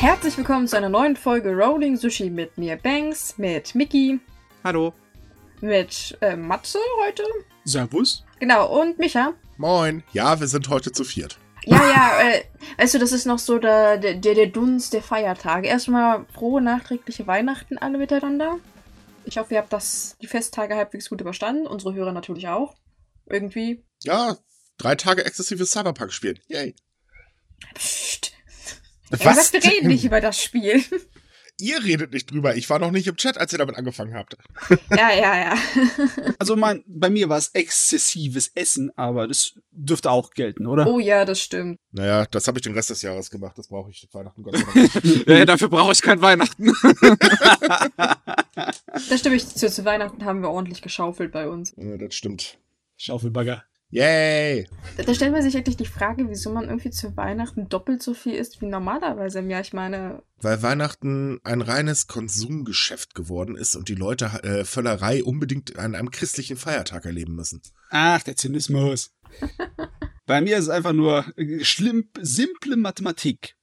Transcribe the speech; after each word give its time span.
Herzlich 0.00 0.38
willkommen 0.38 0.66
zu 0.66 0.78
einer 0.78 0.88
neuen 0.88 1.14
Folge 1.14 1.54
Rolling 1.54 1.94
Sushi 1.94 2.30
mit 2.30 2.56
mir 2.56 2.76
Banks, 2.76 3.36
mit 3.36 3.74
Mickey, 3.74 4.18
Hallo. 4.64 4.94
mit 5.60 6.16
äh, 6.22 6.36
Matze 6.36 6.78
heute. 7.04 7.22
Servus. 7.66 8.24
Genau, 8.38 8.80
und 8.80 8.98
Micha. 8.98 9.34
Moin. 9.58 10.02
Ja, 10.14 10.40
wir 10.40 10.46
sind 10.46 10.70
heute 10.70 10.90
zu 10.90 11.04
viert. 11.04 11.36
Ja, 11.66 11.76
ja, 11.76 12.18
äh, 12.22 12.44
weißt 12.78 12.94
du, 12.94 12.98
das 12.98 13.12
ist 13.12 13.26
noch 13.26 13.38
so 13.38 13.58
der, 13.58 13.98
der, 13.98 14.14
der 14.14 14.46
Dunst 14.46 14.94
der 14.94 15.02
Feiertage. 15.02 15.68
Erstmal 15.68 16.24
frohe, 16.32 16.62
nachträgliche 16.62 17.26
Weihnachten 17.26 17.76
alle 17.76 17.98
miteinander. 17.98 18.56
Ich 19.26 19.36
hoffe, 19.36 19.52
ihr 19.52 19.60
habt 19.60 19.74
das, 19.74 20.16
die 20.22 20.28
Festtage 20.28 20.76
halbwegs 20.76 21.10
gut 21.10 21.20
überstanden. 21.20 21.66
Unsere 21.66 21.92
Hörer 21.92 22.12
natürlich 22.12 22.48
auch. 22.48 22.74
Irgendwie. 23.26 23.84
Ja, 24.04 24.38
drei 24.78 24.94
Tage 24.94 25.26
exzessives 25.26 25.72
Cyberpunk 25.72 26.10
spielen. 26.10 26.38
Yay. 26.48 26.74
Psst. 27.74 28.29
Er 29.10 29.18
hat 29.18 29.36
gesagt, 29.36 29.52
wir 29.52 29.72
reden 29.72 29.88
nicht 29.88 30.04
über 30.04 30.20
das 30.20 30.40
Spiel. 30.42 30.82
Ihr 31.60 31.84
redet 31.84 32.12
nicht 32.12 32.30
drüber. 32.30 32.56
Ich 32.56 32.70
war 32.70 32.78
noch 32.78 32.90
nicht 32.90 33.06
im 33.06 33.16
Chat, 33.16 33.36
als 33.36 33.52
ihr 33.52 33.58
damit 33.58 33.76
angefangen 33.76 34.14
habt. 34.14 34.36
ja, 34.90 35.12
ja, 35.12 35.38
ja. 35.38 35.54
Also 36.38 36.56
mein, 36.56 36.82
bei 36.86 37.10
mir 37.10 37.28
war 37.28 37.36
es 37.36 37.48
exzessives 37.48 38.50
Essen, 38.54 38.90
aber 38.96 39.28
das 39.28 39.52
dürfte 39.70 40.10
auch 40.10 40.30
gelten, 40.30 40.66
oder? 40.66 40.86
Oh 40.86 40.98
ja, 40.98 41.26
das 41.26 41.40
stimmt. 41.40 41.78
Naja, 41.92 42.24
das 42.30 42.48
habe 42.48 42.58
ich 42.58 42.62
den 42.62 42.72
Rest 42.72 42.90
des 42.90 43.02
Jahres 43.02 43.30
gemacht. 43.30 43.58
Das 43.58 43.68
brauche 43.68 43.90
ich 43.90 44.08
Weihnachten 44.12 44.42
Gott 44.42 44.56
sei 44.56 44.64
Dank 44.64 45.04
nicht. 45.04 45.28
ja, 45.28 45.44
dafür 45.44 45.68
brauche 45.68 45.92
ich 45.92 46.00
kein 46.00 46.22
Weihnachten. 46.22 46.72
Da 48.54 49.18
stimme 49.18 49.36
ich 49.36 49.46
zu. 49.46 49.70
Zu 49.70 49.84
Weihnachten 49.84 50.24
haben 50.24 50.40
wir 50.40 50.50
ordentlich 50.50 50.82
geschaufelt 50.82 51.30
bei 51.32 51.48
uns. 51.48 51.74
Ja, 51.76 51.96
das 51.96 52.14
stimmt. 52.14 52.58
Schaufelbagger. 52.96 53.64
Yay. 53.90 54.68
Da, 54.96 55.02
da 55.02 55.14
stellt 55.14 55.32
man 55.32 55.42
sich 55.42 55.54
wirklich 55.54 55.76
die 55.76 55.84
Frage, 55.84 56.28
wieso 56.28 56.52
man 56.52 56.64
irgendwie 56.64 56.90
zu 56.90 57.16
Weihnachten 57.16 57.68
doppelt 57.68 58.02
so 58.02 58.14
viel 58.14 58.34
isst 58.34 58.60
wie 58.60 58.66
normalerweise 58.66 59.40
im 59.40 59.50
Jahr. 59.50 59.60
Ich 59.60 59.72
meine, 59.72 60.22
Weil 60.40 60.62
Weihnachten 60.62 61.40
ein 61.42 61.60
reines 61.60 62.06
Konsumgeschäft 62.06 63.14
geworden 63.14 63.56
ist 63.56 63.74
und 63.74 63.88
die 63.88 63.96
Leute 63.96 64.26
äh, 64.44 64.64
Völlerei 64.64 65.24
unbedingt 65.24 65.76
an 65.76 65.96
einem 65.96 66.12
christlichen 66.12 66.56
Feiertag 66.56 67.04
erleben 67.04 67.34
müssen. 67.34 67.62
Ach, 67.90 68.22
der 68.22 68.36
Zynismus. 68.36 69.12
bei 70.26 70.40
mir 70.40 70.56
ist 70.56 70.64
es 70.64 70.70
einfach 70.70 70.92
nur 70.92 71.26
äh, 71.36 71.64
schlimm, 71.64 72.10
simple 72.20 72.76
Mathematik. 72.76 73.56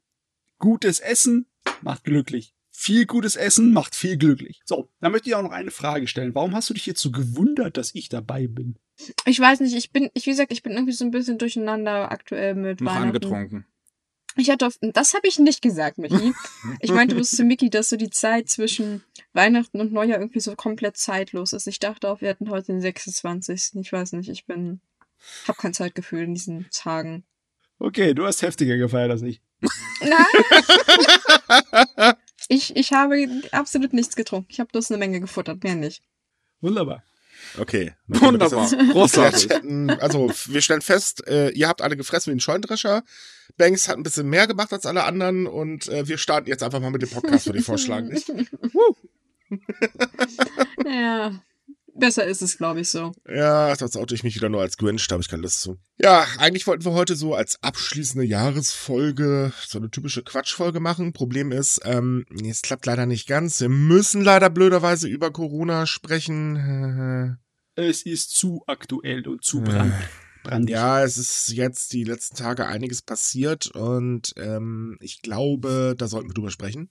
Gutes 0.60 1.00
Essen 1.00 1.46
macht 1.82 2.04
glücklich. 2.04 2.54
Viel 2.72 3.06
gutes 3.06 3.38
Essen 3.38 3.72
macht 3.72 3.96
viel 3.96 4.18
glücklich. 4.18 4.60
So, 4.66 4.92
dann 5.00 5.14
möchte 5.14 5.30
ich 5.30 5.36
auch 5.36 5.42
noch 5.42 5.52
eine 5.52 5.72
Frage 5.72 6.08
stellen. 6.08 6.36
Warum 6.36 6.54
hast 6.54 6.70
du 6.70 6.74
dich 6.74 6.86
jetzt 6.86 7.02
so 7.02 7.12
gewundert, 7.12 7.78
dass 7.78 7.96
ich 7.96 8.10
dabei 8.10 8.48
bin? 8.48 8.78
Ich 9.26 9.40
weiß 9.40 9.60
nicht, 9.60 9.76
ich 9.76 9.92
bin, 9.92 10.10
ich, 10.14 10.26
wie 10.26 10.32
gesagt, 10.32 10.52
ich 10.52 10.64
bin 10.64 10.74
irgendwie 10.74 10.94
so 10.94 11.06
ein 11.06 11.12
bisschen 11.12 11.38
durcheinander 11.38 12.12
aktuell 12.12 12.56
mit 12.56 12.82
Noch 12.82 12.92
Weihnachten. 12.92 13.08
angetrunken. 13.08 13.66
Ich 14.36 14.52
hatte 14.52 14.68
auf, 14.68 14.78
das 14.82 15.14
habe 15.16 15.28
ich 15.28 15.40
nicht 15.40 15.62
gesagt, 15.62 15.98
Michi. 15.98 16.34
Ich 16.80 16.92
meinte 16.92 17.16
bloß 17.16 17.32
zu 17.32 17.44
Mickey, 17.44 17.70
dass 17.70 17.90
so 17.90 17.96
die 17.96 18.12
Zeit 18.12 18.50
zwischen 18.50 19.04
Weihnachten 19.34 19.82
und 19.82 19.92
Neujahr 19.92 20.20
irgendwie 20.20 20.40
so 20.40 20.56
komplett 20.56 20.98
zeitlos 20.98 21.54
ist. 21.54 21.68
Ich 21.68 21.80
dachte 21.80 22.10
auch, 22.10 22.22
wir 22.22 22.30
hätten 22.30 22.50
heute 22.50 22.68
den 22.68 22.82
26. 22.82 23.72
Ich 23.76 23.92
weiß 23.92 24.14
nicht, 24.14 24.30
ich 24.30 24.46
bin, 24.46 24.80
hab 25.48 25.58
kein 25.58 25.74
Zeitgefühl 25.74 26.24
in 26.24 26.36
diesen 26.36 26.68
Tagen. 26.72 27.24
Okay, 27.80 28.14
du 28.14 28.26
hast 28.26 28.44
heftiger 28.44 28.78
gefeiert 28.78 29.12
als 29.12 29.24
ich. 29.24 29.42
Nein! 30.02 30.26
ich, 32.48 32.76
ich 32.76 32.94
habe 32.94 33.28
absolut 33.52 33.94
nichts 33.94 34.16
getrunken. 34.16 34.48
Ich 34.50 34.60
habe 34.60 34.70
bloß 34.72 34.92
eine 34.92 35.00
Menge 35.00 35.20
gefuttert, 35.20 35.64
mehr 35.64 35.76
nicht. 35.76 36.04
Wunderbar. 36.62 37.04
Okay. 37.58 37.94
Wunderbar. 38.08 38.70
Großartig. 38.70 39.50
Großartig. 39.50 40.00
Also, 40.02 40.32
wir 40.48 40.62
stellen 40.62 40.82
fest, 40.82 41.28
äh, 41.28 41.50
ihr 41.50 41.68
habt 41.68 41.82
alle 41.82 41.98
gefressen 41.98 42.32
wie 42.32 42.38
ein 42.38 42.40
Scheunendrescher. 42.40 43.04
Banks 43.58 43.88
hat 43.88 43.98
ein 43.98 44.04
bisschen 44.04 44.30
mehr 44.30 44.48
gemacht 44.48 44.72
als 44.74 44.86
alle 44.86 45.04
anderen 45.04 45.48
und 45.48 45.88
äh, 45.88 46.08
wir 46.08 46.18
starten 46.18 46.48
jetzt 46.48 46.64
einfach 46.64 46.80
mal 46.80 46.92
mit 46.92 47.02
dem 47.02 47.10
Podcast, 47.10 47.46
würde 47.48 47.60
ich 47.60 47.66
vorschlagen. 47.66 48.16
Ja, 50.86 51.42
besser 52.00 52.26
ist 52.26 52.42
es, 52.42 52.58
glaube 52.58 52.82
ich, 52.82 52.90
so. 52.90 53.12
Ja, 53.28 53.76
das 53.76 53.96
oute 53.96 54.16
ich 54.16 54.24
mich 54.24 54.36
wieder 54.36 54.50
nur 54.50 54.62
als 54.62 54.78
Grinch, 54.78 55.08
da 55.08 55.14
habe 55.14 55.22
ich 55.22 55.30
keine 55.30 55.44
Lust 55.44 55.62
zu. 55.62 55.78
Ja, 55.98 56.26
eigentlich 56.38 56.68
wollten 56.68 56.86
wir 56.86 56.94
heute 56.94 57.16
so 57.16 57.36
als 57.36 57.62
abschließende 57.64 58.26
Jahresfolge 58.26 59.52
so 59.66 59.78
eine 59.78 59.90
typische 59.90 60.24
Quatschfolge 60.24 60.80
machen. 60.80 61.14
Problem 61.14 61.52
ist, 61.52 61.82
ähm, 61.84 62.26
es 62.46 62.62
klappt 62.62 62.86
leider 62.86 63.06
nicht 63.06 63.28
ganz. 63.28 63.60
Wir 63.60 63.70
müssen 63.70 64.22
leider 64.22 64.50
blöderweise 64.50 65.08
über 65.08 65.32
Corona 65.32 65.86
sprechen. 65.86 67.38
Es 67.80 68.02
ist 68.08 68.32
zu 68.32 68.64
aktuell 68.66 69.28
und 69.28 69.44
zu 69.44 69.62
brand, 69.62 69.94
brandig. 70.44 70.74
Ja, 70.74 71.04
es 71.04 71.20
ist 71.20 71.52
jetzt 71.52 71.94
die 71.94 72.06
letzten 72.06 72.36
Tage 72.36 72.66
einiges 72.66 73.04
passiert 73.04 73.68
und 73.68 74.34
ähm, 74.36 74.98
ich 75.00 75.22
glaube, 75.22 75.94
da 75.96 76.08
sollten 76.08 76.28
wir 76.28 76.34
drüber 76.34 76.50
sprechen. 76.50 76.90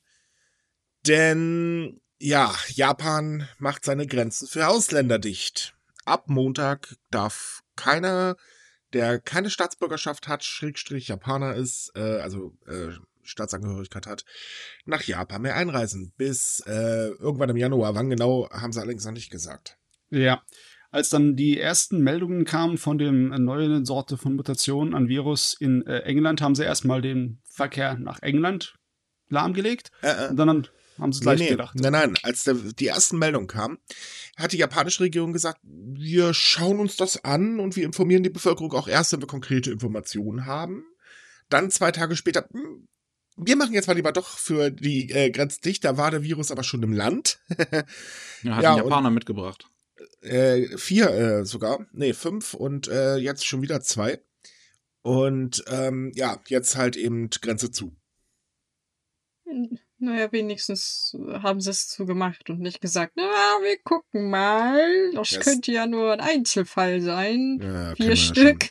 Denn 1.05 2.01
ja, 2.19 2.55
Japan 2.69 3.49
macht 3.59 3.85
seine 3.85 4.07
Grenzen 4.07 4.49
für 4.49 4.69
Ausländer 4.69 5.19
dicht. 5.19 5.75
Ab 6.05 6.29
Montag 6.29 6.97
darf 7.11 7.63
keiner, 7.75 8.37
der 8.93 9.19
keine 9.19 9.51
Staatsbürgerschaft 9.51 10.29
hat, 10.29 10.45
Schrägstrich 10.45 11.09
Japaner 11.09 11.55
ist, 11.55 11.93
äh, 11.95 12.21
also 12.21 12.57
äh, 12.67 12.93
Staatsangehörigkeit 13.23 14.07
hat, 14.07 14.25
nach 14.85 15.03
Japan 15.03 15.43
mehr 15.43 15.57
einreisen. 15.57 16.13
Bis 16.17 16.61
äh, 16.67 17.09
irgendwann 17.09 17.51
im 17.51 17.57
Januar. 17.57 17.95
Wann 17.95 18.09
genau, 18.09 18.49
haben 18.51 18.73
sie 18.73 18.81
allerdings 18.81 19.05
noch 19.05 19.13
nicht 19.13 19.31
gesagt. 19.31 19.77
Ja. 20.11 20.43
Als 20.91 21.11
dann 21.11 21.35
die 21.35 21.59
ersten 21.59 22.01
Meldungen 22.01 22.45
kamen 22.45 22.79
von 22.79 22.97
dem 22.97 23.33
äh, 23.33 23.39
neuen 23.39 23.85
Sorte 23.85 24.17
von 24.17 24.37
Mutation 24.37 24.95
an 24.95 25.09
Virus 25.09 25.55
in 25.59 25.85
äh, 25.87 26.01
England, 26.01 26.41
haben 26.41 26.55
sie 26.55 26.65
erstmal 26.65 27.03
den 27.03 27.41
Verkehr 27.45 27.99
nach 27.99 28.23
England 28.23 28.77
lahmgelegt. 29.29 29.91
Äh, 30.03 30.27
äh. 30.27 30.29
Und 30.31 30.37
dann 30.37 30.69
haben 30.99 31.13
sie 31.13 31.21
gleich 31.21 31.39
nee, 31.39 31.45
nee. 31.47 31.51
gedacht. 31.51 31.75
Nein, 31.77 31.93
nein, 31.93 32.15
als 32.23 32.45
der, 32.45 32.55
die 32.55 32.87
ersten 32.87 33.19
Meldungen 33.19 33.47
kamen, 33.49 33.79
hat 34.37 34.53
die 34.53 34.59
japanische 34.59 35.05
Regierung 35.05 35.33
gesagt, 35.33 35.61
wir 35.63 36.35
schauen 36.35 36.81
uns 36.81 36.97
das 36.97 37.25
an 37.25 37.61
und 37.61 37.77
wir 37.77 37.85
informieren 37.85 38.23
die 38.23 38.31
Bevölkerung 38.31 38.73
auch 38.73 38.89
erst, 38.89 39.13
wenn 39.13 39.21
wir 39.21 39.27
konkrete 39.27 39.71
Informationen 39.71 40.47
haben. 40.47 40.85
Dann 41.49 41.71
zwei 41.71 41.93
Tage 41.93 42.17
später, 42.17 42.49
hm, 42.53 42.89
wir 43.37 43.57
machen 43.57 43.75
jetzt 43.75 43.87
mal 43.87 43.95
lieber 43.95 44.13
doch 44.13 44.39
für 44.39 44.71
die 44.71 45.11
äh, 45.11 45.31
Grenze 45.31 45.61
dicht, 45.61 45.85
da 45.85 45.97
war 45.99 46.11
der 46.11 46.23
Virus 46.23 46.51
aber 46.51 46.63
schon 46.63 46.83
im 46.83 46.93
Land. 46.93 47.39
Ja, 48.43 48.57
hat 48.57 48.63
Ja, 48.63 48.73
ein 48.73 48.79
Japaner 48.79 49.11
mitgebracht. 49.11 49.69
äh, 50.21 50.77
vier 50.77 51.11
äh, 51.11 51.45
sogar, 51.45 51.87
nee, 51.93 52.13
fünf 52.13 52.55
und 52.55 52.87
äh, 52.89 53.17
jetzt 53.17 53.47
schon 53.47 53.63
wieder 53.63 53.81
zwei. 53.81 54.21
Und 55.03 55.65
ähm, 55.69 56.13
ja, 56.15 56.41
jetzt 56.49 56.77
halt 56.77 56.97
eben 56.97 57.31
Grenze 57.31 57.71
zu. 57.71 57.97
Naja, 59.99 60.31
wenigstens 60.31 61.17
haben 61.43 61.61
sie 61.61 61.71
es 61.71 61.91
so 61.91 62.05
gemacht 62.05 62.51
und 62.51 62.61
nicht 62.61 62.81
gesagt, 62.83 63.13
na, 63.17 63.23
wir 63.23 63.79
gucken 63.83 64.29
mal. 64.31 64.79
Das 65.15 65.31
Das- 65.31 65.45
könnte 65.45 65.73
ja 65.73 65.87
nur 65.87 66.13
ein 66.13 66.21
Einzelfall 66.21 67.01
sein. 67.01 67.61
Ja, 67.63 67.95
Vier 67.95 68.17
Stück. 68.17 68.71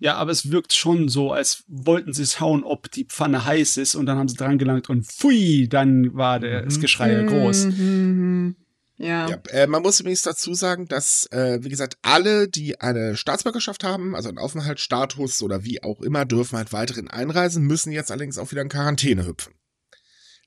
Ja, 0.00 0.14
aber 0.16 0.30
es 0.32 0.50
wirkt 0.50 0.72
schon 0.72 1.08
so, 1.08 1.32
als 1.32 1.64
wollten 1.68 2.12
sie 2.12 2.22
es 2.22 2.40
hauen, 2.40 2.64
ob 2.64 2.90
die 2.90 3.04
Pfanne 3.04 3.44
heiß 3.44 3.76
ist 3.76 3.94
und 3.94 4.06
dann 4.06 4.18
haben 4.18 4.28
sie 4.28 4.36
dran 4.36 4.58
gelangt 4.58 4.88
und 4.90 5.04
pfui, 5.06 5.68
dann 5.68 6.14
war 6.14 6.40
der, 6.40 6.62
das 6.62 6.78
Mhm. 6.78 6.80
Geschrei 6.80 7.22
groß. 7.24 7.66
Mhm. 7.66 8.56
Ja. 8.96 9.28
Ja, 9.28 9.36
äh, 9.50 9.66
man 9.66 9.82
muss 9.82 9.98
übrigens 10.00 10.22
dazu 10.22 10.54
sagen, 10.54 10.86
dass, 10.86 11.26
äh, 11.32 11.58
wie 11.62 11.68
gesagt, 11.68 11.98
alle, 12.02 12.48
die 12.48 12.80
eine 12.80 13.16
Staatsbürgerschaft 13.16 13.82
haben, 13.84 14.14
also 14.14 14.28
einen 14.28 14.38
Aufenthaltsstatus 14.38 15.42
oder 15.42 15.64
wie 15.64 15.82
auch 15.82 16.00
immer, 16.00 16.24
dürfen 16.24 16.56
halt 16.56 16.72
weiterhin 16.72 17.08
einreisen, 17.08 17.64
müssen 17.64 17.92
jetzt 17.92 18.10
allerdings 18.12 18.38
auch 18.38 18.50
wieder 18.52 18.62
in 18.62 18.68
Quarantäne 18.68 19.26
hüpfen. 19.26 19.52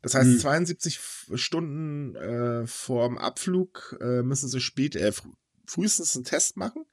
Das 0.01 0.13
heißt, 0.15 0.27
Hm. 0.33 0.39
72 0.39 0.95
F- 0.97 1.31
Stunden 1.35 2.15
äh, 2.15 2.67
vorm 2.67 3.17
Abflug 3.17 3.97
äh, 4.01 4.21
müssen 4.21 4.47
sie 4.49 4.59
spät, 4.61 4.95
äh, 4.95 5.11
fr 5.11 5.25
frühestens 5.69 6.15
einen 6.15 6.23
Test 6.23 6.55
machen. 6.55 6.85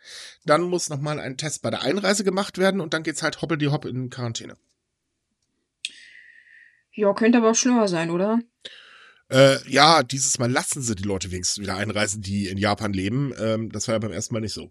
Dann 0.45 0.63
muss 0.63 0.89
nochmal 0.89 1.21
ein 1.21 1.37
Test 1.37 1.63
bei 1.63 1.71
der 1.71 1.83
Einreise 1.83 2.25
gemacht 2.25 2.59
werden 2.59 2.81
und 2.81 2.93
dann 2.93 3.05
geht's 3.05 3.23
halt 3.23 3.41
hoppel 3.41 3.57
die 3.57 3.69
hopp 3.69 3.85
in 3.85 4.11
Quarantäne. 4.11 4.57
ja, 6.93 7.13
könnte 7.13 7.39
aber 7.39 7.51
auch 7.51 7.55
schlimmer 7.55 7.89
sein, 7.89 8.11
oder? 8.11 8.41
Äh, 9.31 9.57
ja, 9.71 10.03
dieses 10.03 10.39
Mal 10.39 10.51
lassen 10.51 10.83
sie 10.83 10.95
die 10.95 11.03
Leute 11.05 11.31
wenigstens 11.31 11.63
wieder 11.63 11.77
einreisen, 11.77 12.21
die 12.23 12.49
in 12.49 12.59
Japan 12.59 12.93
leben. 12.93 13.33
Ähm, 13.39 13.71
das 13.71 13.89
war 13.89 13.95
ja 13.95 13.99
beim 13.99 14.13
ersten 14.13 14.35
Mal 14.35 14.41
nicht 14.41 14.53
so. 14.53 14.71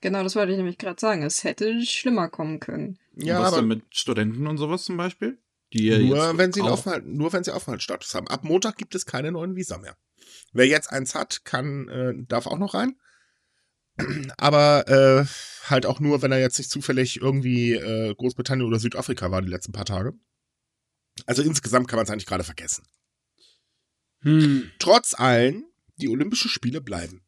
Genau, 0.00 0.22
das 0.22 0.36
wollte 0.36 0.52
ich 0.52 0.58
nämlich 0.58 0.78
gerade 0.78 1.00
sagen. 1.00 1.22
Es 1.22 1.44
hätte 1.44 1.84
schlimmer 1.84 2.28
kommen 2.28 2.60
können. 2.60 2.98
Ja, 3.16 3.40
Was 3.40 3.48
aber 3.48 3.58
denn 3.58 3.68
mit 3.68 3.82
Studenten 3.96 4.46
und 4.46 4.58
sowas 4.58 4.84
zum 4.84 4.96
Beispiel? 4.96 5.38
Die 5.74 5.90
Nur 6.06 6.28
jetzt 6.28 6.38
wenn 6.38 6.52
sie 6.52 6.60
einen 6.60 6.68
auch- 6.70 6.74
Aufenthalt, 6.78 7.06
nur 7.06 7.32
wenn 7.32 7.44
sie 7.44 7.52
Aufenthaltsstatus 7.52 8.14
haben. 8.14 8.28
Ab 8.28 8.44
Montag 8.44 8.76
gibt 8.76 8.94
es 8.94 9.06
keine 9.06 9.32
neuen 9.32 9.56
Visa 9.56 9.76
mehr. 9.78 9.96
Wer 10.52 10.66
jetzt 10.66 10.90
eins 10.92 11.14
hat, 11.14 11.44
kann, 11.44 11.88
äh, 11.88 12.12
darf 12.28 12.46
auch 12.46 12.58
noch 12.58 12.74
rein. 12.74 12.96
Aber 14.38 14.88
äh, 14.88 15.24
halt 15.68 15.86
auch 15.86 16.00
nur, 16.00 16.22
wenn 16.22 16.32
er 16.32 16.38
jetzt 16.40 16.58
nicht 16.58 16.70
zufällig 16.70 17.20
irgendwie 17.20 17.72
äh, 17.72 18.14
Großbritannien 18.14 18.66
oder 18.66 18.78
Südafrika 18.78 19.30
war 19.30 19.42
die 19.42 19.48
letzten 19.50 19.72
paar 19.72 19.84
Tage. 19.84 20.12
Also 21.26 21.42
insgesamt 21.42 21.88
kann 21.88 21.96
man 21.96 22.04
es 22.04 22.10
eigentlich 22.10 22.26
gerade 22.26 22.44
vergessen. 22.44 22.84
Hm. 24.22 24.70
Trotz 24.78 25.14
allem, 25.14 25.64
die 25.96 26.08
Olympischen 26.08 26.48
Spiele 26.50 26.80
bleiben. 26.80 27.23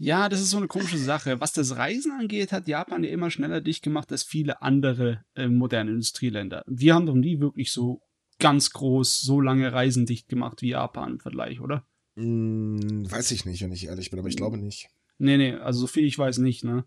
Ja, 0.00 0.28
das 0.28 0.40
ist 0.40 0.50
so 0.50 0.58
eine 0.58 0.68
komische 0.68 0.96
Sache. 0.96 1.40
Was 1.40 1.52
das 1.52 1.76
Reisen 1.76 2.12
angeht, 2.12 2.52
hat 2.52 2.68
Japan 2.68 3.02
ja 3.02 3.10
immer 3.10 3.30
schneller 3.30 3.60
dicht 3.60 3.82
gemacht 3.82 4.12
als 4.12 4.22
viele 4.22 4.62
andere 4.62 5.24
äh, 5.34 5.48
moderne 5.48 5.90
Industrieländer. 5.90 6.62
Wir 6.66 6.94
haben 6.94 7.06
doch 7.06 7.16
nie 7.16 7.40
wirklich 7.40 7.72
so 7.72 8.00
ganz 8.38 8.70
groß, 8.70 9.20
so 9.20 9.40
lange 9.40 9.72
Reisen 9.72 10.06
dicht 10.06 10.28
gemacht 10.28 10.62
wie 10.62 10.70
Japan 10.70 11.12
im 11.12 11.20
Vergleich, 11.20 11.60
oder? 11.60 11.84
Hm, 12.16 13.10
weiß 13.10 13.32
ich 13.32 13.44
nicht, 13.44 13.60
wenn 13.62 13.72
ich 13.72 13.86
ehrlich 13.86 14.10
bin, 14.10 14.20
aber 14.20 14.28
ich 14.28 14.36
glaube 14.36 14.58
nicht. 14.58 14.88
Nee, 15.20 15.36
nee, 15.36 15.54
also 15.54 15.80
so 15.80 15.86
viel 15.88 16.04
ich 16.04 16.16
weiß 16.16 16.38
nicht, 16.38 16.62
ne? 16.62 16.84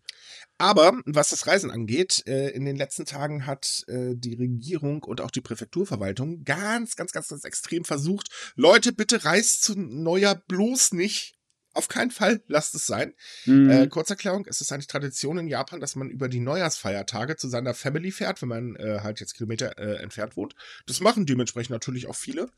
Aber 0.57 0.93
was 1.05 1.31
das 1.31 1.47
Reisen 1.47 1.69
angeht, 1.69 2.23
äh, 2.27 2.51
in 2.51 2.63
den 2.63 2.77
letzten 2.77 3.05
Tagen 3.05 3.45
hat 3.45 3.83
äh, 3.87 4.15
die 4.15 4.35
Regierung 4.35 5.03
und 5.03 5.19
auch 5.19 5.31
die 5.31 5.41
Präfekturverwaltung 5.41 6.45
ganz, 6.45 6.95
ganz, 6.95 7.11
ganz, 7.11 7.27
ganz 7.27 7.43
extrem 7.43 7.83
versucht, 7.83 8.29
Leute, 8.55 8.93
bitte 8.93 9.25
reist 9.25 9.63
zu 9.63 9.77
Neujahr 9.77 10.35
bloß 10.47 10.93
nicht. 10.93 11.40
Auf 11.73 11.87
keinen 11.87 12.11
Fall, 12.11 12.41
lasst 12.47 12.75
es 12.75 12.85
sein. 12.85 13.13
Mhm. 13.45 13.69
Äh, 13.69 13.87
Kurzerklärung, 13.87 14.45
es 14.47 14.59
ist 14.59 14.71
eine 14.73 14.85
Tradition 14.85 15.37
in 15.37 15.47
Japan, 15.47 15.79
dass 15.79 15.95
man 15.95 16.09
über 16.09 16.27
die 16.27 16.41
Neujahrsfeiertage 16.41 17.37
zu 17.37 17.47
seiner 17.47 17.73
Family 17.73 18.11
fährt, 18.11 18.41
wenn 18.41 18.49
man 18.49 18.75
äh, 18.75 18.99
halt 19.01 19.21
jetzt 19.21 19.35
Kilometer 19.35 19.77
äh, 19.77 20.01
entfernt 20.01 20.35
wohnt. 20.35 20.55
Das 20.85 20.99
machen 20.99 21.25
dementsprechend 21.25 21.71
natürlich 21.71 22.07
auch 22.07 22.15
viele. 22.15 22.49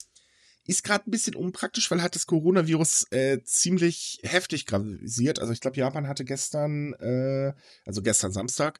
Ist 0.65 0.83
gerade 0.83 1.07
ein 1.09 1.11
bisschen 1.11 1.35
unpraktisch, 1.35 1.91
weil 1.91 2.01
hat 2.01 2.15
das 2.15 2.25
Coronavirus 2.25 3.07
äh, 3.11 3.43
ziemlich 3.43 4.19
heftig 4.23 4.65
gravisiert. 4.65 5.39
Also 5.39 5.51
ich 5.51 5.59
glaube, 5.59 5.77
Japan 5.77 6.07
hatte 6.07 6.23
gestern, 6.23 6.93
äh, 6.93 7.53
also 7.85 8.01
gestern 8.01 8.31
Samstag, 8.31 8.79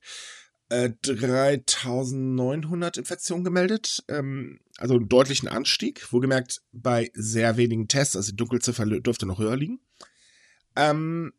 äh, 0.69 0.91
3900 1.01 2.97
Infektionen 2.97 3.44
gemeldet. 3.44 4.03
Ähm, 4.07 4.59
also 4.77 4.95
einen 4.95 5.09
deutlichen 5.09 5.50
Anstieg. 5.50 6.12
Wohlgemerkt 6.12 6.63
bei 6.71 7.12
sehr 7.13 7.57
wenigen 7.57 7.88
Tests, 7.88 8.15
also 8.15 8.31
die 8.31 8.38
Dunkelziffer 8.38 8.86
dürfte 8.86 9.25
noch 9.25 9.39
höher 9.39 9.57
liegen. 9.57 9.79
Ähm, 10.75 11.33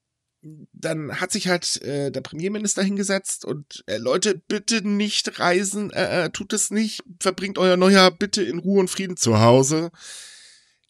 dann 0.72 1.20
hat 1.20 1.32
sich 1.32 1.48
halt 1.48 1.80
äh, 1.82 2.10
der 2.10 2.20
Premierminister 2.20 2.82
hingesetzt 2.82 3.44
und 3.44 3.82
äh, 3.86 3.96
Leute, 3.96 4.34
bitte 4.46 4.86
nicht 4.86 5.40
reisen, 5.40 5.90
äh, 5.90 6.24
äh, 6.24 6.30
tut 6.30 6.52
es 6.52 6.70
nicht, 6.70 7.02
verbringt 7.18 7.56
euer 7.56 7.76
Neujahr 7.76 8.10
bitte 8.10 8.42
in 8.42 8.58
Ruhe 8.58 8.80
und 8.80 8.90
Frieden 8.90 9.16
zu 9.16 9.40
Hause. 9.40 9.90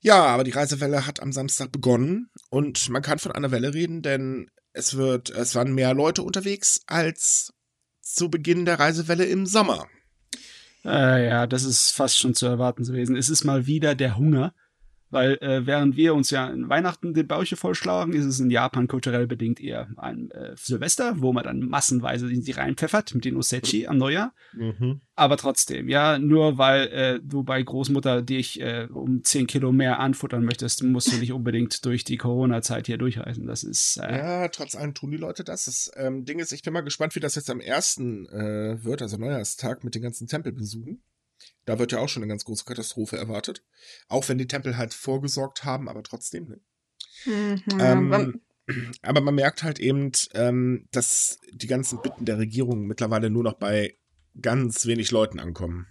Ja, 0.00 0.25
aber 0.25 0.44
die 0.44 0.50
Reisewelle 0.50 1.06
hat 1.06 1.23
am 1.23 1.32
Samstag 1.32 1.70
begonnen 1.70 2.31
und 2.50 2.88
man 2.91 3.02
kann 3.02 3.19
von 3.19 3.32
einer 3.32 3.52
Welle 3.52 3.73
reden, 3.73 4.02
denn 4.02 4.50
es 4.73 4.97
wird, 4.97 5.31
es 5.31 5.55
waren 5.55 5.73
mehr 5.73 5.94
Leute 5.94 6.23
unterwegs 6.23 6.82
als 6.87 7.55
zu 8.02 8.29
Beginn 8.29 8.64
der 8.64 8.81
Reisewelle 8.81 9.25
im 9.25 9.47
Sommer. 9.47 9.87
Äh, 10.85 11.29
ja, 11.29 11.47
das 11.47 11.64
ist 11.64 11.93
fast 11.93 12.19
schon 12.19 12.35
zu 12.35 12.47
erwarten 12.47 12.85
gewesen. 12.85 13.17
Es 13.17 13.31
ist 13.31 13.44
mal 13.44 13.67
wieder 13.67 13.94
der 13.94 14.19
Hunger. 14.19 14.52
Weil 15.14 15.38
äh, 15.43 15.64
während 15.64 15.96
wir 15.96 16.12
uns 16.12 16.31
ja 16.31 16.49
in 16.49 16.69
Weihnachten 16.69 17.14
die 17.14 17.22
Bäuche 17.22 17.55
vollschlagen, 17.55 18.14
ist 18.14 18.25
es 18.25 18.40
in 18.40 18.50
Japan 18.50 18.88
kulturell 18.88 19.28
bedingt 19.28 19.61
eher 19.61 19.88
ein 19.96 20.32
äh, 20.32 20.56
Silvester, 20.56 21.14
wo 21.19 21.32
man 21.32 21.44
dann 21.44 21.61
massenweise 21.61 22.28
in 22.32 22.43
sie 22.43 22.50
reinpfeffert 22.50 23.14
mit 23.14 23.25
den 23.25 23.37
Osechi 23.37 23.87
am 23.87 23.96
Neujahr. 23.99 24.34
Mhm. 24.55 25.02
Aber 25.14 25.37
trotzdem, 25.37 25.88
ja, 25.88 26.19
nur 26.19 26.58
weil 26.58 26.88
äh, 26.88 27.20
du 27.22 27.44
bei 27.44 27.62
Großmutter 27.62 28.22
dich 28.22 28.61
äh, 28.61 28.88
um 28.93 29.22
10 29.22 29.46
Kilo 29.46 29.70
mehr 29.70 30.00
anfuttern 30.00 30.44
möchtest, 30.44 30.82
musst 30.82 31.12
du 31.12 31.19
nicht 31.19 31.32
unbedingt 31.32 31.84
durch 31.84 32.02
die 32.02 32.16
Corona-Zeit 32.16 32.88
hier 32.88 32.99
durchreisen. 32.99 33.46
Das 33.46 33.62
ist. 33.62 33.99
Äh, 33.99 34.19
Ja, 34.19 34.49
trotz 34.49 34.75
allem 34.75 34.94
tun 34.94 35.12
die 35.12 35.16
Leute 35.16 35.44
das. 35.44 35.66
Das 35.66 35.93
ähm, 35.94 36.25
Ding 36.25 36.40
ist, 36.40 36.52
ich 36.52 36.62
bin 36.62 36.72
mal 36.72 36.81
gespannt, 36.81 37.14
wie 37.14 37.20
das 37.20 37.37
jetzt 37.37 37.50
am 37.50 37.61
ersten 37.61 38.26
äh, 38.31 38.82
wird, 38.82 39.00
also 39.00 39.16
Neujahrstag 39.16 39.84
mit 39.84 39.94
den 39.94 40.02
ganzen 40.02 40.26
Tempelbesuchen. 40.26 41.00
Da 41.65 41.79
wird 41.79 41.93
ja 41.93 41.99
auch 41.99 42.09
schon 42.09 42.23
eine 42.23 42.31
ganz 42.31 42.45
große 42.45 42.65
Katastrophe 42.65 43.17
erwartet. 43.17 43.65
Auch 44.09 44.29
wenn 44.29 44.39
die 44.39 44.47
Tempel 44.47 44.77
halt 44.77 44.93
vorgesorgt 44.95 45.65
haben, 45.65 45.89
aber 45.89 46.03
trotzdem. 46.03 46.49
Ne? 46.49 46.61
Mhm, 47.27 47.63
Ähm, 47.81 48.41
aber 49.03 49.21
man 49.21 49.35
merkt 49.35 49.63
halt 49.63 49.79
eben, 49.79 50.13
ähm, 50.35 50.89
dass 50.93 51.39
die 51.53 51.67
ganzen 51.67 52.03
Bitten 52.03 52.25
der 52.25 52.39
Regierung 52.39 52.87
mittlerweile 52.87 53.31
nur 53.31 53.45
noch 53.45 53.55
bei 53.55 53.97
ganz 54.41 54.87
wenig 54.87 55.11
Leuten 55.11 55.39
ankommen. 55.39 55.87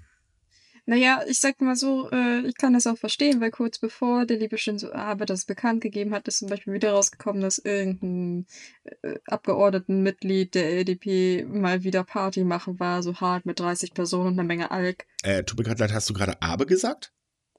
Naja, 0.86 1.22
ich 1.28 1.40
sag 1.40 1.62
mal 1.62 1.78
so, 1.78 2.10
äh, 2.12 2.42
ich 2.46 2.58
kann 2.58 2.74
das 2.74 2.88
auch 2.88 2.98
verstehen, 2.98 3.40
weil 3.40 3.52
kurz 3.52 3.80
bevor 3.80 4.26
der 4.26 4.38
liebe 4.38 4.58
Shinzo 4.58 4.92
Abe 4.92 5.26
das 5.26 5.46
bekannt 5.46 5.82
gegeben 5.82 6.14
hat, 6.14 6.28
ist 6.28 6.40
zum 6.40 6.50
Beispiel 6.50 6.74
wieder 6.74 6.92
rausgekommen, 6.92 7.42
dass 7.42 7.58
irgendein 7.58 8.48
äh, 9.02 9.16
Abgeordnetenmitglied 9.26 10.56
der 10.56 10.70
LDP 10.72 11.46
mal 11.48 11.84
wieder 11.84 12.04
Party 12.04 12.44
machen 12.44 12.82
war, 12.82 13.02
so 13.02 13.16
hart 13.16 13.46
mit 13.46 13.62
30 13.62 13.94
Personen 13.94 14.28
und 14.28 14.34
einer 14.34 14.44
Menge 14.44 14.72
Alk. 14.72 15.06
Äh, 15.24 15.44
tut 15.44 15.58
mir 15.58 15.64
gerade 15.64 15.80
leid, 15.80 15.94
hast 15.94 16.10
du 16.10 16.14
gerade 16.14 16.42
Abe 16.42 16.66
gesagt? 16.66 17.14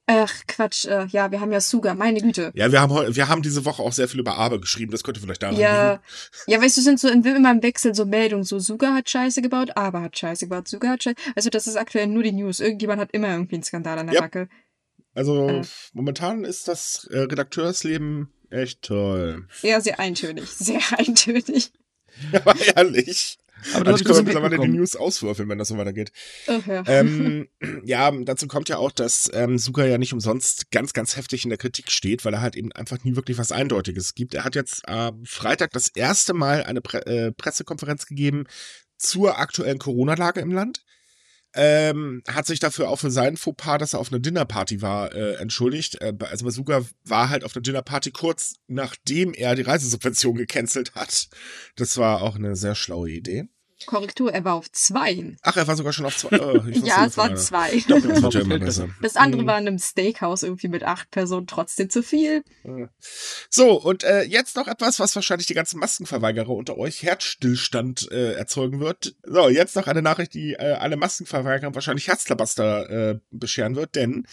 Ach, 0.06 0.32
Quatsch, 0.46 0.84
äh, 0.84 1.06
ja, 1.06 1.30
wir 1.30 1.40
haben 1.40 1.50
ja 1.50 1.60
Suga, 1.62 1.94
meine 1.94 2.20
Güte. 2.20 2.52
Ja, 2.54 2.70
wir 2.70 2.80
haben, 2.82 3.16
wir 3.16 3.28
haben 3.28 3.40
diese 3.40 3.64
Woche 3.64 3.82
auch 3.82 3.92
sehr 3.92 4.06
viel 4.06 4.20
über 4.20 4.36
Abe 4.36 4.60
geschrieben. 4.60 4.92
Das 4.92 5.02
könnte 5.02 5.18
vielleicht 5.20 5.42
daran 5.42 5.56
Ja, 5.56 5.92
liegen. 5.92 6.02
ja, 6.46 6.60
weißt 6.62 6.76
du, 6.76 6.80
sind 6.82 7.00
so 7.00 7.08
in, 7.08 7.24
immer 7.24 7.50
im 7.50 7.62
Wechsel 7.62 7.94
so 7.94 8.04
Meldungen, 8.04 8.44
so 8.44 8.58
Suga 8.58 8.92
hat 8.92 9.08
Scheiße 9.08 9.40
gebaut, 9.40 9.70
Aber 9.76 10.02
hat 10.02 10.18
Scheiße 10.18 10.46
gebaut, 10.46 10.68
Suga 10.68 10.90
hat 10.90 11.02
Scheiße. 11.04 11.16
Also 11.34 11.48
das 11.48 11.66
ist 11.66 11.76
aktuell 11.76 12.06
nur 12.06 12.22
die 12.22 12.32
News. 12.32 12.60
Irgendjemand 12.60 13.00
hat 13.00 13.12
immer 13.12 13.28
irgendwie 13.30 13.54
einen 13.54 13.62
Skandal 13.64 13.98
an 13.98 14.06
der 14.08 14.16
Ja. 14.16 14.20
Backe. 14.20 14.48
Also 15.14 15.48
Äh. 15.48 15.62
momentan 15.94 16.44
ist 16.44 16.68
das 16.68 17.06
äh, 17.10 17.20
Redakteursleben 17.20 18.28
echt 18.50 18.82
toll. 18.82 19.46
Ja, 19.62 19.80
sehr 19.80 20.00
eintönig, 20.00 20.50
sehr 20.50 20.80
eintönig. 20.98 21.72
Aber 22.32 22.54
ehrlich. 22.76 23.38
Aber 23.72 23.86
Also 23.86 23.98
ich 24.00 24.04
das 24.04 24.16
kann 24.16 24.26
mittlerweile 24.26 24.58
die. 24.58 24.68
News 24.68 24.96
auswürfeln, 24.96 25.48
wenn 25.48 25.58
das 25.58 25.68
so 25.68 25.78
weitergeht. 25.78 26.12
Ja. 26.66 26.84
ähm, 26.86 27.48
ja, 27.84 28.10
dazu 28.10 28.46
kommt 28.46 28.68
ja 28.68 28.78
auch, 28.78 28.92
dass 28.92 29.30
ähm, 29.32 29.58
Suga 29.58 29.84
ja 29.84 29.98
nicht 29.98 30.12
umsonst 30.12 30.70
ganz, 30.70 30.92
ganz 30.92 31.16
heftig 31.16 31.44
in 31.44 31.50
der 31.50 31.58
Kritik 31.58 31.90
steht, 31.90 32.24
weil 32.24 32.34
er 32.34 32.40
halt 32.40 32.56
eben 32.56 32.72
einfach 32.72 33.02
nie 33.04 33.16
wirklich 33.16 33.38
was 33.38 33.52
Eindeutiges 33.52 34.14
gibt. 34.14 34.34
Er 34.34 34.44
hat 34.44 34.54
jetzt 34.54 34.88
am 34.88 35.24
Freitag 35.24 35.72
das 35.72 35.88
erste 35.88 36.34
Mal 36.34 36.64
eine 36.64 36.80
Pre 36.80 37.06
äh, 37.06 37.32
Pressekonferenz 37.32 38.06
gegeben 38.06 38.44
zur 38.98 39.38
aktuellen 39.38 39.78
Corona-Lage 39.78 40.40
im 40.40 40.52
Land. 40.52 40.84
Ähm, 41.56 42.22
hat 42.26 42.46
sich 42.46 42.58
dafür 42.58 42.88
auch 42.88 42.98
für 42.98 43.12
seinen 43.12 43.36
Fauxpas, 43.36 43.78
dass 43.78 43.92
er 43.92 44.00
auf 44.00 44.10
einer 44.10 44.18
Dinnerparty 44.18 44.82
war, 44.82 45.14
äh, 45.14 45.34
entschuldigt. 45.34 46.00
Äh, 46.00 46.12
also 46.28 46.50
Suga 46.50 46.84
war 47.04 47.28
halt 47.30 47.44
auf 47.44 47.54
einer 47.54 47.62
Dinnerparty 47.62 48.10
kurz 48.10 48.56
nachdem 48.66 49.34
er 49.34 49.54
die 49.54 49.62
Reisesubvention 49.62 50.34
gecancelt 50.34 50.96
hat. 50.96 51.28
Das 51.76 51.96
war 51.96 52.22
auch 52.22 52.34
eine 52.34 52.56
sehr 52.56 52.74
schlaue 52.74 53.10
Idee. 53.10 53.44
Korrektur, 53.86 54.32
er 54.32 54.44
war 54.44 54.54
auf 54.54 54.70
zwei. 54.72 55.36
Ach, 55.42 55.56
er 55.56 55.66
war 55.66 55.76
sogar 55.76 55.92
schon 55.92 56.06
auf 56.06 56.16
zwei. 56.16 56.40
Oh, 56.40 56.62
Ja, 56.84 57.06
es 57.06 57.16
waren 57.16 57.36
zwei. 57.36 57.70
Doch, 57.88 58.00
das 58.00 58.22
wird 58.22 58.34
ja 58.34 58.40
immer 58.42 58.58
besser. 58.58 58.88
Das 59.02 59.16
andere 59.16 59.42
Mhm. 59.42 59.46
war 59.46 59.58
in 59.58 59.68
einem 59.68 59.78
Steakhouse 59.78 60.42
irgendwie 60.42 60.68
mit 60.68 60.82
acht 60.84 61.10
Personen, 61.10 61.46
trotzdem 61.46 61.90
zu 61.90 62.02
viel. 62.02 62.44
So, 63.50 63.80
und 63.80 64.04
äh, 64.04 64.22
jetzt 64.22 64.56
noch 64.56 64.66
etwas, 64.68 64.98
was 65.00 65.14
wahrscheinlich 65.14 65.46
die 65.46 65.54
ganzen 65.54 65.78
Maskenverweigerer 65.80 66.50
unter 66.50 66.76
euch 66.76 67.02
Herzstillstand 67.02 68.10
äh, 68.10 68.32
erzeugen 68.34 68.80
wird. 68.80 69.16
So, 69.22 69.48
jetzt 69.48 69.76
noch 69.76 69.86
eine 69.86 70.02
Nachricht, 70.02 70.34
die 70.34 70.54
äh, 70.54 70.72
alle 70.72 70.96
Maskenverweigerer 70.96 71.74
wahrscheinlich 71.74 72.08
Herzklabaster 72.08 72.90
äh, 72.90 73.18
bescheren 73.30 73.76
wird, 73.76 73.94
denn 73.94 74.26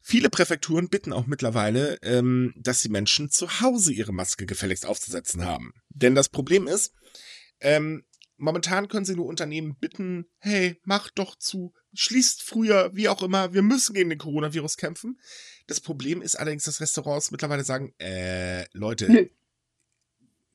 viele 0.00 0.30
Präfekturen 0.30 0.88
bitten 0.88 1.12
auch 1.12 1.26
mittlerweile, 1.26 1.96
ähm, 2.02 2.52
dass 2.56 2.82
die 2.82 2.88
Menschen 2.88 3.30
zu 3.30 3.60
Hause 3.60 3.92
ihre 3.92 4.12
Maske 4.12 4.46
gefälligst 4.46 4.84
aufzusetzen 4.84 5.44
haben. 5.44 5.72
Denn 5.90 6.14
das 6.14 6.28
Problem 6.28 6.66
ist, 6.66 6.92
ähm, 7.60 8.02
momentan 8.42 8.88
können 8.88 9.04
sie 9.04 9.14
nur 9.14 9.26
Unternehmen 9.26 9.76
bitten, 9.76 10.26
hey, 10.38 10.80
macht 10.84 11.18
doch 11.18 11.36
zu, 11.36 11.72
schließt 11.94 12.42
früher, 12.42 12.90
wie 12.94 13.08
auch 13.08 13.22
immer, 13.22 13.54
wir 13.54 13.62
müssen 13.62 13.94
gegen 13.94 14.10
den 14.10 14.18
Coronavirus 14.18 14.76
kämpfen. 14.76 15.18
Das 15.68 15.80
Problem 15.80 16.20
ist 16.20 16.34
allerdings, 16.34 16.64
dass 16.64 16.80
Restaurants 16.80 17.30
mittlerweile 17.30 17.64
sagen, 17.64 17.94
äh, 17.98 18.64
Leute, 18.72 19.30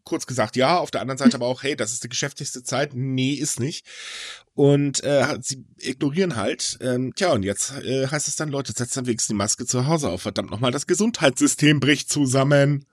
kurz 0.03 0.25
gesagt 0.25 0.55
ja, 0.55 0.77
auf 0.77 0.91
der 0.91 1.01
anderen 1.01 1.17
Seite 1.17 1.35
aber 1.35 1.47
auch, 1.47 1.63
hey, 1.63 1.75
das 1.75 1.93
ist 1.93 2.03
die 2.03 2.09
geschäftigste 2.09 2.63
Zeit. 2.63 2.93
Nee, 2.93 3.33
ist 3.33 3.59
nicht. 3.59 3.85
Und 4.53 5.03
äh, 5.03 5.37
sie 5.41 5.65
ignorieren 5.77 6.35
halt. 6.35 6.77
Ähm, 6.81 7.13
tja, 7.15 7.31
und 7.31 7.43
jetzt 7.43 7.71
äh, 7.83 8.07
heißt 8.07 8.27
es 8.27 8.35
dann, 8.35 8.49
Leute, 8.49 8.73
setzt 8.73 8.97
dann 8.97 9.05
wenigstens 9.05 9.33
die 9.33 9.37
Maske 9.37 9.65
zu 9.65 9.87
Hause 9.87 10.09
auf. 10.09 10.21
Verdammt 10.21 10.51
nochmal, 10.51 10.71
das 10.71 10.87
Gesundheitssystem 10.87 11.79
bricht 11.79 12.09
zusammen. 12.09 12.85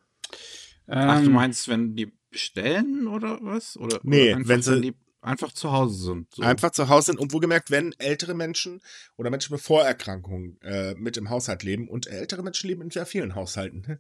Ach, 0.87 1.21
du 1.21 1.27
Ähm, 1.27 1.33
meinst, 1.33 1.69
wenn 1.69 1.95
die 1.95 2.13
bestellen 2.35 3.07
oder 3.09 3.39
was? 3.43 3.77
Oder, 3.79 4.01
Nee, 4.03 4.29
oder 4.31 4.37
einfach, 4.37 4.49
wenn 4.49 4.63
sie- 4.63 4.81
die 4.83 4.95
einfach 5.23 5.53
zu 5.53 5.73
Hause 5.73 6.05
sind. 6.05 6.35
So. 6.35 6.43
Einfach 6.43 6.71
zu 6.73 6.89
Hause 6.91 7.07
sind 7.07 7.19
und 7.19 7.33
wohlgemerkt, 7.33 7.71
wenn 7.71 7.95
ältere 7.99 8.35
Menschen 8.35 8.81
oder 9.17 9.31
Menschen 9.31 9.55
mit 9.55 9.63
Vorerkrankungen 9.63 10.61
äh, 10.61 10.95
mit 10.97 11.17
im 11.17 11.31
Haushalt 11.31 11.63
leben 11.63 11.89
und 11.89 12.07
ältere 12.07 12.43
Menschen 12.43 12.69
leben 12.69 12.83
in 12.83 12.91
sehr 12.91 13.07
vielen 13.07 13.35
Haushalten. 13.35 13.99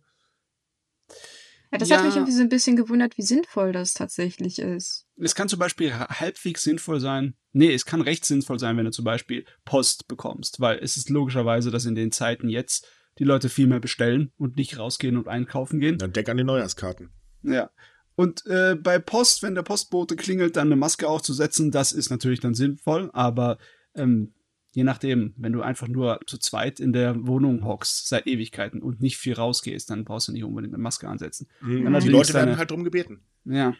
Ja, 1.73 1.79
das 1.79 1.89
Ja. 1.89 1.97
hat 1.99 2.05
mich 2.05 2.15
irgendwie 2.15 2.33
so 2.33 2.43
ein 2.43 2.49
bisschen 2.49 2.77
gewundert, 2.77 3.17
wie 3.19 3.23
sinnvoll 3.23 3.73
das 3.73 3.95
tatsächlich 3.95 4.59
ist. 4.59 5.07
Es 5.17 5.35
kann 5.35 5.49
zum 5.49 5.59
Beispiel 5.59 5.95
ha- 5.95 6.21
halbwegs 6.21 6.63
sinnvoll 6.63 7.01
sein. 7.01 7.35
Nee, 7.53 7.73
es 7.73 7.85
kann 7.87 8.01
recht 8.01 8.25
sinnvoll 8.25 8.59
sein, 8.59 8.77
wenn 8.77 8.85
du 8.85 8.91
zum 8.93 9.05
Beispiel 9.05 9.45
Post 9.65 10.07
bekommst, 10.07 10.61
weil 10.61 10.79
es 10.79 10.97
ist 10.97 11.09
logischerweise, 11.11 11.71
dass 11.71 11.85
in 11.87 11.95
den 11.95 12.13
Zeiten 12.13 12.49
jetzt 12.49 12.87
die 13.19 13.25
Leute 13.25 13.49
viel 13.49 13.67
mehr 13.67 13.81
bestellen 13.81 14.33
und 14.37 14.57
nicht 14.57 14.79
rausgehen 14.79 15.17
und 15.17 15.27
einkaufen 15.29 15.81
gehen. 15.81 15.99
Dann 15.99 16.13
denk 16.13 16.29
an 16.29 16.37
die 16.37 16.45
Neujahrskarten. 16.45 17.11
Ja. 17.43 17.71
Und 18.17 18.47
äh, 18.47 18.77
bei 18.81 18.99
Post, 18.99 19.43
wenn 19.43 19.55
der 19.55 19.63
Postbote 19.63 20.15
klingelt, 20.17 20.57
dann 20.57 20.69
eine 20.69 20.77
Maske 20.77 21.09
aufzusetzen, 21.09 21.71
das 21.71 21.93
ist 21.93 22.11
natürlich 22.11 22.41
dann 22.41 22.55
sinnvoll, 22.55 23.11
aber 23.13 23.59
ähm, 23.95 24.35
je 24.73 24.85
nachdem, 24.85 25.35
wenn 25.37 25.53
du 25.53 25.63
einfach 25.63 25.89
nur 25.89 26.21
zu 26.27 26.39
zweit 26.39 26.81
in 26.81 26.93
der 26.93 27.27
Wohnung 27.27 27.65
hockst 27.65 28.09
seit 28.09 28.27
Ewigkeiten 28.27 28.83
und 28.83 29.01
nicht 29.01 29.17
viel 29.17 29.35
rausgehst, 29.35 29.91
dann 29.91 30.05
brauchst 30.05 30.29
du 30.29 30.33
nicht 30.33 30.45
unbedingt 30.45 30.75
eine 30.75 30.83
Maske 30.83 31.09
ansetzen. 31.09 31.49
Mhm. 31.61 31.93
Die 32.01 32.09
Leute 32.09 32.35
werden 32.35 32.47
deine- 32.47 32.59
halt 32.59 32.71
drum 32.71 32.85
gebeten. 32.85 33.25
Ja. 33.45 33.75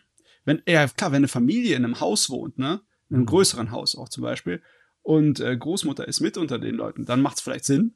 Wenn, 0.45 0.63
ja, 0.69 0.87
klar, 0.89 1.11
wenn 1.13 1.19
eine 1.19 1.29
Familie 1.29 1.77
in 1.77 1.85
einem 1.85 2.01
Haus 2.01 2.29
wohnt, 2.31 2.59
ne? 2.59 2.81
In 3.09 3.17
einem 3.17 3.23
Mhm. 3.23 3.27
größeren 3.27 3.71
Haus 3.71 3.97
auch 3.97 4.09
zum 4.09 4.23
Beispiel, 4.23 4.63
und 5.03 5.41
äh, 5.41 5.57
Großmutter 5.57 6.07
ist 6.09 6.21
mit 6.21 6.37
unter 6.37 6.59
den 6.59 6.75
Leuten, 6.75 7.05
dann 7.05 7.21
macht 7.23 7.37
es 7.37 7.43
vielleicht 7.43 7.65
Sinn. 7.67 7.95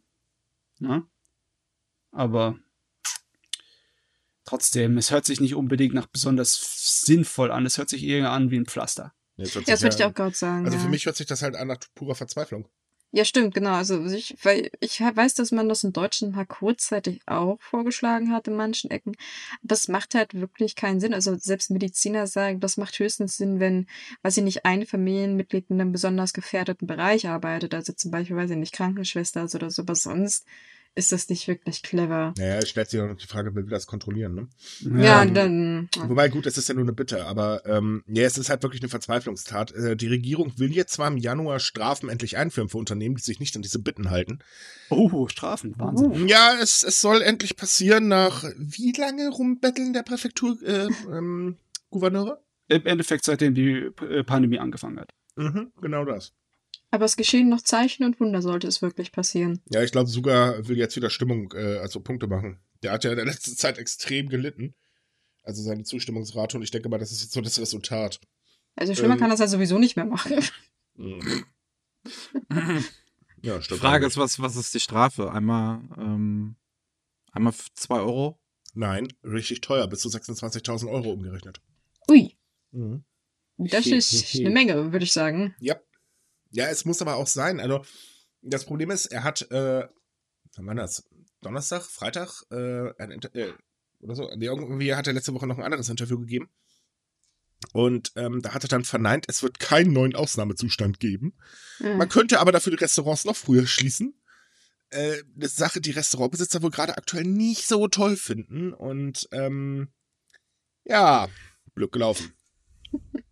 Ne? 0.78 1.04
Aber 2.11 2.59
trotzdem, 4.49 4.97
es 4.99 5.11
hört 5.11 5.26
sich 5.26 5.40
nicht 5.40 5.55
unbedingt 5.55 5.95
nach 5.95 6.07
besonders 6.07 7.02
sinnvoll 7.05 7.50
an. 7.50 7.67
Es 7.67 7.78
hört 7.78 7.88
sich 7.88 8.05
eher 8.05 8.31
an 8.31 8.50
wie 8.50 8.59
ein 8.59 8.67
Pflaster. 8.67 9.12
Ja, 9.37 9.45
das 9.45 9.52
sich 9.52 9.83
würde 9.83 9.97
ich 9.97 10.05
auch 10.05 10.14
gerade 10.14 10.35
sagen. 10.35 10.64
Also 10.64 10.76
ja. 10.76 10.83
für 10.83 10.90
mich 10.90 11.07
hört 11.07 11.17
sich 11.17 11.26
das 11.26 11.43
halt 11.43 11.55
an 11.55 11.69
nach 11.69 11.78
purer 11.95 12.14
Verzweiflung. 12.14 12.69
Ja, 13.11 13.25
stimmt, 13.25 13.55
genau. 13.55 13.73
Also 13.73 14.05
ich, 14.05 14.37
weil 14.43 14.71
ich 14.81 15.00
weiß, 15.00 15.35
dass 15.35 15.50
man 15.50 15.69
das 15.69 15.83
in 15.83 15.95
Deutschland 15.95 16.37
mal 16.37 16.45
kurzzeitig 16.45 17.23
auch 17.25 17.57
vorgeschlagen 17.61 18.33
hat 18.33 18.49
in 18.49 18.57
manchen 18.57 18.90
Ecken. 18.90 19.14
Aber 19.64 19.75
es 19.75 19.88
macht 19.88 20.14
halt 20.14 20.35
wirklich 20.35 20.76
keinen 20.76 21.00
Sinn. 21.00 21.14
Also 21.14 21.35
selbst 21.37 21.71
Mediziner 21.71 22.26
sagen, 22.26 22.61
das 22.61 22.76
macht 22.76 22.99
höchstens 22.99 23.38
Sinn, 23.38 23.61
wenn, 23.61 23.87
weiß 24.23 24.37
ich 24.37 24.45
nicht, 24.45 24.67
ein 24.67 24.85
Familienmitglied 24.85 25.71
in 25.71 25.81
einem 25.81 25.93
besonders 25.93 26.35
gefährdeten 26.35 26.87
Bereich 26.87 27.28
arbeitet. 27.28 27.73
Also 27.75 27.95
zum 27.95 28.11
Beispiel, 28.11 28.37
weiß 28.37 28.50
ich 28.50 28.57
nicht, 28.57 28.75
Krankenschwester 28.75 29.45
ist 29.45 29.55
oder 29.55 29.71
so. 29.71 29.83
Aber 29.83 29.95
sonst 29.95 30.45
ist 30.95 31.12
das 31.12 31.28
nicht 31.28 31.47
wirklich 31.47 31.83
clever. 31.83 32.35
Naja, 32.37 32.57
es 32.57 32.68
stellt 32.68 32.90
sich 32.90 33.00
auch 33.00 33.07
noch 33.07 33.16
die 33.16 33.26
Frage, 33.26 33.54
wer 33.54 33.62
will 33.62 33.71
das 33.71 33.87
kontrollieren, 33.87 34.35
ne? 34.35 34.49
Ja, 35.02 35.23
ähm, 35.23 35.35
dann. 35.35 35.88
Wobei, 36.09 36.28
gut, 36.28 36.47
es 36.47 36.59
ist 36.59 36.68
ja 36.68 36.75
nur 36.75 36.85
eine 36.85 36.92
Bitte, 36.92 37.25
aber 37.26 37.64
ähm, 37.66 38.02
ja, 38.07 38.25
es 38.25 38.37
ist 38.37 38.50
halt 38.50 38.62
wirklich 38.62 38.83
eine 38.83 38.88
Verzweiflungstat. 38.88 39.73
Äh, 39.73 39.97
die 39.97 40.09
Regierung 40.09 40.59
will 40.59 40.73
jetzt 40.73 40.95
zwar 40.95 41.09
im 41.09 41.16
Januar 41.16 41.61
Strafen 41.61 42.09
endlich 42.09 42.37
einführen 42.37 42.68
für 42.68 42.78
Unternehmen, 42.78 43.16
die 43.16 43.23
sich 43.23 43.40
nicht 43.40 43.54
an 43.54 43.62
diese 43.62 43.78
Bitten 43.78 44.11
halten. 44.11 44.40
Oh, 44.90 45.28
Strafen, 45.28 45.78
Wahnsinn. 45.78 46.28
Ja, 46.28 46.57
es, 46.61 46.83
es 46.83 47.00
soll 47.00 47.23
endlich 47.23 47.57
passieren 47.57 48.09
nach 48.09 48.45
wie 48.57 48.92
lange 48.92 49.28
rumbetteln 49.28 49.92
der 49.92 50.02
Präfektur 50.02 50.57
äh, 50.62 50.88
ähm, 51.11 51.59
Gouverneure? 51.90 52.42
Im 52.68 52.85
Endeffekt, 52.85 53.25
seitdem 53.25 53.54
die 53.54 53.90
äh, 54.02 54.25
Pandemie 54.25 54.59
angefangen 54.59 55.00
hat. 55.00 55.11
Mhm, 55.37 55.73
genau 55.80 56.04
das. 56.04 56.35
Aber 56.90 57.04
es 57.04 57.16
geschehen 57.16 57.49
noch 57.49 57.61
Zeichen 57.61 58.04
und 58.04 58.18
Wunder, 58.21 58.40
sollte 58.40 58.66
es 58.66 58.80
wirklich 58.83 59.12
passieren. 59.12 59.61
Ja, 59.71 59.83
ich 59.83 59.92
glaube, 59.92 60.09
Suga 60.09 60.66
will 60.66 60.78
jetzt 60.78 60.97
wieder 60.97 61.11
Stimmung, 61.11 61.52
äh, 61.54 61.78
also 61.78 62.00
Punkte 62.00 62.26
machen. 62.26 62.59
Der 62.83 62.92
hat 62.92 63.04
ja 63.04 63.11
in 63.11 63.16
der 63.16 63.26
letzten 63.26 63.57
Zeit 63.57 63.76
extrem 63.78 64.28
gelitten. 64.28 64.75
Also 65.42 65.62
seine 65.62 65.85
Zustimmungsrate 65.85 66.57
und 66.57 66.62
ich 66.62 66.71
denke 66.71 66.88
mal, 66.88 66.99
das 66.99 67.12
ist 67.12 67.23
jetzt 67.23 67.33
so 67.33 67.40
das 67.40 67.59
Resultat. 67.61 68.21
Also 68.76 68.95
schlimmer 68.95 69.14
Ähm. 69.14 69.21
kann 69.21 69.30
das 69.30 69.40
ja 69.40 69.49
sowieso 69.49 69.78
nicht 69.78 69.97
mehr 69.97 70.04
machen. 70.07 70.42
Ja, 73.42 73.59
Die 73.59 73.64
stimmt. 73.64 73.80
Frage 73.80 74.07
ist, 74.07 74.16
was, 74.16 74.40
was 74.40 74.57
ist 74.57 74.75
die 74.75 74.80
Strafe? 74.80 75.30
Einmal, 75.33 75.80
ähm, 75.97 76.57
einmal 77.30 77.52
f- 77.52 77.68
zwei 77.75 78.00
Euro? 78.00 78.38
Nein, 78.75 79.09
richtig 79.23 79.61
teuer, 79.61 79.87
bis 79.87 80.00
zu 80.00 80.09
26.000 80.09 80.90
Euro 80.90 81.12
umgerechnet. 81.12 81.61
Ui, 82.11 82.37
Mhm. 82.73 83.04
das 83.59 83.87
ist 83.87 84.35
eine 84.37 84.50
Menge, 84.50 84.92
würde 84.92 85.04
ich 85.04 85.12
sagen. 85.12 85.54
Ja. 85.61 85.76
Ja, 86.50 86.67
es 86.69 86.85
muss 86.85 87.02
aber 87.02 87.17
auch 87.17 87.26
sein. 87.26 87.61
Also, 87.61 87.85
das 88.43 88.64
Problem 88.64 88.90
ist, 88.90 89.07
er 89.07 89.25
hat, 89.25 89.50
äh, 89.50 89.87
wann 90.57 90.67
war 90.67 90.75
das? 90.75 91.09
Donnerstag, 91.40 91.83
Freitag, 91.83 92.43
äh, 92.50 92.88
äh, 92.88 93.52
oder 94.00 94.14
so. 94.14 94.31
Nee, 94.37 94.47
irgendwie 94.47 94.95
hat 94.95 95.07
er 95.07 95.12
letzte 95.12 95.35
Woche 95.35 95.47
noch 95.47 95.59
ein 95.59 95.64
anderes 95.64 95.88
Interview 95.88 96.19
gegeben. 96.19 96.49
Und 97.73 98.12
ähm, 98.17 98.40
da 98.40 98.55
hat 98.55 98.62
er 98.64 98.69
dann 98.69 98.85
verneint, 98.85 99.26
es 99.28 99.43
wird 99.43 99.59
keinen 99.59 99.93
neuen 99.93 100.14
Ausnahmezustand 100.14 101.00
geben. 101.00 101.35
Ja. 101.81 101.97
Man 101.97 102.09
könnte 102.09 102.40
aber 102.40 102.52
dafür 102.52 102.71
die 102.71 102.83
Restaurants 102.83 103.25
noch 103.25 103.37
früher 103.37 103.67
schließen. 103.67 104.14
Äh, 104.90 105.23
eine 105.37 105.49
Sache, 105.49 105.81
die 105.81 105.90
Restaurantbesitzer 105.90 106.62
wohl 106.62 106.71
gerade 106.71 106.97
aktuell 106.97 107.25
nicht 107.25 107.67
so 107.67 107.88
toll 107.88 108.17
finden. 108.17 108.73
Und 108.73 109.28
ähm, 109.33 109.88
ja, 110.85 111.28
Glück 111.75 111.93
gelaufen. 111.93 112.33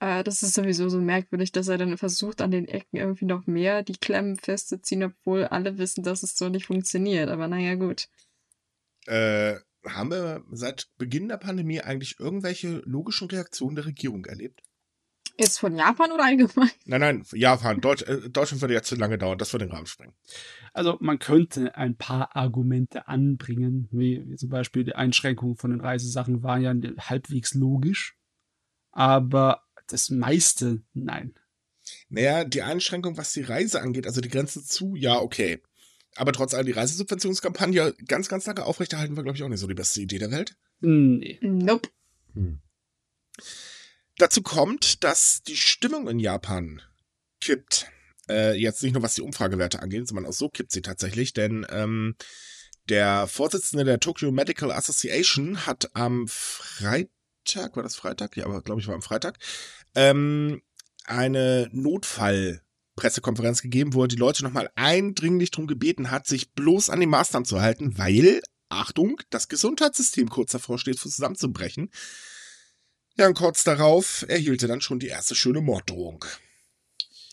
Äh, 0.00 0.22
das 0.24 0.42
ist 0.42 0.54
sowieso 0.54 0.88
so 0.88 1.00
merkwürdig, 1.00 1.52
dass 1.52 1.68
er 1.68 1.78
dann 1.78 1.96
versucht, 1.98 2.40
an 2.40 2.50
den 2.50 2.68
Ecken 2.68 2.96
irgendwie 2.96 3.24
noch 3.24 3.46
mehr 3.46 3.82
die 3.82 3.96
Klemmen 3.96 4.36
festzuziehen, 4.36 5.02
obwohl 5.04 5.44
alle 5.44 5.78
wissen, 5.78 6.02
dass 6.02 6.22
es 6.22 6.36
so 6.36 6.48
nicht 6.48 6.66
funktioniert. 6.66 7.28
Aber 7.28 7.48
naja, 7.48 7.74
gut. 7.74 8.08
Äh, 9.06 9.56
haben 9.86 10.10
wir 10.10 10.44
seit 10.50 10.88
Beginn 10.98 11.28
der 11.28 11.38
Pandemie 11.38 11.80
eigentlich 11.80 12.18
irgendwelche 12.18 12.82
logischen 12.84 13.28
Reaktionen 13.28 13.76
der 13.76 13.86
Regierung 13.86 14.24
erlebt? 14.26 14.62
Jetzt 15.40 15.60
von 15.60 15.76
Japan 15.76 16.10
oder 16.10 16.24
allgemein? 16.24 16.70
Nein, 16.84 17.00
nein, 17.00 17.22
Japan, 17.32 17.80
Deutsch, 17.80 18.02
äh, 18.02 18.28
Deutschland 18.28 18.60
würde 18.60 18.74
ja 18.74 18.82
zu 18.82 18.96
lange 18.96 19.18
dauern, 19.18 19.38
das 19.38 19.52
würde 19.52 19.66
den 19.66 19.72
Rahmen 19.72 19.86
sprengen. 19.86 20.14
Also 20.72 20.98
man 21.00 21.20
könnte 21.20 21.76
ein 21.76 21.96
paar 21.96 22.34
Argumente 22.34 23.06
anbringen, 23.06 23.86
wie, 23.92 24.24
wie 24.26 24.34
zum 24.34 24.48
Beispiel 24.48 24.82
die 24.82 24.96
Einschränkung 24.96 25.56
von 25.56 25.70
den 25.70 25.80
Reisesachen 25.80 26.42
war 26.42 26.58
ja 26.58 26.74
halbwegs 26.98 27.54
logisch, 27.54 28.16
aber 28.90 29.62
das 29.88 30.10
meiste 30.10 30.82
nein. 30.94 31.34
Naja, 32.08 32.44
die 32.44 32.62
Einschränkung, 32.62 33.16
was 33.16 33.32
die 33.32 33.42
Reise 33.42 33.80
angeht, 33.80 34.06
also 34.06 34.20
die 34.20 34.28
Grenzen 34.28 34.64
zu, 34.64 34.94
ja, 34.94 35.18
okay. 35.18 35.62
Aber 36.16 36.32
trotz 36.32 36.54
allem 36.54 36.66
die 36.66 36.72
Reisesubventionskampagne 36.72 37.94
ganz, 38.06 38.28
ganz 38.28 38.46
lange 38.46 38.64
aufrechterhalten 38.64 39.16
war, 39.16 39.22
glaube 39.22 39.36
ich, 39.36 39.42
auch 39.42 39.48
nicht 39.48 39.60
so 39.60 39.66
die 39.66 39.74
beste 39.74 40.00
Idee 40.00 40.18
der 40.18 40.30
Welt. 40.30 40.56
Nee. 40.80 41.38
Nope. 41.42 41.88
Dazu 44.16 44.42
kommt, 44.42 45.04
dass 45.04 45.42
die 45.42 45.56
Stimmung 45.56 46.08
in 46.08 46.18
Japan 46.18 46.82
kippt. 47.40 47.86
Äh, 48.28 48.58
jetzt 48.58 48.82
nicht 48.82 48.92
nur 48.92 49.02
was 49.02 49.14
die 49.14 49.22
Umfragewerte 49.22 49.80
angeht, 49.80 50.06
sondern 50.08 50.26
auch 50.26 50.32
so 50.32 50.48
kippt 50.48 50.72
sie 50.72 50.82
tatsächlich, 50.82 51.32
denn 51.32 51.66
ähm, 51.70 52.16
der 52.88 53.26
Vorsitzende 53.26 53.84
der 53.84 54.00
Tokyo 54.00 54.30
Medical 54.30 54.70
Association 54.72 55.66
hat 55.66 55.90
am 55.94 56.26
Freitag, 56.26 57.76
war 57.76 57.82
das 57.82 57.96
Freitag? 57.96 58.36
Ja, 58.36 58.44
aber 58.46 58.62
glaube 58.62 58.80
ich 58.80 58.88
war 58.88 58.94
am 58.94 59.02
Freitag, 59.02 59.38
ähm, 59.98 60.62
eine 61.06 61.68
Notfallpressekonferenz 61.72 63.62
gegeben, 63.62 63.94
wo 63.94 64.02
er 64.02 64.08
die 64.08 64.16
Leute 64.16 64.44
nochmal 64.44 64.70
eindringlich 64.76 65.50
darum 65.50 65.66
gebeten 65.66 66.12
hat, 66.12 66.28
sich 66.28 66.52
bloß 66.52 66.88
an 66.88 67.00
die 67.00 67.06
Maßnahmen 67.06 67.44
zu 67.44 67.60
halten, 67.60 67.98
weil, 67.98 68.40
Achtung, 68.68 69.20
das 69.30 69.48
Gesundheitssystem 69.48 70.28
kurz 70.28 70.52
davor 70.52 70.78
steht, 70.78 71.00
zusammenzubrechen. 71.00 71.90
Ja, 73.16 73.26
und 73.26 73.34
kurz 73.34 73.64
darauf 73.64 74.24
erhielt 74.28 74.62
er 74.62 74.68
dann 74.68 74.80
schon 74.80 75.00
die 75.00 75.08
erste 75.08 75.34
schöne 75.34 75.60
Morddrohung. 75.60 76.24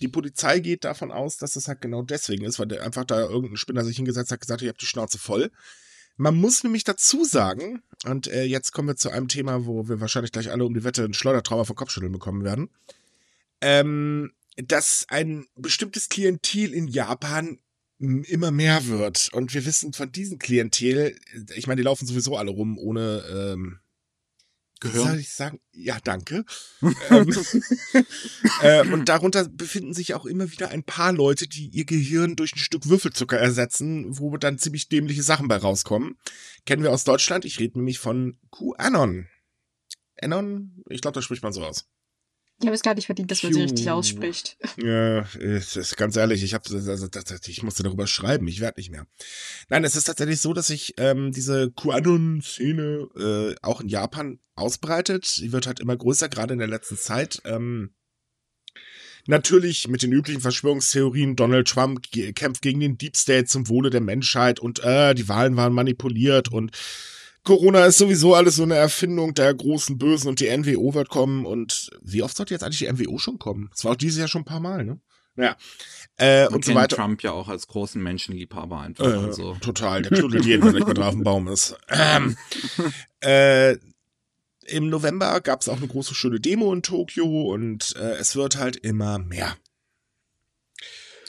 Die 0.02 0.08
Polizei 0.08 0.60
geht 0.60 0.84
davon 0.86 1.12
aus, 1.12 1.38
dass 1.38 1.56
es 1.56 1.68
halt 1.68 1.82
genau 1.82 2.02
deswegen 2.02 2.46
ist, 2.46 2.58
weil 2.58 2.68
der 2.68 2.82
einfach 2.84 3.06
da 3.06 3.20
irgendein 3.20 3.58
Spinner 3.58 3.86
sich 3.86 3.98
hingesetzt 3.98 4.32
hat, 4.32 4.42
gesagt, 4.42 4.64
ihr 4.64 4.70
habt 4.70 4.82
die 4.82 4.88
Schnauze 4.88 5.20
voll. 5.20 5.52
Man 6.18 6.36
muss 6.36 6.64
nämlich 6.64 6.84
dazu 6.84 7.26
sagen, 7.26 7.82
und 8.06 8.28
äh, 8.28 8.44
jetzt 8.44 8.72
kommen 8.72 8.88
wir 8.88 8.96
zu 8.96 9.10
einem 9.10 9.28
Thema, 9.28 9.66
wo 9.66 9.90
wir 9.90 10.00
wahrscheinlich 10.00 10.32
gleich 10.32 10.50
alle 10.50 10.66
um 10.66 10.74
die 10.74 10.84
Wette 10.84 11.04
ein 11.04 11.14
Schleudertrauma 11.14 11.66
vom 11.66 11.76
Kopfschütteln 11.76 12.12
bekommen 12.12 12.44
werden, 12.44 12.70
ähm, 13.62 14.32
dass 14.56 15.06
ein 15.10 15.48
bestimmtes 15.56 16.08
Klientel 16.08 16.74
in 16.74 16.88
Japan 16.88 17.60
m, 18.00 18.24
immer 18.24 18.52
mehr 18.52 18.88
wird. 18.88 19.30
Und 19.34 19.54
wir 19.54 19.66
wissen 19.66 19.92
von 19.92 20.12
diesem 20.12 20.40
Klientel, 20.40 21.20
ich 21.54 21.68
meine, 21.68 21.80
die 21.80 21.86
laufen 21.86 22.06
sowieso 22.06 22.38
alle 22.38 22.52
rum 22.52 22.78
ohne 22.78 23.24
ähm, 23.30 23.80
wie 24.82 24.88
soll 24.90 25.04
Gehirn? 25.04 25.20
ich 25.20 25.34
sagen? 25.34 25.60
Ja, 25.72 25.98
danke. 26.04 26.46
ähm, 27.10 27.34
äh, 28.62 28.88
und 28.88 29.10
darunter 29.10 29.48
befinden 29.48 29.94
sich 29.94 30.14
auch 30.14 30.26
immer 30.26 30.52
wieder 30.52 30.70
ein 30.70 30.84
paar 30.84 31.14
Leute, 31.14 31.48
die 31.48 31.68
ihr 31.68 31.86
Gehirn 31.86 32.36
durch 32.36 32.54
ein 32.56 32.60
Stück 32.60 32.88
Würfelzucker 32.88 33.38
ersetzen, 33.38 34.20
wo 34.20 34.38
dann 34.38 34.60
ziemlich 34.60 34.90
dämliche 34.90 35.24
Sachen 35.24 35.48
bei 35.48 35.58
rauskommen. 35.58 36.18
Kennen 36.66 36.84
wir 36.84 36.92
aus 36.92 37.04
Deutschland. 37.04 37.46
Ich 37.46 37.60
rede 37.60 37.78
nämlich 37.80 38.00
von 38.00 38.38
QAnon. 38.52 39.28
Anon? 40.22 40.84
Ich 40.90 41.02
glaube, 41.02 41.16
das 41.16 41.26
spricht 41.26 41.44
man 41.44 41.54
so 41.54 41.64
aus. 41.64 41.88
Ich 42.62 42.66
habe 42.68 42.76
es 42.76 42.84
gar 42.84 42.94
nicht 42.96 43.08
verdient, 43.08 43.30
dass 43.32 43.44
man 43.44 43.54
sie 43.54 43.62
richtig 43.64 43.90
ausspricht. 43.90 44.58
Ja, 44.82 45.22
es 45.40 45.76
ist 45.76 45.98
ganz 45.98 46.16
ehrlich, 46.16 46.42
ich 46.42 46.54
habe, 46.54 46.64
also, 46.74 47.08
das- 47.08 47.26
das- 47.26 47.48
ich 47.48 47.64
musste 47.64 47.84
darüber 47.84 48.08
schreiben, 48.08 48.48
ich 48.48 48.62
werde 48.62 48.80
nicht 48.80 48.92
mehr. 48.92 49.06
Nein, 49.70 49.84
es 49.84 49.96
ist 49.98 50.06
tatsächlich 50.06 50.40
so, 50.40 50.54
dass 50.54 50.68
sich 50.68 50.94
ähm, 50.98 51.32
diese 51.34 51.72
QAnon-Szene 51.72 53.08
äh, 53.18 53.56
auch 53.62 53.82
in 53.82 53.90
Japan 53.90 54.40
ausbreitet. 54.56 55.26
Sie 55.26 55.52
wird 55.52 55.68
halt 55.68 55.82
immer 55.82 55.98
größer, 55.98 56.30
gerade 56.30 56.54
in 56.54 56.60
der 56.60 56.70
letzten 56.70 56.98
Zeit. 56.98 57.42
Ähm, 57.44 57.94
natürlich 59.28 59.88
mit 59.88 60.04
den 60.04 60.12
üblichen 60.14 60.40
Verschwörungstheorien, 60.42 61.36
Donald 61.36 61.68
Trump 61.68 62.06
kämpft 62.36 62.62
gegen 62.62 62.80
den 62.80 62.98
Deep 62.98 63.18
State 63.18 63.46
zum 63.46 63.68
Wohle 63.68 63.90
der 63.90 64.02
Menschheit 64.02 64.60
und 64.60 64.80
äh, 64.84 65.14
die 65.14 65.28
Wahlen 65.28 65.58
waren 65.58 65.74
manipuliert 65.74 66.52
und 66.52 66.72
Corona 67.46 67.86
ist 67.86 68.00
sowieso 68.00 68.34
alles 68.34 68.56
so 68.56 68.64
eine 68.64 68.76
Erfindung 68.76 69.34
der 69.36 69.54
großen 69.54 69.98
Bösen 69.98 70.28
und 70.28 70.40
die 70.40 70.50
NWO 70.56 70.94
wird 70.96 71.10
kommen. 71.10 71.46
Und 71.46 71.92
wie 72.02 72.24
oft 72.24 72.36
sollte 72.36 72.54
jetzt 72.54 72.64
eigentlich 72.64 72.80
die 72.80 72.92
NWO 72.92 73.20
schon 73.20 73.40
kommen? 73.40 73.70
Das 73.72 73.86
war 73.86 73.92
auch 73.92 73.96
dieses 73.96 74.18
Jahr 74.18 74.28
schon 74.28 74.42
ein 74.42 74.46
paar 74.46 74.60
Mal, 74.60 74.84
ne? 74.84 75.00
Naja. 75.36 75.56
Äh, 76.18 76.48
und 76.48 76.66
so 76.66 76.74
weiter. 76.74 76.96
Trump 76.96 77.22
ja 77.22 77.32
auch 77.32 77.48
als 77.48 77.68
großen 77.68 78.02
Menschenliebhaber 78.02 78.80
einfach. 78.80 79.06
Äh, 79.06 79.18
also. 79.18 79.56
Total, 79.62 80.02
der 80.02 80.18
knuddelt 80.18 80.46
jeden, 80.46 80.64
wenn 80.64 80.76
er 80.76 80.86
nicht 80.86 80.98
drauf 80.98 81.14
im 81.14 81.24
Baum 81.24 81.48
ist. 81.48 81.78
Ähm, 81.90 82.36
äh, 83.24 83.78
Im 84.66 84.90
November 84.90 85.40
gab 85.42 85.62
es 85.62 85.70
auch 85.70 85.78
eine 85.78 85.88
große, 85.88 86.16
schöne 86.16 86.40
Demo 86.40 86.74
in 86.74 86.82
Tokio 86.82 87.54
und 87.54 87.96
äh, 87.96 88.16
es 88.16 88.36
wird 88.36 88.58
halt 88.58 88.78
immer 88.78 89.20
mehr. 89.20 89.56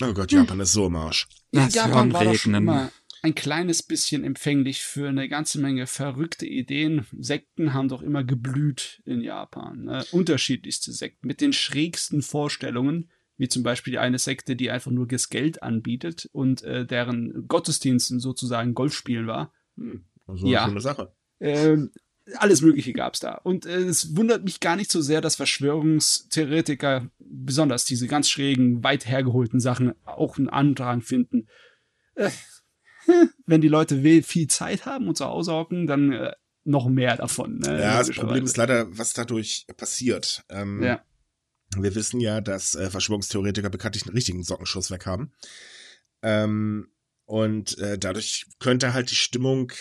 Oh 0.00 0.12
Gott, 0.12 0.32
Japan 0.32 0.60
ist 0.60 0.72
so 0.72 0.86
im 0.86 0.96
Arsch. 0.96 1.26
Das 1.52 1.74
Japan 1.74 2.12
war 2.12 2.24
doch 2.24 2.34
schon 2.34 2.54
immer 2.54 2.90
ein 3.26 3.34
kleines 3.34 3.82
bisschen 3.82 4.22
empfänglich 4.24 4.82
für 4.82 5.08
eine 5.08 5.28
ganze 5.28 5.60
Menge 5.60 5.86
verrückte 5.86 6.46
Ideen. 6.46 7.06
Sekten 7.18 7.74
haben 7.74 7.88
doch 7.88 8.02
immer 8.02 8.22
geblüht 8.24 9.02
in 9.04 9.20
Japan. 9.20 9.84
Ne? 9.84 10.04
Unterschiedlichste 10.12 10.92
Sekten 10.92 11.26
mit 11.26 11.40
den 11.40 11.52
schrägsten 11.52 12.22
Vorstellungen, 12.22 13.10
wie 13.36 13.48
zum 13.48 13.62
Beispiel 13.64 13.98
eine 13.98 14.18
Sekte, 14.18 14.54
die 14.54 14.70
einfach 14.70 14.92
nur 14.92 15.08
das 15.08 15.28
Geld 15.28 15.62
anbietet 15.62 16.28
und 16.32 16.62
äh, 16.62 16.86
deren 16.86 17.48
Gottesdienst 17.48 18.08
sozusagen 18.20 18.74
Golfspielen 18.74 19.26
war. 19.26 19.52
Hm, 19.76 20.04
also 20.26 20.46
Ja. 20.46 20.64
eine 20.64 20.80
Sache. 20.80 21.12
Ähm, 21.40 21.90
alles 22.36 22.62
Mögliche 22.62 22.92
gab's 22.92 23.20
da. 23.20 23.34
Und 23.34 23.66
äh, 23.66 23.78
es 23.78 24.16
wundert 24.16 24.44
mich 24.44 24.60
gar 24.60 24.76
nicht 24.76 24.90
so 24.90 25.00
sehr, 25.00 25.20
dass 25.20 25.36
Verschwörungstheoretiker, 25.36 27.10
besonders 27.18 27.84
diese 27.84 28.06
ganz 28.06 28.28
schrägen, 28.28 28.84
weit 28.84 29.06
hergeholten 29.06 29.60
Sachen, 29.60 29.94
auch 30.04 30.38
einen 30.38 30.48
Andrang 30.48 31.02
finden. 31.02 31.48
Äh, 32.14 32.30
wenn 33.46 33.60
die 33.60 33.68
Leute 33.68 34.22
viel 34.22 34.48
Zeit 34.48 34.86
haben 34.86 35.08
und 35.08 35.16
zu 35.16 35.24
Hause 35.24 35.52
hocken, 35.52 35.86
dann 35.86 36.12
äh, 36.12 36.32
noch 36.64 36.88
mehr 36.88 37.16
davon. 37.16 37.58
Ne, 37.58 37.80
Ja, 37.80 37.98
das. 37.98 38.10
Problem 38.10 38.44
ist 38.44 38.56
leider, 38.56 38.86
was 38.96 39.12
dadurch 39.12 39.66
passiert. 39.76 40.44
Ähm, 40.48 40.82
Ja. 40.82 41.04
Wir 41.76 41.94
wissen 41.94 42.20
ja, 42.20 42.40
dass 42.40 42.74
äh, 42.74 42.90
Verschwörungstheoretiker 42.90 43.70
bekanntlich 43.70 44.06
einen 44.06 44.14
richtigen 44.14 44.44
Sockenschuss 44.44 44.90
weg 44.90 45.04
haben. 45.04 45.32
Ähm, 46.22 46.88
und 47.24 47.76
äh, 47.78 47.98
dadurch 47.98 48.46
könnte 48.60 48.94
halt 48.94 49.10
die 49.10 49.16
Stimmung, 49.16 49.72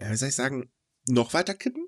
ja, 0.00 0.10
wie 0.10 0.16
soll 0.16 0.28
ich 0.28 0.34
sagen, 0.34 0.70
noch 1.08 1.34
weiter 1.34 1.54
kippen. 1.54 1.86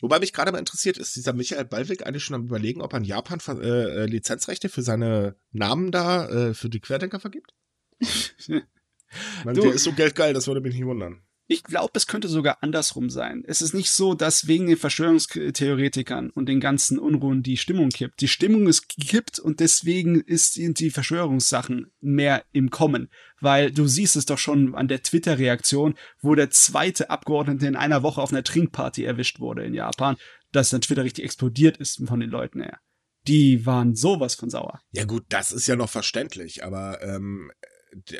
Wobei 0.00 0.18
mich 0.18 0.32
gerade 0.32 0.50
mal 0.50 0.58
interessiert, 0.58 0.98
ist 0.98 1.14
dieser 1.14 1.32
Michael 1.32 1.66
Ballweg 1.66 2.06
eigentlich 2.06 2.24
schon 2.24 2.34
am 2.34 2.46
überlegen, 2.46 2.80
ob 2.80 2.92
er 2.92 2.98
in 2.98 3.04
Japan 3.04 3.38
äh, 3.60 4.02
äh, 4.02 4.06
Lizenzrechte 4.06 4.68
für 4.68 4.82
seine 4.82 5.36
Namen 5.52 5.92
da 5.92 6.26
äh, 6.28 6.54
für 6.54 6.70
die 6.70 6.80
Querdenker 6.80 7.20
vergibt? 7.20 7.54
Man, 9.44 9.54
Du- 9.54 9.62
der 9.62 9.72
ist 9.74 9.84
so 9.84 9.92
geldgeil, 9.92 10.34
das 10.34 10.46
würde 10.46 10.60
mich 10.60 10.74
nicht 10.74 10.84
wundern. 10.84 11.22
Ich 11.52 11.64
glaube, 11.64 11.90
es 11.94 12.06
könnte 12.06 12.28
sogar 12.28 12.58
andersrum 12.62 13.10
sein. 13.10 13.42
Es 13.44 13.60
ist 13.60 13.74
nicht 13.74 13.90
so, 13.90 14.14
dass 14.14 14.46
wegen 14.46 14.68
den 14.68 14.76
Verschwörungstheoretikern 14.76 16.30
und 16.30 16.46
den 16.48 16.60
ganzen 16.60 16.96
Unruhen 16.96 17.42
die 17.42 17.56
Stimmung 17.56 17.88
kippt. 17.88 18.20
Die 18.20 18.28
Stimmung 18.28 18.68
ist 18.68 18.88
gekippt 18.94 19.40
und 19.40 19.58
deswegen 19.58 20.20
ist 20.20 20.54
sind 20.54 20.78
die 20.78 20.90
Verschwörungssachen 20.90 21.90
mehr 22.00 22.44
im 22.52 22.70
Kommen. 22.70 23.10
Weil 23.40 23.72
du 23.72 23.88
siehst 23.88 24.14
es 24.14 24.26
doch 24.26 24.38
schon 24.38 24.76
an 24.76 24.86
der 24.86 25.02
Twitter-Reaktion, 25.02 25.94
wo 26.20 26.36
der 26.36 26.50
zweite 26.50 27.10
Abgeordnete 27.10 27.66
in 27.66 27.74
einer 27.74 28.04
Woche 28.04 28.20
auf 28.22 28.30
einer 28.32 28.44
Trinkparty 28.44 29.02
erwischt 29.02 29.40
wurde 29.40 29.64
in 29.64 29.74
Japan, 29.74 30.16
dass 30.52 30.70
dann 30.70 30.82
Twitter 30.82 31.02
richtig 31.02 31.24
explodiert 31.24 31.78
ist 31.78 32.00
von 32.06 32.20
den 32.20 32.30
Leuten 32.30 32.62
her. 32.62 32.78
Die 33.26 33.66
waren 33.66 33.96
sowas 33.96 34.36
von 34.36 34.50
sauer. 34.50 34.80
Ja 34.92 35.04
gut, 35.04 35.24
das 35.30 35.50
ist 35.50 35.66
ja 35.66 35.74
noch 35.76 35.90
verständlich, 35.90 36.62
aber 36.64 37.02
ähm, 37.02 37.50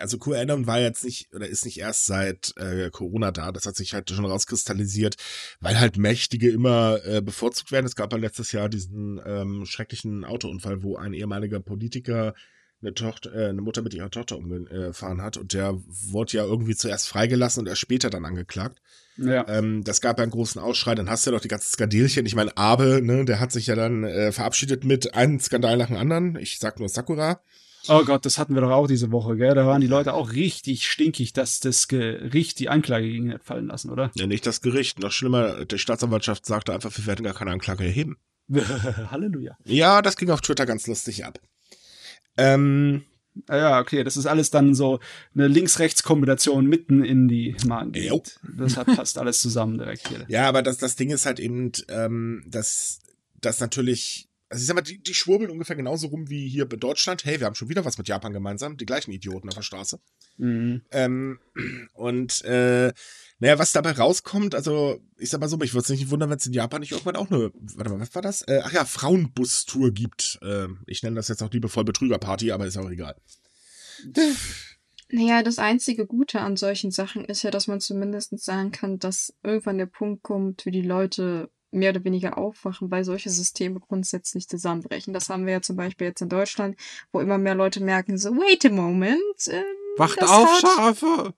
also 0.01 0.19
QAnon 0.19 0.67
war 0.67 0.81
jetzt 0.81 1.05
nicht 1.05 1.33
oder 1.35 1.47
ist 1.47 1.65
nicht 1.65 1.79
erst 1.79 2.07
seit 2.07 2.53
äh, 2.57 2.91
Corona 2.91 3.31
da. 3.31 3.53
Das 3.53 3.67
hat 3.67 3.77
sich 3.77 3.95
halt 3.95 4.11
schon 4.11 4.25
rauskristallisiert, 4.25 5.17
weil 5.61 5.79
halt 5.79 5.97
Mächtige 5.97 6.51
immer 6.51 6.99
äh, 7.05 7.21
bevorzugt 7.21 7.73
werden. 7.73 7.87
Es 7.87 7.97
gab 7.97 8.13
ja 8.13 8.19
letztes 8.19 8.53
Jahr 8.53 8.69
diesen 8.69 9.21
ähm, 9.25 9.67
schrecklichen 9.67 10.25
Autounfall, 10.25 10.83
wo 10.83 10.97
ein 10.97 11.13
ehemaliger 11.13 11.61
Politiker 11.61 12.35
eine 12.83 12.95
Tochter, 12.95 13.35
äh, 13.35 13.49
eine 13.49 13.61
Mutter 13.61 13.83
mit 13.83 13.95
ihrer 13.95 14.11
Tochter 14.11 14.39
umgefahren 14.39 15.23
hat 15.23 15.37
und 15.37 15.53
der 15.53 15.79
wurde 15.87 16.39
ja 16.39 16.45
irgendwie 16.45 16.75
zuerst 16.75 17.09
freigelassen 17.09 17.61
und 17.61 17.67
erst 17.67 17.81
später 17.81 18.11
dann 18.11 18.25
angeklagt. 18.25 18.81
Ja. 19.17 19.47
Ähm, 19.49 19.85
das 19.85 20.01
gab 20.01 20.19
ja 20.19 20.23
einen 20.23 20.33
großen 20.33 20.61
Aufschrei, 20.61 20.95
dann 20.95 21.11
hast 21.11 21.27
du 21.27 21.31
ja 21.31 21.35
noch 21.35 21.43
die 21.43 21.49
ganzen 21.49 21.73
Skandelchen. 21.73 22.25
Ich 22.25 22.35
meine, 22.35 22.57
Abe, 22.57 23.01
ne, 23.03 23.25
der 23.27 23.39
hat 23.39 23.53
sich 23.53 23.67
ja 23.67 23.75
dann 23.75 24.05
äh, 24.05 24.33
verabschiedet 24.33 24.85
mit 24.85 25.15
einem 25.15 25.39
Skandal 25.41 25.77
nach 25.77 25.89
dem 25.89 25.97
anderen. 25.97 26.37
Ich 26.37 26.59
sag 26.59 26.79
nur 26.79 26.89
Sakura. 26.89 27.43
Oh 27.89 28.05
Gott, 28.05 28.27
das 28.27 28.39
hatten 28.39 28.55
wir 28.55 28.61
doch 28.61 28.71
auch 28.71 28.87
diese 28.87 29.11
Woche, 29.11 29.37
gell? 29.37 29.55
Da 29.55 29.67
waren 29.67 29.81
die 29.81 29.87
Leute 29.87 30.15
auch 30.15 30.33
richtig 30.33 30.87
stinkig, 30.87 31.33
dass 31.33 31.61
das 31.61 31.89
Gericht 31.89 32.59
die 32.59 32.69
Anklage 32.69 33.07
gegen 33.07 33.27
ihn 33.27 33.35
hat 33.35 33.45
fallen 33.45 33.67
lassen, 33.67 33.91
oder? 33.91 34.11
Ja, 34.15 34.27
nicht 34.27 34.47
das 34.47 34.61
Gericht. 34.61 34.99
Noch 34.99 35.13
schlimmer, 35.13 35.65
die 35.65 35.79
Staatsanwaltschaft 35.79 36.47
sagte 36.47 36.73
einfach, 36.73 36.97
wir 36.97 37.07
werden 37.07 37.25
gar 37.25 37.35
keine 37.35 37.51
Anklage 37.53 37.85
erheben. 37.85 38.19
Halleluja. 39.11 39.57
Ja, 39.65 40.03
das 40.03 40.17
ging 40.17 40.31
auf 40.31 40.41
Twitter 40.41 40.67
ganz 40.67 40.87
lustig 40.87 41.25
ab. 41.25 41.41
Ähm, 42.37 43.05
Ah 43.47 43.57
Ja, 43.57 43.81
okay, 43.81 44.05
das 44.05 44.17
ist 44.17 44.27
alles 44.27 44.51
dann 44.51 44.75
so 44.75 45.01
eine 45.35 45.47
Links-Rechts-Kombination 45.49 46.67
mitten 46.67 47.05
in 47.05 47.29
die 47.29 47.57
Magen. 47.67 47.93
Das 48.57 48.77
hat 48.77 48.87
passt 48.89 49.19
alles 49.19 49.41
zusammen 49.41 49.79
direkt 49.79 50.09
hier. 50.09 50.25
ja, 50.29 50.49
aber 50.49 50.63
das, 50.63 50.79
das 50.79 50.97
Ding 50.97 51.11
ist 51.11 51.27
halt 51.27 51.39
eben, 51.41 51.73
ähm, 51.89 52.45
dass 52.47 53.01
das 53.41 53.61
natürlich, 53.61 54.29
also 54.51 54.63
ich 54.63 54.67
sag 54.67 54.75
mal, 54.75 54.83
die, 54.83 55.01
die 55.01 55.15
schwurbeln 55.15 55.49
ungefähr 55.49 55.77
genauso 55.77 56.09
rum 56.09 56.29
wie 56.29 56.49
hier 56.49 56.69
bei 56.69 56.77
Deutschland. 56.77 57.25
Hey, 57.25 57.39
wir 57.39 57.47
haben 57.47 57.55
schon 57.55 57.69
wieder 57.69 57.85
was 57.85 57.99
mit 57.99 58.09
Japan 58.09 58.33
gemeinsam. 58.33 58.77
Die 58.77 58.85
gleichen 58.85 59.13
Idioten 59.13 59.49
auf 59.49 59.55
der 59.55 59.63
Straße. 59.63 60.01
Mhm. 60.39 60.83
Ähm, 60.91 61.39
und 61.95 62.45
äh, 62.45 62.93
naja, 63.39 63.59
was 63.61 63.71
dabei 63.71 63.93
rauskommt, 63.93 64.57
also 64.57 65.01
ich 65.19 65.31
sag 65.31 65.41
mal 65.41 65.49
so, 65.49 65.57
mich 65.57 65.73
würde 65.73 65.85
es 65.85 65.89
nicht 65.89 66.11
wundern, 66.11 66.31
wenn 66.31 66.39
es 66.39 66.47
in 66.47 66.53
Japan 66.53 66.81
nicht 66.81 66.91
irgendwann 66.91 67.15
auch 67.15 67.31
eine, 67.31 67.53
warte 67.55 67.91
mal, 67.91 68.01
was 68.01 68.15
war 68.17 68.23
das? 68.23 68.43
Äh, 68.43 68.61
ach 68.65 68.73
ja, 68.73 68.85
Frauenbus-Tour 68.85 69.93
gibt. 69.93 70.41
Äh, 70.43 70.67
ich 70.87 71.05
nenne 71.05 71.15
das 71.15 71.29
jetzt 71.29 71.43
auch 71.45 71.53
liebevoll 71.53 71.85
Betrügerparty, 71.85 72.51
aber 72.51 72.67
ist 72.67 72.77
auch 72.77 72.91
egal. 72.91 73.15
Naja, 75.13 75.43
das 75.43 75.59
einzige 75.59 76.07
Gute 76.07 76.41
an 76.41 76.57
solchen 76.57 76.91
Sachen 76.91 77.25
ist 77.25 77.43
ja, 77.43 77.51
dass 77.51 77.67
man 77.67 77.81
zumindest 77.81 78.39
sagen 78.39 78.73
kann, 78.73 78.99
dass 78.99 79.33
irgendwann 79.43 79.79
der 79.79 79.87
Punkt 79.87 80.23
kommt, 80.23 80.67
wie 80.67 80.71
die 80.71 80.83
Leute 80.83 81.51
mehr 81.71 81.91
oder 81.91 82.05
weniger 82.05 82.37
aufwachen, 82.39 82.91
weil 82.91 83.05
solche 83.05 83.31
Systeme 83.31 83.81
grundsätzlich 83.81 84.49
zusammenbrechen. 84.49 85.15
Das 85.15 85.29
haben 85.29 85.47
wir 85.47 85.55
ja 85.55 85.63
zum 85.63 85.77
Beispiel 85.77 86.09
jetzt 86.09 86.21
in 86.21 86.29
Deutschland, 86.29 86.77
wo 87.13 87.21
immer 87.21 87.39
mehr 87.39 87.55
Leute 87.55 87.83
merken, 87.83 88.19
so, 88.19 88.31
wait 88.31 88.65
a 88.67 88.71
moment. 88.71 89.21
Ähm, 89.49 89.63
Wacht 89.97 90.23
auf, 90.23 90.29
hat- 90.29 90.61
Schafe! 90.61 91.35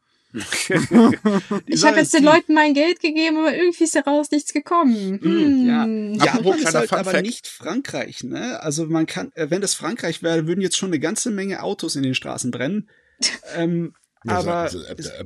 Ich 1.67 1.85
habe 1.85 1.99
jetzt 1.99 2.15
den 2.15 2.25
Leuten 2.25 2.55
mein 2.55 2.73
Geld 2.75 3.01
gegeben, 3.01 3.37
aber 3.39 3.55
irgendwie 3.55 3.85
ist 3.85 3.95
daraus 3.95 4.31
nichts 4.31 4.53
gekommen. 4.53 5.21
Hm. 5.21 5.67
ja. 5.67 5.83
Apropos 6.25 6.25
Japan 6.25 6.59
ist 6.59 6.63
kleiner 6.63 6.79
halt 6.81 6.89
Fun 6.91 6.99
aber 6.99 7.23
nicht 7.23 7.47
Frankreich, 7.47 8.25
ne? 8.25 8.61
Also 8.63 8.87
man 8.87 9.07
kann, 9.07 9.31
äh, 9.35 9.51
wenn 9.51 9.61
das 9.61 9.75
Frankreich 9.75 10.23
wäre, 10.23 10.47
würden 10.47 10.63
jetzt 10.63 10.77
schon 10.79 10.89
eine 10.89 11.01
ganze 11.01 11.31
Menge 11.31 11.63
Autos 11.63 11.97
in 11.97 12.03
den 12.03 12.15
Straßen 12.15 12.51
brennen. 12.51 12.89
ähm, 13.57 13.95
Ja, 14.25 14.39
aber 14.39 14.69
so, 14.71 14.81
äh, 14.83 14.93
äh, 14.93 15.25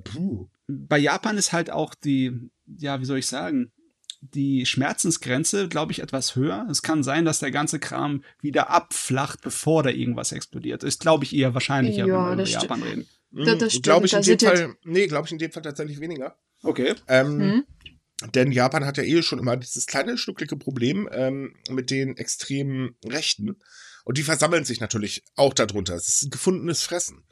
bei 0.66 0.98
Japan 0.98 1.36
ist 1.38 1.52
halt 1.52 1.70
auch 1.70 1.94
die, 1.94 2.50
ja, 2.66 3.00
wie 3.00 3.04
soll 3.04 3.18
ich 3.18 3.26
sagen, 3.26 3.70
die 4.34 4.66
Schmerzensgrenze, 4.66 5.68
glaube 5.68 5.92
ich, 5.92 6.00
etwas 6.00 6.36
höher. 6.36 6.66
Es 6.70 6.82
kann 6.82 7.02
sein, 7.02 7.24
dass 7.24 7.38
der 7.38 7.50
ganze 7.50 7.78
Kram 7.78 8.22
wieder 8.40 8.70
abflacht, 8.70 9.40
bevor 9.42 9.82
da 9.82 9.90
irgendwas 9.90 10.32
explodiert. 10.32 10.82
Ist, 10.84 11.00
glaube 11.00 11.24
ich, 11.24 11.34
eher 11.34 11.54
wahrscheinlicher, 11.54 12.06
Ja, 12.06 12.30
wenn 12.30 12.38
wir 12.38 12.44
über 12.44 12.48
Japan 12.62 12.82
reden. 12.82 13.06
Da- 13.32 13.54
das 13.56 13.74
Hm, 13.74 13.82
Glaube 13.82 14.06
ich 14.06 14.12
stimmt, 14.12 14.28
in 14.28 14.38
dem 14.38 14.38
sind 14.38 14.48
Fall, 14.58 14.74
nee, 14.84 15.06
glaube 15.06 15.26
ich 15.26 15.32
in 15.32 15.38
dem 15.38 15.52
Fall 15.52 15.62
tatsächlich 15.62 16.00
weniger. 16.00 16.38
Okay. 16.62 16.94
Ähm, 17.08 17.40
Hm? 17.40 17.64
Denn 18.34 18.50
Japan 18.50 18.86
hat 18.86 18.96
ja 18.96 19.02
eh 19.04 19.22
schon 19.22 19.38
immer 19.38 19.56
dieses 19.58 19.86
kleine 19.86 20.16
schnucklige 20.16 20.56
Problem 20.56 21.06
ähm, 21.12 21.54
mit 21.68 21.90
den 21.90 22.16
extremen 22.16 22.96
Rechten. 23.04 23.56
Und 24.04 24.16
die 24.16 24.22
versammeln 24.22 24.64
sich 24.64 24.80
natürlich 24.80 25.22
auch 25.34 25.52
darunter. 25.52 25.94
Es 25.94 26.08
ist 26.08 26.22
ein 26.22 26.30
gefundenes 26.30 26.82
Fressen. 26.82 27.24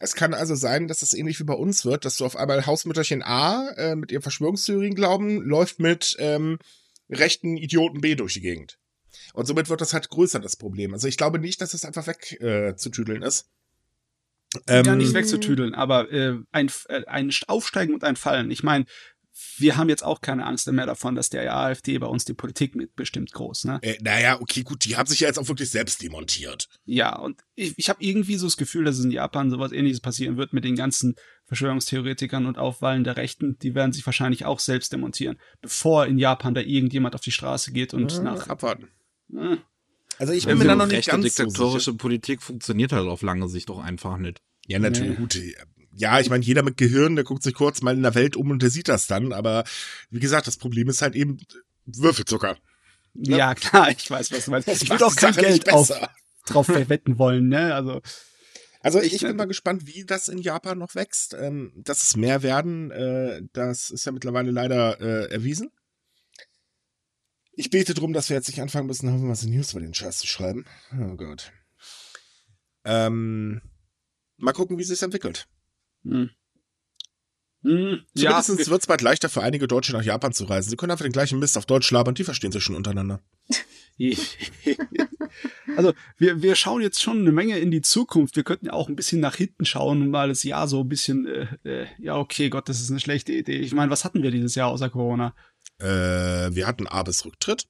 Es 0.00 0.14
kann 0.14 0.32
also 0.32 0.54
sein, 0.54 0.88
dass 0.88 1.02
es 1.02 1.12
ähnlich 1.12 1.38
wie 1.40 1.44
bei 1.44 1.54
uns 1.54 1.84
wird, 1.84 2.06
dass 2.06 2.16
du 2.16 2.24
auf 2.24 2.34
einmal 2.34 2.64
Hausmütterchen 2.64 3.22
A 3.22 3.68
äh, 3.76 3.96
mit 3.96 4.10
ihrem 4.10 4.22
Verschwörungstheorien 4.22 4.94
glauben, 4.94 5.42
läuft 5.42 5.78
mit 5.78 6.16
ähm, 6.18 6.58
rechten 7.10 7.58
Idioten 7.58 8.00
B 8.00 8.14
durch 8.14 8.32
die 8.34 8.40
Gegend. 8.40 8.78
Und 9.34 9.46
somit 9.46 9.68
wird 9.68 9.82
das 9.82 9.92
halt 9.92 10.08
größer, 10.08 10.40
das 10.40 10.56
Problem. 10.56 10.94
Also 10.94 11.06
ich 11.06 11.18
glaube 11.18 11.38
nicht, 11.38 11.60
dass 11.60 11.74
es 11.74 11.84
einfach 11.84 12.06
wegzutüdeln 12.06 12.70
äh, 12.70 12.76
zu 12.76 12.88
tüdeln 12.88 13.22
ist. 13.22 13.50
ja, 14.68 14.80
Ähm, 14.80 14.98
nicht 14.98 15.12
wegzutüdeln, 15.12 15.74
aber 15.74 16.10
äh, 16.10 16.38
ein, 16.50 16.70
äh, 16.88 17.04
ein 17.04 17.30
Aufsteigen 17.46 17.92
und 17.92 18.02
ein 18.02 18.16
Fallen. 18.16 18.50
Ich 18.50 18.62
meine, 18.62 18.86
wir 19.58 19.76
haben 19.76 19.88
jetzt 19.88 20.04
auch 20.04 20.20
keine 20.20 20.44
Angst 20.46 20.70
mehr 20.70 20.86
davon, 20.86 21.14
dass 21.14 21.30
der 21.30 21.54
AfD 21.56 21.96
bei 21.98 22.06
uns 22.06 22.24
die 22.24 22.34
Politik 22.34 22.74
mitbestimmt 22.74 23.32
groß, 23.32 23.64
ne? 23.64 23.78
Äh, 23.82 23.96
naja, 24.02 24.40
okay, 24.40 24.62
gut, 24.62 24.84
die 24.84 24.96
haben 24.96 25.06
sich 25.06 25.20
ja 25.20 25.28
jetzt 25.28 25.38
auch 25.38 25.48
wirklich 25.48 25.70
selbst 25.70 26.02
demontiert. 26.02 26.68
Ja, 26.84 27.16
und 27.18 27.40
ich, 27.54 27.74
ich 27.76 27.88
habe 27.88 28.02
irgendwie 28.02 28.36
so 28.36 28.46
das 28.46 28.56
Gefühl, 28.56 28.84
dass 28.84 28.98
es 28.98 29.04
in 29.04 29.10
Japan 29.10 29.50
sowas 29.50 29.72
ähnliches 29.72 30.00
passieren 30.00 30.36
wird 30.36 30.52
mit 30.52 30.64
den 30.64 30.76
ganzen 30.76 31.14
Verschwörungstheoretikern 31.46 32.46
und 32.46 32.58
Aufwahlen 32.58 33.04
der 33.04 33.16
Rechten. 33.16 33.58
Die 33.58 33.74
werden 33.74 33.92
sich 33.92 34.04
wahrscheinlich 34.06 34.44
auch 34.44 34.58
selbst 34.60 34.92
demontieren, 34.92 35.38
bevor 35.60 36.06
in 36.06 36.18
Japan 36.18 36.54
da 36.54 36.60
irgendjemand 36.60 37.14
auf 37.14 37.20
die 37.20 37.32
Straße 37.32 37.72
geht 37.72 37.94
und 37.94 38.12
Ja, 38.12 38.22
nach. 38.22 38.48
abwarten. 38.48 38.88
Äh, 39.36 39.56
Also 40.18 40.32
ich 40.32 40.46
bin 40.46 40.58
mir 40.58 40.64
da 40.64 40.74
noch 40.76 40.86
nicht 40.86 41.08
ganz 41.08 41.34
so 41.36 41.44
diktatorische 41.44 41.90
sicher. 41.92 41.96
Politik 41.98 42.42
funktioniert 42.42 42.92
halt 42.92 43.06
auf 43.08 43.22
lange 43.22 43.48
Sicht 43.48 43.68
doch 43.68 43.78
einfach 43.78 44.16
nicht. 44.18 44.40
Ja, 44.66 44.78
natürlich 44.78 45.10
Nee. 45.10 45.16
gut. 45.16 45.38
Ja, 46.00 46.18
ich 46.18 46.30
meine, 46.30 46.42
jeder 46.44 46.62
mit 46.62 46.76
Gehirn, 46.78 47.14
der 47.14 47.24
guckt 47.24 47.42
sich 47.42 47.52
kurz 47.54 47.82
mal 47.82 47.94
in 47.94 48.02
der 48.02 48.14
Welt 48.14 48.34
um 48.36 48.50
und 48.50 48.62
der 48.62 48.70
sieht 48.70 48.88
das 48.88 49.06
dann. 49.06 49.32
Aber 49.34 49.64
wie 50.08 50.18
gesagt, 50.20 50.46
das 50.46 50.56
Problem 50.56 50.88
ist 50.88 51.02
halt 51.02 51.14
eben 51.14 51.38
Würfelzucker. 51.84 52.56
ja, 53.14 53.54
klar, 53.54 53.90
ich 53.90 54.10
weiß, 54.10 54.32
was 54.32 54.46
du 54.46 54.50
meinst. 54.50 54.66
Das 54.68 54.80
Ich 54.82 54.88
würde 54.90 55.04
auch 55.06 55.14
kein 55.14 55.34
Sache 55.34 55.44
Geld 55.46 55.70
auf, 55.72 55.92
drauf 56.46 56.66
verwetten 56.66 57.18
wollen, 57.18 57.48
ne? 57.48 57.74
Also, 57.74 58.00
Also 58.82 58.98
ich 59.02 59.12
Ich- 59.12 59.20
bin 59.20 59.36
mal 59.36 59.44
gespannt, 59.44 59.86
wie 59.86 60.06
das 60.06 60.28
in 60.28 60.38
Japan 60.38 60.78
noch 60.78 60.94
wächst. 60.94 61.34
Ähm, 61.34 61.72
dass 61.76 62.02
es 62.02 62.16
mehr 62.16 62.42
werden, 62.42 62.90
äh, 62.90 63.42
das 63.52 63.90
ist 63.90 64.06
ja 64.06 64.12
mittlerweile 64.12 64.50
leider 64.50 64.98
äh, 65.02 65.30
erwiesen. 65.30 65.70
Ich 67.52 67.68
bete 67.68 67.92
drum, 67.92 68.14
dass 68.14 68.30
wir 68.30 68.36
jetzt 68.36 68.48
nicht 68.48 68.62
anfangen 68.62 68.86
müssen, 68.86 69.10
haben 69.10 69.22
wir 69.24 69.28
was 69.28 69.42
in 69.42 69.50
News 69.50 69.72
über 69.72 69.80
den 69.82 69.92
Scheiß 69.92 70.16
zu 70.18 70.26
schreiben. 70.26 70.64
Oh 70.98 71.14
Gott. 71.16 71.52
Ähm, 72.84 73.60
mal 74.38 74.52
gucken, 74.52 74.78
wie 74.78 74.82
es 74.82 74.88
sich 74.88 75.02
entwickelt. 75.02 75.46
Hm. 76.04 76.30
Hm, 77.62 78.00
ja, 78.14 78.40
Zumindest 78.40 78.70
wird 78.70 78.80
es 78.80 78.86
bald 78.86 79.02
leichter 79.02 79.28
für 79.28 79.42
einige 79.42 79.68
Deutsche 79.68 79.92
nach 79.92 80.02
Japan 80.02 80.32
zu 80.32 80.44
reisen. 80.44 80.70
Sie 80.70 80.76
können 80.76 80.92
einfach 80.92 81.04
den 81.04 81.12
gleichen 81.12 81.38
Mist 81.38 81.58
auf 81.58 81.66
Deutsch 81.66 81.90
labern, 81.90 82.14
die 82.14 82.24
verstehen 82.24 82.52
sich 82.52 82.62
schon 82.62 82.74
untereinander. 82.74 83.20
also 85.76 85.92
wir, 86.16 86.40
wir 86.40 86.54
schauen 86.54 86.80
jetzt 86.80 87.02
schon 87.02 87.18
eine 87.18 87.32
Menge 87.32 87.58
in 87.58 87.70
die 87.70 87.82
Zukunft. 87.82 88.36
Wir 88.36 88.44
könnten 88.44 88.66
ja 88.66 88.72
auch 88.72 88.88
ein 88.88 88.96
bisschen 88.96 89.20
nach 89.20 89.36
hinten 89.36 89.66
schauen 89.66 90.00
und 90.00 90.10
mal 90.10 90.28
das 90.28 90.42
Jahr 90.42 90.68
so 90.68 90.80
ein 90.80 90.88
bisschen, 90.88 91.26
äh, 91.26 91.48
äh, 91.64 91.86
ja, 91.98 92.16
okay, 92.16 92.48
Gott, 92.48 92.70
das 92.70 92.80
ist 92.80 92.90
eine 92.90 93.00
schlechte 93.00 93.32
Idee. 93.32 93.58
Ich 93.58 93.74
meine, 93.74 93.90
was 93.90 94.06
hatten 94.06 94.22
wir 94.22 94.30
dieses 94.30 94.54
Jahr 94.54 94.68
außer 94.68 94.88
Corona? 94.88 95.34
Äh, 95.78 95.84
wir 95.86 96.66
hatten 96.66 96.86
Abes 96.86 97.26
Rücktritt. 97.26 97.68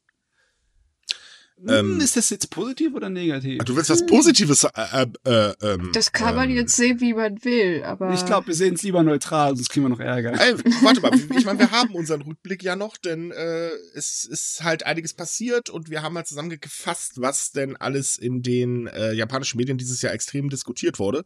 Ähm, 1.68 1.94
hm, 1.94 2.00
ist 2.00 2.16
das 2.16 2.30
jetzt 2.30 2.50
positiv 2.50 2.94
oder 2.94 3.10
negativ? 3.10 3.62
Du 3.64 3.76
willst 3.76 3.90
was 3.90 4.06
Positives? 4.06 4.64
Äh, 4.64 4.68
äh, 4.74 5.06
äh, 5.24 5.54
ähm, 5.62 5.90
das 5.92 6.12
kann 6.12 6.34
man 6.34 6.48
ähm, 6.48 6.56
jetzt 6.56 6.76
sehen, 6.76 7.00
wie 7.00 7.12
man 7.12 7.44
will, 7.44 7.82
aber. 7.84 8.12
Ich 8.14 8.24
glaube, 8.24 8.48
wir 8.48 8.54
sehen 8.54 8.74
es 8.74 8.82
lieber 8.82 9.02
neutral, 9.02 9.56
sonst 9.56 9.68
kriegen 9.68 9.84
wir 9.84 9.90
noch 9.90 10.00
Ärger. 10.00 10.32
Ey, 10.32 10.54
warte 10.82 11.00
mal, 11.00 11.12
ich 11.36 11.44
meine, 11.44 11.58
wir 11.58 11.70
haben 11.70 11.94
unseren 11.94 12.22
Rückblick 12.22 12.62
ja 12.62 12.76
noch, 12.76 12.96
denn 12.96 13.30
äh, 13.30 13.70
es 13.94 14.24
ist 14.24 14.64
halt 14.64 14.86
einiges 14.86 15.14
passiert 15.14 15.68
und 15.70 15.90
wir 15.90 16.02
haben 16.02 16.14
mal 16.14 16.24
zusammengefasst, 16.24 17.20
was 17.20 17.52
denn 17.52 17.76
alles 17.76 18.16
in 18.16 18.42
den 18.42 18.86
äh, 18.86 19.12
japanischen 19.12 19.58
Medien 19.58 19.78
dieses 19.78 20.00
Jahr 20.02 20.14
extrem 20.14 20.48
diskutiert 20.48 20.98
wurde. 20.98 21.24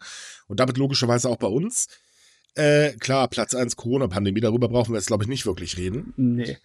Und 0.48 0.60
damit 0.60 0.78
logischerweise 0.78 1.28
auch 1.28 1.36
bei 1.36 1.46
uns. 1.46 1.86
Äh, 2.56 2.92
klar, 2.98 3.28
Platz 3.28 3.54
1 3.54 3.76
Corona-Pandemie, 3.76 4.40
darüber 4.40 4.68
brauchen 4.68 4.92
wir 4.92 4.98
jetzt, 4.98 5.08
glaube 5.08 5.24
ich, 5.24 5.28
nicht 5.28 5.46
wirklich 5.46 5.76
reden. 5.76 6.12
Nee. 6.16 6.56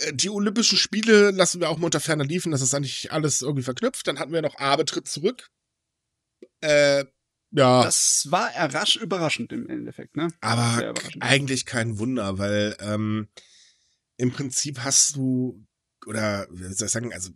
Äh, 0.00 0.12
die 0.14 0.30
Olympischen 0.30 0.78
Spiele 0.78 1.30
lassen 1.30 1.60
wir 1.60 1.68
auch 1.70 1.78
mal 1.78 1.86
unter 1.86 2.00
ferner 2.00 2.24
liefen, 2.24 2.52
das 2.52 2.62
ist 2.62 2.74
eigentlich 2.74 3.12
alles 3.12 3.42
irgendwie 3.42 3.62
verknüpft. 3.62 4.06
Dann 4.06 4.18
hatten 4.18 4.32
wir 4.32 4.42
noch 4.42 4.58
Abe 4.58 4.84
tritt 4.84 5.08
zurück. 5.08 5.50
Äh, 6.60 7.04
ja. 7.52 7.82
Das 7.82 8.30
war 8.30 8.50
rasch 8.54 8.96
überraschend 8.96 9.52
im 9.52 9.68
Endeffekt, 9.68 10.16
ne? 10.16 10.28
Aber 10.40 10.94
eigentlich 11.18 11.66
kein 11.66 11.98
Wunder, 11.98 12.38
weil 12.38 12.76
ähm, 12.80 13.28
im 14.16 14.30
Prinzip 14.30 14.80
hast 14.80 15.16
du, 15.16 15.66
oder 16.06 16.46
wie 16.50 16.72
soll 16.72 16.86
ich 16.86 16.92
sagen, 16.92 17.12
also 17.12 17.30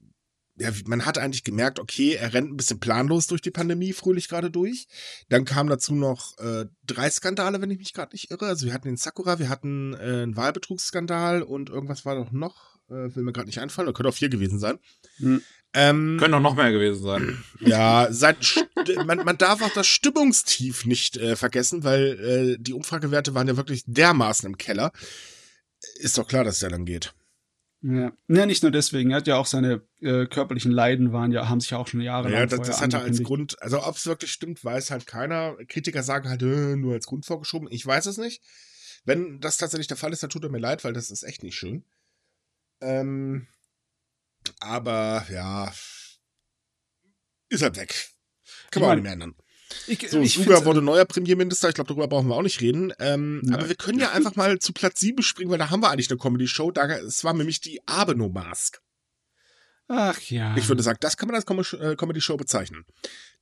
ja, 0.56 0.70
man 0.86 1.04
hat 1.04 1.18
eigentlich 1.18 1.42
gemerkt, 1.42 1.80
okay, 1.80 2.14
er 2.14 2.32
rennt 2.32 2.52
ein 2.52 2.56
bisschen 2.56 2.78
planlos 2.78 3.26
durch 3.26 3.40
die 3.40 3.50
Pandemie, 3.50 3.92
fröhlich 3.92 4.28
gerade 4.28 4.50
durch. 4.50 4.86
Dann 5.28 5.44
kamen 5.44 5.68
dazu 5.68 5.94
noch 5.94 6.38
äh, 6.38 6.66
drei 6.86 7.10
Skandale, 7.10 7.60
wenn 7.60 7.70
ich 7.70 7.78
mich 7.78 7.92
gerade 7.92 8.14
nicht 8.14 8.30
irre. 8.30 8.46
Also 8.46 8.66
wir 8.66 8.72
hatten 8.72 8.88
den 8.88 8.96
Sakura, 8.96 9.38
wir 9.38 9.48
hatten 9.48 9.94
äh, 9.94 10.22
einen 10.22 10.36
Wahlbetrugsskandal 10.36 11.42
und 11.42 11.70
irgendwas 11.70 12.04
war 12.04 12.14
doch 12.14 12.30
noch, 12.30 12.76
äh, 12.88 13.14
will 13.14 13.24
mir 13.24 13.32
gerade 13.32 13.46
nicht 13.46 13.60
einfallen, 13.60 13.88
oder 13.88 13.96
könnte 13.96 14.10
auch 14.10 14.14
vier 14.14 14.28
gewesen 14.28 14.60
sein. 14.60 14.78
Hm. 15.16 15.42
Ähm, 15.76 16.18
Können 16.20 16.34
auch 16.34 16.40
noch 16.40 16.54
mehr 16.54 16.70
gewesen 16.70 17.02
sein. 17.02 17.44
Ja, 17.60 18.06
seit, 18.10 18.64
man, 19.06 19.24
man 19.24 19.38
darf 19.38 19.60
auch 19.60 19.72
das 19.72 19.88
Stimmungstief 19.88 20.84
nicht 20.84 21.16
äh, 21.16 21.34
vergessen, 21.34 21.82
weil 21.82 22.20
äh, 22.20 22.62
die 22.62 22.74
Umfragewerte 22.74 23.34
waren 23.34 23.48
ja 23.48 23.56
wirklich 23.56 23.82
dermaßen 23.86 24.46
im 24.46 24.56
Keller. 24.56 24.92
Ist 25.96 26.16
doch 26.16 26.28
klar, 26.28 26.44
dass 26.44 26.56
es 26.56 26.60
ja 26.60 26.68
dann 26.68 26.84
geht. 26.84 27.12
Ja. 27.86 28.12
ja, 28.28 28.46
nicht 28.46 28.62
nur 28.62 28.72
deswegen. 28.72 29.10
Er 29.10 29.18
hat 29.18 29.26
ja 29.26 29.36
auch 29.36 29.44
seine 29.44 29.86
äh, 30.00 30.24
körperlichen 30.24 30.72
Leiden 30.72 31.12
waren 31.12 31.32
ja, 31.32 31.50
haben 31.50 31.60
sich 31.60 31.68
ja 31.68 31.76
auch 31.76 31.86
schon 31.86 32.00
Jahre 32.00 32.30
lang. 32.30 32.40
Ja, 32.40 32.46
das, 32.46 32.66
das 32.66 32.80
hat 32.80 32.94
er 32.94 33.02
als 33.02 33.22
Grund, 33.22 33.60
also 33.60 33.84
ob 33.84 33.96
es 33.96 34.06
wirklich 34.06 34.32
stimmt, 34.32 34.64
weiß 34.64 34.90
halt 34.90 35.06
keiner. 35.06 35.56
Kritiker 35.68 36.02
sagen 36.02 36.30
halt, 36.30 36.40
äh, 36.40 36.76
nur 36.76 36.94
als 36.94 37.06
Grund 37.06 37.26
vorgeschoben. 37.26 37.68
Ich 37.70 37.84
weiß 37.84 38.06
es 38.06 38.16
nicht. 38.16 38.42
Wenn 39.04 39.38
das 39.38 39.58
tatsächlich 39.58 39.86
der 39.86 39.98
Fall 39.98 40.14
ist, 40.14 40.22
dann 40.22 40.30
tut 40.30 40.44
er 40.44 40.50
mir 40.50 40.60
leid, 40.60 40.82
weil 40.82 40.94
das 40.94 41.10
ist 41.10 41.24
echt 41.24 41.42
nicht 41.42 41.56
schön. 41.56 41.84
Ähm, 42.80 43.48
aber 44.60 45.26
ja, 45.30 45.70
ist 47.50 47.62
halt 47.62 47.76
weg. 47.76 48.08
Kann 48.70 48.80
man 48.80 48.90
auch 48.92 48.94
nicht 48.94 49.02
mehr 49.02 49.12
ändern. 49.12 49.34
Ich, 49.87 50.10
so, 50.10 50.20
ich 50.20 50.34
Suga 50.34 50.64
wurde 50.64 50.82
neuer 50.82 51.04
Premierminister. 51.04 51.68
Ich 51.68 51.74
glaube, 51.74 51.88
darüber 51.88 52.08
brauchen 52.08 52.28
wir 52.28 52.34
auch 52.34 52.42
nicht 52.42 52.60
reden. 52.60 52.92
Ähm, 52.98 53.42
aber 53.52 53.68
wir 53.68 53.76
können 53.76 53.98
ja 53.98 54.10
einfach 54.12 54.37
mal 54.37 54.58
zu 54.58 54.72
Platz 54.72 55.00
7 55.00 55.22
springen, 55.22 55.50
weil 55.50 55.58
da 55.58 55.70
haben 55.70 55.80
wir 55.80 55.90
eigentlich 55.90 56.10
eine 56.10 56.18
Comedy-Show. 56.18 56.72
Es 57.06 57.24
war 57.24 57.34
nämlich 57.34 57.60
die 57.60 57.80
Abeno-Mask. 57.87 58.80
Ach 59.88 60.18
ja. 60.22 60.56
Ich 60.56 60.68
würde 60.68 60.82
sagen, 60.82 60.98
das 61.00 61.16
kann 61.16 61.28
man 61.28 61.37
als 61.37 61.72
äh, 61.74 61.96
Comedy-Show 61.96 62.37
bezeichnen. 62.37 62.84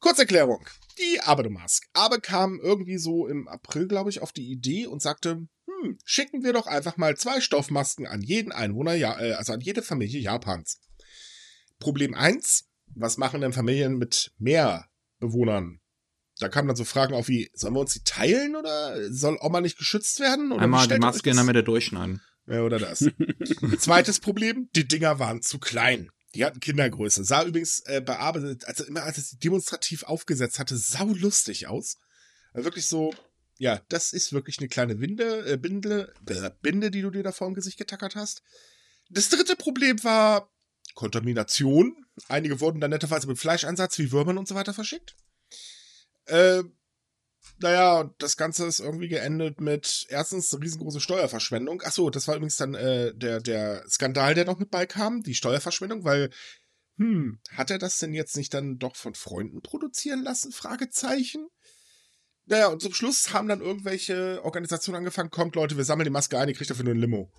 Kurzerklärung. 0.01 0.67
Die 0.99 1.21
Abeno-Mask. 1.21 1.85
Abe 1.93 2.21
kam 2.21 2.59
irgendwie 2.61 2.99
so 2.99 3.29
im 3.29 3.47
April, 3.47 3.87
glaube 3.87 4.11
ich, 4.11 4.21
auf 4.21 4.33
die 4.33 4.51
Idee 4.51 4.87
und 4.87 5.01
sagte, 5.01 5.47
hm, 5.67 5.99
schicken 6.05 6.43
wir 6.43 6.53
doch 6.53 6.67
einfach 6.67 6.97
mal 6.97 7.17
zwei 7.17 7.41
Stoffmasken 7.41 8.07
an 8.07 8.23
jeden 8.23 8.51
Einwohner, 8.51 8.95
ja, 8.95 9.19
äh, 9.21 9.33
also 9.35 9.53
an 9.53 9.61
jede 9.61 9.83
Familie 9.83 10.21
Japans. 10.21 10.81
Problem 11.79 12.15
1. 12.15 12.65
Was 12.95 13.17
machen 13.17 13.41
denn 13.41 13.53
Familien 13.53 13.97
mit 13.97 14.33
mehr 14.39 14.87
Bewohnern? 15.19 15.81
Da 16.43 16.49
kamen 16.49 16.69
dann 16.69 16.77
so 16.77 16.85
Fragen 16.85 17.15
auf 17.15 17.29
wie, 17.29 17.51
sollen 17.55 17.75
wir 17.75 17.81
uns 17.81 17.93
die 17.93 18.05
teilen 18.05 18.57
oder 18.57 19.13
soll 19.13 19.39
Oma 19.41 19.61
nicht 19.61 19.79
geschützt 19.79 20.21
werden? 20.21 20.53
Oder 20.53 20.63
Einmal 20.63 20.89
die 20.89 20.99
Maske 20.99 21.31
in 21.31 21.37
der 21.37 21.45
Mitte 21.45 21.63
durchschneiden. 21.63 22.21
Ja, 22.47 22.63
oder 22.63 22.79
das. 22.79 23.05
Zweites 23.79 24.19
Problem, 24.21 24.69
die 24.75 24.87
Dinger 24.87 25.19
waren 25.19 25.43
zu 25.43 25.59
klein. 25.59 26.11
Die 26.35 26.45
hatten 26.45 26.61
Kindergröße. 26.61 27.25
Sah 27.25 27.45
übrigens 27.45 27.81
äh, 27.81 28.01
bei 28.01 28.19
Abe, 28.19 28.57
also 28.65 28.85
immer 28.85 29.03
als 29.03 29.19
es 29.19 29.39
demonstrativ 29.39 30.03
aufgesetzt 30.05 30.59
hatte, 30.59 30.77
sau 30.77 31.07
lustig 31.07 31.69
aus. 31.69 31.99
Also 32.53 32.65
wirklich 32.65 32.87
so, 32.87 33.15
ja, 33.59 33.81
das 33.89 34.13
ist 34.13 34.33
wirklich 34.33 34.59
eine 34.59 34.69
kleine 34.69 35.01
Winde, 35.01 35.47
äh, 35.47 35.57
Binde, 35.57 36.13
äh, 36.27 36.51
Binde, 36.63 36.91
die 36.91 37.03
du 37.03 37.11
dir 37.11 37.23
da 37.23 37.33
vor 37.33 37.49
dem 37.49 37.55
Gesicht 37.55 37.79
getackert 37.79 38.17
hast. 38.17 38.43
Das 39.11 39.29
dritte 39.29 39.57
Problem 39.57 40.03
war 40.05 40.51
Kontamination. 40.95 41.97
Einige 42.29 42.61
wurden 42.61 42.81
dann 42.81 42.91
netterweise 42.91 43.27
mit 43.27 43.39
Fleischeinsatz 43.39 43.99
wie 43.99 44.11
Würmern 44.11 44.39
und 44.39 44.49
so 44.49 44.55
weiter 44.55 44.75
verschickt. 44.75 45.17
Äh, 46.27 46.63
naja, 47.59 48.11
das 48.19 48.37
Ganze 48.37 48.67
ist 48.67 48.81
irgendwie 48.81 49.09
geendet 49.09 49.61
mit 49.61 50.07
erstens 50.09 50.57
riesengroße 50.61 51.01
Steuerverschwendung. 51.01 51.83
Achso, 51.83 52.11
das 52.11 52.29
war 52.29 52.37
übrigens 52.37 52.57
dann 52.57 52.75
äh, 52.75 53.15
der, 53.15 53.41
der 53.41 53.85
Skandal, 53.89 54.35
der 54.35 54.45
noch 54.45 54.59
mit 54.59 54.71
beikam, 54.71 55.23
die 55.23 55.35
Steuerverschwendung, 55.35 56.05
weil, 56.05 56.31
hm, 56.99 57.41
hat 57.51 57.71
er 57.71 57.79
das 57.79 57.99
denn 57.99 58.15
jetzt 58.15 58.37
nicht 58.37 58.55
dann 58.55 58.79
doch 58.79 58.97
von 58.97 59.15
Freunden 59.15 59.63
produzieren 59.63 60.23
lassen? 60.23 60.53
Fragezeichen. 60.53 61.49
Naja, 62.47 62.67
und 62.69 62.83
zum 62.83 62.93
Schluss 62.93 63.33
haben 63.33 63.49
dann 63.49 63.61
irgendwelche 63.61 64.43
Organisationen 64.45 64.99
angefangen, 64.99 65.31
kommt 65.31 65.55
Leute, 65.55 65.77
wir 65.77 65.85
sammeln 65.85 66.07
die 66.07 66.11
Maske 66.11 66.39
ein, 66.39 66.49
ihr 66.49 66.55
kriegt 66.55 66.71
dafür 66.71 66.85
nur 66.85 66.95
ein 66.95 67.01
Limo. 67.01 67.31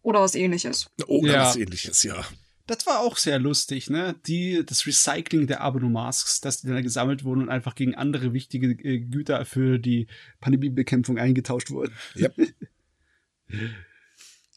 Oder 0.00 0.20
was 0.20 0.34
ähnliches. 0.34 0.86
Oder 1.06 1.32
ja. 1.32 1.46
was 1.46 1.56
ähnliches, 1.56 2.02
ja. 2.02 2.26
Das 2.66 2.86
war 2.86 3.00
auch 3.00 3.18
sehr 3.18 3.38
lustig, 3.38 3.90
ne? 3.90 4.14
Die, 4.26 4.64
das 4.64 4.86
Recycling 4.86 5.46
der 5.46 5.60
Abono-Masks, 5.60 6.40
dass 6.40 6.62
die 6.62 6.68
dann 6.68 6.82
gesammelt 6.82 7.22
wurden 7.22 7.42
und 7.42 7.48
einfach 7.50 7.74
gegen 7.74 7.94
andere 7.94 8.32
wichtige 8.32 8.68
äh, 8.68 9.00
Güter 9.00 9.44
für 9.44 9.78
die 9.78 10.06
Pandemiebekämpfung 10.40 11.18
eingetauscht 11.18 11.70
wurden. 11.70 11.94
Yep. 12.16 12.34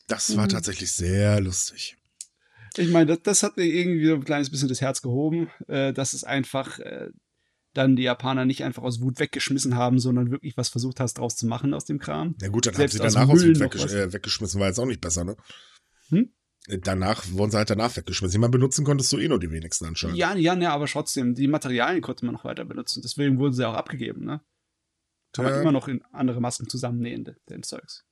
Das 0.08 0.36
war 0.38 0.46
mhm. 0.46 0.50
tatsächlich 0.50 0.94
sehr 0.94 1.42
lustig. 1.42 1.98
Ich 2.78 2.90
meine, 2.90 3.08
das, 3.08 3.20
das, 3.24 3.44
hat 3.44 3.58
mir 3.58 3.66
irgendwie 3.66 4.08
so 4.08 4.16
ein 4.16 4.24
kleines 4.24 4.50
bisschen 4.50 4.70
das 4.70 4.82
Herz 4.82 5.02
gehoben, 5.02 5.50
äh, 5.68 5.92
dass 5.92 6.14
es 6.14 6.24
einfach 6.24 6.80
äh, 6.80 7.10
dann 7.74 7.96
die 7.96 8.04
Japaner 8.04 8.46
nicht 8.46 8.64
einfach 8.64 8.84
aus 8.84 9.02
Wut 9.02 9.20
weggeschmissen 9.20 9.76
haben, 9.76 10.00
sondern 10.00 10.32
wirklich 10.32 10.58
was 10.58 10.70
versucht 10.70 11.00
hast, 11.00 11.16
draus 11.16 11.36
zu 11.36 11.46
machen 11.46 11.74
aus 11.74 11.86
dem 11.86 12.00
Kram. 12.00 12.36
Na 12.42 12.48
gut, 12.48 12.66
dann 12.66 12.76
Selbst 12.76 13.00
haben 13.00 13.10
sie 13.10 13.16
danach 13.16 13.30
aus 13.30 13.46
Wut 13.46 13.60
weggesch 13.60 13.94
äh, 13.94 14.14
weggeschmissen, 14.14 14.60
war 14.60 14.68
jetzt 14.68 14.80
auch 14.80 14.86
nicht 14.86 15.02
besser, 15.02 15.24
ne? 15.24 15.36
Hm? 16.10 16.32
Danach 16.68 17.26
wurden 17.32 17.52
sie 17.52 17.58
halt 17.58 17.70
danach 17.70 17.96
weggeschmissen. 17.96 18.42
Man 18.42 18.52
benutzen 18.52 18.86
konntest 18.86 19.12
du 19.12 19.18
eh 19.18 19.28
nur 19.28 19.40
die 19.40 19.52
wenigsten 19.52 19.86
anscheinend. 19.86 20.18
Ja, 20.18 20.36
ja, 20.36 20.56
ja, 20.56 20.74
aber 20.74 20.86
trotzdem, 20.88 21.34
die 21.34 21.48
Materialien 21.48 22.02
konnte 22.02 22.26
man 22.26 22.34
noch 22.34 22.44
weiter 22.44 22.66
benutzen. 22.66 23.02
Deswegen 23.02 23.40
wurden 23.40 23.54
sie 23.54 23.68
auch 23.68 23.74
abgegeben, 23.74 24.26
ne? 24.26 24.42
Kann 25.34 25.46
man 25.46 25.62
immer 25.62 25.72
noch 25.72 25.88
in 25.88 26.04
andere 26.12 26.42
Masken 26.42 26.70
zusammennähen, 26.70 27.36
den 27.50 27.64
Zeugs. 27.64 28.06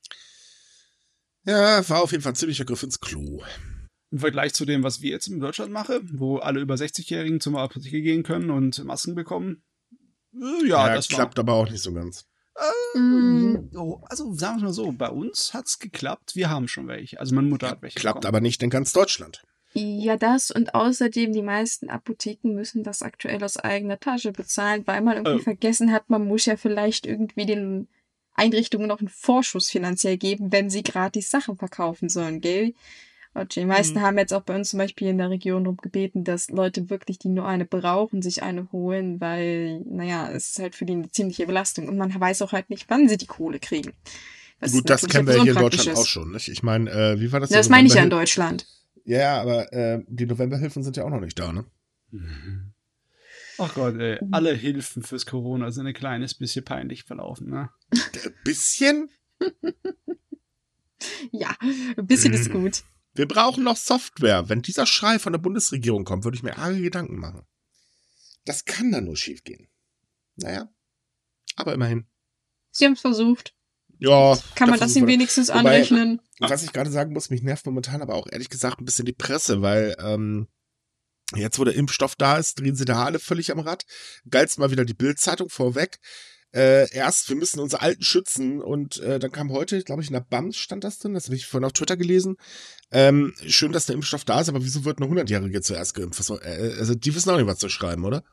Ja, 1.44 1.88
war 1.88 2.02
auf 2.02 2.12
jeden 2.12 2.22
Fall 2.22 2.32
ein 2.32 2.36
ziemlicher 2.36 2.64
Griff 2.64 2.82
ins 2.82 3.00
Klo. 3.00 3.42
Im 4.10 4.18
Vergleich 4.18 4.54
zu 4.54 4.64
dem, 4.64 4.82
was 4.82 5.00
wir 5.00 5.10
jetzt 5.10 5.26
in 5.26 5.40
Deutschland 5.40 5.72
machen, 5.72 6.10
wo 6.14 6.38
alle 6.38 6.60
über 6.60 6.74
60-Jährigen 6.74 7.40
zum 7.40 7.56
Apotheke 7.56 8.00
gehen 8.02 8.22
können 8.22 8.50
und 8.50 8.82
Masken 8.84 9.14
bekommen. 9.14 9.62
Äh, 10.34 10.66
ja, 10.66 10.88
ja 10.88 10.94
das 10.94 11.08
klappt 11.08 11.36
war. 11.36 11.42
aber 11.42 11.54
auch 11.54 11.70
nicht 11.70 11.82
so 11.82 11.92
ganz. 11.92 12.26
Ähm, 12.94 13.70
oh, 13.74 14.00
also 14.08 14.32
sagen 14.34 14.58
wir 14.58 14.66
mal 14.66 14.72
so, 14.72 14.92
bei 14.92 15.08
uns 15.08 15.52
hat 15.52 15.66
es 15.66 15.78
geklappt. 15.78 16.36
Wir 16.36 16.50
haben 16.50 16.68
schon 16.68 16.88
welche. 16.88 17.20
Also 17.20 17.34
meine 17.34 17.48
Mutter 17.48 17.68
hat 17.68 17.82
welche. 17.82 17.98
Klappt 17.98 18.22
bekommen. 18.22 18.34
aber 18.34 18.40
nicht 18.40 18.62
in 18.62 18.70
ganz 18.70 18.92
Deutschland. 18.92 19.42
Ja, 19.74 20.16
das 20.16 20.50
und 20.50 20.74
außerdem 20.74 21.32
die 21.32 21.42
meisten 21.42 21.90
Apotheken 21.90 22.54
müssen 22.54 22.82
das 22.82 23.02
aktuell 23.02 23.44
aus 23.44 23.58
eigener 23.58 24.00
Tasche 24.00 24.32
bezahlen, 24.32 24.86
weil 24.86 25.02
man 25.02 25.16
irgendwie 25.18 25.40
oh. 25.40 25.44
vergessen 25.44 25.92
hat, 25.92 26.08
man 26.08 26.26
muss 26.26 26.46
ja 26.46 26.56
vielleicht 26.56 27.04
irgendwie 27.04 27.44
den 27.44 27.88
Einrichtungen 28.32 28.86
noch 28.86 29.00
einen 29.00 29.08
Vorschuss 29.08 29.68
finanziell 29.68 30.16
geben, 30.16 30.50
wenn 30.50 30.70
sie 30.70 30.82
gratis 30.82 31.30
Sachen 31.30 31.58
verkaufen 31.58 32.08
sollen, 32.08 32.40
gell? 32.40 32.72
Die 33.44 33.64
meisten 33.64 33.98
mhm. 33.98 34.02
haben 34.02 34.18
jetzt 34.18 34.32
auch 34.32 34.42
bei 34.42 34.54
uns 34.56 34.70
zum 34.70 34.78
Beispiel 34.78 35.08
in 35.08 35.18
der 35.18 35.30
Region 35.30 35.64
darum 35.64 35.76
gebeten, 35.76 36.24
dass 36.24 36.48
Leute 36.50 36.88
wirklich, 36.90 37.18
die 37.18 37.28
nur 37.28 37.46
eine 37.46 37.64
brauchen, 37.64 38.22
sich 38.22 38.42
eine 38.42 38.70
holen, 38.72 39.20
weil, 39.20 39.80
naja, 39.80 40.30
es 40.30 40.50
ist 40.50 40.58
halt 40.58 40.74
für 40.74 40.86
die 40.86 40.94
eine 40.94 41.10
ziemliche 41.10 41.46
Belastung. 41.46 41.88
Und 41.88 41.98
man 41.98 42.18
weiß 42.18 42.42
auch 42.42 42.52
halt 42.52 42.70
nicht, 42.70 42.86
wann 42.88 43.08
sie 43.08 43.16
die 43.16 43.26
Kohle 43.26 43.58
kriegen. 43.58 43.92
Was 44.60 44.72
Gut, 44.72 44.88
das 44.88 45.06
kennen 45.06 45.26
wir 45.28 45.42
hier 45.42 45.52
in 45.52 45.58
Deutschland 45.58 45.88
ist. 45.90 45.98
auch 45.98 46.06
schon, 46.06 46.32
nicht? 46.32 46.48
Ich 46.48 46.62
meine, 46.62 46.90
äh, 46.90 47.20
wie 47.20 47.30
war 47.30 47.40
das? 47.40 47.50
Ja, 47.50 47.58
das 47.58 47.68
meine 47.68 47.86
ich 47.88 47.94
ja 47.94 48.02
in 48.02 48.10
Deutschland. 48.10 48.66
Ja, 49.04 49.40
aber 49.40 49.72
äh, 49.72 50.02
die 50.08 50.26
Novemberhilfen 50.26 50.82
sind 50.82 50.96
ja 50.96 51.04
auch 51.04 51.10
noch 51.10 51.20
nicht 51.20 51.38
da, 51.38 51.52
ne? 51.52 51.64
Ach 53.58 53.74
Gott, 53.74 53.96
ey. 53.98 54.18
Alle 54.32 54.52
Hilfen 54.54 55.02
fürs 55.02 55.26
Corona 55.26 55.70
sind 55.70 55.86
ein 55.86 55.94
kleines 55.94 56.34
bisschen 56.34 56.64
peinlich 56.64 57.04
verlaufen, 57.04 57.50
ne? 57.50 57.70
Ein 57.92 58.34
bisschen? 58.44 59.10
Ja, 61.30 61.54
ein 61.96 62.06
bisschen 62.06 62.32
ist 62.32 62.48
Mhm. 62.48 62.62
gut. 62.62 62.82
Wir 63.16 63.26
brauchen 63.26 63.64
noch 63.64 63.76
Software. 63.76 64.48
Wenn 64.48 64.62
dieser 64.62 64.86
Schrei 64.86 65.18
von 65.18 65.32
der 65.32 65.40
Bundesregierung 65.40 66.04
kommt, 66.04 66.24
würde 66.24 66.36
ich 66.36 66.42
mir 66.42 66.58
arge 66.58 66.80
Gedanken 66.80 67.16
machen. 67.16 67.42
Das 68.44 68.64
kann 68.64 68.92
dann 68.92 69.04
nur 69.04 69.16
schiefgehen. 69.16 69.68
Naja. 70.36 70.68
Aber 71.56 71.72
immerhin. 71.72 72.06
Sie 72.70 72.84
haben 72.84 72.92
es 72.92 73.00
versucht. 73.00 73.54
Ja. 73.98 74.38
Kann 74.54 74.68
man 74.68 74.78
das 74.78 74.94
ihm 74.94 75.06
wenigstens 75.06 75.48
Wobei- 75.48 75.58
anrechnen? 75.60 76.20
Was 76.38 76.62
ich 76.62 76.72
gerade 76.72 76.90
sagen 76.90 77.14
muss, 77.14 77.30
mich 77.30 77.42
nervt 77.42 77.64
momentan 77.64 78.02
aber 78.02 78.14
auch 78.14 78.26
ehrlich 78.30 78.50
gesagt 78.50 78.80
ein 78.80 78.84
bisschen 78.84 79.06
die 79.06 79.14
Presse, 79.14 79.62
weil 79.62 79.96
ähm, 79.98 80.48
jetzt, 81.34 81.58
wo 81.58 81.64
der 81.64 81.74
Impfstoff 81.74 82.14
da 82.14 82.36
ist, 82.36 82.60
drehen 82.60 82.76
sie 82.76 82.84
da 82.84 83.04
alle 83.04 83.18
völlig 83.18 83.50
am 83.50 83.58
Rad. 83.60 83.86
Geilst 84.28 84.58
mal 84.58 84.70
wieder 84.70 84.84
die 84.84 84.94
Bildzeitung 84.94 85.48
vorweg. 85.48 85.98
Äh, 86.56 86.90
erst, 86.90 87.28
wir 87.28 87.36
müssen 87.36 87.60
unsere 87.60 87.82
Alten 87.82 88.02
schützen 88.02 88.62
und 88.62 88.98
äh, 89.00 89.18
dann 89.18 89.30
kam 89.30 89.52
heute, 89.52 89.82
glaube 89.84 90.00
ich, 90.00 90.08
in 90.08 90.14
der 90.14 90.20
BAMS 90.20 90.56
stand 90.56 90.84
das 90.84 90.98
drin, 90.98 91.12
das 91.12 91.26
habe 91.26 91.36
ich 91.36 91.46
vorhin 91.46 91.66
auf 91.66 91.74
Twitter 91.74 91.98
gelesen. 91.98 92.38
Ähm, 92.90 93.34
schön, 93.46 93.72
dass 93.72 93.84
der 93.84 93.94
Impfstoff 93.94 94.24
da 94.24 94.40
ist, 94.40 94.48
aber 94.48 94.64
wieso 94.64 94.86
wird 94.86 95.02
eine 95.02 95.12
100-Jährige 95.12 95.60
zuerst 95.60 95.92
geimpft? 95.92 96.18
Was 96.18 96.26
soll, 96.28 96.40
äh, 96.42 96.78
also 96.78 96.94
die 96.94 97.14
wissen 97.14 97.28
auch 97.28 97.36
nicht, 97.36 97.46
was 97.46 97.58
zu 97.58 97.68
schreiben, 97.68 98.06
oder? 98.06 98.24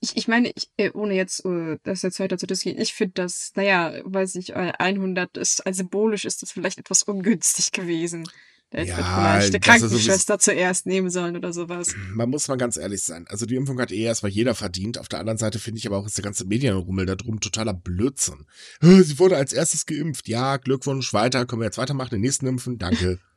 Ich, 0.00 0.16
ich 0.16 0.26
meine, 0.26 0.50
ich, 0.56 0.68
äh, 0.78 0.90
ohne 0.90 1.14
jetzt 1.14 1.44
äh, 1.44 1.78
das 1.84 2.02
jetzt 2.02 2.18
weiter 2.18 2.38
zu 2.38 2.48
diskutieren, 2.48 2.82
ich 2.82 2.92
finde 2.92 3.12
das, 3.14 3.52
naja, 3.54 4.00
weiß 4.02 4.34
ich, 4.34 4.50
äh, 4.50 4.72
100 4.76 5.36
ist, 5.36 5.64
also 5.64 5.78
symbolisch 5.78 6.24
ist 6.24 6.42
das 6.42 6.50
vielleicht 6.50 6.80
etwas 6.80 7.04
ungünstig 7.04 7.70
gewesen. 7.70 8.28
Hätte 8.72 8.88
Ja, 8.88 8.96
vielleicht 8.96 9.52
sowieso- 9.52 9.58
Krankenschwester 9.60 10.38
zuerst 10.38 10.86
nehmen 10.86 11.10
sollen 11.10 11.36
oder 11.36 11.52
sowas. 11.52 11.94
Man 12.14 12.30
muss 12.30 12.48
mal 12.48 12.56
ganz 12.56 12.78
ehrlich 12.78 13.02
sein. 13.02 13.26
Also 13.28 13.44
die 13.44 13.56
Impfung 13.56 13.78
hat 13.78 13.92
eh 13.92 14.02
erstmal 14.02 14.32
jeder 14.32 14.54
verdient. 14.54 14.96
Auf 14.96 15.08
der 15.08 15.18
anderen 15.20 15.36
Seite 15.36 15.58
finde 15.58 15.78
ich 15.78 15.86
aber 15.86 15.98
auch, 15.98 16.06
ist 16.06 16.16
der 16.16 16.24
ganze 16.24 16.46
Medienrummel 16.46 17.04
da 17.04 17.14
drum 17.14 17.38
totaler 17.40 17.74
Blödsinn. 17.74 18.46
Sie 18.80 19.18
wurde 19.18 19.36
als 19.36 19.52
erstes 19.52 19.84
geimpft. 19.84 20.26
Ja, 20.26 20.56
Glückwunsch, 20.56 21.12
weiter. 21.12 21.44
Können 21.44 21.60
wir 21.60 21.66
jetzt 21.66 21.76
weitermachen, 21.76 22.10
den 22.10 22.22
nächsten 22.22 22.46
impfen? 22.46 22.78
Danke. 22.78 23.20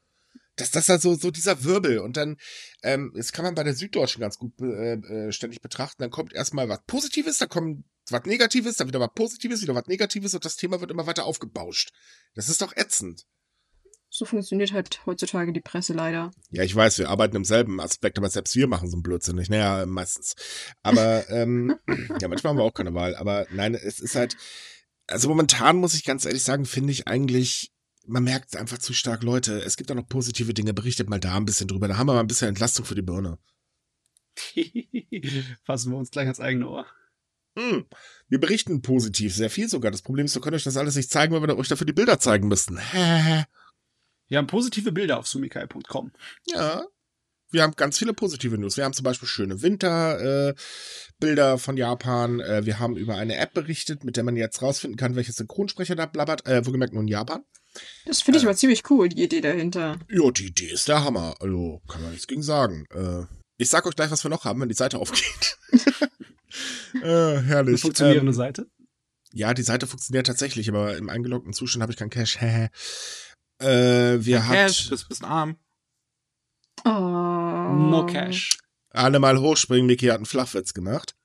Das, 0.58 0.72
das 0.72 0.84
ist 0.84 0.90
halt 0.90 1.02
so, 1.02 1.16
so 1.16 1.32
dieser 1.32 1.66
Wirbel. 1.66 2.00
Und 2.00 2.16
dann, 2.16 2.38
ähm, 2.82 3.12
das 3.14 3.34
kann 3.34 3.44
man 3.44 3.56
bei 3.56 3.64
der 3.66 3.74
Süddeutschen 3.74 4.22
ganz 4.22 4.38
gut 4.38 4.54
äh, 4.62 4.94
äh, 4.94 5.32
ständig 5.34 5.62
betrachten. 5.62 6.02
Dann 6.02 6.12
kommt 6.12 6.32
erstmal 6.32 6.70
was 6.70 6.80
Positives, 6.88 7.40
dann 7.40 7.50
kommt 7.50 7.84
was 8.10 8.24
Negatives, 8.24 8.78
dann 8.78 8.88
wieder 8.88 9.02
was 9.02 9.10
Positives, 9.14 9.62
wieder 9.62 9.76
was 9.76 9.88
Negatives 9.88 10.34
und 10.34 10.46
das 10.46 10.56
Thema 10.56 10.80
wird 10.80 10.92
immer 10.92 11.08
weiter 11.08 11.26
aufgebauscht. 11.26 11.92
Das 12.36 12.48
ist 12.48 12.62
doch 12.62 12.72
ätzend. 12.78 13.26
So 14.18 14.24
funktioniert 14.24 14.72
halt 14.72 15.06
heutzutage 15.06 15.52
die 15.52 15.60
Presse 15.60 15.92
leider. 15.92 16.32
Ja, 16.50 16.64
ich 16.64 16.74
weiß, 16.74 17.00
wir 17.00 17.10
arbeiten 17.10 17.36
im 17.36 17.44
selben 17.44 17.82
Aspekt, 17.82 18.18
aber 18.18 18.30
selbst 18.30 18.56
wir 18.56 18.66
machen 18.66 18.90
so 18.90 18.96
einen 18.96 19.04
Blödsinn 19.04 19.36
nicht. 19.36 19.52
Naja, 19.52 19.86
meistens. 19.86 20.36
Aber 20.84 21.30
ähm, 21.30 21.76
ja, 22.22 22.30
manchmal 22.30 22.52
haben 22.52 22.58
wir 22.58 22.64
auch 22.64 22.74
keine 22.74 22.94
Wahl. 22.94 23.18
Aber 23.18 23.46
nein, 23.52 23.76
es 23.76 24.00
ist 24.00 24.16
halt, 24.16 24.38
also 25.08 25.28
momentan 25.28 25.76
muss 25.76 25.96
ich 25.96 26.06
ganz 26.06 26.24
ehrlich 26.24 26.44
sagen, 26.44 26.64
finde 26.64 26.94
ich 26.94 27.10
eigentlich, 27.10 27.74
man 28.08 28.24
merkt 28.24 28.56
einfach 28.56 28.78
zu 28.78 28.94
stark, 28.94 29.22
Leute, 29.22 29.62
es 29.64 29.76
gibt 29.76 29.92
auch 29.92 29.96
noch 29.96 30.08
positive 30.08 30.54
Dinge, 30.54 30.74
berichtet 30.74 31.10
mal 31.10 31.20
da 31.20 31.36
ein 31.36 31.44
bisschen 31.44 31.68
drüber. 31.68 31.90
Da 31.90 31.98
haben 31.98 32.08
wir 32.08 32.14
mal 32.14 32.22
ein 32.22 32.28
bisschen 32.28 32.48
Entlastung 32.48 32.86
für 32.86 32.96
die 32.96 33.02
Birne. 33.02 33.38
Fassen 35.66 35.92
wir 35.92 35.98
uns 35.98 36.12
gleich 36.12 36.28
ans 36.28 36.40
eigene 36.40 36.70
Ohr. 36.70 36.86
Hm, 37.58 37.86
wir 38.30 38.40
berichten 38.40 38.82
positiv, 38.82 39.36
sehr 39.36 39.50
viel 39.50 39.68
sogar. 39.68 39.92
Das 39.92 40.04
Problem 40.04 40.26
ist, 40.26 40.36
wir 40.36 40.42
können 40.42 40.56
euch 40.56 40.64
das 40.64 40.78
alles 40.78 40.96
nicht 40.96 41.12
zeigen, 41.12 41.34
weil 41.34 41.46
wir 41.46 41.58
euch 41.58 41.68
dafür 41.68 41.86
die 41.86 41.92
Bilder 41.92 42.18
zeigen 42.18 42.48
müssten. 42.48 42.80
Wir 44.36 44.40
haben 44.40 44.48
positive 44.48 44.92
Bilder 44.92 45.18
auf 45.20 45.28
sumikai.com. 45.30 46.12
Ja. 46.48 46.84
Wir 47.52 47.64
haben 47.64 47.74
ganz 47.78 47.98
viele 47.98 48.14
positive 48.14 48.58
News. 48.58 48.76
Wir 48.76 48.84
haben 48.84 48.92
zum 48.92 49.06
Beispiel 49.06 49.30
schöne 49.30 49.62
Winterbilder 49.62 51.54
äh, 51.54 51.58
von 51.58 51.78
Japan. 51.78 52.42
Äh, 52.42 52.66
wir 52.66 52.80
haben 52.80 52.98
über 52.98 53.16
eine 53.16 53.38
App 53.38 53.54
berichtet, 53.54 54.04
mit 54.04 54.18
der 54.18 54.26
man 54.26 54.36
jetzt 54.36 54.62
rausfinden 54.62 54.98
kann, 54.98 55.16
welches 55.16 55.38
Synchronsprecher 55.38 55.96
da 55.96 56.06
blabbert. 56.06 56.46
Äh, 56.48 56.66
wohlgemerkt 56.66 56.92
nur 56.94 57.04
in 57.04 57.08
Japan. 57.08 57.46
Das 58.06 58.22
finde 58.24 58.40
ich 58.40 58.44
Äh. 58.44 58.48
aber 58.48 58.58
ziemlich 58.58 58.84
cool, 58.90 59.08
die 59.08 59.24
Idee 59.24 59.40
dahinter. 59.40 60.00
Ja, 60.10 60.30
die 60.32 60.48
Idee 60.48 60.68
ist 60.68 60.90
der 60.90 61.06
Hammer. 61.06 61.36
Also, 61.40 61.82
kann 61.88 62.02
man 62.02 62.12
nichts 62.12 62.28
gegen 62.28 62.44
sagen. 62.44 62.84
Äh, 62.94 63.24
ich 63.56 63.70
sag 63.70 63.86
euch 63.86 63.96
gleich, 63.96 64.12
was 64.12 64.26
wir 64.26 64.30
noch 64.32 64.44
haben, 64.44 64.60
wenn 64.60 64.68
die 64.68 64.76
Seite 64.76 64.98
aufgeht. 64.98 65.58
äh, 67.02 67.06
Eine 67.06 67.42
herrlich. 67.42 67.80
funktionierende 67.80 68.32
Ähm, 68.32 68.36
Seite. 68.36 68.68
Ja, 69.32 69.54
die 69.54 69.64
Seite 69.64 69.88
funktioniert 69.88 70.28
tatsächlich, 70.28 70.68
aber 70.68 70.98
im 70.98 71.08
eingeloggten 71.10 71.54
Zustand 71.54 71.84
habe 71.84 71.94
ich 71.94 71.98
kein 71.98 72.10
Cash. 72.10 72.38
Äh, 73.60 74.26
wir 74.26 74.40
Cash, 74.40 74.84
hat 74.84 74.90
bist, 74.90 75.10
bist 75.10 75.24
arm. 75.24 75.58
Oh. 76.84 76.90
No 76.90 78.06
cash. 78.06 78.58
alle 78.92 79.20
mal 79.20 79.40
hochspringen. 79.40 79.88
Miki 79.88 80.08
hat 80.08 80.18
einen 80.18 80.26
Flachwitz 80.26 80.74
gemacht. 80.74 81.16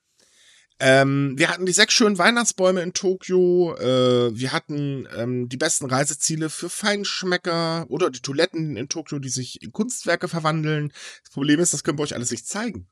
Ähm, 0.83 1.37
wir 1.37 1.49
hatten 1.49 1.67
die 1.67 1.73
sechs 1.73 1.93
schönen 1.93 2.17
Weihnachtsbäume 2.17 2.81
in 2.81 2.93
Tokio. 2.93 3.75
Äh, 3.75 4.35
wir 4.35 4.51
hatten 4.51 5.07
ähm, 5.15 5.47
die 5.47 5.57
besten 5.57 5.85
Reiseziele 5.85 6.49
für 6.49 6.69
Feinschmecker 6.69 7.85
oder 7.89 8.09
die 8.09 8.21
Toiletten 8.21 8.75
in 8.77 8.89
Tokio, 8.89 9.19
die 9.19 9.29
sich 9.29 9.61
in 9.61 9.71
Kunstwerke 9.71 10.27
verwandeln. 10.27 10.91
Das 11.23 11.33
Problem 11.33 11.59
ist, 11.59 11.73
das 11.73 11.83
können 11.83 11.99
wir 11.99 12.03
euch 12.03 12.15
alles 12.15 12.31
nicht 12.31 12.47
zeigen. 12.47 12.87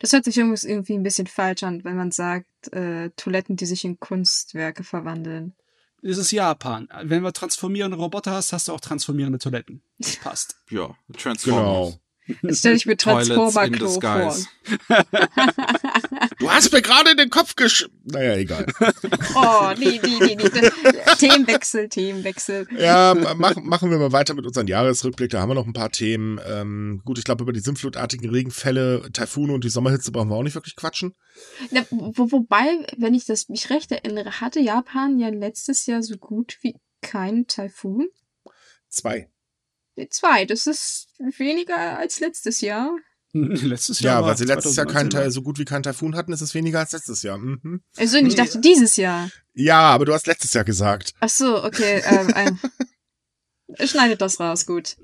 Das 0.00 0.12
hört 0.12 0.24
sich 0.24 0.36
irgendwie 0.36 0.94
ein 0.94 1.04
bisschen 1.04 1.28
falsch 1.28 1.62
an, 1.62 1.84
wenn 1.84 1.96
man 1.96 2.10
sagt, 2.10 2.72
äh, 2.72 3.10
Toiletten, 3.16 3.54
die 3.54 3.66
sich 3.66 3.84
in 3.84 4.00
Kunstwerke 4.00 4.82
verwandeln. 4.82 5.54
Das 6.02 6.18
ist 6.18 6.32
Japan. 6.32 6.88
Wenn 7.04 7.22
du 7.22 7.32
transformierende 7.32 7.96
Roboter 7.96 8.32
hast, 8.32 8.52
hast 8.52 8.68
du 8.68 8.72
auch 8.72 8.80
transformierende 8.80 9.38
Toiletten. 9.38 9.82
Das 9.98 10.16
passt. 10.16 10.56
Ja, 10.68 10.96
Transformers. 11.16 11.98
Jetzt 12.26 12.60
stelle 12.60 12.76
ich 12.76 12.86
mir 12.86 12.96
Transformer-Klo 12.96 14.00
vor. 14.00 14.36
Du 16.38 16.50
hast 16.50 16.72
mir 16.72 16.82
gerade 16.82 17.10
in 17.10 17.16
den 17.16 17.30
Kopf 17.30 17.56
gesch... 17.56 17.88
Naja, 18.04 18.36
egal. 18.36 18.66
Oh, 19.34 19.72
nee, 19.78 20.00
nee, 20.02 20.18
nee, 20.20 20.36
nee. 20.36 20.70
Themenwechsel, 21.18 21.88
Themenwechsel. 21.88 22.66
Ja, 22.76 23.14
machen, 23.36 23.66
machen 23.66 23.90
wir 23.90 23.98
mal 23.98 24.12
weiter 24.12 24.34
mit 24.34 24.46
unserem 24.46 24.66
Jahresrückblick. 24.66 25.30
Da 25.30 25.40
haben 25.40 25.50
wir 25.50 25.54
noch 25.54 25.66
ein 25.66 25.72
paar 25.72 25.90
Themen. 25.90 26.40
Ähm, 26.46 27.02
gut, 27.04 27.18
ich 27.18 27.24
glaube, 27.24 27.42
über 27.42 27.52
die 27.52 27.60
sinnflutartigen 27.60 28.30
Regenfälle, 28.30 29.10
Taifune 29.12 29.52
und 29.52 29.64
die 29.64 29.68
Sommerhitze 29.68 30.12
brauchen 30.12 30.30
wir 30.30 30.36
auch 30.36 30.42
nicht 30.42 30.54
wirklich 30.54 30.76
quatschen. 30.76 31.14
Na, 31.70 31.84
wo, 31.90 32.30
wobei, 32.30 32.86
wenn 32.96 33.14
ich 33.14 33.24
das 33.24 33.48
mich 33.48 33.70
recht 33.70 33.90
erinnere, 33.90 34.40
hatte 34.40 34.60
Japan 34.60 35.18
ja 35.18 35.28
letztes 35.28 35.86
Jahr 35.86 36.02
so 36.02 36.16
gut 36.16 36.58
wie 36.62 36.76
keinen 37.00 37.46
Taifun. 37.46 38.08
Zwei. 38.88 39.31
Zwei, 40.10 40.44
das 40.44 40.66
ist 40.66 41.08
weniger 41.18 41.98
als 41.98 42.20
letztes 42.20 42.60
Jahr. 42.60 42.96
letztes 43.32 44.00
Jahr. 44.00 44.20
Ja, 44.20 44.26
weil 44.26 44.36
sie 44.36 44.44
letztes 44.44 44.76
Jahr 44.76 44.86
2019 44.86 44.94
kein 44.94 45.10
Teil, 45.10 45.30
so 45.30 45.42
gut 45.42 45.58
wie 45.58 45.64
kein 45.64 45.82
Taifun 45.82 46.14
hatten, 46.14 46.32
ist 46.32 46.42
es 46.42 46.54
weniger 46.54 46.80
als 46.80 46.92
letztes 46.92 47.22
Jahr. 47.22 47.38
Mhm. 47.38 47.82
Also 47.96 48.18
ich 48.18 48.34
dachte 48.34 48.60
dieses 48.60 48.96
Jahr. 48.96 49.30
Ja, 49.54 49.80
aber 49.80 50.04
du 50.04 50.12
hast 50.12 50.26
letztes 50.26 50.52
Jahr 50.52 50.64
gesagt. 50.64 51.14
Ach 51.20 51.28
so, 51.28 51.64
okay. 51.64 52.02
Ähm, 52.04 52.32
ähm, 53.78 53.86
schneidet 53.86 54.20
das 54.20 54.38
raus, 54.38 54.66
gut. 54.66 54.96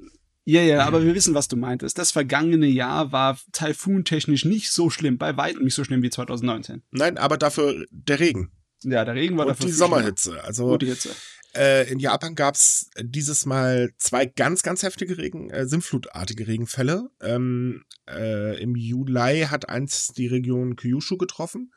Ja, 0.45 0.63
ja, 0.63 0.87
aber 0.87 1.05
wir 1.05 1.15
wissen, 1.15 1.35
was 1.35 1.49
du 1.49 1.57
meintest. 1.57 1.99
Das 1.99 2.11
vergangene 2.11 2.67
Jahr 2.67 3.13
war 3.13 3.39
taifuntechnisch 3.53 4.47
nicht 4.47 4.71
so 4.71 4.89
schlimm, 4.89 5.19
bei 5.19 5.37
weitem 5.37 5.65
nicht 5.65 5.75
so 5.75 5.85
schlimm 5.85 6.03
wie 6.03 6.09
2019. 6.09 6.83
Nein, 6.91 7.19
aber 7.19 7.37
dafür 7.37 7.85
der 7.91 8.19
Regen 8.19 8.51
Ja, 8.83 9.05
der 9.05 9.15
Regen 9.15 9.37
war 9.37 9.45
und 9.45 9.51
dafür 9.51 9.67
die. 9.67 9.73
Sommerhitze. 9.73 10.43
Also 10.43 10.73
Und 10.73 10.81
die 10.81 10.87
Hitze. 10.87 11.11
Äh, 11.57 11.91
in 11.91 11.99
Japan 11.99 12.35
gab's 12.35 12.91
dieses 13.01 13.47
Mal 13.47 13.91
zwei 13.99 14.27
ganz, 14.27 14.63
ganz 14.63 14.83
heftige 14.83 15.19
Regen, 15.19 15.51
äh, 15.51 15.67
Sintflutartige 15.67 16.47
Regenfälle. 16.47 17.11
Ähm, 17.21 17.85
äh, 18.09 18.61
Im 18.61 18.77
Juli 18.77 19.47
hat 19.51 19.69
eins 19.69 20.09
die 20.09 20.27
Region 20.27 20.77
Kyushu 20.77 21.17
getroffen, 21.17 21.73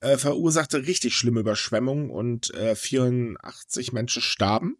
äh, 0.00 0.16
verursachte 0.16 0.86
richtig 0.86 1.14
schlimme 1.16 1.40
Überschwemmungen 1.40 2.10
und 2.10 2.54
äh, 2.54 2.74
84 2.74 3.92
Menschen 3.92 4.22
starben. 4.22 4.76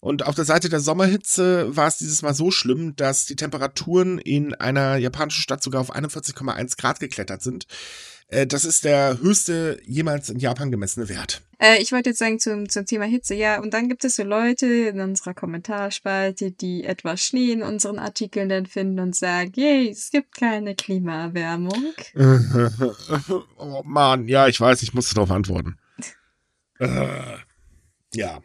Und 0.00 0.26
auf 0.26 0.34
der 0.34 0.46
Seite 0.46 0.70
der 0.70 0.80
Sommerhitze 0.80 1.76
war 1.76 1.86
es 1.86 1.98
dieses 1.98 2.22
Mal 2.22 2.34
so 2.34 2.50
schlimm, 2.50 2.96
dass 2.96 3.26
die 3.26 3.36
Temperaturen 3.36 4.18
in 4.18 4.54
einer 4.54 4.96
japanischen 4.96 5.42
Stadt 5.42 5.62
sogar 5.62 5.82
auf 5.82 5.94
41,1 5.94 6.78
Grad 6.78 7.00
geklettert 7.00 7.42
sind. 7.42 7.66
Äh, 8.30 8.46
das 8.46 8.64
ist 8.64 8.84
der 8.84 9.18
höchste 9.20 9.80
jemals 9.84 10.30
in 10.30 10.38
Japan 10.38 10.70
gemessene 10.70 11.08
Wert. 11.08 11.42
Äh, 11.58 11.82
ich 11.82 11.92
wollte 11.92 12.10
jetzt 12.10 12.20
sagen 12.20 12.38
zum, 12.38 12.68
zum 12.68 12.86
Thema 12.86 13.04
Hitze, 13.04 13.34
ja, 13.34 13.60
und 13.60 13.74
dann 13.74 13.88
gibt 13.88 14.04
es 14.04 14.16
so 14.16 14.22
Leute 14.22 14.66
in 14.66 15.00
unserer 15.00 15.34
Kommentarspalte, 15.34 16.52
die 16.52 16.84
etwas 16.84 17.22
Schnee 17.22 17.50
in 17.50 17.62
unseren 17.62 17.98
Artikeln 17.98 18.48
dann 18.48 18.66
finden 18.66 19.00
und 19.00 19.16
sagen, 19.16 19.52
yay, 19.56 19.90
es 19.90 20.10
gibt 20.10 20.36
keine 20.36 20.74
Klimaerwärmung. 20.74 21.92
oh 23.58 23.82
Mann, 23.84 24.28
ja, 24.28 24.46
ich 24.46 24.60
weiß, 24.60 24.82
ich 24.82 24.94
musste 24.94 25.14
darauf 25.14 25.30
antworten. 25.30 25.76
Äh, 26.82 27.36
ja. 28.14 28.40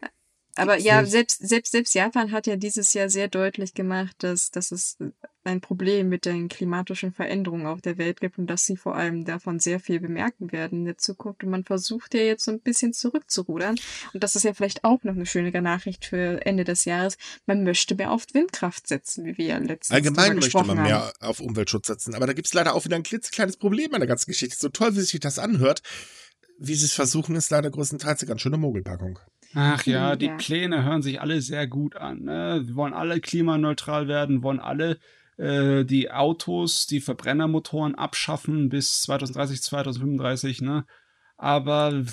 Aber 0.55 0.77
ja, 0.77 1.01
nicht. 1.01 1.11
selbst, 1.11 1.47
selbst, 1.47 1.71
selbst 1.71 1.93
Japan 1.93 2.31
hat 2.31 2.47
ja 2.47 2.55
dieses 2.55 2.93
Jahr 2.93 3.09
sehr 3.09 3.27
deutlich 3.27 3.73
gemacht, 3.73 4.15
dass, 4.19 4.51
dass 4.51 4.71
es 4.71 4.97
ein 5.43 5.61
Problem 5.61 6.09
mit 6.09 6.25
den 6.25 6.49
klimatischen 6.49 7.13
Veränderungen 7.13 7.67
auf 7.67 7.81
der 7.81 7.97
Welt 7.97 8.19
gibt 8.19 8.37
und 8.37 8.47
dass 8.47 8.65
sie 8.65 8.77
vor 8.77 8.95
allem 8.95 9.25
davon 9.25 9.59
sehr 9.59 9.79
viel 9.79 9.99
bemerken 9.99 10.51
werden 10.51 10.79
in 10.79 10.85
der 10.85 10.97
Zukunft. 10.97 11.43
Und 11.43 11.51
man 11.51 11.63
versucht 11.63 12.13
ja 12.13 12.21
jetzt 12.21 12.45
so 12.45 12.51
ein 12.51 12.59
bisschen 12.59 12.93
zurückzurudern. 12.93 13.75
Und 14.13 14.23
das 14.23 14.35
ist 14.35 14.43
ja 14.43 14.53
vielleicht 14.53 14.83
auch 14.83 15.03
noch 15.03 15.13
eine 15.13 15.25
schöne 15.25 15.51
Nachricht 15.61 16.05
für 16.05 16.45
Ende 16.45 16.63
des 16.63 16.85
Jahres. 16.85 17.17
Man 17.45 17.63
möchte 17.63 17.95
mehr 17.95 18.11
auf 18.11 18.25
Windkraft 18.33 18.87
setzen, 18.87 19.25
wie 19.25 19.37
wir 19.37 19.45
ja 19.45 19.57
letztens 19.57 19.91
Allgemein 19.91 20.35
möchte 20.35 20.57
man 20.63 20.79
haben. 20.79 20.83
mehr 20.83 21.13
auf 21.19 21.39
Umweltschutz 21.39 21.87
setzen. 21.87 22.15
Aber 22.15 22.27
da 22.27 22.33
gibt 22.33 22.47
es 22.47 22.53
leider 22.53 22.73
auch 22.73 22.85
wieder 22.85 22.95
ein 22.95 23.03
klitzekleines 23.03 23.57
Problem 23.57 23.93
an 23.93 23.99
der 23.99 24.07
ganzen 24.07 24.31
Geschichte. 24.31 24.57
So 24.59 24.69
toll, 24.69 24.95
wie 24.95 25.01
sich 25.01 25.19
das 25.19 25.37
anhört, 25.37 25.81
wie 26.57 26.75
sie 26.75 26.85
es 26.85 26.93
versuchen, 26.93 27.35
ist 27.35 27.51
leider 27.51 27.69
größtenteils 27.69 28.21
eine 28.21 28.29
ganz 28.29 28.41
schöne 28.41 28.57
Mogelpackung. 28.57 29.19
Ach 29.55 29.83
ja, 29.85 30.15
die 30.15 30.25
Ja. 30.27 30.35
Pläne 30.37 30.83
hören 30.83 31.01
sich 31.01 31.21
alle 31.21 31.41
sehr 31.41 31.65
gut 31.67 31.95
an. 31.95 32.23
Ne? 32.23 32.61
Wir 32.65 32.75
wollen 32.75 32.93
alle 32.93 33.19
klimaneutral 33.21 34.07
werden, 34.07 34.43
wollen 34.43 34.59
alle 34.59 34.99
äh, 35.37 35.83
die 35.85 36.11
Autos, 36.11 36.87
die 36.87 37.01
Verbrennermotoren 37.01 37.95
abschaffen 37.95 38.69
bis 38.69 39.01
2030, 39.03 39.61
2035. 39.61 40.61
Ne? 40.61 40.85
Aber 41.37 42.05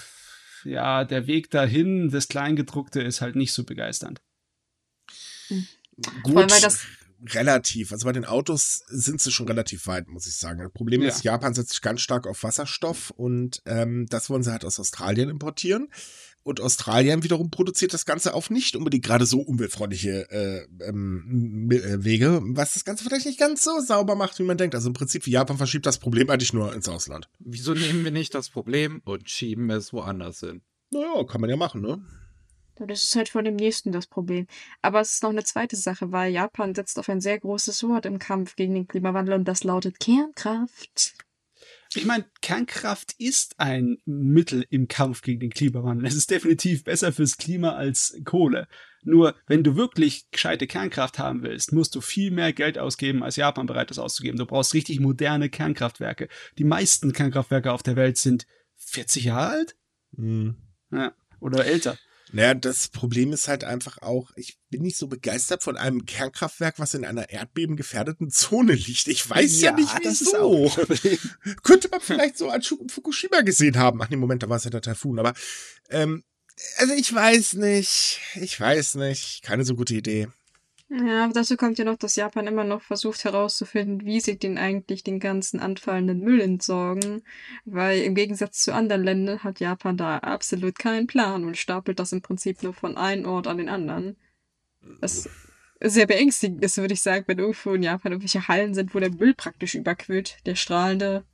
ja, 0.64 1.04
der 1.04 1.26
Weg 1.26 1.50
dahin, 1.50 2.10
das 2.10 2.28
Kleingedruckte, 2.28 3.02
ist 3.02 3.20
halt 3.20 3.34
nicht 3.36 3.52
so 3.52 3.64
begeisternd. 3.64 4.20
Gut, 6.22 6.34
weil 6.34 6.46
das- 6.46 6.86
relativ. 7.34 7.92
Also 7.92 8.04
bei 8.06 8.12
den 8.12 8.24
Autos 8.24 8.82
sind 8.88 9.20
sie 9.20 9.30
schon 9.30 9.46
relativ 9.46 9.86
weit, 9.86 10.08
muss 10.08 10.26
ich 10.26 10.34
sagen. 10.34 10.58
Das 10.60 10.72
Problem 10.72 11.02
Ja. 11.02 11.08
ist, 11.08 11.22
Japan 11.22 11.54
setzt 11.54 11.70
sich 11.70 11.80
ganz 11.80 12.00
stark 12.00 12.26
auf 12.26 12.42
Wasserstoff 12.42 13.10
und 13.10 13.62
ähm, 13.64 14.06
das 14.08 14.28
wollen 14.28 14.42
sie 14.42 14.50
halt 14.50 14.64
aus 14.64 14.80
Australien 14.80 15.28
importieren. 15.28 15.88
Und 16.44 16.60
Australien 16.60 17.22
wiederum 17.22 17.50
produziert 17.50 17.94
das 17.94 18.04
Ganze 18.04 18.34
auf 18.34 18.50
nicht 18.50 18.74
unbedingt 18.74 19.04
gerade 19.04 19.26
so 19.26 19.40
umweltfreundliche 19.40 20.30
äh, 20.30 20.66
ähm, 20.84 21.68
äh, 21.70 22.04
Wege, 22.04 22.40
was 22.42 22.74
das 22.74 22.84
Ganze 22.84 23.04
vielleicht 23.04 23.26
nicht 23.26 23.38
ganz 23.38 23.62
so 23.62 23.80
sauber 23.80 24.16
macht, 24.16 24.38
wie 24.38 24.44
man 24.44 24.56
denkt. 24.56 24.74
Also 24.74 24.88
im 24.88 24.94
Prinzip, 24.94 25.26
Japan 25.26 25.56
verschiebt 25.56 25.86
das 25.86 25.98
Problem 25.98 26.28
eigentlich 26.30 26.52
nur 26.52 26.74
ins 26.74 26.88
Ausland. 26.88 27.28
Wieso 27.38 27.74
nehmen 27.74 28.04
wir 28.04 28.10
nicht 28.10 28.34
das 28.34 28.48
Problem 28.48 29.02
und 29.04 29.30
schieben 29.30 29.70
es 29.70 29.92
woanders 29.92 30.40
hin? 30.40 30.62
Naja, 30.90 31.24
kann 31.24 31.40
man 31.40 31.48
ja 31.48 31.56
machen, 31.56 31.80
ne? 31.80 32.04
Das 32.76 33.02
ist 33.02 33.16
halt 33.16 33.28
von 33.28 33.44
dem 33.44 33.56
nächsten 33.56 33.92
das 33.92 34.06
Problem. 34.06 34.46
Aber 34.80 35.00
es 35.00 35.12
ist 35.12 35.22
noch 35.22 35.30
eine 35.30 35.44
zweite 35.44 35.76
Sache, 35.76 36.10
weil 36.10 36.32
Japan 36.32 36.74
setzt 36.74 36.98
auf 36.98 37.08
ein 37.08 37.20
sehr 37.20 37.38
großes 37.38 37.82
Wort 37.84 38.06
im 38.06 38.18
Kampf 38.18 38.56
gegen 38.56 38.74
den 38.74 38.88
Klimawandel 38.88 39.34
und 39.34 39.44
das 39.44 39.62
lautet 39.62 40.00
Kernkraft. 40.00 41.14
Ich 41.94 42.06
meine, 42.06 42.24
Kernkraft 42.40 43.14
ist 43.18 43.58
ein 43.60 43.98
Mittel 44.04 44.66
im 44.70 44.88
Kampf 44.88 45.22
gegen 45.22 45.40
den 45.40 45.50
Klimawandel. 45.50 46.06
Es 46.06 46.14
ist 46.14 46.30
definitiv 46.30 46.84
besser 46.84 47.12
fürs 47.12 47.36
Klima 47.36 47.74
als 47.74 48.18
Kohle. 48.24 48.66
Nur, 49.04 49.34
wenn 49.46 49.64
du 49.64 49.76
wirklich 49.76 50.30
gescheite 50.30 50.66
Kernkraft 50.66 51.18
haben 51.18 51.42
willst, 51.42 51.72
musst 51.72 51.94
du 51.94 52.00
viel 52.00 52.30
mehr 52.30 52.52
Geld 52.52 52.78
ausgeben, 52.78 53.22
als 53.22 53.36
Japan 53.36 53.66
bereit 53.66 53.90
ist 53.90 53.98
auszugeben. 53.98 54.38
Du 54.38 54.46
brauchst 54.46 54.74
richtig 54.74 55.00
moderne 55.00 55.50
Kernkraftwerke. 55.50 56.28
Die 56.58 56.64
meisten 56.64 57.12
Kernkraftwerke 57.12 57.72
auf 57.72 57.82
der 57.82 57.96
Welt 57.96 58.16
sind 58.16 58.46
40 58.76 59.24
Jahre 59.24 59.50
alt? 59.50 59.76
Hm. 60.16 60.56
Ja, 60.90 61.12
oder 61.40 61.64
älter. 61.66 61.98
Naja, 62.32 62.54
das 62.54 62.88
Problem 62.88 63.32
ist 63.32 63.46
halt 63.46 63.62
einfach 63.62 63.98
auch, 63.98 64.30
ich 64.36 64.58
bin 64.70 64.82
nicht 64.82 64.96
so 64.96 65.06
begeistert 65.06 65.62
von 65.62 65.76
einem 65.76 66.06
Kernkraftwerk, 66.06 66.78
was 66.78 66.94
in 66.94 67.04
einer 67.04 67.28
erdbebengefährdeten 67.28 68.30
Zone 68.30 68.72
liegt. 68.72 69.08
Ich 69.08 69.28
weiß 69.28 69.60
ja, 69.60 69.70
Ja, 69.70 69.76
nicht, 69.76 69.94
das 70.04 70.22
ist 70.22 70.32
wieso. 70.32 70.70
Könnte 71.62 71.88
man 71.90 72.00
vielleicht 72.00 72.38
so 72.38 72.48
an 72.48 72.62
Fukushima 72.62 73.42
gesehen 73.42 73.76
haben. 73.76 74.00
Ach 74.02 74.08
nee, 74.08 74.16
Moment, 74.16 74.42
da 74.42 74.48
war 74.48 74.56
es 74.56 74.64
ja 74.64 74.70
der 74.70 74.80
Taifun. 74.80 75.18
Aber, 75.18 75.34
ähm, 75.90 76.24
also 76.78 76.94
ich 76.94 77.12
weiß 77.12 77.54
nicht. 77.54 78.20
Ich 78.34 78.58
weiß 78.58 78.94
nicht. 78.96 79.42
Keine 79.42 79.64
so 79.64 79.74
gute 79.74 79.94
Idee. 79.94 80.28
Ja, 80.94 81.26
dazu 81.28 81.56
kommt 81.56 81.78
ja 81.78 81.86
noch, 81.86 81.96
dass 81.96 82.16
Japan 82.16 82.46
immer 82.46 82.64
noch 82.64 82.82
versucht 82.82 83.24
herauszufinden, 83.24 84.04
wie 84.04 84.20
sie 84.20 84.38
den 84.38 84.58
eigentlich 84.58 85.02
den 85.02 85.20
ganzen 85.20 85.58
anfallenden 85.58 86.20
Müll 86.20 86.40
entsorgen. 86.42 87.22
Weil 87.64 88.02
im 88.02 88.14
Gegensatz 88.14 88.62
zu 88.62 88.74
anderen 88.74 89.02
Ländern 89.02 89.42
hat 89.42 89.58
Japan 89.58 89.96
da 89.96 90.18
absolut 90.18 90.78
keinen 90.78 91.06
Plan 91.06 91.44
und 91.44 91.56
stapelt 91.56 91.98
das 91.98 92.12
im 92.12 92.20
Prinzip 92.20 92.62
nur 92.62 92.74
von 92.74 92.98
einem 92.98 93.24
Ort 93.24 93.46
an 93.46 93.56
den 93.56 93.70
anderen. 93.70 94.16
Was 95.00 95.30
sehr 95.80 96.06
beängstigend 96.06 96.62
ist, 96.62 96.76
würde 96.76 96.92
ich 96.92 97.00
sagen, 97.00 97.24
wenn 97.26 97.38
irgendwo 97.38 97.72
in 97.72 97.82
Japan 97.82 98.12
irgendwelche 98.12 98.46
Hallen 98.46 98.74
sind, 98.74 98.94
wo 98.94 99.00
der 99.00 99.10
Müll 99.10 99.32
praktisch 99.32 99.74
überquillt. 99.74 100.44
Der 100.44 100.56
strahlende. 100.56 101.24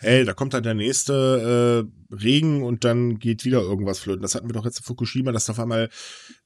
Hey, 0.00 0.24
da 0.24 0.32
kommt 0.32 0.54
dann 0.54 0.62
der 0.62 0.74
nächste 0.74 1.88
äh, 2.10 2.14
Regen 2.14 2.62
und 2.62 2.84
dann 2.84 3.18
geht 3.18 3.44
wieder 3.44 3.60
irgendwas 3.60 3.98
flöten. 3.98 4.22
Das 4.22 4.34
hatten 4.34 4.48
wir 4.48 4.52
doch 4.52 4.64
jetzt 4.64 4.78
in 4.78 4.84
Fukushima, 4.84 5.32
dass 5.32 5.50
auf 5.50 5.58
einmal 5.58 5.90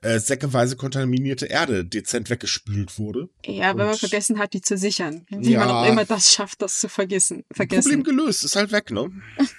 äh, 0.01 0.19
säckeweise 0.19 0.77
kontaminierte 0.77 1.47
Erde 1.47 1.85
dezent 1.85 2.31
weggespült 2.31 2.99
wurde. 2.99 3.29
Ja, 3.45 3.77
wenn 3.77 3.87
man 3.87 3.97
vergessen 3.97 4.39
hat, 4.39 4.55
die 4.55 4.63
zu 4.63 4.77
sichern. 4.79 5.27
Wie 5.29 5.53
Ja. 5.53 5.61
man 5.61 5.69
auch 5.71 5.87
immer 5.87 6.05
das 6.07 6.33
schafft, 6.33 6.63
das 6.63 6.81
zu 6.81 6.89
vergessen. 6.89 7.45
Problem 7.51 7.69
vergessen. 7.83 8.05
gelöst, 8.05 8.45
ist 8.45 8.57
halt 8.57 8.73
weg, 8.73 8.91
ne? 8.91 9.11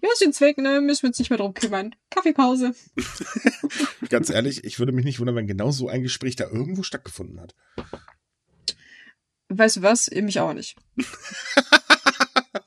Ja, 0.00 0.08
ist 0.10 0.22
jetzt 0.22 0.40
weg, 0.40 0.56
ne? 0.56 0.80
Müssen 0.80 1.02
wir 1.02 1.08
uns 1.08 1.18
nicht 1.18 1.28
mehr 1.28 1.36
drum 1.38 1.52
kümmern. 1.52 1.94
Kaffeepause. 2.08 2.74
Ganz 4.08 4.30
ehrlich, 4.30 4.64
ich 4.64 4.78
würde 4.78 4.92
mich 4.92 5.04
nicht 5.04 5.20
wundern, 5.20 5.36
wenn 5.36 5.46
genau 5.46 5.70
so 5.70 5.88
ein 5.88 6.02
Gespräch 6.02 6.34
da 6.34 6.44
irgendwo 6.48 6.82
stattgefunden 6.82 7.38
hat. 7.40 7.54
Weißt 9.50 9.76
du 9.76 9.82
was? 9.82 10.10
Mich 10.10 10.40
auch 10.40 10.54
nicht. 10.54 10.76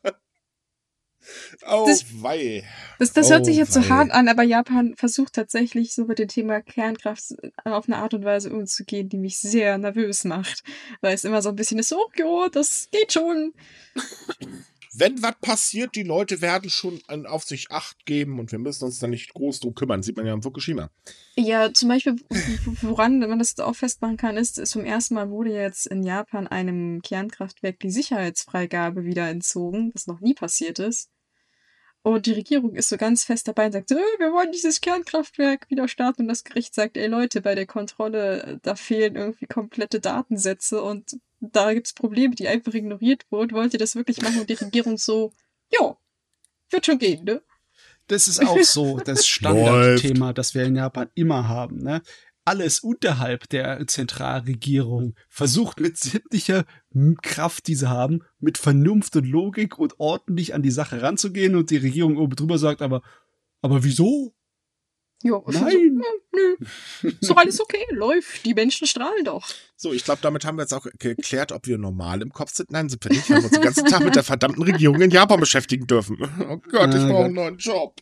Oh, 1.68 1.86
Das- 1.86 2.06
wei. 2.24 2.64
Das, 2.98 3.14
das 3.14 3.28
Oh, 3.28 3.32
hört 3.34 3.46
sich 3.46 3.58
jetzt 3.58 3.74
so 3.74 3.82
wei. 3.82 3.90
hart 3.90 4.12
an, 4.12 4.28
aber 4.30 4.42
Japan 4.42 4.96
versucht 4.96 5.34
tatsächlich 5.34 5.94
so 5.94 6.06
mit 6.06 6.18
dem 6.18 6.28
Thema 6.28 6.62
Kernkraft 6.62 7.36
auf 7.66 7.88
eine 7.88 7.98
Art 7.98 8.14
und 8.14 8.24
Weise 8.26 8.52
umzugehen, 8.52 9.10
die 9.10 9.18
mich 9.18 9.38
sehr 9.40 9.78
nervös 9.78 10.24
macht. 10.24 10.64
Weil 11.02 11.14
es 11.14 11.26
immer 11.26 11.42
so 11.42 11.50
ein 11.50 11.56
bisschen 11.56 11.78
ist, 11.78 11.90
so, 11.90 11.98
oh, 11.98 12.10
jo, 12.16 12.48
das 12.52 12.88
geht 12.92 13.14
schon. 13.14 13.54
Wenn 14.94 15.22
was 15.22 15.36
passiert, 15.40 15.96
die 15.96 16.04
Leute 16.04 16.42
werden 16.42 16.70
schon 16.70 17.00
an, 17.08 17.26
auf 17.26 17.44
sich 17.44 17.72
Acht 17.72 18.06
geben 18.06 18.40
und 18.40 18.52
wir 18.52 18.60
müssen 18.60 18.86
uns 18.86 19.00
da 19.00 19.08
nicht 19.08 19.34
groß 19.34 19.60
drum 19.60 19.76
kümmern. 19.76 20.02
Sieht 20.02 20.18
man 20.18 20.26
ja 20.26 20.34
in 20.34 20.42
Fukushima. 20.42 20.90
Ja, 21.36 21.72
zum 21.74 21.90
Beispiel, 21.90 22.16
woran 22.82 23.20
man 23.20 23.40
das 23.40 23.60
auch 23.60 23.76
festmachen 23.76 24.18
kann, 24.18 24.38
ist, 24.38 24.56
zum 24.66 24.86
ersten 24.86 25.14
Mal 25.14 25.30
wurde 25.30 25.54
jetzt 25.54 25.86
in 25.88 26.04
Japan 26.04 26.48
einem 26.48 27.02
Kernkraftwerk 27.02 27.80
die 27.80 27.92
Sicherheitsfreigabe 27.92 29.06
wieder 29.06 29.30
entzogen, 29.30 29.92
was 29.94 30.08
noch 30.08 30.22
nie 30.22 30.34
passiert 30.34 30.80
ist. 30.80 31.10
Und 32.02 32.26
die 32.26 32.32
Regierung 32.32 32.76
ist 32.76 32.90
so 32.90 32.98
ganz 32.98 33.26
fest 33.26 33.48
dabei 33.48 33.66
und 33.66 33.74
sagt, 33.74 33.92
"Äh, 33.92 33.96
wir 33.96 34.32
wollen 34.32 34.52
dieses 34.52 34.80
Kernkraftwerk 34.82 35.70
wieder 35.70 35.88
starten. 35.88 36.24
Und 36.24 36.28
das 36.30 36.44
Gericht 36.46 36.74
sagt, 36.74 36.96
ey 36.98 37.08
Leute, 37.08 37.42
bei 37.42 37.56
der 37.56 37.66
Kontrolle, 37.66 38.44
äh, 38.44 38.58
da 38.62 38.76
fehlen 38.76 39.16
irgendwie 39.16 39.48
komplette 39.48 40.00
Datensätze 40.00 40.82
und 40.82 41.20
da 41.40 41.74
gibt's 41.74 41.94
Probleme, 41.94 42.36
die 42.36 42.48
einfach 42.48 42.74
ignoriert 42.74 43.26
wurden. 43.30 43.54
Wollt 43.54 43.74
ihr 43.74 43.80
das 43.80 43.96
wirklich 43.96 44.22
machen? 44.22 44.40
Und 44.42 44.50
die 44.50 44.56
Regierung 44.56 44.98
so, 44.98 45.34
jo, 45.72 45.98
wird 46.70 46.86
schon 46.86 47.00
gehen, 47.00 47.24
ne? 47.24 47.42
Das 48.08 48.28
ist 48.28 48.46
auch 48.46 48.60
so 48.62 49.00
das 49.00 49.28
Standardthema, 49.28 50.34
das 50.34 50.56
wir 50.56 50.64
in 50.64 50.76
Japan 50.76 51.10
immer 51.14 51.48
haben. 51.48 51.78
Ne? 51.78 52.02
Alles 52.44 52.80
unterhalb 52.80 53.48
der 53.50 53.86
Zentralregierung 53.86 55.16
versucht 55.30 55.80
mit 55.80 55.98
sämtlicher 55.98 56.66
Kraft, 57.22 57.68
die 57.68 57.76
sie 57.76 57.88
haben, 57.88 58.24
mit 58.40 58.58
Vernunft 58.58 59.16
und 59.16 59.26
Logik 59.26 59.78
und 59.78 60.00
ordentlich 60.00 60.56
an 60.56 60.64
die 60.64 60.72
Sache 60.72 61.04
ranzugehen 61.04 61.56
und 61.56 61.70
die 61.70 61.78
Regierung 61.78 62.18
oben 62.18 62.36
drüber 62.36 62.58
sagt 62.58 62.82
aber, 62.82 63.04
aber 63.62 63.84
wieso? 63.84 64.34
Jo, 65.22 65.44
Nein. 65.48 65.62
So, 65.62 66.38
nö, 66.38 66.56
ist 67.10 67.30
doch 67.30 67.36
alles 67.36 67.60
okay, 67.60 67.86
läuft. 67.92 68.46
Die 68.46 68.54
Menschen 68.54 68.88
strahlen 68.88 69.26
doch. 69.26 69.46
So, 69.76 69.92
ich 69.92 70.06
glaube, 70.06 70.22
damit 70.22 70.46
haben 70.46 70.58
wir 70.58 70.62
jetzt 70.62 70.74
auch 70.74 70.88
geklärt, 70.98 71.52
ob 71.52 71.68
wir 71.68 71.78
normal 71.78 72.22
im 72.22 72.32
Kopf 72.32 72.54
sind. 72.54 72.72
Nein, 72.72 72.88
sind 72.88 73.04
wir 73.04 73.12
nicht, 73.12 73.30
wir 73.30 73.38
uns 73.38 73.50
den 73.50 73.62
ganzen 73.62 73.86
Tag 73.86 74.04
mit 74.06 74.16
der 74.16 74.24
verdammten 74.24 74.64
Regierung 74.64 75.02
in 75.02 75.12
Japan 75.12 75.40
beschäftigen 75.40 75.88
dürfen. 75.88 76.18
Oh 76.50 76.58
Gott, 76.58 76.94
ich 76.94 77.02
Ah, 77.02 77.08
brauche 77.10 77.26
einen 77.26 77.34
neuen 77.34 77.58
Job. 77.58 78.02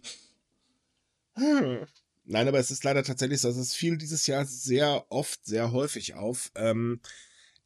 Hm. 1.35 1.87
Nein, 2.25 2.47
aber 2.47 2.59
es 2.59 2.71
ist 2.71 2.83
leider 2.83 3.03
tatsächlich 3.03 3.41
so, 3.41 3.47
also 3.47 3.61
es 3.61 3.73
fiel 3.73 3.97
dieses 3.97 4.27
Jahr 4.27 4.45
sehr 4.45 5.05
oft, 5.09 5.45
sehr 5.45 5.71
häufig 5.71 6.13
auf, 6.15 6.51
ähm, 6.55 6.99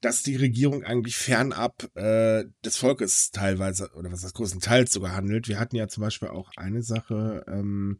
dass 0.02 0.24
die 0.24 0.36
Regierung 0.36 0.84
eigentlich 0.84 1.16
fernab 1.16 1.90
äh, 1.96 2.46
des 2.64 2.78
Volkes 2.78 3.32
teilweise, 3.32 3.92
oder 3.96 4.12
was 4.12 4.22
das 4.22 4.34
größtenteils 4.34 4.92
sogar 4.92 5.14
handelt. 5.14 5.48
Wir 5.48 5.60
hatten 5.60 5.76
ja 5.76 5.88
zum 5.88 6.02
Beispiel 6.02 6.30
auch 6.30 6.52
eine 6.58 6.84
Sache 6.84 7.44
ähm, 7.48 8.00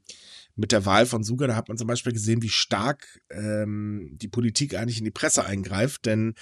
mit 0.56 0.72
der 0.72 0.86
Wahl 0.86 1.06
von 1.06 1.24
Suga, 1.24 1.48
da 1.48 1.56
hat 1.56 1.68
man 1.68 1.78
zum 1.78 1.88
Beispiel 1.88 2.14
gesehen, 2.14 2.42
wie 2.42 2.50
stark 2.50 3.22
ähm, 3.30 4.10
die 4.14 4.28
Politik 4.28 4.76
eigentlich 4.76 5.00
in 5.00 5.06
die 5.06 5.12
Presse 5.12 5.46
eingreift, 5.46 6.06
denn 6.06 6.36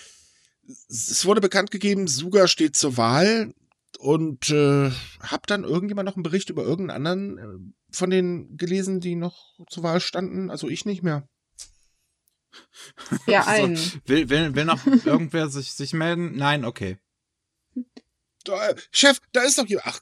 es 0.88 1.26
wurde 1.26 1.42
bekannt 1.42 1.72
gegeben, 1.72 2.08
Suga 2.08 2.48
steht 2.48 2.76
zur 2.76 2.98
Wahl 2.98 3.54
und 3.98 4.50
äh, 4.50 4.92
hab 5.20 5.48
dann 5.48 5.64
irgendjemand 5.64 6.08
noch 6.08 6.16
einen 6.16 6.24
Bericht 6.24 6.50
über 6.50 6.64
irgendeinen 6.64 7.08
anderen 7.08 7.38
äh, 7.38 7.74
von 7.92 8.10
denen 8.10 8.58
gelesen, 8.58 9.00
die 9.00 9.16
noch 9.16 9.58
zur 9.68 9.84
Wahl 9.84 10.00
standen. 10.00 10.52
Also 10.52 10.70
ich 10.70 10.86
nicht 10.86 11.04
mehr. 11.04 11.28
Ja, 13.26 13.44
So, 13.44 13.50
ein. 13.50 13.78
will, 14.06 14.30
will, 14.30 14.56
will 14.56 14.66
noch 14.66 14.86
irgendwer 14.86 15.50
sich, 15.50 15.72
sich 15.74 15.94
melden? 15.94 16.36
Nein, 16.36 16.66
okay. 16.66 16.98
Da, 18.50 18.74
Chef, 18.92 19.20
da 19.32 19.42
ist 19.44 19.58
doch 19.58 19.68
jemand. 19.68 19.88
Ach, 19.88 20.00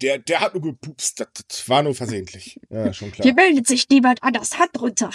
der, 0.00 0.18
der 0.18 0.40
hat 0.40 0.54
nur 0.54 0.62
gepupst. 0.62 1.20
Das, 1.20 1.28
das 1.48 1.68
war 1.68 1.82
nur 1.82 1.94
versehentlich. 1.94 2.58
Ja, 2.70 2.92
schon 2.94 3.12
klar. 3.12 3.24
Hier 3.24 3.34
meldet 3.34 3.66
sich 3.66 3.88
niemand 3.88 4.22
anders. 4.22 4.58
Hand 4.58 4.80
runter. 4.80 5.10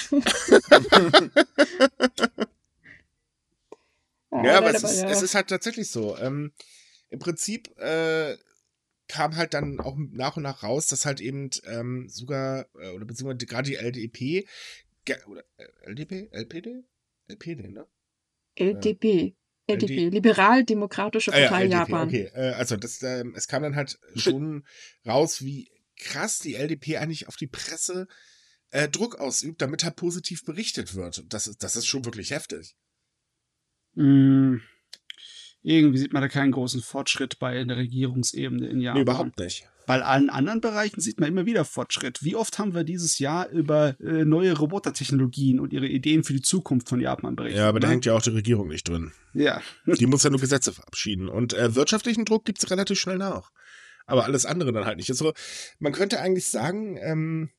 Oh, 4.30 4.44
Ja, 4.44 4.58
aber 4.60 4.74
es 4.74 4.84
ist, 4.84 5.02
ja- 5.02 5.10
es 5.10 5.22
ist 5.22 5.36
halt 5.36 5.48
tatsächlich 5.50 5.90
so. 5.90 6.18
Ähm, 6.18 6.54
Im 7.10 7.20
Prinzip 7.20 7.78
äh, 7.78 8.38
kam 9.08 9.36
halt 9.36 9.54
dann 9.54 9.80
auch 9.82 9.98
nach 9.98 10.38
und 10.38 10.44
nach 10.44 10.64
raus, 10.64 10.88
dass 10.88 11.06
halt 11.06 11.20
eben 11.20 11.50
ähm, 11.66 12.08
sogar, 12.08 12.66
äh, 12.80 12.92
oder 12.92 13.06
beziehungsweise 13.06 13.46
gerade 13.46 13.70
die 13.70 13.76
LDP, 13.76 14.48
oder 15.28 15.44
äh, 15.58 15.66
LDP? 15.90 16.30
LPD? 16.32 16.84
LPD, 17.28 17.68
ne? 17.70 17.86
LDP. 18.56 19.36
LD 19.74 19.84
LDP, 19.84 20.10
Liberal-Demokratische 20.10 21.34
Ah 21.34 21.40
ja, 21.40 21.50
Partei 21.50 21.66
Japan. 21.66 22.08
okay. 22.08 22.32
Äh, 22.34 22.52
also 22.52 22.78
das, 22.78 23.02
ähm, 23.04 23.34
es 23.36 23.48
kam 23.48 23.64
dann 23.64 23.76
halt 23.76 24.00
schon 24.16 24.66
raus, 25.06 25.42
wie 25.42 25.70
krass 25.98 26.40
die 26.40 26.56
LDP 26.56 26.98
eigentlich 26.98 27.28
auf 27.28 27.36
die 27.36 27.48
Presse 27.48 28.08
äh, 28.72 28.88
Druck 28.88 29.20
ausübt, 29.20 29.62
damit 29.62 29.84
halt 29.84 29.96
positiv 29.96 30.44
berichtet 30.46 30.96
wird. 30.96 31.24
Das 31.30 31.48
ist, 31.48 31.64
das 31.64 31.76
ist 31.76 31.88
schon 31.88 32.06
wirklich 32.06 32.32
heftig. 32.32 32.76
Mm, 33.94 34.58
irgendwie 35.62 35.98
sieht 35.98 36.14
man 36.14 36.22
da 36.22 36.30
keinen 36.30 36.52
großen 36.52 36.82
Fortschritt 36.82 37.38
bei 37.40 37.64
der 37.64 37.78
Regierungsebene 37.78 38.68
in 38.68 38.80
Japan. 38.80 38.98
Nee, 38.98 39.02
überhaupt 39.02 39.38
nicht. 39.38 39.68
Bei 39.92 40.02
allen 40.04 40.30
anderen 40.30 40.62
Bereichen 40.62 41.02
sieht 41.02 41.20
man 41.20 41.28
immer 41.28 41.46
wieder 41.46 41.66
Fortschritt. 41.66 42.24
Wie 42.24 42.38
oft 42.38 42.58
haben 42.58 42.74
wir 42.74 42.86
dieses 42.86 43.20
Jahr 43.20 43.50
über 43.50 44.00
äh, 44.00 44.24
neue 44.24 44.58
Robotertechnologien 44.58 45.60
und 45.60 45.74
ihre 45.74 45.86
Ideen 45.86 46.24
für 46.24 46.32
die 46.32 46.42
Zukunft 46.42 46.88
von 46.88 47.02
Japan 47.02 47.36
berichtet? 47.36 47.60
Ja, 47.60 47.68
aber 47.68 47.82
da 47.82 47.88
ne? 47.88 47.96
hängt 47.96 48.06
ja 48.06 48.14
auch 48.14 48.22
die 48.22 48.30
Regierung 48.30 48.70
nicht 48.70 48.88
drin. 48.88 49.12
Ja. 49.34 49.62
Die 49.86 50.06
muss 50.06 50.24
ja 50.24 50.30
nur 50.30 50.39
Gesetze 50.39 50.72
verabschieden. 50.72 51.28
Und 51.28 51.52
äh, 51.52 51.76
wirtschaftlichen 51.76 52.24
Druck 52.24 52.46
gibt's 52.46 52.72
relativ 52.72 53.02
schnell 53.02 53.18
nach. 53.18 53.52
Aber 54.06 54.24
alles 54.24 54.46
andere 54.46 54.72
dann 54.72 54.86
halt 54.86 54.96
nicht. 54.96 55.10
Also, 55.10 55.34
man 55.80 55.92
könnte 55.92 56.22
eigentlich 56.22 56.48
sagen, 56.48 56.96
ähm, 56.96 57.50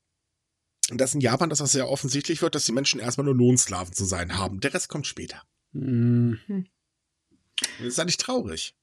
dass 0.88 1.12
in 1.12 1.20
Japan 1.20 1.50
das 1.50 1.60
auch 1.60 1.66
sehr 1.66 1.90
offensichtlich 1.90 2.40
wird, 2.40 2.54
dass 2.54 2.64
die 2.64 2.72
Menschen 2.72 2.98
erstmal 2.98 3.26
nur 3.26 3.36
Lohnsklaven 3.36 3.92
zu 3.92 4.06
sein 4.06 4.38
haben. 4.38 4.60
Der 4.60 4.72
Rest 4.72 4.88
kommt 4.88 5.06
später. 5.06 5.42
Mm, 5.72 6.36
Das 7.78 7.88
ist 7.88 8.00
eigentlich 8.00 8.16
traurig. 8.16 8.74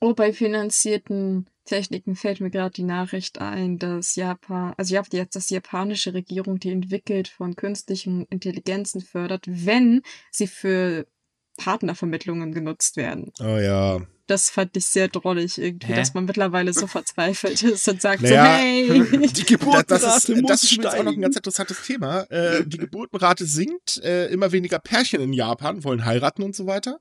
Oh, 0.00 0.14
bei 0.14 0.32
finanzierten 0.32 1.48
Techniken 1.68 2.16
fällt 2.16 2.40
mir 2.40 2.50
gerade 2.50 2.72
die 2.72 2.82
Nachricht 2.82 3.40
ein, 3.40 3.78
dass 3.78 4.16
Japan, 4.16 4.72
also 4.78 4.94
ja, 4.94 5.02
jetzt, 5.12 5.36
dass 5.36 5.48
die 5.48 5.54
japanische 5.54 6.14
Regierung 6.14 6.58
die 6.58 6.72
Entwickelt 6.72 7.28
von 7.28 7.56
künstlichen 7.56 8.24
Intelligenzen 8.30 9.02
fördert, 9.02 9.44
wenn 9.46 10.02
sie 10.30 10.46
für 10.46 11.06
Partnervermittlungen 11.58 12.52
genutzt 12.52 12.96
werden. 12.96 13.32
Oh 13.40 13.58
ja. 13.58 14.00
Das 14.26 14.50
fand 14.50 14.76
ich 14.76 14.86
sehr 14.86 15.08
drollig 15.08 15.58
irgendwie, 15.58 15.88
Hä? 15.88 15.96
dass 15.96 16.14
man 16.14 16.24
mittlerweile 16.24 16.72
so 16.72 16.86
verzweifelt 16.86 17.62
ist 17.62 17.88
und 17.88 18.00
sagt 18.00 18.22
Naja, 18.22 18.44
so, 18.44 18.50
hey, 18.50 19.28
die 19.36 19.44
Geburtenrate 19.44 19.86
das 19.88 20.28
ist, 20.28 20.40
muss 20.40 20.50
das 20.50 20.64
ist 20.64 20.86
auch 20.86 21.02
noch 21.02 21.12
ein 21.12 21.20
ganz 21.20 21.36
interessantes 21.36 21.82
Thema. 21.82 22.22
Äh, 22.30 22.64
die 22.64 22.78
Geburtenrate 22.78 23.44
sinkt, 23.44 23.98
äh, 24.02 24.26
immer 24.28 24.52
weniger 24.52 24.78
Pärchen 24.78 25.20
in 25.20 25.32
Japan 25.32 25.84
wollen 25.84 26.04
heiraten 26.04 26.42
und 26.42 26.54
so 26.54 26.66
weiter. 26.66 26.98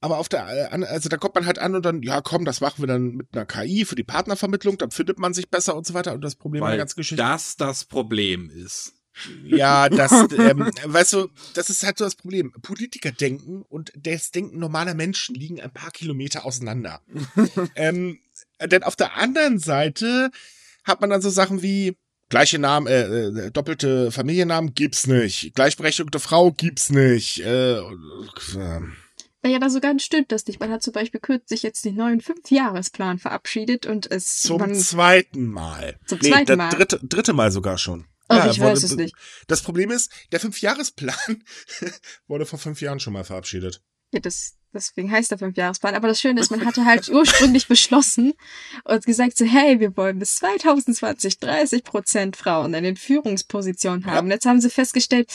Aber 0.00 0.18
auf 0.18 0.28
der, 0.28 0.72
äh, 0.72 0.84
also 0.84 1.08
da 1.08 1.16
kommt 1.16 1.34
man 1.34 1.46
halt 1.46 1.58
an 1.58 1.74
und 1.74 1.84
dann, 1.84 2.02
ja 2.02 2.20
komm, 2.20 2.44
das 2.44 2.60
machen 2.60 2.82
wir 2.82 2.86
dann 2.86 3.16
mit 3.16 3.28
einer 3.32 3.46
KI 3.46 3.84
für 3.84 3.96
die 3.96 4.04
Partnervermittlung, 4.04 4.78
dann 4.78 4.90
findet 4.90 5.18
man 5.18 5.34
sich 5.34 5.50
besser 5.50 5.76
und 5.76 5.86
so 5.86 5.94
weiter. 5.94 6.14
Und 6.14 6.22
das 6.22 6.36
Problem 6.36 6.62
an 6.62 6.68
der 6.68 6.72
Weil 6.72 6.78
ganzen 6.78 6.96
Geschichte. 6.96 7.22
das 7.22 7.56
das 7.56 7.84
Problem 7.84 8.50
ist. 8.50 8.94
Ja, 9.44 9.88
das, 9.88 10.12
ähm, 10.38 10.70
weißt 10.84 11.14
du, 11.14 11.28
das 11.54 11.70
ist 11.70 11.84
halt 11.84 11.98
so 11.98 12.04
das 12.04 12.14
Problem. 12.14 12.52
Politiker 12.62 13.10
denken 13.10 13.62
und 13.62 13.92
das 13.96 14.30
Denken 14.30 14.58
normaler 14.60 14.94
Menschen 14.94 15.34
liegen 15.34 15.60
ein 15.60 15.72
paar 15.72 15.90
Kilometer 15.90 16.44
auseinander. 16.44 17.02
ähm, 17.74 18.20
denn 18.64 18.84
auf 18.84 18.94
der 18.94 19.16
anderen 19.16 19.58
Seite 19.58 20.30
hat 20.84 21.00
man 21.00 21.10
dann 21.10 21.22
so 21.22 21.30
Sachen 21.30 21.62
wie 21.62 21.96
gleiche 22.28 22.58
Namen, 22.58 22.86
äh, 22.86 23.26
äh, 23.26 23.50
doppelte 23.50 24.12
Familiennamen 24.12 24.74
gibt's 24.74 25.06
nicht, 25.06 25.54
gleichberechtigte 25.54 26.20
Frau 26.20 26.52
gibt's 26.52 26.90
nicht. 26.90 27.40
Äh, 27.40 27.78
äh, 27.78 28.80
ja, 29.48 29.58
da 29.58 29.70
sogar 29.70 29.98
stimmt 29.98 30.32
das 30.32 30.46
nicht. 30.46 30.60
Man 30.60 30.70
hat 30.70 30.82
zum 30.82 30.92
Beispiel 30.92 31.20
kürzlich 31.20 31.62
jetzt 31.62 31.84
den 31.84 31.96
neuen 31.96 32.20
Fünfjahresplan 32.20 33.18
verabschiedet 33.18 33.86
und 33.86 34.10
es 34.10 34.40
zum 34.42 34.58
man, 34.58 34.74
zweiten 34.74 35.46
Mal. 35.46 35.98
Zum 36.06 36.18
nee, 36.22 36.30
zweiten 36.30 36.56
Mal. 36.56 36.70
Dritte, 36.70 37.00
dritte 37.02 37.32
Mal 37.32 37.50
sogar 37.50 37.78
schon. 37.78 38.06
Ach, 38.28 38.44
Ja, 38.44 38.50
ich 38.50 38.60
wurde 38.60 38.72
weiß 38.72 38.82
es 38.84 38.96
nicht. 38.96 39.14
Das 39.46 39.62
Problem 39.62 39.90
ist, 39.90 40.12
der 40.32 40.40
Fünfjahresplan 40.40 41.42
wurde 42.26 42.46
vor 42.46 42.58
fünf 42.58 42.80
Jahren 42.80 43.00
schon 43.00 43.12
mal 43.12 43.24
verabschiedet. 43.24 43.82
Ja, 44.12 44.20
das, 44.20 44.56
deswegen 44.72 45.10
heißt 45.10 45.30
der 45.30 45.38
Fünfjahresplan. 45.38 45.94
Aber 45.94 46.08
das 46.08 46.20
Schöne 46.20 46.40
ist, 46.40 46.50
man 46.50 46.64
hatte 46.64 46.84
halt 46.84 47.08
ursprünglich 47.08 47.68
beschlossen 47.68 48.34
und 48.84 49.04
gesagt 49.04 49.36
so, 49.36 49.44
hey, 49.44 49.80
wir 49.80 49.96
wollen 49.96 50.18
bis 50.18 50.36
2020 50.36 51.38
30 51.38 51.84
Prozent 51.84 52.36
Frauen 52.36 52.74
in 52.74 52.84
den 52.84 52.96
Führungspositionen 52.96 54.06
haben. 54.06 54.26
Und 54.26 54.32
jetzt 54.32 54.46
haben 54.46 54.60
sie 54.60 54.70
festgestellt, 54.70 55.30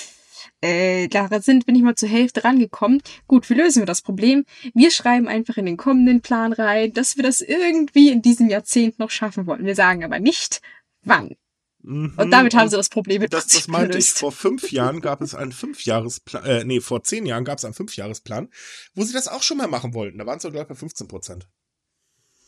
äh, 0.61 1.07
da 1.07 1.29
sind 1.41 1.67
wir 1.67 1.73
nicht 1.73 1.83
mal 1.83 1.95
zur 1.95 2.09
Hälfte 2.09 2.43
rangekommen. 2.43 3.01
Gut, 3.27 3.49
wie 3.49 3.55
lösen 3.55 3.81
wir 3.81 3.85
das 3.85 4.01
Problem? 4.01 4.45
Wir 4.73 4.91
schreiben 4.91 5.27
einfach 5.27 5.57
in 5.57 5.65
den 5.65 5.77
kommenden 5.77 6.21
Plan 6.21 6.53
rein, 6.53 6.93
dass 6.93 7.17
wir 7.17 7.23
das 7.23 7.41
irgendwie 7.41 8.09
in 8.09 8.21
diesem 8.21 8.49
Jahrzehnt 8.49 8.99
noch 8.99 9.09
schaffen 9.09 9.45
wollen. 9.47 9.65
Wir 9.65 9.75
sagen 9.75 10.03
aber 10.03 10.19
nicht, 10.19 10.61
wann. 11.03 11.35
Mhm. 11.83 12.13
Und 12.17 12.31
damit 12.31 12.55
haben 12.55 12.69
sie 12.69 12.77
das 12.77 12.89
Problem 12.89 13.21
mit 13.21 13.33
Das, 13.33 13.47
das 13.47 13.67
meinte 13.67 13.97
ich. 13.97 14.05
gelöst. 14.05 14.19
Vor 14.19 14.31
fünf 14.31 14.71
Jahren 14.71 15.01
gab 15.01 15.21
es 15.21 15.35
einen 15.35 15.51
Fünfjahresplan, 15.51 16.45
äh, 16.45 16.63
nee, 16.63 16.79
vor 16.79 17.03
zehn 17.03 17.25
Jahren 17.25 17.43
gab 17.43 17.57
es 17.57 17.65
einen 17.65 17.73
Fünfjahresplan, 17.73 18.49
wo 18.95 19.03
sie 19.03 19.13
das 19.13 19.27
auch 19.27 19.43
schon 19.43 19.57
mal 19.57 19.67
machen 19.67 19.93
wollten. 19.93 20.17
Da 20.17 20.25
waren 20.25 20.37
es, 20.37 20.43
glaube 20.43 20.59
ich, 20.59 20.67
bei 20.67 20.75
15 20.75 21.07
Prozent. 21.07 21.47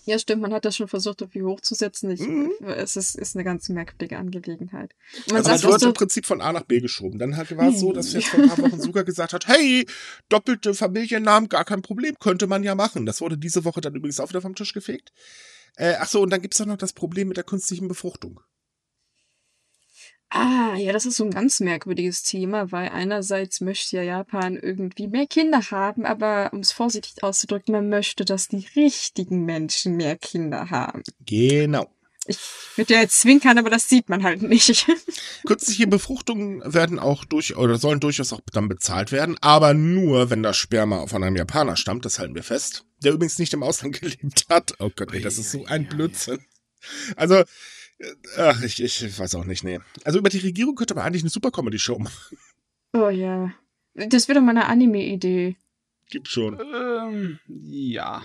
Ja, 0.05 0.19
stimmt, 0.19 0.41
man 0.41 0.53
hat 0.53 0.65
das 0.65 0.75
schon 0.75 0.87
versucht, 0.87 1.21
irgendwie 1.21 1.43
hochzusetzen. 1.43 2.11
Ich, 2.11 2.21
Mhm. 2.21 2.51
Es 2.61 2.95
ist, 2.95 3.15
ist 3.15 3.35
eine 3.35 3.43
ganz 3.43 3.69
merkwürdige 3.69 4.17
Angelegenheit. 4.17 4.95
Also 5.13 5.33
Man 5.33 5.43
das 5.43 5.61
sagt 5.61 5.71
wird 5.71 5.81
so, 5.81 5.87
im 5.87 5.93
Prinzip 5.93 6.25
von 6.25 6.41
A 6.41 6.53
nach 6.53 6.63
B 6.63 6.79
geschoben. 6.79 7.19
Dann 7.19 7.37
halt 7.37 7.55
war 7.57 7.69
es 7.69 7.79
so, 7.79 7.91
dass 7.91 8.13
jetzt 8.13 8.27
vor 8.27 8.39
ein 8.39 8.49
paar 8.49 8.57
Wochen 8.59 8.79
sogar 8.81 9.03
gesagt 9.03 9.33
hat, 9.33 9.47
hey, 9.47 9.85
doppelte 10.29 10.73
Familiennamen, 10.73 11.49
gar 11.49 11.65
kein 11.65 11.81
Problem, 11.81 12.15
könnte 12.19 12.47
man 12.47 12.63
ja 12.63 12.75
machen. 12.75 13.05
Das 13.05 13.21
wurde 13.21 13.37
diese 13.37 13.65
Woche 13.65 13.81
dann 13.81 13.95
übrigens 13.95 14.19
auch 14.19 14.29
wieder 14.29 14.41
vom 14.41 14.55
Tisch 14.55 14.73
gefegt. 14.73 15.11
Äh, 15.77 15.95
ach 15.99 16.07
so, 16.07 16.21
und 16.21 16.29
dann 16.29 16.41
gibt's 16.41 16.57
doch 16.57 16.65
noch 16.65 16.77
das 16.77 16.93
Problem 16.93 17.27
mit 17.27 17.37
der 17.37 17.43
künstlichen 17.43 17.87
Befruchtung. 17.87 18.39
Ah, 20.35 20.75
ja, 20.75 20.91
das 20.91 21.05
ist 21.05 21.17
so 21.17 21.23
ein 21.23 21.31
ganz 21.31 21.59
merkwürdiges 21.59 22.23
Thema, 22.23 22.71
weil 22.71 22.89
einerseits 22.89 23.61
möchte 23.61 23.97
ja 23.97 24.03
Japan 24.03 24.57
irgendwie 24.57 25.07
mehr 25.07 25.27
Kinder 25.27 25.61
haben, 25.71 26.05
aber 26.05 26.49
um 26.53 26.59
es 26.59 26.71
vorsichtig 26.71 27.23
auszudrücken, 27.23 27.73
man 27.73 27.89
möchte, 27.89 28.25
dass 28.25 28.47
die 28.47 28.67
richtigen 28.75 29.45
Menschen 29.45 29.95
mehr 29.95 30.17
Kinder 30.17 30.69
haben. 30.69 31.03
Genau. 31.25 31.89
Ich 32.27 32.39
würde 32.75 32.95
ja 32.95 33.01
jetzt 33.01 33.21
zwinkern, 33.21 33.59
aber 33.59 33.69
das 33.69 33.87
sieht 33.87 34.09
man 34.09 34.23
halt 34.23 34.41
nicht. 34.41 34.87
Künstliche 35.45 35.85
Befruchtungen 35.85 36.61
werden 36.65 36.97
auch 36.97 37.23
durch 37.23 37.55
oder 37.55 37.77
sollen 37.77 37.99
durchaus 37.99 38.33
auch 38.33 38.41
dann 38.51 38.67
bezahlt 38.67 39.11
werden, 39.11 39.37
aber 39.41 39.73
nur, 39.75 40.31
wenn 40.31 40.41
das 40.41 40.57
Sperma 40.57 41.05
von 41.05 41.23
einem 41.23 41.35
Japaner 41.35 41.77
stammt, 41.77 42.03
das 42.03 42.17
halten 42.17 42.35
wir 42.35 42.43
fest. 42.43 42.83
Der 43.03 43.13
übrigens 43.13 43.37
nicht 43.37 43.53
im 43.53 43.63
Ausland 43.63 43.99
gelebt 44.01 44.45
hat. 44.49 44.73
Oh 44.79 44.89
Gott, 44.95 45.13
ey, 45.13 45.21
das 45.21 45.37
ist 45.37 45.51
so 45.51 45.65
ein 45.65 45.87
Blödsinn. 45.87 46.39
Also, 47.15 47.43
ach, 48.37 48.61
ich, 48.61 48.81
ich 48.81 49.19
weiß 49.19 49.35
auch 49.35 49.45
nicht, 49.45 49.63
nee. 49.63 49.79
Also 50.03 50.19
über 50.19 50.29
die 50.29 50.39
Regierung 50.39 50.75
könnte 50.75 50.95
man 50.95 51.05
eigentlich 51.05 51.23
eine 51.23 51.29
super 51.29 51.51
Comedy-Show 51.51 51.99
machen. 51.99 52.37
oh 52.93 53.09
ja. 53.09 53.53
Das 53.93 54.27
wäre 54.27 54.39
doch 54.39 54.45
mal 54.45 54.51
eine 54.51 54.67
Anime-Idee. 54.67 55.55
Gibt 56.09 56.27
schon. 56.27 56.59
Ähm, 56.59 57.39
ja. 57.47 58.21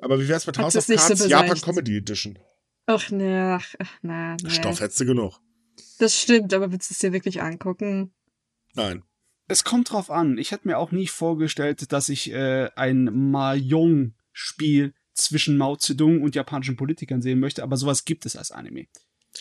Aber 0.00 0.20
wie 0.20 0.28
wär's 0.28 0.46
mit 0.46 0.58
House 0.58 0.74
das 0.74 0.84
of 0.84 0.88
nicht 0.88 1.00
so 1.00 1.08
Cards 1.08 1.28
Japan? 1.28 1.60
Comedy 1.60 1.96
Edition? 1.96 2.38
Ach 2.86 3.10
ne, 3.10 3.58
ach, 3.60 3.74
ach 3.78 3.98
na, 4.02 4.36
ne. 4.42 4.50
Stoff 4.50 4.80
hättest 4.80 5.00
du 5.00 5.06
genug. 5.06 5.40
Das 5.98 6.18
stimmt, 6.18 6.54
aber 6.54 6.72
willst 6.72 6.90
du 6.90 6.94
es 6.94 6.98
dir 6.98 7.12
wirklich 7.12 7.42
angucken? 7.42 8.12
Nein. 8.74 9.02
Es 9.48 9.64
kommt 9.64 9.90
drauf 9.90 10.10
an. 10.10 10.38
Ich 10.38 10.52
hätte 10.52 10.68
mir 10.68 10.78
auch 10.78 10.92
nie 10.92 11.06
vorgestellt, 11.06 11.92
dass 11.92 12.08
ich 12.08 12.32
äh, 12.32 12.70
ein 12.76 13.30
Mahjong-Spiel 13.30 14.94
zwischen 15.18 15.56
Mao 15.56 15.76
Zedong 15.76 16.22
und 16.22 16.34
japanischen 16.34 16.76
Politikern 16.76 17.22
sehen 17.22 17.40
möchte, 17.40 17.62
aber 17.62 17.76
sowas 17.76 18.04
gibt 18.04 18.26
es 18.26 18.36
als 18.36 18.50
Anime. 18.50 18.86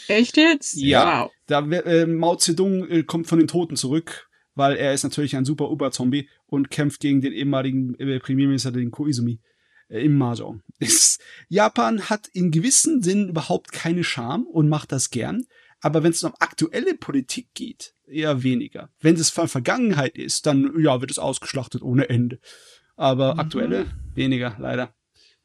Echt 0.07 0.37
jetzt? 0.37 0.75
Ja. 0.75 1.23
Wow. 1.23 1.31
Da 1.47 1.59
äh, 1.59 2.05
Mao 2.05 2.35
Zedong 2.35 2.87
äh, 2.89 3.03
kommt 3.03 3.27
von 3.27 3.39
den 3.39 3.47
Toten 3.47 3.75
zurück, 3.75 4.29
weil 4.55 4.75
er 4.75 4.93
ist 4.93 5.03
natürlich 5.03 5.35
ein 5.35 5.45
super 5.45 5.69
Uber-Zombie 5.71 6.29
und 6.45 6.69
kämpft 6.69 6.99
gegen 6.99 7.21
den 7.21 7.33
ehemaligen 7.33 7.95
äh, 7.99 8.19
Premierminister, 8.19 8.71
den 8.71 8.91
Koizumi, 8.91 9.39
äh, 9.89 10.03
im 10.03 10.17
Mahjong. 10.17 10.61
Japan 11.49 12.09
hat 12.09 12.27
in 12.27 12.51
gewissen 12.51 13.01
Sinn 13.01 13.29
überhaupt 13.29 13.71
keine 13.71 14.03
Scham 14.03 14.45
und 14.45 14.69
macht 14.69 14.91
das 14.91 15.09
gern. 15.09 15.45
Aber 15.79 16.03
wenn 16.03 16.11
es 16.11 16.23
um 16.23 16.33
aktuelle 16.39 16.95
Politik 16.95 17.49
geht, 17.53 17.93
eher 18.07 18.41
weniger. 18.41 18.89
Wenn 18.99 19.15
es 19.15 19.29
von 19.29 19.47
Vergangenheit 19.47 20.17
ist, 20.17 20.45
dann 20.47 20.73
ja, 20.79 21.01
wird 21.01 21.11
es 21.11 21.19
ausgeschlachtet 21.19 21.83
ohne 21.83 22.09
Ende. 22.09 22.39
Aber 22.95 23.35
Mhm. 23.35 23.39
aktuelle 23.39 23.85
weniger, 24.15 24.55
leider. 24.59 24.95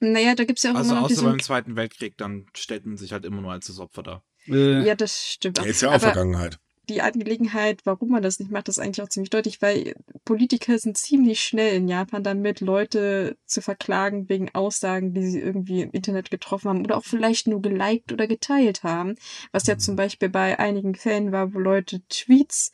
Naja, 0.02 0.34
da 0.34 0.44
gibt's 0.44 0.64
ja 0.64 0.72
auch 0.72 0.76
Also 0.76 0.90
immer 0.90 1.00
noch 1.00 1.04
außer 1.06 1.14
diesen... 1.14 1.28
beim 1.30 1.40
Zweiten 1.40 1.76
Weltkrieg, 1.76 2.16
dann 2.18 2.46
stellt 2.54 2.84
man 2.86 2.96
sich 2.96 3.12
halt 3.12 3.24
immer 3.24 3.40
nur 3.40 3.52
als 3.52 3.68
das 3.68 3.78
Opfer 3.78 4.02
dar. 4.02 4.24
Äh, 4.48 4.84
Ja, 4.84 4.94
das 4.96 5.26
stimmt. 5.28 5.58
Ja, 5.58 5.64
ist 5.64 5.80
ja 5.82 5.88
auch 5.90 5.92
Aber 5.94 6.00
Vergangenheit. 6.00 6.58
die 6.88 7.00
Angelegenheit, 7.00 7.82
warum 7.84 8.08
man 8.10 8.22
das 8.24 8.40
nicht 8.40 8.50
macht, 8.50 8.68
ist 8.68 8.80
eigentlich 8.80 9.00
auch 9.02 9.08
ziemlich 9.08 9.30
deutlich, 9.30 9.62
weil 9.62 9.94
Politiker 10.24 10.76
sind 10.78 10.98
ziemlich 10.98 11.40
schnell 11.40 11.76
in 11.76 11.86
Japan 11.86 12.24
damit, 12.24 12.60
Leute 12.60 13.36
zu 13.46 13.62
verklagen 13.62 14.28
wegen 14.28 14.52
Aussagen, 14.52 15.14
die 15.14 15.24
sie 15.24 15.38
irgendwie 15.40 15.82
im 15.82 15.92
Internet 15.92 16.32
getroffen 16.32 16.68
haben 16.68 16.80
oder 16.84 16.96
auch 16.96 17.04
vielleicht 17.04 17.46
nur 17.46 17.62
geliked 17.62 18.12
oder 18.12 18.26
geteilt 18.26 18.82
haben. 18.82 19.14
Was 19.52 19.68
ja 19.68 19.78
zum 19.78 19.94
Beispiel 19.94 20.28
bei 20.28 20.58
einigen 20.58 20.96
Fällen 20.96 21.30
war, 21.30 21.54
wo 21.54 21.60
Leute 21.60 22.02
Tweets 22.08 22.72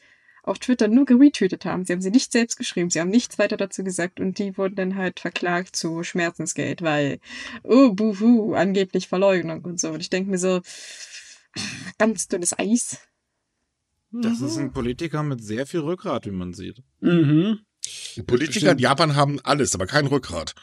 auf 0.48 0.58
Twitter 0.58 0.88
nur 0.88 1.04
geretweetet 1.04 1.64
haben. 1.64 1.84
Sie 1.84 1.92
haben 1.92 2.00
sie 2.00 2.10
nicht 2.10 2.32
selbst 2.32 2.56
geschrieben, 2.56 2.90
sie 2.90 3.00
haben 3.00 3.10
nichts 3.10 3.38
weiter 3.38 3.56
dazu 3.56 3.84
gesagt 3.84 4.20
und 4.20 4.38
die 4.38 4.56
wurden 4.56 4.74
dann 4.74 4.96
halt 4.96 5.20
verklagt 5.20 5.76
zu 5.76 6.02
Schmerzensgeld, 6.02 6.82
weil, 6.82 7.20
oh, 7.62 7.92
buhu, 7.92 8.54
angeblich 8.54 9.08
Verleugnung 9.08 9.64
und 9.64 9.80
so. 9.80 9.90
Und 9.90 10.00
ich 10.00 10.10
denke 10.10 10.30
mir 10.30 10.38
so, 10.38 10.60
ganz 11.98 12.28
dünnes 12.28 12.58
Eis. 12.58 12.98
Das 14.10 14.40
ist 14.40 14.56
ein 14.56 14.72
Politiker 14.72 15.22
mit 15.22 15.44
sehr 15.44 15.66
viel 15.66 15.80
Rückgrat, 15.80 16.26
wie 16.26 16.30
man 16.30 16.54
sieht. 16.54 16.82
Mhm. 17.00 17.60
Die 18.16 18.22
Politiker 18.22 18.72
in 18.72 18.78
Japan 18.78 19.14
haben 19.14 19.38
alles, 19.44 19.74
aber 19.74 19.86
kein 19.86 20.06
Rückgrat. 20.06 20.54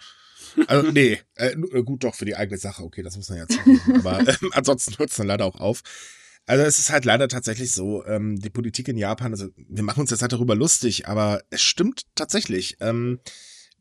Also, 0.68 0.92
nee, 0.92 1.20
äh, 1.36 1.56
gut 1.84 2.04
doch 2.04 2.16
für 2.16 2.26
die 2.26 2.36
eigene 2.36 2.58
Sache, 2.58 2.84
okay, 2.84 3.04
das 3.04 3.18
muss 3.18 3.30
man 3.30 3.40
ja 3.40 3.48
zugeben. 3.48 3.82
Aber 4.00 4.20
äh, 4.28 4.36
ansonsten 4.52 4.98
hört 4.98 5.12
es 5.12 5.18
dann 5.18 5.28
leider 5.28 5.46
auch 5.46 5.60
auf. 5.60 5.82
Also 6.46 6.64
es 6.64 6.80
ist 6.80 6.92
halt 6.92 7.06
leider 7.06 7.28
tatsächlich 7.28 7.72
so, 7.72 8.06
ähm, 8.06 8.40
die 8.40 8.50
Politik 8.50 8.88
in 8.88 8.98
Japan, 8.98 9.32
also 9.32 9.48
wir 9.56 9.84
machen 9.84 10.02
uns 10.02 10.12
jetzt 10.12 10.22
halt 10.22 10.34
darüber 10.34 10.56
lustig, 10.56 11.08
aber 11.08 11.42
es 11.50 11.62
stimmt 11.62 12.04
tatsächlich. 12.16 12.78
Ähm, 12.82 13.20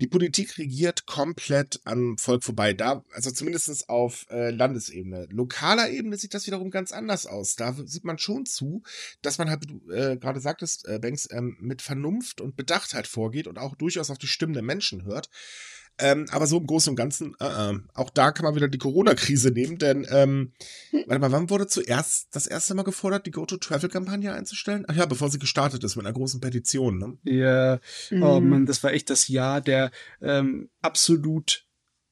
die 0.00 0.08
Politik 0.08 0.58
regiert 0.58 1.06
komplett 1.06 1.80
am 1.84 2.18
Volk 2.18 2.42
vorbei. 2.42 2.72
Da, 2.72 3.04
also 3.12 3.30
zumindestens 3.30 3.88
auf 3.88 4.26
äh, 4.28 4.50
Landesebene. 4.50 5.28
Lokaler 5.30 5.88
Ebene 5.88 6.16
sieht 6.16 6.34
das 6.34 6.46
wiederum 6.46 6.70
ganz 6.70 6.90
anders 6.90 7.26
aus. 7.26 7.54
Da 7.54 7.74
sieht 7.84 8.04
man 8.04 8.18
schon 8.18 8.44
zu, 8.44 8.82
dass 9.22 9.38
man 9.38 9.48
halt, 9.50 9.64
du 9.68 9.90
äh, 9.92 10.16
gerade 10.16 10.40
sagtest, 10.40 10.88
äh, 10.88 10.98
Banks, 10.98 11.28
ähm, 11.30 11.56
mit 11.60 11.80
Vernunft 11.80 12.40
und 12.40 12.56
Bedachtheit 12.56 13.06
vorgeht 13.06 13.46
und 13.46 13.58
auch 13.58 13.76
durchaus 13.76 14.10
auf 14.10 14.18
die 14.18 14.26
Stimmen 14.26 14.54
der 14.54 14.62
Menschen 14.62 15.04
hört. 15.04 15.30
Ähm, 15.98 16.26
aber 16.30 16.48
so 16.48 16.58
im 16.58 16.66
Großen 16.66 16.90
und 16.90 16.96
Ganzen, 16.96 17.36
äh, 17.38 17.44
äh, 17.46 17.78
auch 17.94 18.10
da 18.10 18.32
kann 18.32 18.44
man 18.44 18.56
wieder 18.56 18.66
die 18.68 18.78
Corona-Krise 18.78 19.52
nehmen, 19.52 19.78
denn, 19.78 20.04
ähm, 20.10 20.52
warte 21.06 21.20
mal, 21.20 21.30
wann 21.30 21.50
wurde 21.50 21.68
zuerst 21.68 22.34
das 22.34 22.48
erste 22.48 22.74
Mal 22.74 22.82
gefordert, 22.82 23.26
die 23.26 23.30
Go-to-Travel-Kampagne 23.30 24.32
einzustellen? 24.32 24.84
Ach 24.88 24.96
ja, 24.96 25.06
bevor 25.06 25.30
sie 25.30 25.38
gestartet 25.38 25.84
ist 25.84 25.94
mit 25.94 26.04
einer 26.04 26.14
großen 26.14 26.40
Petition, 26.40 26.98
ne? 26.98 27.16
Ja, 27.22 27.78
oh 28.20 28.40
Mhm. 28.40 28.48
Mann, 28.48 28.66
das 28.66 28.82
war 28.82 28.92
echt 28.92 29.08
das 29.08 29.28
Jahr 29.28 29.60
der 29.60 29.92
ähm, 30.20 30.68
absolut, 30.82 31.64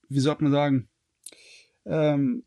wie 0.09 0.21
soll 0.21 0.37
man 0.39 0.53
sagen, 0.53 0.89
ähm, 1.85 2.45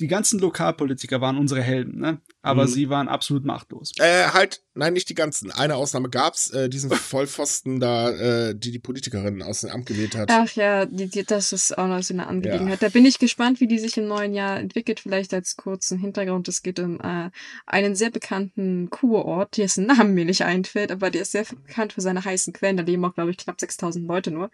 die 0.00 0.08
ganzen 0.08 0.38
Lokalpolitiker 0.38 1.20
waren 1.20 1.38
unsere 1.38 1.62
Helden, 1.62 1.98
ne? 2.00 2.20
Aber 2.48 2.64
Mhm. 2.64 2.68
sie 2.68 2.88
waren 2.90 3.08
absolut 3.08 3.44
machtlos. 3.44 3.92
Äh, 3.98 4.28
halt, 4.32 4.62
nein, 4.74 4.92
nicht 4.94 5.08
die 5.08 5.14
ganzen. 5.14 5.50
Eine 5.52 5.76
Ausnahme 5.76 6.08
gab's, 6.08 6.50
äh, 6.50 6.68
diesen 6.68 6.90
Vollpfosten 6.90 7.80
da, 7.80 8.10
äh, 8.10 8.54
die 8.54 8.70
die 8.72 8.78
Politikerin 8.78 9.42
aus 9.42 9.60
dem 9.60 9.70
Amt 9.70 9.86
gewählt 9.86 10.16
hat. 10.16 10.30
Ach 10.30 10.50
ja, 10.52 10.86
die, 10.86 11.08
die, 11.08 11.24
das 11.24 11.52
ist 11.52 11.76
auch 11.76 11.86
noch 11.86 12.02
so 12.02 12.14
eine 12.14 12.26
Angelegenheit. 12.26 12.82
Da 12.82 12.88
bin 12.88 13.04
ich 13.06 13.18
gespannt, 13.18 13.60
wie 13.60 13.68
die 13.68 13.78
sich 13.78 13.96
im 13.98 14.06
neuen 14.08 14.34
Jahr 14.34 14.58
entwickelt. 14.58 15.00
Vielleicht 15.00 15.32
als 15.34 15.56
kurzen 15.56 15.98
Hintergrund. 15.98 16.48
Es 16.48 16.62
geht 16.62 16.78
um 16.80 17.00
äh, 17.00 17.30
einen 17.66 17.94
sehr 17.94 18.10
bekannten 18.10 18.88
Kurort, 18.90 19.56
dessen 19.56 19.86
Namen 19.86 20.14
mir 20.14 20.24
nicht 20.24 20.42
einfällt, 20.44 20.90
aber 20.90 21.10
der 21.10 21.22
ist 21.22 21.32
sehr 21.32 21.44
bekannt 21.44 21.92
für 21.92 22.00
seine 22.00 22.24
heißen 22.24 22.52
Quellen. 22.52 22.76
Da 22.76 22.82
leben 22.82 23.04
auch, 23.04 23.14
glaube 23.14 23.30
ich, 23.30 23.36
knapp 23.36 23.60
6000 23.60 24.06
Leute 24.08 24.30
nur. 24.30 24.50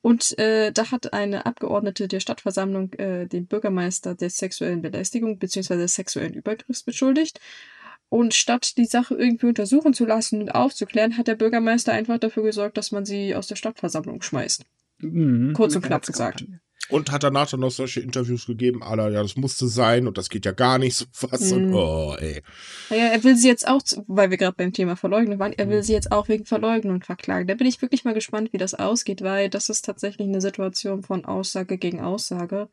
Und 0.00 0.38
äh, 0.38 0.72
da 0.72 0.90
hat 0.90 1.12
eine 1.12 1.46
Abgeordnete 1.46 2.08
der 2.08 2.20
Stadtversammlung 2.20 2.92
äh, 2.94 3.26
den 3.26 3.46
Bürgermeister 3.46 4.14
der 4.14 4.30
sexuellen 4.30 4.82
Belästigung 4.82 5.38
bzw. 5.38 5.76
des 5.76 5.94
sexuellen 5.94 6.34
Übergriffs 6.34 6.82
beschuldigt. 6.82 7.17
Und 8.10 8.32
statt 8.32 8.78
die 8.78 8.86
Sache 8.86 9.14
irgendwie 9.14 9.46
untersuchen 9.46 9.92
zu 9.92 10.06
lassen 10.06 10.40
und 10.40 10.50
aufzuklären, 10.54 11.18
hat 11.18 11.28
der 11.28 11.34
Bürgermeister 11.34 11.92
einfach 11.92 12.18
dafür 12.18 12.42
gesorgt, 12.42 12.78
dass 12.78 12.90
man 12.90 13.04
sie 13.04 13.34
aus 13.34 13.48
der 13.48 13.56
Stadtversammlung 13.56 14.22
schmeißt. 14.22 14.64
Mhm. 15.00 15.52
Kurz 15.52 15.76
und 15.76 15.82
knapp 15.82 16.06
gesagt. 16.06 16.44
Und 16.90 17.12
hat 17.12 17.22
danach 17.22 17.50
dann 17.50 17.60
noch 17.60 17.70
solche 17.70 18.00
Interviews 18.00 18.46
gegeben, 18.46 18.82
aller, 18.82 19.10
ja, 19.10 19.20
das 19.22 19.36
musste 19.36 19.68
sein 19.68 20.06
und 20.06 20.16
das 20.16 20.30
geht 20.30 20.46
ja 20.46 20.52
gar 20.52 20.78
nicht, 20.78 20.96
so 21.12 21.30
was. 21.30 21.52
Und, 21.52 21.66
Mhm. 21.68 21.74
oh, 21.74 22.16
ey. 22.18 22.42
Naja, 22.88 23.08
er 23.08 23.22
will 23.24 23.36
sie 23.36 23.48
jetzt 23.48 23.68
auch, 23.68 23.82
weil 24.06 24.30
wir 24.30 24.38
gerade 24.38 24.56
beim 24.56 24.72
Thema 24.72 24.96
Verleugnung 24.96 25.38
waren, 25.38 25.52
er 25.52 25.68
will 25.68 25.82
sie 25.82 25.92
jetzt 25.92 26.10
auch 26.10 26.28
wegen 26.28 26.46
Verleugnung 26.46 27.02
verklagen. 27.02 27.46
Da 27.46 27.54
bin 27.54 27.66
ich 27.66 27.82
wirklich 27.82 28.04
mal 28.04 28.14
gespannt, 28.14 28.54
wie 28.54 28.58
das 28.58 28.72
ausgeht, 28.72 29.20
weil 29.20 29.50
das 29.50 29.68
ist 29.68 29.84
tatsächlich 29.84 30.28
eine 30.28 30.40
Situation 30.40 31.02
von 31.02 31.26
Aussage 31.26 31.76
gegen 31.76 32.00
Aussage. 32.00 32.70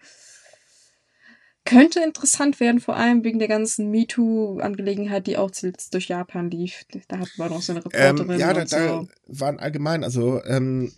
Könnte 1.65 1.99
interessant 2.01 2.59
werden, 2.59 2.79
vor 2.79 2.95
allem 2.95 3.23
wegen 3.23 3.39
der 3.39 3.47
ganzen 3.47 3.89
MeToo-Angelegenheit, 3.89 5.25
die 5.25 5.37
auch 5.37 5.49
zuletzt 5.49 5.93
durch 5.95 6.07
Japan 6.07 6.51
lief. 6.51 6.85
Da 7.07 7.17
hatten 7.17 7.31
wir 7.37 7.49
noch 7.49 7.61
so 7.61 7.73
eine 7.73 7.83
Reporterin 7.83 8.29
Ähm, 8.29 8.39
ja, 8.39 8.53
da, 8.53 8.61
und 8.61 8.71
da 8.71 8.87
so. 8.87 9.07
waren 9.27 9.59
allgemein, 9.59 10.03
also 10.03 10.43
ähm, 10.43 10.93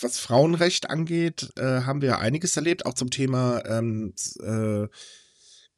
was 0.00 0.18
Frauenrecht 0.18 0.88
angeht, 0.88 1.50
äh, 1.56 1.82
haben 1.82 2.02
wir 2.02 2.10
ja 2.10 2.18
einiges 2.18 2.56
erlebt, 2.56 2.86
auch 2.86 2.94
zum 2.94 3.10
Thema 3.10 3.64
ähm, 3.66 4.14
äh, 4.40 4.86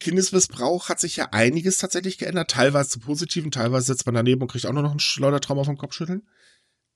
Kindesmissbrauch 0.01 0.90
hat 0.90 1.01
sich 1.01 1.16
ja 1.16 1.28
einiges 1.32 1.78
tatsächlich 1.78 2.18
geändert, 2.18 2.51
teilweise 2.51 2.90
zu 2.90 3.01
positiven, 3.01 3.51
teilweise 3.51 3.86
sitzt 3.86 4.05
man 4.05 4.14
daneben 4.14 4.42
und 4.42 4.51
kriegt 4.51 4.66
auch 4.66 4.72
nur 4.72 4.82
noch 4.82 4.90
einen 4.90 5.01
Schleudertrauma 5.01 5.64
vom 5.64 5.78
Kopfschütteln. 5.78 6.28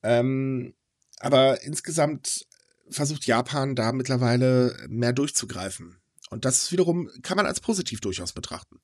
Ähm, 0.03 0.75
aber 1.21 1.63
insgesamt 1.63 2.47
versucht 2.91 3.27
Japan 3.27 3.75
da 3.75 3.93
mittlerweile 3.93 4.77
mehr 4.89 5.15
durchzugreifen. 5.15 5.97
Und 6.31 6.45
das 6.45 6.71
wiederum 6.73 7.11
kann 7.23 7.37
man 7.37 7.47
als 7.47 7.61
positiv 7.61 8.01
durchaus 8.01 8.33
betrachten. 8.33 8.81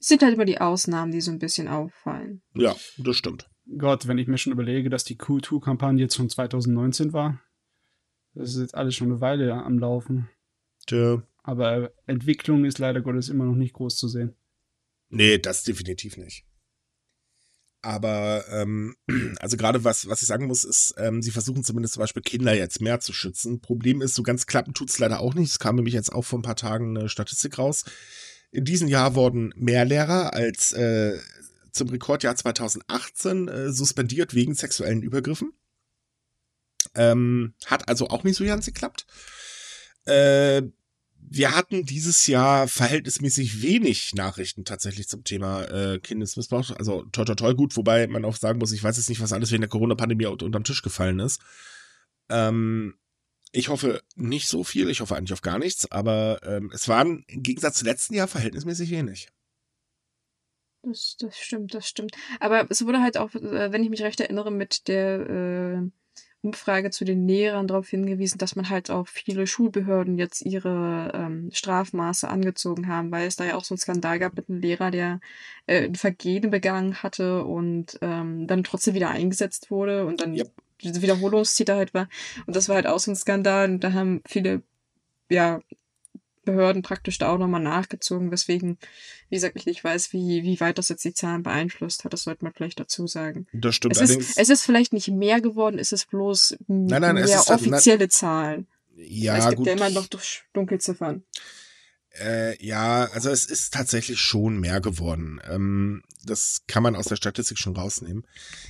Es 0.00 0.08
sind 0.08 0.22
halt 0.22 0.34
immer 0.34 0.44
die 0.44 0.60
Ausnahmen, 0.60 1.12
die 1.12 1.20
so 1.20 1.30
ein 1.30 1.38
bisschen 1.38 1.68
auffallen. 1.68 2.42
Ja, 2.54 2.74
das 2.98 3.16
stimmt. 3.16 3.48
Gott, 3.78 4.08
wenn 4.08 4.18
ich 4.18 4.26
mir 4.26 4.38
schon 4.38 4.52
überlege, 4.52 4.90
dass 4.90 5.04
die 5.04 5.16
Q2-Kampagne 5.16 6.02
jetzt 6.02 6.16
von 6.16 6.28
2019 6.28 7.12
war. 7.12 7.40
Das 8.34 8.50
ist 8.50 8.60
jetzt 8.60 8.74
alles 8.74 8.96
schon 8.96 9.08
eine 9.08 9.20
Weile 9.20 9.52
am 9.52 9.78
Laufen. 9.78 10.28
Tja. 10.86 11.22
Aber 11.44 11.92
Entwicklung 12.06 12.64
ist 12.64 12.78
leider 12.78 13.00
Gottes 13.00 13.28
immer 13.28 13.44
noch 13.44 13.54
nicht 13.54 13.74
groß 13.74 13.96
zu 13.96 14.08
sehen. 14.08 14.34
Nee, 15.08 15.38
das 15.38 15.62
definitiv 15.62 16.16
nicht. 16.16 16.46
Aber 17.82 18.44
ähm, 18.48 18.96
also 19.40 19.56
gerade 19.56 19.84
was, 19.84 20.08
was 20.08 20.22
ich 20.22 20.28
sagen 20.28 20.46
muss, 20.46 20.64
ist, 20.64 20.94
ähm, 20.98 21.20
sie 21.20 21.32
versuchen 21.32 21.64
zumindest 21.64 21.94
zum 21.94 22.00
Beispiel 22.00 22.22
Kinder 22.22 22.54
jetzt 22.54 22.80
mehr 22.80 23.00
zu 23.00 23.12
schützen. 23.12 23.60
Problem 23.60 24.00
ist, 24.00 24.14
so 24.14 24.22
ganz 24.22 24.46
klappen 24.46 24.72
tut's 24.72 24.98
leider 24.98 25.20
auch 25.20 25.34
nicht. 25.34 25.50
Es 25.50 25.58
kam 25.58 25.76
nämlich 25.76 25.94
jetzt 25.94 26.12
auch 26.12 26.22
vor 26.22 26.38
ein 26.38 26.42
paar 26.42 26.56
Tagen 26.56 26.96
eine 26.96 27.08
Statistik 27.08 27.58
raus. 27.58 27.84
In 28.52 28.64
diesem 28.64 28.86
Jahr 28.86 29.14
wurden 29.14 29.52
mehr 29.56 29.84
Lehrer 29.84 30.32
als 30.34 30.72
äh, 30.72 31.18
zum 31.72 31.88
Rekordjahr 31.88 32.36
2018 32.36 33.48
äh, 33.48 33.72
suspendiert 33.72 34.34
wegen 34.34 34.54
sexuellen 34.54 35.02
Übergriffen. 35.02 35.52
Ähm, 36.94 37.54
hat 37.66 37.88
also 37.88 38.08
auch 38.08 38.24
nicht 38.24 38.36
so 38.36 38.44
ganz 38.44 38.66
geklappt. 38.66 39.06
Äh, 40.04 40.62
wir 41.34 41.56
hatten 41.56 41.84
dieses 41.84 42.26
Jahr 42.26 42.68
verhältnismäßig 42.68 43.62
wenig 43.62 44.14
Nachrichten 44.14 44.64
tatsächlich 44.64 45.08
zum 45.08 45.24
Thema 45.24 45.64
äh, 45.64 45.98
Kindesmissbrauch. 45.98 46.70
Also 46.76 47.04
toi 47.12 47.24
toi 47.24 47.34
toi 47.34 47.54
gut, 47.54 47.76
wobei 47.76 48.06
man 48.06 48.24
auch 48.24 48.36
sagen 48.36 48.58
muss, 48.58 48.72
ich 48.72 48.82
weiß 48.82 48.96
jetzt 48.96 49.08
nicht, 49.08 49.20
was 49.20 49.32
alles 49.32 49.50
wegen 49.50 49.62
der 49.62 49.70
Corona-Pandemie 49.70 50.26
un- 50.26 50.40
unterm 50.40 50.64
Tisch 50.64 50.82
gefallen 50.82 51.20
ist. 51.20 51.40
Ähm, 52.28 52.94
ich 53.50 53.68
hoffe 53.68 54.02
nicht 54.14 54.48
so 54.48 54.64
viel, 54.64 54.88
ich 54.88 55.00
hoffe 55.00 55.16
eigentlich 55.16 55.32
auf 55.32 55.42
gar 55.42 55.58
nichts, 55.58 55.90
aber 55.90 56.40
ähm, 56.42 56.70
es 56.72 56.88
waren 56.88 57.24
im 57.28 57.42
Gegensatz 57.42 57.78
zum 57.78 57.88
letzten 57.88 58.14
Jahr 58.14 58.28
verhältnismäßig 58.28 58.90
wenig. 58.90 59.28
Das, 60.82 61.16
das 61.18 61.38
stimmt, 61.38 61.74
das 61.74 61.88
stimmt. 61.88 62.16
Aber 62.40 62.66
es 62.70 62.84
wurde 62.84 63.00
halt 63.00 63.16
auch, 63.16 63.34
äh, 63.34 63.72
wenn 63.72 63.84
ich 63.84 63.90
mich 63.90 64.02
recht 64.02 64.20
erinnere, 64.20 64.50
mit 64.50 64.88
der 64.88 65.20
äh, 65.20 65.90
Umfrage 66.42 66.90
zu 66.90 67.04
den 67.04 67.26
Lehrern 67.26 67.68
darauf 67.68 67.88
hingewiesen, 67.88 68.38
dass 68.38 68.56
man 68.56 68.68
halt 68.68 68.90
auch 68.90 69.06
viele 69.06 69.46
Schulbehörden 69.46 70.18
jetzt 70.18 70.42
ihre 70.42 71.12
ähm, 71.14 71.50
Strafmaße 71.52 72.28
angezogen 72.28 72.88
haben, 72.88 73.12
weil 73.12 73.28
es 73.28 73.36
da 73.36 73.44
ja 73.44 73.56
auch 73.56 73.64
so 73.64 73.74
einen 73.74 73.78
Skandal 73.78 74.18
gab 74.18 74.34
mit 74.34 74.48
einem 74.48 74.60
Lehrer, 74.60 74.90
der 74.90 75.20
äh, 75.66 75.84
ein 75.84 75.94
Vergehen 75.94 76.50
begangen 76.50 77.02
hatte 77.02 77.44
und 77.44 77.98
ähm, 78.02 78.46
dann 78.48 78.64
trotzdem 78.64 78.94
wieder 78.94 79.10
eingesetzt 79.10 79.70
wurde 79.70 80.04
und 80.04 80.20
dann 80.20 80.34
Yep. 80.34 80.50
diese 80.82 81.00
Wiederholungstäter 81.02 81.76
halt 81.76 81.94
war. 81.94 82.08
Und 82.46 82.56
das 82.56 82.68
war 82.68 82.76
halt 82.76 82.86
auch 82.88 82.98
so 82.98 83.12
ein 83.12 83.16
Skandal 83.16 83.70
und 83.70 83.84
da 83.84 83.92
haben 83.92 84.20
viele, 84.26 84.62
ja, 85.30 85.60
Behörden 86.44 86.82
praktisch 86.82 87.18
da 87.18 87.28
auch 87.32 87.38
nochmal 87.38 87.62
nachgezogen, 87.62 88.30
weswegen, 88.30 88.78
wie 89.28 89.36
gesagt, 89.36 89.56
ich 89.56 89.66
nicht 89.66 89.84
weiß, 89.84 90.12
wie, 90.12 90.42
wie 90.42 90.58
weit 90.60 90.78
das 90.78 90.88
jetzt 90.88 91.04
die 91.04 91.14
Zahlen 91.14 91.42
beeinflusst 91.42 92.04
hat. 92.04 92.12
Das 92.12 92.24
sollte 92.24 92.44
man 92.44 92.52
vielleicht 92.52 92.80
dazu 92.80 93.06
sagen. 93.06 93.46
Das 93.52 93.74
stimmt 93.76 93.96
Es 93.96 94.10
ist, 94.10 94.36
es 94.38 94.48
ist 94.48 94.64
vielleicht 94.64 94.92
nicht 94.92 95.08
mehr 95.08 95.40
geworden, 95.40 95.78
es 95.78 95.92
ist 95.92 96.10
bloß 96.10 96.56
Nein, 96.66 97.00
nein, 97.02 97.14
mehr 97.14 97.24
ist 97.24 97.48
halt- 97.48 97.60
offizielle 97.60 98.08
Zahlen. 98.08 98.66
ja, 98.96 99.36
es 99.36 99.44
gibt 99.46 99.58
gut. 99.58 99.66
ja 99.68 99.72
immer 99.74 99.90
noch 99.90 100.06
durch 100.08 100.42
Dunkelziffern. 100.52 101.22
Äh, 102.20 102.62
ja, 102.64 103.04
also 103.12 103.30
es 103.30 103.46
ist 103.46 103.72
tatsächlich 103.72 104.20
schon 104.20 104.58
mehr 104.60 104.80
geworden. 104.80 105.40
Ähm, 105.48 106.02
das 106.24 106.62
kann 106.66 106.82
man 106.82 106.94
aus 106.94 107.06
der 107.06 107.16
Statistik 107.16 107.58
schon 107.58 107.74
rausnehmen. 107.76 108.24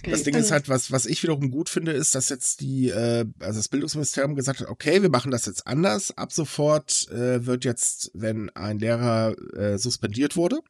Das 0.05 0.15
Okay, 0.15 0.23
Ding 0.25 0.35
dann- 0.35 0.43
ist 0.43 0.53
halt, 0.53 0.69
was, 0.69 0.93
was 0.93 1.07
ich 1.07 1.23
wiederum 1.23 1.51
gut 1.51 1.69
finde, 1.69 1.93
ist, 1.93 2.15
dass 2.15 2.29
jetzt 2.29 2.61
die, 2.61 2.89
äh, 2.91 3.25
also 3.41 3.59
das 3.59 3.69
Bildungsministerium 3.69 4.37
gesagt 4.37 4.61
hat, 4.61 4.69
okay, 4.69 5.03
wir 5.03 5.11
machen 5.11 5.31
das 5.33 5.47
jetzt 5.47 5.67
anders. 5.67 6.17
Ab 6.17 6.33
sofort 6.33 7.09
äh, 7.11 7.45
wird 7.45 7.65
jetzt, 7.65 8.11
wenn 8.15 8.49
ein 8.51 8.79
Lehrer 8.79 9.35
äh, 9.57 9.77
suspendiert 9.77 10.37
wurde, 10.37 10.61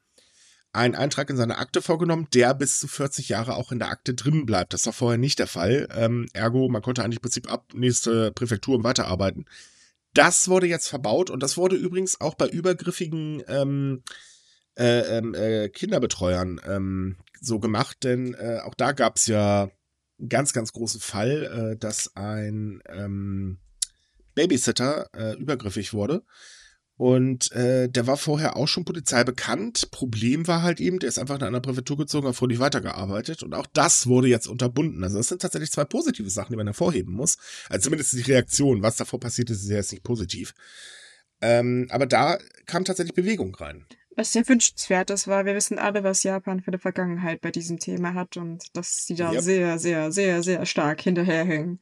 ein 0.72 0.94
Eintrag 0.94 1.28
in 1.28 1.36
seine 1.36 1.58
Akte 1.58 1.82
vorgenommen, 1.82 2.28
der 2.32 2.54
bis 2.54 2.80
zu 2.80 2.88
40 2.88 3.28
Jahre 3.28 3.56
auch 3.56 3.72
in 3.72 3.78
der 3.78 3.90
Akte 3.90 4.14
drin 4.14 4.46
bleibt. 4.46 4.72
Das 4.72 4.86
war 4.86 4.94
vorher 4.94 5.18
nicht 5.18 5.38
der 5.38 5.46
Fall. 5.46 5.86
Ähm, 5.94 6.26
ergo, 6.32 6.70
man 6.70 6.80
konnte 6.80 7.04
eigentlich 7.04 7.18
im 7.18 7.22
Prinzip 7.22 7.52
ab 7.52 7.72
nächste 7.74 8.32
Präfektur 8.32 8.82
weiterarbeiten. 8.82 9.44
Das 10.14 10.48
wurde 10.48 10.66
jetzt 10.66 10.88
verbaut 10.88 11.30
und 11.30 11.42
das 11.42 11.56
wurde 11.56 11.76
übrigens 11.76 12.20
auch 12.20 12.34
bei 12.34 12.46
übergriffigen 12.48 13.42
ähm, 13.48 14.02
äh, 14.76 15.18
ähm, 15.18 15.34
äh, 15.34 15.68
Kinderbetreuern 15.68 16.60
ähm, 16.66 17.16
so 17.40 17.58
gemacht, 17.58 18.04
denn 18.04 18.34
äh, 18.34 18.60
auch 18.62 18.74
da 18.74 18.92
gab 18.92 19.16
es 19.16 19.26
ja 19.26 19.70
einen 20.18 20.28
ganz, 20.28 20.52
ganz 20.52 20.72
großen 20.72 21.00
Fall, 21.00 21.72
äh, 21.72 21.76
dass 21.78 22.14
ein 22.16 22.82
ähm, 22.88 23.58
Babysitter 24.34 25.08
äh, 25.14 25.36
übergriffig 25.36 25.92
wurde. 25.92 26.24
Und 27.03 27.50
äh, 27.50 27.88
der 27.88 28.07
war 28.07 28.16
vorher 28.16 28.57
auch 28.57 28.68
schon 28.68 28.84
Polizei 28.84 29.24
bekannt. 29.24 29.90
Problem 29.90 30.46
war 30.46 30.62
halt 30.62 30.80
eben, 30.80 31.00
der 31.00 31.09
ist 31.09 31.18
einfach 31.18 31.34
in 31.34 31.42
einer 31.42 31.59
Präfektur 31.59 31.96
gezogen, 31.96 32.28
hat 32.28 32.36
fröhlich 32.36 32.61
weitergearbeitet. 32.61 33.42
Und 33.42 33.55
auch 33.55 33.66
das 33.66 34.07
wurde 34.07 34.28
jetzt 34.28 34.46
unterbunden. 34.46 35.03
Also 35.03 35.16
das 35.16 35.26
sind 35.26 35.42
tatsächlich 35.42 35.72
zwei 35.72 35.84
positive 35.84 36.30
Sachen, 36.30 36.53
die 36.53 36.57
man 36.59 36.68
hervorheben 36.68 37.12
muss. 37.12 37.38
Also 37.68 37.86
zumindest 37.86 38.12
die 38.12 38.20
Reaktion. 38.20 38.84
Was 38.84 38.98
davor 38.98 39.18
passiert 39.18 39.50
ist, 39.50 39.64
ist 39.64 39.70
ja 39.70 39.78
jetzt 39.78 39.90
nicht 39.90 40.05
positiv. 40.05 40.55
Ähm, 41.40 41.88
aber 41.90 42.07
da 42.07 42.38
kam 42.66 42.84
tatsächlich 42.84 43.16
Bewegung 43.16 43.53
rein. 43.57 43.84
Was 44.14 44.32
sehr 44.32 44.48
wünschenswert 44.48 45.11
ist, 45.11 45.26
weil 45.26 45.44
wir 45.44 45.57
wissen 45.57 45.80
alle, 45.80 46.05
was 46.05 46.22
Japan 46.22 46.61
für 46.61 46.68
eine 46.68 46.78
Vergangenheit 46.78 47.40
bei 47.40 47.50
diesem 47.50 47.80
Thema 47.80 48.14
hat 48.14 48.36
und 48.36 48.76
dass 48.76 49.07
sie 49.07 49.16
da 49.16 49.32
Yep. 49.32 49.42
sehr, 49.42 49.78
sehr, 49.80 50.12
sehr, 50.12 50.44
sehr 50.44 50.66
stark 50.66 51.00
hinterherhängen. 51.00 51.80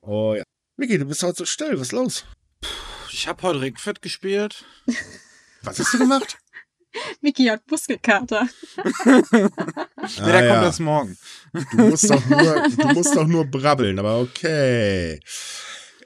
Oh 0.00 0.32
ja. 0.34 0.44
Miki, 0.78 0.96
du 0.96 1.04
bist 1.04 1.22
heute 1.22 1.36
so 1.36 1.44
still. 1.44 1.74
Was 1.74 1.88
ist 1.88 1.92
los? 1.92 2.24
Ich 3.12 3.28
habe 3.28 3.42
heute 3.42 3.60
Ringfit 3.60 4.02
gespielt. 4.02 4.64
Was 5.62 5.78
hast 5.78 5.94
du 5.94 5.98
gemacht? 5.98 6.38
Mickey 7.20 7.46
hat 7.46 7.62
Muskelkater. 7.70 8.48
nee, 9.04 9.12
der 9.30 9.48
Ah, 9.96 10.08
kommt 10.10 10.22
ja. 10.26 10.62
erst 10.64 10.80
morgen. 10.80 11.16
Du 11.52 11.76
musst 11.88 12.10
doch 12.10 12.24
nur, 12.26 12.68
du 12.76 12.88
musst 12.88 13.16
doch 13.16 13.26
nur 13.26 13.46
brabbeln, 13.46 13.98
aber 13.98 14.18
okay. 14.20 15.20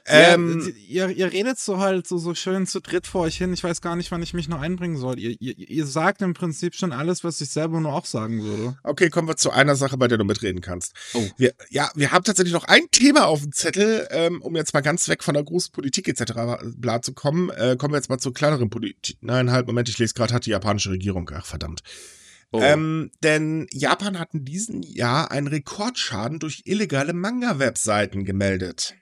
Ja, 0.07 0.33
Ähm, 0.33 0.73
ihr, 0.87 1.09
ihr 1.09 1.31
redet 1.31 1.59
so 1.59 1.79
halt 1.79 2.07
so, 2.07 2.17
so 2.17 2.33
schön 2.33 2.65
zu 2.65 2.79
dritt 2.79 3.07
vor 3.07 3.21
euch 3.21 3.37
hin. 3.37 3.53
Ich 3.53 3.63
weiß 3.63 3.81
gar 3.81 3.95
nicht, 3.95 4.09
wann 4.11 4.23
ich 4.23 4.33
mich 4.33 4.47
noch 4.47 4.61
einbringen 4.61 4.95
soll. 4.95 5.19
Ihr, 5.19 5.35
ihr, 5.39 5.57
ihr 5.57 5.85
sagt 5.85 6.21
im 6.21 6.33
Prinzip 6.33 6.75
schon 6.75 6.93
alles, 6.93 7.23
was 7.23 7.41
ich 7.41 7.49
selber 7.49 7.81
nur 7.81 7.93
auch 7.93 8.05
sagen 8.05 8.41
würde. 8.41 8.77
okay, 8.83 9.09
kommen 9.09 9.27
wir 9.27 9.35
zu 9.35 9.51
einer 9.51 9.75
Sache, 9.75 9.97
bei 9.97 10.07
der 10.07 10.17
du 10.17 10.23
mitreden 10.23 10.61
kannst. 10.61 10.93
Oh. 11.13 11.27
Wir, 11.37 11.53
ja, 11.69 11.89
wir 11.95 12.11
haben 12.11 12.23
tatsächlich 12.23 12.53
noch 12.53 12.63
ein 12.63 12.89
Thema 12.91 13.27
auf 13.27 13.41
dem 13.41 13.51
Zettel, 13.51 14.07
ähm, 14.11 14.41
um 14.41 14.55
jetzt 14.55 14.73
mal 14.73 14.81
ganz 14.81 15.09
weg 15.09 15.23
von 15.23 15.33
der 15.33 15.43
großen 15.43 15.73
Politik 15.73 16.07
etc. 16.07 16.63
bla 16.77 17.01
zu 17.01 17.13
kommen. 17.13 17.49
Äh, 17.49 17.75
kommen 17.77 17.93
wir 17.93 17.97
jetzt 17.97 18.09
mal 18.09 18.19
zur 18.19 18.33
kleineren 18.33 18.69
Politik. 18.69 19.17
Nein, 19.21 19.51
halt, 19.51 19.67
Moment, 19.67 19.89
ich 19.89 19.97
lese 19.97 20.13
gerade, 20.13 20.33
hat 20.33 20.45
die 20.45 20.51
japanische 20.51 20.91
Regierung. 20.91 21.29
Ach, 21.33 21.45
verdammt. 21.45 21.81
Oh. 22.51 22.61
Ähm, 22.61 23.11
denn 23.23 23.67
Japan 23.71 24.19
hat 24.19 24.33
in 24.33 24.45
diesem 24.45 24.81
Jahr 24.81 25.31
einen 25.31 25.47
Rekordschaden 25.47 26.39
durch 26.39 26.61
illegale 26.65 27.11
Manga-Webseiten 27.11 28.23
gemeldet. 28.23 28.95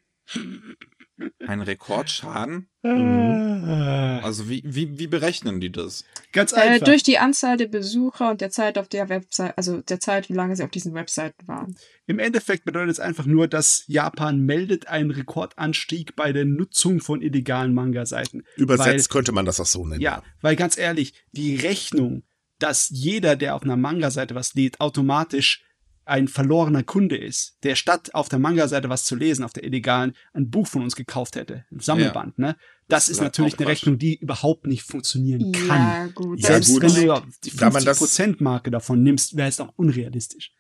Ein 1.48 1.62
Rekordschaden? 1.62 2.68
Äh, 2.84 2.90
Also 2.90 4.50
wie, 4.50 4.64
wie, 4.66 5.00
wie 5.00 5.08
berechnen 5.08 5.62
die 5.62 5.72
das? 5.72 6.04
Ganz 6.34 6.52
Äh, 6.52 6.58
einfach. 6.58 6.86
durch 6.88 7.04
die 7.04 7.18
Anzahl 7.18 7.58
der 7.58 7.68
Besucher 7.68 8.32
und 8.32 8.42
der 8.42 8.50
Zeit 8.52 8.78
auf 8.78 8.88
der 8.90 9.08
Website, 9.10 9.58
also 9.58 9.82
der 9.82 10.00
Zeit, 10.00 10.30
wie 10.30 10.34
lange 10.34 10.56
sie 10.56 10.64
auf 10.64 10.72
diesen 10.72 10.94
Webseiten 10.94 11.48
waren. 11.48 11.76
Im 12.06 12.20
Endeffekt 12.20 12.66
bedeutet 12.66 12.92
es 12.92 13.00
einfach 13.00 13.26
nur, 13.26 13.48
dass 13.48 13.86
Japan 13.88 14.42
meldet 14.42 14.88
einen 14.88 15.12
Rekordanstieg 15.12 16.16
bei 16.16 16.34
der 16.34 16.46
Nutzung 16.46 17.00
von 17.00 17.22
illegalen 17.22 17.74
Manga-Seiten. 17.74 18.44
Übersetzt 18.58 19.10
könnte 19.10 19.32
man 19.32 19.46
das 19.46 19.60
auch 19.60 19.66
so 19.66 19.86
nennen. 19.88 20.02
Ja, 20.02 20.22
weil 20.42 20.56
ganz 20.56 20.78
ehrlich, 20.78 21.14
die 21.32 21.56
Rechnung, 21.56 22.24
dass 22.60 22.90
jeder, 22.90 23.36
der 23.36 23.56
auf 23.56 23.64
einer 23.64 23.78
Manga-Seite 23.78 24.36
was 24.36 24.54
lädt, 24.54 24.80
automatisch 24.82 25.64
ein 26.06 26.28
verlorener 26.28 26.84
Kunde 26.84 27.18
ist, 27.18 27.58
der 27.64 27.76
statt 27.76 28.14
auf 28.14 28.30
der 28.30 28.40
Manga-Seite 28.40 28.90
was 28.90 29.06
zu 29.06 29.16
lesen, 29.16 29.44
auf 29.44 29.54
der 29.54 29.64
illegalen, 29.64 30.14
ein 30.34 30.50
Buch 30.50 30.68
von 30.68 30.84
uns 30.84 30.96
gekauft 30.96 31.36
hätte, 31.36 31.66
ein 31.72 31.80
Sammelband, 31.80 32.38
ne? 32.40 32.56
Das, 32.88 33.06
Das 33.06 33.10
ist 33.10 33.18
ist 33.18 33.22
natürlich 33.22 33.58
eine. 33.58 33.68
Rechnung, 33.68 33.98
die 33.98 34.16
überhaupt 34.16 34.68
nicht 34.68 34.84
funktionieren 34.84 35.52
kann. 35.52 35.68
Ja, 35.68 36.08
gut. 36.14 36.40
Ja, 36.40 36.48
Selbst 36.50 36.70
gut. 36.74 36.84
wenn 36.84 37.08
du 37.08 37.22
die 37.44 37.56
Da 37.58 37.70
man 37.72 37.84
das- 37.84 38.00
50%-Marke 38.00 38.70
davon 38.70 39.02
nimmst, 39.02 39.36
wäre 39.36 39.50
es 39.50 39.60
auch 39.60 39.74
unrealistisch. 39.76 40.54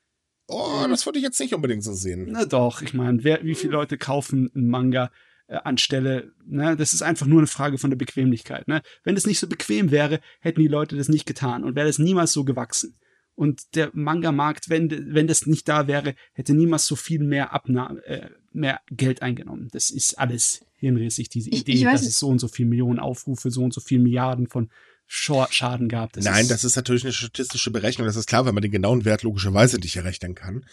Oh, 0.47 0.85
das 0.89 1.05
würde 1.05 1.19
ich 1.19 1.23
jetzt 1.23 1.39
nicht 1.39 1.53
unbedingt 1.53 1.83
so 1.83 1.93
sehen. 1.93 2.27
Na 2.31 2.45
doch, 2.45 2.81
ich 2.81 2.93
meine, 2.93 3.23
wer, 3.23 3.43
wie 3.43 3.55
viele 3.55 3.73
Leute 3.73 3.97
kaufen 3.97 4.51
einen 4.55 4.69
Manga 4.69 5.11
äh, 5.47 5.57
anstelle, 5.57 6.31
ne? 6.47 6.75
Das 6.75 6.93
ist 6.93 7.03
einfach 7.03 7.27
nur 7.27 7.37
eine 7.39 7.47
Frage 7.47 7.77
von 7.77 7.91
der 7.91 7.97
Bequemlichkeit, 7.97 8.67
ne? 8.67 8.81
Wenn 9.03 9.15
es 9.15 9.27
nicht 9.27 9.39
so 9.39 9.47
bequem 9.47 9.91
wäre, 9.91 10.19
hätten 10.39 10.61
die 10.61 10.67
Leute 10.67 10.97
das 10.97 11.07
nicht 11.09 11.27
getan 11.27 11.63
und 11.63 11.75
wäre 11.75 11.85
das 11.87 11.99
niemals 11.99 12.33
so 12.33 12.43
gewachsen. 12.43 12.97
Und 13.35 13.75
der 13.75 13.91
Manga-Markt, 13.93 14.69
wenn, 14.69 15.13
wenn 15.13 15.27
das 15.27 15.45
nicht 15.45 15.67
da 15.67 15.87
wäre, 15.87 16.15
hätte 16.33 16.53
niemals 16.53 16.87
so 16.87 16.95
viel 16.95 17.19
mehr 17.23 17.53
Abnahme, 17.53 18.03
äh, 18.05 18.29
mehr 18.53 18.79
Geld 18.89 19.21
eingenommen. 19.21 19.67
Das 19.71 19.89
ist 19.91 20.17
alles 20.17 20.65
hirnrissig, 20.77 21.29
diese 21.29 21.49
Ich- 21.49 21.61
Idee, 21.61 21.73
ich 21.73 21.83
dass 21.83 22.03
es 22.03 22.17
so 22.17 22.29
und 22.29 22.39
so 22.39 22.47
viel 22.47 22.65
Millionen 22.65 22.99
Aufrufe, 22.99 23.51
so 23.51 23.63
und 23.63 23.73
so 23.73 23.81
viel 23.81 23.99
Milliarden 23.99 24.47
von 24.47 24.69
Schor 25.07 25.47
Schaden 25.51 25.87
gab. 25.87 26.13
Das 26.13 26.25
Nein, 26.25 26.43
ist, 26.43 26.51
das 26.51 26.63
ist 26.63 26.75
natürlich 26.77 27.03
eine 27.03 27.13
statistische 27.13 27.69
Berechnung, 27.69 28.07
das 28.07 28.15
ist 28.15 28.25
klar, 28.27 28.45
weil 28.45 28.53
man 28.53 28.63
den 28.63 28.71
genauen 28.71 29.05
Wert 29.05 29.21
logischerweise 29.21 29.77
nicht 29.77 29.95
errechnen 29.95 30.33
kann. 30.33 30.65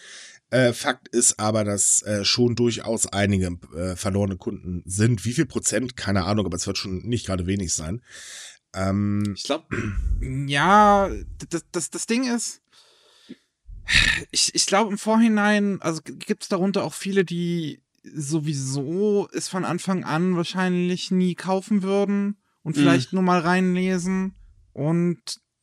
Äh, 0.49 0.73
Fakt 0.73 1.07
ist 1.09 1.39
aber, 1.39 1.63
dass 1.63 2.01
äh, 2.03 2.25
schon 2.25 2.55
durchaus 2.55 3.05
einige 3.07 3.57
äh, 3.75 3.95
verlorene 3.95 4.37
Kunden 4.37 4.81
sind. 4.85 5.25
Wie 5.25 5.33
viel 5.33 5.45
Prozent? 5.45 5.95
Keine 5.97 6.23
Ahnung, 6.23 6.45
aber 6.45 6.55
es 6.55 6.65
wird 6.65 6.77
schon 6.77 7.03
nicht 7.05 7.25
gerade 7.27 7.45
wenig 7.45 7.73
sein. 7.73 8.01
Ähm, 8.73 9.33
Ich 9.35 9.43
glaube, 9.43 9.65
ja, 10.47 11.09
das, 11.49 11.65
das, 11.71 11.89
das 11.89 12.05
Ding 12.07 12.23
ist, 12.33 12.61
ich, 14.31 14.55
ich 14.55 14.65
glaube 14.65 14.91
im 14.91 14.97
Vorhinein, 14.97 15.81
also 15.81 16.01
gibt 16.03 16.43
es 16.43 16.49
darunter 16.49 16.83
auch 16.83 16.93
viele, 16.93 17.25
die 17.25 17.81
sowieso 18.03 19.29
es 19.33 19.47
von 19.47 19.65
Anfang 19.65 20.03
an 20.03 20.35
wahrscheinlich 20.35 21.11
nie 21.11 21.35
kaufen 21.35 21.83
würden 21.83 22.37
und 22.63 22.75
Mhm. 22.75 22.81
vielleicht 22.81 23.13
nur 23.13 23.23
mal 23.23 23.39
reinlesen 23.39 24.35
und 24.73 25.19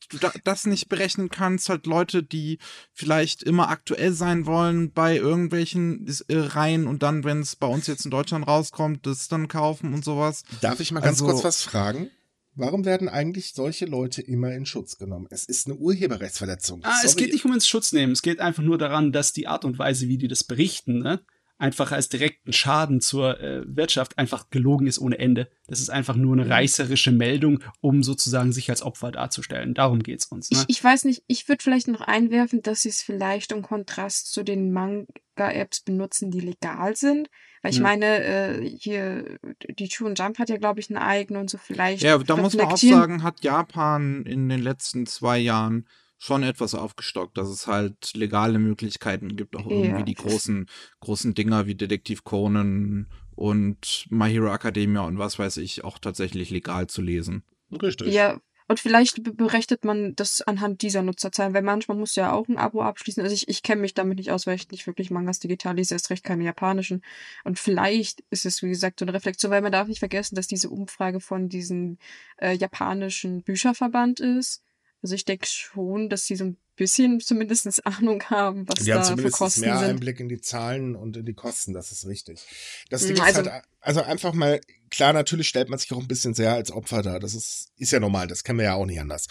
du 0.09 0.17
da, 0.17 0.31
das 0.43 0.65
nicht 0.65 0.89
berechnen 0.89 1.29
kannst, 1.29 1.69
halt 1.69 1.85
Leute, 1.85 2.21
die 2.23 2.57
vielleicht 2.93 3.43
immer 3.43 3.69
aktuell 3.69 4.11
sein 4.13 4.45
wollen 4.45 4.91
bei 4.91 5.15
irgendwelchen 5.17 6.05
äh, 6.27 6.35
Reihen 6.37 6.85
und 6.87 7.01
dann, 7.03 7.23
wenn 7.23 7.39
es 7.39 7.55
bei 7.55 7.67
uns 7.67 7.87
jetzt 7.87 8.05
in 8.05 8.11
Deutschland 8.11 8.45
rauskommt, 8.47 9.05
das 9.05 9.27
dann 9.27 9.47
kaufen 9.47 9.93
und 9.93 10.03
sowas. 10.03 10.43
darf 10.61 10.79
ich 10.79 10.91
mal 10.91 10.99
ganz 10.99 11.21
Also- 11.21 11.25
kurz 11.25 11.43
was 11.43 11.61
fragen? 11.63 12.09
Warum 12.53 12.85
werden 12.85 13.07
eigentlich 13.07 13.53
solche 13.53 13.85
Leute 13.85 14.21
immer 14.21 14.53
in 14.53 14.65
Schutz 14.65 14.97
genommen? 14.97 15.27
Es 15.29 15.45
ist 15.45 15.67
eine 15.67 15.77
Urheberrechtsverletzung. 15.77 16.81
Ah, 16.83 16.99
es 17.03 17.15
geht 17.15 17.31
nicht 17.31 17.45
um 17.45 17.53
ins 17.53 17.67
Schutz 17.67 17.93
nehmen. 17.93 18.11
Es 18.11 18.21
geht 18.21 18.39
einfach 18.39 18.63
nur 18.63 18.77
daran, 18.77 19.11
dass 19.11 19.31
die 19.31 19.47
Art 19.47 19.63
und 19.63 19.79
Weise, 19.79 20.07
wie 20.09 20.17
die 20.17 20.27
das 20.27 20.43
berichten, 20.43 20.99
ne, 20.99 21.21
einfach 21.61 21.91
als 21.91 22.09
direkten 22.09 22.51
Schaden 22.51 23.01
zur 23.01 23.39
äh, 23.39 23.61
Wirtschaft 23.65 24.17
einfach 24.17 24.49
gelogen 24.49 24.87
ist 24.87 24.99
ohne 24.99 25.19
Ende. 25.19 25.47
Das 25.67 25.79
ist 25.79 25.91
einfach 25.91 26.15
nur 26.15 26.33
eine 26.33 26.49
reißerische 26.49 27.11
Meldung, 27.11 27.63
um 27.79 28.01
sozusagen 28.01 28.51
sich 28.51 28.69
als 28.69 28.81
Opfer 28.81 29.11
darzustellen. 29.11 29.75
Darum 29.75 30.01
geht's 30.01 30.25
uns. 30.25 30.49
Ne? 30.49 30.57
Ich, 30.67 30.77
ich 30.77 30.83
weiß 30.83 31.05
nicht, 31.05 31.23
ich 31.27 31.47
würde 31.47 31.63
vielleicht 31.63 31.87
noch 31.87 32.01
einwerfen, 32.01 32.63
dass 32.63 32.81
sie 32.81 32.89
es 32.89 33.03
vielleicht 33.03 33.51
im 33.51 33.61
Kontrast 33.61 34.33
zu 34.33 34.43
den 34.43 34.73
Manga-Apps 34.73 35.81
benutzen, 35.81 36.31
die 36.31 36.39
legal 36.39 36.95
sind. 36.95 37.29
Weil 37.61 37.71
ich 37.71 37.77
Hm. 37.77 37.83
meine, 37.83 38.23
äh, 38.23 38.69
hier, 38.77 39.37
die 39.69 39.89
Shonen 39.89 40.15
Jump 40.15 40.39
hat 40.39 40.49
ja, 40.49 40.57
glaube 40.57 40.79
ich, 40.79 40.89
eine 40.89 41.01
eigene 41.01 41.39
und 41.39 41.49
so 41.49 41.57
vielleicht. 41.57 42.01
Ja, 42.01 42.17
da 42.17 42.35
muss 42.35 42.55
man 42.55 42.67
auch 42.67 42.77
sagen, 42.77 43.23
hat 43.23 43.43
Japan 43.43 44.23
in 44.25 44.49
den 44.49 44.61
letzten 44.61 45.05
zwei 45.05 45.37
Jahren 45.37 45.87
schon 46.17 46.43
etwas 46.43 46.75
aufgestockt, 46.75 47.37
dass 47.37 47.49
es 47.49 47.65
halt 47.67 48.13
legale 48.15 48.59
Möglichkeiten 48.59 49.35
gibt, 49.35 49.55
auch 49.55 49.65
irgendwie 49.65 49.99
Ja. 49.99 50.01
die 50.03 50.13
großen, 50.13 50.67
großen 50.99 51.33
Dinger 51.33 51.65
wie 51.65 51.75
Detektiv 51.75 52.23
Conan 52.23 53.07
und 53.35 54.05
My 54.09 54.29
Hero 54.31 54.53
Academia 54.53 55.01
und 55.01 55.17
was 55.17 55.39
weiß 55.39 55.57
ich, 55.57 55.83
auch 55.83 55.97
tatsächlich 55.97 56.49
legal 56.51 56.87
zu 56.87 57.01
lesen. 57.01 57.43
Richtig. 57.81 58.13
Ja, 58.13 58.39
und 58.71 58.79
vielleicht 58.79 59.21
be- 59.21 59.33
berechnet 59.33 59.83
man 59.83 60.15
das 60.15 60.41
anhand 60.41 60.81
dieser 60.81 61.01
Nutzerzahlen, 61.01 61.53
weil 61.53 61.61
manchmal 61.61 61.97
muss 61.97 62.15
ja 62.15 62.31
auch 62.31 62.47
ein 62.47 62.57
Abo 62.57 62.81
abschließen. 62.81 63.21
Also 63.21 63.35
ich, 63.35 63.49
ich 63.49 63.63
kenne 63.63 63.81
mich 63.81 63.93
damit 63.93 64.17
nicht 64.17 64.31
aus, 64.31 64.47
weil 64.47 64.55
ich 64.55 64.71
nicht 64.71 64.87
wirklich 64.87 65.11
Mangas 65.11 65.39
digital 65.39 65.75
lese, 65.75 65.93
erst 65.93 66.09
recht 66.09 66.23
keine 66.23 66.45
japanischen. 66.45 67.03
Und 67.43 67.59
vielleicht 67.59 68.23
ist 68.29 68.45
es, 68.45 68.63
wie 68.63 68.69
gesagt, 68.69 68.99
so 68.99 69.03
eine 69.05 69.13
Reflexion, 69.13 69.51
weil 69.51 69.61
man 69.61 69.73
darf 69.73 69.89
nicht 69.89 69.99
vergessen, 69.99 70.35
dass 70.35 70.47
diese 70.47 70.69
Umfrage 70.69 71.19
von 71.19 71.49
diesem 71.49 71.97
äh, 72.37 72.53
japanischen 72.53 73.43
Bücherverband 73.43 74.21
ist. 74.21 74.63
Also 75.01 75.15
ich 75.15 75.25
denke 75.25 75.47
schon, 75.47 76.07
dass 76.07 76.25
sie 76.25 76.37
so 76.37 76.45
ein 76.45 76.57
bisschen 76.81 77.19
zumindest 77.19 77.85
Ahnung 77.85 78.23
haben, 78.29 78.67
was 78.67 78.83
Die 78.83 78.91
haben 78.91 78.99
da 78.99 79.03
für 79.03 79.09
zumindest 79.11 79.37
Kosten 79.37 79.61
mehr 79.61 79.77
sind. 79.77 79.89
Einblick 79.89 80.19
in 80.19 80.29
die 80.29 80.41
Zahlen 80.41 80.95
und 80.95 81.15
in 81.15 81.25
die 81.25 81.33
Kosten, 81.33 81.73
das 81.73 81.91
ist 81.91 82.07
richtig. 82.07 82.41
Das 82.89 83.03
Mm, 83.03 83.07
Ding 83.07 83.19
also- 83.21 83.41
ist 83.41 83.49
halt, 83.51 83.63
also 83.81 84.01
einfach 84.01 84.33
mal, 84.33 84.59
klar, 84.89 85.13
natürlich 85.13 85.47
stellt 85.47 85.69
man 85.69 85.77
sich 85.79 85.91
auch 85.93 85.99
ein 85.99 86.07
bisschen 86.07 86.33
sehr 86.33 86.53
als 86.53 86.71
Opfer 86.71 87.01
dar. 87.03 87.19
Das 87.19 87.33
ist, 87.35 87.69
ist 87.77 87.91
ja 87.91 87.99
normal, 87.99 88.27
das 88.27 88.43
kennen 88.43 88.57
wir 88.59 88.65
ja 88.65 88.73
auch 88.73 88.85
nicht 88.85 88.99
anders. 88.99 89.27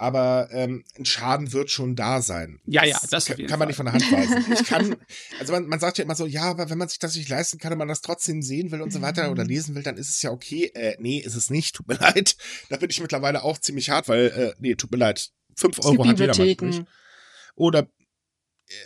Aber 0.00 0.48
ähm, 0.52 0.84
ein 0.96 1.04
Schaden 1.04 1.52
wird 1.52 1.72
schon 1.72 1.96
da 1.96 2.22
sein. 2.22 2.60
Ja, 2.66 2.84
ja, 2.84 3.00
das 3.10 3.28
auf 3.28 3.36
kann, 3.36 3.46
kann 3.48 3.58
man 3.58 3.66
nicht 3.66 3.76
von 3.76 3.86
der 3.86 3.94
Hand 3.94 4.12
weisen. 4.12 4.52
Ich 4.52 4.64
kann, 4.64 4.94
also 5.40 5.52
man, 5.52 5.66
man 5.66 5.80
sagt 5.80 5.98
ja 5.98 6.04
immer 6.04 6.14
so, 6.14 6.24
ja, 6.24 6.42
aber 6.44 6.70
wenn 6.70 6.78
man 6.78 6.88
sich 6.88 7.00
das 7.00 7.16
nicht 7.16 7.28
leisten 7.28 7.58
kann 7.58 7.72
und 7.72 7.78
man 7.78 7.88
das 7.88 8.00
trotzdem 8.00 8.40
sehen 8.40 8.70
will 8.70 8.80
und 8.80 8.92
so 8.92 9.02
weiter 9.02 9.28
oder 9.32 9.44
lesen 9.44 9.74
will, 9.74 9.82
dann 9.82 9.96
ist 9.96 10.08
es 10.08 10.22
ja 10.22 10.30
okay. 10.30 10.70
Äh, 10.74 10.94
nee, 11.00 11.18
ist 11.18 11.34
es 11.34 11.50
nicht. 11.50 11.74
Tut 11.74 11.88
mir 11.88 11.94
leid. 12.00 12.36
Da 12.68 12.76
bin 12.76 12.90
ich 12.90 13.00
mittlerweile 13.00 13.42
auch 13.42 13.58
ziemlich 13.58 13.90
hart, 13.90 14.06
weil, 14.08 14.26
äh, 14.28 14.52
nee, 14.60 14.76
tut 14.76 14.92
mir 14.92 14.98
leid. 14.98 15.30
Fünf 15.58 15.78
Es 15.78 15.84
Euro 15.86 15.96
gibt 16.02 16.08
hat 16.08 16.20
jeder 16.20 16.36
mal 16.36 16.44
übrig. 16.44 16.56
Bibliotheken. 16.58 16.86
Oder 17.56 17.80
äh, 17.80 17.86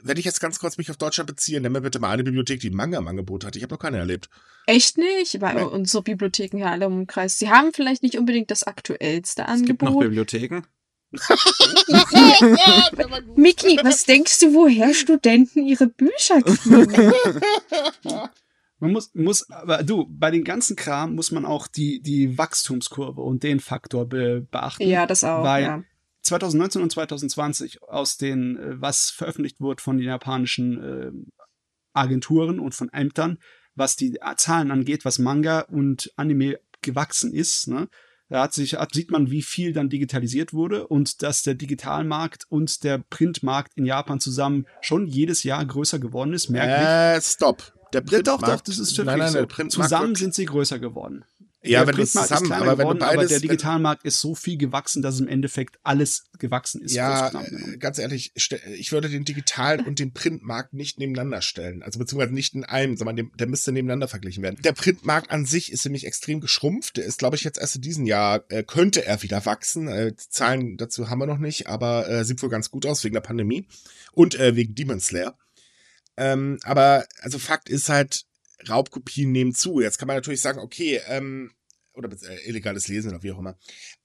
wenn 0.02 0.16
ich 0.16 0.24
jetzt 0.24 0.40
ganz 0.40 0.58
kurz 0.58 0.78
mich 0.78 0.90
auf 0.90 0.96
Deutschland 0.96 1.28
beziehe, 1.28 1.60
nenn 1.60 1.72
mir 1.72 1.80
bitte 1.82 1.98
mal 1.98 2.10
eine 2.10 2.24
Bibliothek, 2.24 2.60
die 2.60 2.70
ein 2.70 2.76
Manga 2.76 2.98
im 2.98 3.08
Angebot 3.08 3.44
hat. 3.44 3.56
Ich 3.56 3.62
habe 3.62 3.74
noch 3.74 3.80
keine 3.80 3.98
erlebt. 3.98 4.28
Echt 4.66 4.96
nicht? 4.96 5.40
Weil 5.40 5.56
Nee. 5.56 5.62
unsere 5.62 6.02
Bibliotheken 6.02 6.58
ja 6.58 6.70
alle 6.70 6.86
im 6.86 7.06
Kreis. 7.06 7.38
Sie 7.38 7.50
haben 7.50 7.72
vielleicht 7.72 8.02
nicht 8.02 8.16
unbedingt 8.16 8.50
das 8.50 8.62
aktuellste 8.62 9.42
Es 9.48 9.62
gibt 9.64 9.82
noch 9.82 9.88
Angebot. 9.88 10.04
Bibliotheken. 10.04 10.62
Miki, 13.36 13.78
was 13.82 14.04
denkst 14.04 14.38
du, 14.40 14.54
woher 14.54 14.94
Studenten 14.94 15.66
ihre 15.66 15.88
Bücher 15.88 16.40
kriegen? 16.42 17.12
Man 18.78 18.92
muss, 18.92 19.10
muss, 19.14 19.48
aber 19.50 19.84
du, 19.84 20.06
bei 20.10 20.32
den 20.32 20.42
ganzen 20.42 20.74
Kram 20.74 21.14
muss 21.14 21.30
man 21.30 21.44
auch 21.44 21.68
die, 21.68 22.02
die 22.02 22.36
Wachstumskurve 22.36 23.20
und 23.20 23.44
den 23.44 23.60
Faktor 23.60 24.08
be, 24.08 24.44
beachten. 24.50 24.82
ja, 24.88 25.06
das 25.06 25.22
auch. 25.22 25.44
Weil 25.44 25.62
ja. 25.62 25.84
2019 26.22 26.82
und 26.82 26.92
2020 26.92 27.82
aus 27.82 28.16
den, 28.16 28.56
äh, 28.56 28.80
was 28.80 29.10
veröffentlicht 29.10 29.60
wurde 29.60 29.82
von 29.82 29.98
den 29.98 30.06
japanischen 30.06 30.82
äh, 30.82 31.10
Agenturen 31.92 32.58
und 32.58 32.74
von 32.74 32.92
Ämtern, 32.92 33.38
was 33.74 33.96
die 33.96 34.18
Zahlen 34.36 34.70
angeht, 34.70 35.04
was 35.04 35.18
Manga 35.18 35.60
und 35.60 36.12
Anime 36.16 36.58
gewachsen 36.80 37.32
ist, 37.32 37.68
ne? 37.68 37.88
Da 38.28 38.44
hat 38.44 38.54
sich, 38.54 38.76
hat, 38.76 38.94
sieht 38.94 39.10
man, 39.10 39.30
wie 39.30 39.42
viel 39.42 39.74
dann 39.74 39.90
digitalisiert 39.90 40.54
wurde 40.54 40.86
und 40.88 41.22
dass 41.22 41.42
der 41.42 41.54
Digitalmarkt 41.54 42.46
und 42.48 42.82
der 42.82 42.96
Printmarkt 42.96 43.72
in 43.76 43.84
Japan 43.84 44.20
zusammen 44.20 44.66
schon 44.80 45.06
jedes 45.06 45.42
Jahr 45.42 45.62
größer 45.66 45.98
geworden 45.98 46.32
ist, 46.32 46.48
merklich. 46.48 46.88
Äh, 46.88 47.20
stopp. 47.20 47.74
Der 47.92 48.00
Ja, 48.00 48.06
Printmarkt, 48.06 48.42
doch, 48.42 48.48
doch, 48.48 48.60
das 48.62 48.78
ist 48.78 48.96
wirklich 48.96 49.18
nein, 49.18 49.32
nein, 49.34 49.46
so. 49.50 49.82
Zusammen 49.82 50.14
sind 50.14 50.32
sie 50.32 50.46
größer 50.46 50.78
geworden. 50.78 51.26
Ja, 51.64 51.80
der 51.80 51.88
wenn 51.88 51.96
du 51.96 52.02
ist 52.02 52.12
zusammen, 52.12 52.46
kleiner 52.46 52.62
aber 52.62 52.70
wenn 52.72 52.76
du 52.78 52.94
geworden, 52.94 53.02
aber 53.02 53.16
beides, 53.16 53.28
der 53.28 53.36
wenn- 53.36 53.48
Digitalmarkt 53.48 54.04
ist 54.04 54.20
so 54.20 54.34
viel 54.34 54.56
gewachsen, 54.58 55.00
dass 55.00 55.20
im 55.20 55.28
Endeffekt 55.28 55.78
alles 55.84 56.24
gewachsen 56.38 56.82
ist. 56.82 56.92
Ja, 56.94 57.30
ganz 57.78 57.98
ehrlich, 57.98 58.32
ich 58.34 58.90
würde 58.90 59.08
den 59.08 59.24
Digital- 59.24 59.80
und 59.80 59.98
den 60.00 60.12
Printmarkt 60.12 60.72
nicht 60.74 60.98
nebeneinander 60.98 61.40
stellen. 61.40 61.82
Also 61.82 62.00
beziehungsweise 62.00 62.34
nicht 62.34 62.54
in 62.54 62.64
einem, 62.64 62.96
sondern 62.96 63.30
der 63.38 63.46
müsste 63.46 63.70
nebeneinander 63.70 64.08
verglichen 64.08 64.42
werden. 64.42 64.58
Der 64.62 64.72
Printmarkt 64.72 65.30
an 65.30 65.46
sich 65.46 65.70
ist 65.70 65.84
nämlich 65.84 66.04
extrem 66.06 66.40
geschrumpft. 66.40 66.96
Der 66.96 67.04
ist, 67.04 67.18
glaube 67.18 67.36
ich, 67.36 67.44
jetzt 67.44 67.58
erst 67.58 67.76
in 67.76 67.82
diesem 67.82 68.06
Jahr, 68.06 68.42
äh, 68.48 68.64
könnte 68.64 69.06
er 69.06 69.22
wieder 69.22 69.46
wachsen. 69.46 69.86
Äh, 69.86 70.14
Zahlen 70.16 70.76
dazu 70.76 71.10
haben 71.10 71.20
wir 71.20 71.26
noch 71.26 71.38
nicht, 71.38 71.68
aber 71.68 72.08
äh, 72.08 72.24
sieht 72.24 72.42
wohl 72.42 72.50
ganz 72.50 72.70
gut 72.70 72.86
aus 72.86 73.04
wegen 73.04 73.14
der 73.14 73.20
Pandemie 73.20 73.66
und 74.12 74.34
äh, 74.38 74.56
wegen 74.56 74.74
Demon 74.74 74.98
Slayer. 75.00 75.38
Ähm, 76.16 76.58
aber 76.64 77.06
also 77.20 77.38
Fakt 77.38 77.68
ist 77.68 77.88
halt, 77.88 78.24
Raubkopien 78.68 79.32
nehmen 79.32 79.54
zu. 79.54 79.80
Jetzt 79.80 79.98
kann 79.98 80.08
man 80.08 80.16
natürlich 80.16 80.40
sagen, 80.40 80.58
okay, 80.60 81.00
ähm, 81.08 81.52
oder 81.94 82.08
äh, 82.10 82.48
illegales 82.48 82.88
Lesen 82.88 83.10
oder 83.10 83.22
wie 83.22 83.32
auch 83.32 83.38
immer. 83.38 83.56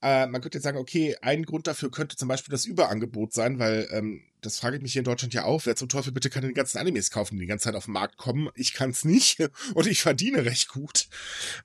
Äh, 0.08 0.28
man 0.28 0.42
könnte 0.42 0.58
jetzt 0.58 0.64
sagen, 0.64 0.78
okay, 0.78 1.18
ein 1.22 1.44
Grund 1.44 1.68
dafür 1.68 1.92
könnte 1.92 2.16
zum 2.16 2.30
Beispiel 2.30 2.52
das 2.52 2.66
Überangebot 2.66 3.34
sein, 3.34 3.60
weil 3.60 3.90
ähm, 3.92 4.22
das 4.42 4.60
frage 4.60 4.78
ich 4.78 4.82
mich 4.82 4.94
hier 4.94 5.02
in 5.02 5.06
Deutschland 5.06 5.34
ja 5.34 5.44
auch. 5.44 5.66
Wer 5.66 5.76
zum 5.76 5.90
Teufel 5.90 6.14
bitte 6.14 6.30
kann 6.30 6.44
den 6.44 6.54
ganzen 6.54 6.78
Animes 6.78 7.12
kaufen, 7.12 7.36
die 7.36 7.42
die 7.42 7.48
ganze 7.48 7.66
Zeit 7.66 7.76
auf 7.76 7.86
den 7.86 7.94
Markt 7.94 8.16
kommen? 8.16 8.50
Ich 8.56 8.74
kann 8.74 8.92
es 8.92 9.04
nicht 9.04 9.40
und 9.74 9.86
ich 9.86 10.02
verdiene 10.02 10.46
recht 10.46 10.70
gut. 10.70 11.08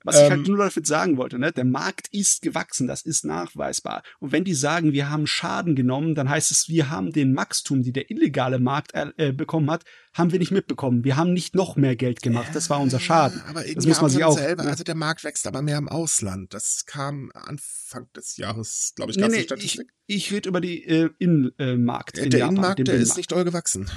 Was 0.02 0.16
ich 0.16 0.22
Ähm, 0.22 0.30
halt 0.30 0.48
nur 0.48 0.58
damit 0.58 0.86
sagen 0.86 1.18
wollte, 1.18 1.38
ne? 1.38 1.52
der 1.52 1.64
Markt 1.64 2.08
ist 2.08 2.42
gewachsen, 2.42 2.88
das 2.88 3.02
ist 3.02 3.24
nachweisbar. 3.24 4.02
Und 4.18 4.32
wenn 4.32 4.42
die 4.42 4.54
sagen, 4.54 4.92
wir 4.92 5.08
haben 5.08 5.28
Schaden 5.28 5.76
genommen, 5.76 6.16
dann 6.16 6.28
heißt 6.28 6.50
es, 6.50 6.68
wir 6.68 6.90
haben 6.90 7.12
den 7.12 7.36
Wachstum, 7.36 7.84
die 7.84 7.92
der 7.92 8.10
illegale 8.10 8.58
Markt 8.58 8.92
äh, 8.94 9.32
bekommen 9.32 9.70
hat, 9.70 9.84
haben 10.14 10.32
wir 10.32 10.38
nicht 10.38 10.50
mitbekommen. 10.50 11.04
Wir 11.04 11.16
haben 11.16 11.32
nicht 11.32 11.54
noch 11.54 11.76
mehr 11.76 11.96
Geld 11.96 12.22
gemacht. 12.22 12.48
Das 12.54 12.68
war 12.68 12.80
unser 12.80 13.00
Schaden. 13.00 13.40
Ja, 13.44 13.50
aber 13.50 13.64
Das 13.64 13.86
muss 13.86 14.00
man 14.00 14.10
sich 14.10 14.24
auch. 14.24 14.36
Selber. 14.36 14.64
Also 14.64 14.84
der 14.84 14.94
Markt 14.94 15.24
wächst 15.24 15.46
aber 15.46 15.62
mehr 15.62 15.78
im 15.78 15.88
Ausland. 15.88 16.52
Das 16.52 16.84
kam 16.86 17.30
Anfang 17.92 18.12
des 18.14 18.36
Jahres, 18.36 18.92
glaube 18.96 19.10
ich, 19.10 19.16
Nee, 19.16 19.22
ganz 19.22 19.32
nee, 19.34 19.40
ich, 19.40 19.44
Statistik. 19.44 19.92
ich 20.06 20.32
rede 20.32 20.48
über 20.48 20.60
die 20.60 20.84
äh, 20.84 21.10
Innenmarkt. 21.18 22.18
in 22.18 22.30
der 22.30 22.40
Japan, 22.40 22.54
Innenmarkt, 22.54 22.78
der 22.78 22.82
ist 22.86 22.88
Binnenmarkt. 22.90 23.16
nicht 23.18 23.32
doll 23.32 23.44
gewachsen. 23.44 23.90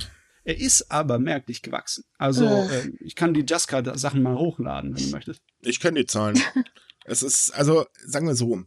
Er 0.44 0.58
ist 0.58 0.92
aber 0.92 1.18
merklich 1.18 1.62
gewachsen. 1.62 2.04
Also, 2.18 2.46
äh, 2.46 2.92
ich 3.00 3.16
kann 3.16 3.34
die 3.34 3.46
Jaska-Sachen 3.48 4.22
mal 4.22 4.38
hochladen, 4.38 4.96
wenn 4.96 5.04
du 5.04 5.10
möchtest. 5.10 5.42
Ich 5.62 5.80
kenne 5.80 6.00
die 6.02 6.06
Zahlen. 6.06 6.40
es 7.06 7.24
ist, 7.24 7.52
also, 7.52 7.86
sagen 8.06 8.28
wir 8.28 8.36
so, 8.36 8.64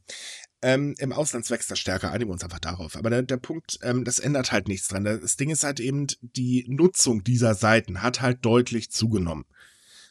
ähm, 0.60 0.96
im 0.98 1.12
Ausland 1.12 1.48
wächst 1.50 1.70
das 1.70 1.78
stärker, 1.78 2.10
einigen 2.10 2.30
wir 2.30 2.32
uns 2.32 2.42
einfach 2.42 2.58
darauf. 2.58 2.96
Aber 2.96 3.10
der, 3.10 3.22
der 3.22 3.36
Punkt, 3.36 3.78
ähm, 3.82 4.04
das 4.04 4.18
ändert 4.18 4.50
halt 4.50 4.66
nichts 4.66 4.88
dran. 4.88 5.04
Das 5.04 5.36
Ding 5.36 5.50
ist 5.50 5.62
halt 5.62 5.78
eben, 5.78 6.08
die 6.20 6.64
Nutzung 6.68 7.22
dieser 7.22 7.54
Seiten 7.54 8.02
hat 8.02 8.20
halt 8.22 8.44
deutlich 8.44 8.90
zugenommen. 8.90 9.44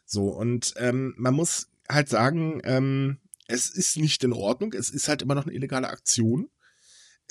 So, 0.06 0.30
und 0.30 0.74
ähm, 0.78 1.16
man 1.18 1.34
muss 1.34 1.68
halt 1.90 2.08
sagen, 2.08 2.62
ähm, 2.64 3.18
es 3.48 3.70
ist 3.70 3.98
nicht 3.98 4.24
in 4.24 4.34
Ordnung, 4.34 4.74
es 4.74 4.90
ist 4.90 5.08
halt 5.08 5.22
immer 5.22 5.36
noch 5.36 5.46
eine 5.46 5.54
illegale 5.56 5.88
Aktion. 5.90 6.50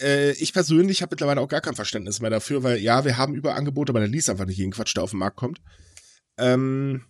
Äh, 0.00 0.32
ich 0.32 0.52
persönlich 0.52 1.02
habe 1.02 1.12
mittlerweile 1.14 1.40
auch 1.40 1.48
gar 1.48 1.60
kein 1.60 1.74
Verständnis 1.74 2.20
mehr 2.20 2.30
dafür, 2.30 2.62
weil 2.62 2.78
ja, 2.78 3.04
wir 3.04 3.16
haben 3.16 3.34
Überangebote, 3.34 3.90
aber 3.92 4.00
der 4.00 4.08
liest 4.08 4.28
einfach 4.30 4.46
nicht 4.46 4.58
jeden 4.58 4.72
Quatsch, 4.72 4.94
der 4.96 5.02
auf 5.02 5.10
den 5.10 5.18
Markt 5.20 5.36
kommt. 5.36 5.60
Ähm, 6.38 7.04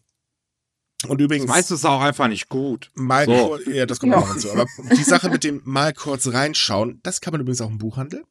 und 1.08 1.20
übrigens. 1.20 1.46
Das 1.46 1.54
meiste 1.56 1.74
ist 1.74 1.84
auch 1.84 2.00
einfach 2.00 2.28
nicht 2.28 2.48
gut. 2.48 2.90
Mal 2.94 3.26
So. 3.26 3.48
kurz, 3.48 3.66
ja, 3.66 3.86
das 3.86 3.98
kommt 4.00 4.12
Ja. 4.12 4.20
noch 4.20 4.32
hinzu. 4.32 4.50
Aber 4.52 4.66
die 4.96 5.02
Sache 5.04 5.28
mit 5.30 5.44
dem 5.44 5.60
mal 5.64 5.92
kurz 5.92 6.28
reinschauen, 6.28 7.00
das 7.02 7.20
kann 7.20 7.32
man 7.32 7.40
übrigens 7.40 7.60
auch 7.60 7.70
im 7.70 7.78
Buchhandel. 7.78 8.24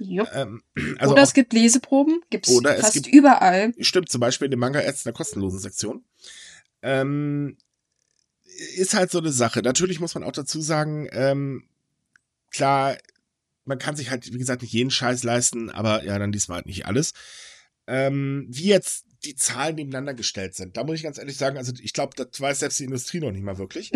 Ähm, 0.00 0.62
also 0.98 1.12
Oder 1.12 1.22
auch, 1.22 1.26
es 1.26 1.32
gibt 1.32 1.52
Leseproben, 1.52 2.22
gibt's 2.28 2.48
Oder 2.50 2.74
es 2.74 2.80
fast 2.80 2.94
gibt- 2.94 3.06
überall. 3.06 3.72
stimmt, 3.78 4.08
zum 4.08 4.20
Beispiel 4.20 4.46
in 4.46 4.50
den 4.50 4.58
Manga-Ads 4.58 5.02
in 5.04 5.10
der 5.10 5.12
kostenlosen 5.12 5.60
Sektion. 5.60 6.04
Ähm, 6.82 7.56
ist 8.76 8.94
halt 8.94 9.10
so 9.10 9.18
eine 9.18 9.32
Sache. 9.32 9.62
Natürlich 9.62 10.00
muss 10.00 10.14
man 10.14 10.24
auch 10.24 10.32
dazu 10.32 10.60
sagen, 10.60 11.08
ähm, 11.12 11.64
klar, 12.50 12.96
man 13.64 13.78
kann 13.78 13.96
sich 13.96 14.10
halt, 14.10 14.32
wie 14.32 14.38
gesagt, 14.38 14.62
nicht 14.62 14.72
jeden 14.72 14.90
Scheiß 14.90 15.22
leisten, 15.22 15.70
aber 15.70 16.04
ja, 16.04 16.18
dann 16.18 16.32
liest 16.32 16.48
man 16.48 16.56
halt 16.56 16.66
nicht 16.66 16.86
alles. 16.86 17.12
Ähm, 17.86 18.46
wie 18.48 18.68
jetzt 18.68 19.04
die 19.24 19.36
Zahlen 19.36 19.76
nebeneinander 19.76 20.14
gestellt 20.14 20.54
sind, 20.54 20.76
da 20.76 20.84
muss 20.84 20.96
ich 20.96 21.02
ganz 21.02 21.18
ehrlich 21.18 21.36
sagen, 21.36 21.56
also 21.56 21.72
ich 21.80 21.92
glaube, 21.92 22.14
das 22.16 22.40
weiß 22.40 22.60
selbst 22.60 22.80
die 22.80 22.84
Industrie 22.84 23.20
noch 23.20 23.30
nicht 23.30 23.44
mal 23.44 23.58
wirklich. 23.58 23.92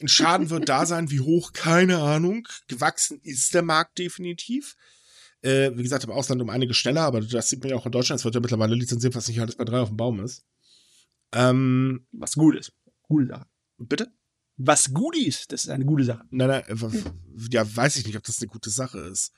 Ein 0.00 0.08
Schaden 0.08 0.50
wird 0.50 0.68
da 0.68 0.86
sein, 0.86 1.10
wie 1.10 1.20
hoch, 1.20 1.52
keine 1.52 1.98
Ahnung. 1.98 2.48
Gewachsen 2.68 3.20
ist 3.22 3.54
der 3.54 3.62
Markt 3.62 3.98
definitiv. 3.98 4.76
Äh, 5.42 5.72
wie 5.74 5.82
gesagt, 5.82 6.04
im 6.04 6.10
Ausland 6.10 6.40
um 6.40 6.50
einige 6.50 6.74
schneller, 6.74 7.02
aber 7.02 7.20
das 7.20 7.48
sieht 7.48 7.60
man 7.60 7.70
ja 7.70 7.76
auch 7.76 7.86
in 7.86 7.92
Deutschland. 7.92 8.20
Es 8.20 8.24
wird 8.24 8.34
ja 8.34 8.40
mittlerweile 8.40 8.74
lizenziert, 8.74 9.14
was 9.14 9.28
nicht 9.28 9.40
alles 9.40 9.56
bei 9.56 9.64
drei 9.64 9.80
auf 9.80 9.88
dem 9.88 9.96
Baum 9.96 10.20
ist. 10.20 10.44
Ähm, 11.32 12.06
Was 12.12 12.34
gut 12.34 12.56
ist. 12.56 12.72
Gute 13.02 13.26
Sache. 13.26 13.46
Bitte? 13.82 14.12
Was 14.56 14.92
gut 14.92 15.16
ist, 15.16 15.52
das 15.52 15.64
ist 15.64 15.70
eine 15.70 15.84
gute 15.84 16.04
Sache. 16.04 16.24
Nein, 16.30 16.48
nein, 16.48 16.64
ja, 17.50 17.76
weiß 17.76 17.96
ich 17.96 18.06
nicht, 18.06 18.16
ob 18.16 18.24
das 18.24 18.40
eine 18.40 18.48
gute 18.48 18.70
Sache 18.70 18.98
ist. 18.98 19.32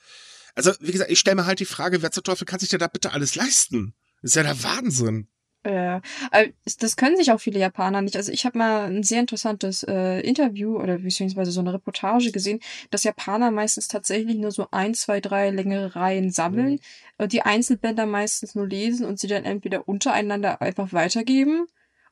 Also, 0.55 0.73
wie 0.81 0.93
gesagt, 0.93 1.11
ich 1.11 1.19
stelle 1.19 1.37
mir 1.37 1.47
halt 1.47 1.61
die 1.61 1.65
Frage, 1.65 2.03
wer 2.03 2.11
zur 2.11 2.23
Teufel 2.23 2.47
kann 2.47 2.61
sich 2.61 2.69
denn 2.69 2.79
da 2.79 2.89
bitte 2.89 3.13
alles 3.13 3.35
leisten? 3.35 3.95
Das 4.23 4.31
ist 4.31 4.37
ja 4.37 4.43
der 4.43 4.63
Wahnsinn. 4.63 5.29
Aber 5.65 6.47
das 6.79 6.97
können 6.97 7.17
sich 7.17 7.33
auch 7.33 7.41
viele 7.41 7.59
Japaner 7.59 8.03
nicht. 8.03 8.17
Also 8.17 8.31
ich 8.33 8.45
habe 8.45 8.59
mal 8.59 8.85
ein 8.85 9.03
sehr 9.03 9.21
interessantes 9.21 9.83
äh, 9.83 10.21
Interview 10.21 10.77
oder 10.79 10.99
beziehungsweise 10.99 11.53
so 11.53 11.61
eine 11.61 11.73
Reportage 11.73 12.33
gesehen, 12.33 12.61
dass 12.91 13.05
Japaner 13.05 13.51
meistens 13.51 13.89
tatsächlich 13.89 14.37
nur 14.37 14.51
so 14.51 14.67
ein, 14.73 14.95
zwei, 14.95 15.21
drei 15.21 15.51
längere 15.51 15.97
Reihen 15.97 16.31
sammeln, 16.31 16.81
äh, 17.17 17.29
die 17.29 17.43
Einzelbänder 17.43 18.05
meistens 18.05 18.55
nur 18.55 18.67
lesen 18.67 19.07
und 19.07 19.19
sie 19.19 19.27
dann 19.27 19.45
entweder 19.45 19.89
untereinander 19.89 20.61
einfach 20.61 20.93
weitergeben 20.93 21.67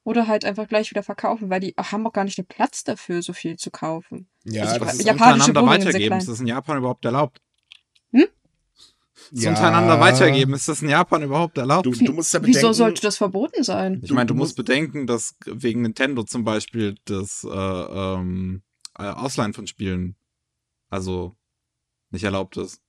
oder 0.05 0.27
halt 0.27 0.45
einfach 0.45 0.67
gleich 0.69 0.91
wieder 0.91 1.03
verkaufen, 1.03 1.49
weil 1.51 1.61
die 1.61 1.75
haben 1.79 2.07
auch 2.07 2.13
gar 2.13 2.25
nicht 2.25 2.39
den 2.39 2.47
Platz 2.47 2.83
dafür, 2.85 3.23
so 3.23 3.33
viel 3.33 3.57
zu 3.57 3.71
kaufen. 3.71 4.29
Ja, 4.45 4.63
Also 4.65 4.77
ich 4.77 4.83
das 4.83 4.95
ist 4.95 5.05
Japanische 5.07 5.51
untereinander 5.51 5.61
Wohnungen 5.63 5.87
weitergeben. 5.89 6.19
Ist 6.19 6.29
das 6.29 6.41
in 6.41 6.47
Japan 6.49 6.79
überhaupt 6.79 7.05
erlaubt? 7.05 7.41
Das 9.31 9.45
Ja. 9.45 9.51
untereinander 9.51 10.01
weitergeben. 10.01 10.53
Ist 10.55 10.69
das 10.69 10.83
in 10.83 10.89
Japan 10.89 11.23
überhaupt 11.23 11.57
erlaubt? 11.57 11.87
Du, 11.87 11.93
du 11.93 12.13
musst 12.13 12.33
ja 12.35 12.41
bedenken, 12.41 12.59
Wieso 12.59 12.73
sollte 12.73 13.03
das 13.03 13.19
verboten 13.19 13.63
sein? 13.63 14.01
Ich 14.03 14.11
meine, 14.11 14.27
du 14.27 14.35
musst 14.35 14.57
bedenken, 14.57 15.07
dass 15.07 15.37
wegen 15.47 15.83
Nintendo 15.83 16.25
zum 16.25 16.43
Beispiel 16.45 16.97
das 17.05 17.45
äh, 17.45 17.49
ähm, 17.49 18.63
äh, 18.99 19.05
Ausleihen 19.05 19.53
von 19.55 19.67
Spielen 19.67 20.17
also 20.91 21.37
nicht 22.11 22.25
erlaubt 22.25 22.57
ist. 22.57 22.81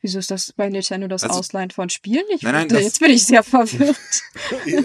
Wieso 0.00 0.18
ist 0.18 0.30
das 0.30 0.52
bei 0.52 0.68
Nintendo 0.68 1.06
das 1.06 1.22
Also- 1.22 1.38
Ausleihen 1.38 1.70
von 1.70 1.88
Spielen 1.90 2.24
nicht? 2.28 2.42
Nein, 2.42 2.54
nein, 2.54 2.68
Jetzt 2.82 2.94
das- 2.94 2.98
bin 2.98 3.10
ich 3.10 3.24
sehr 3.24 3.42
verwirrt. 3.44 3.96
ja. 4.66 4.82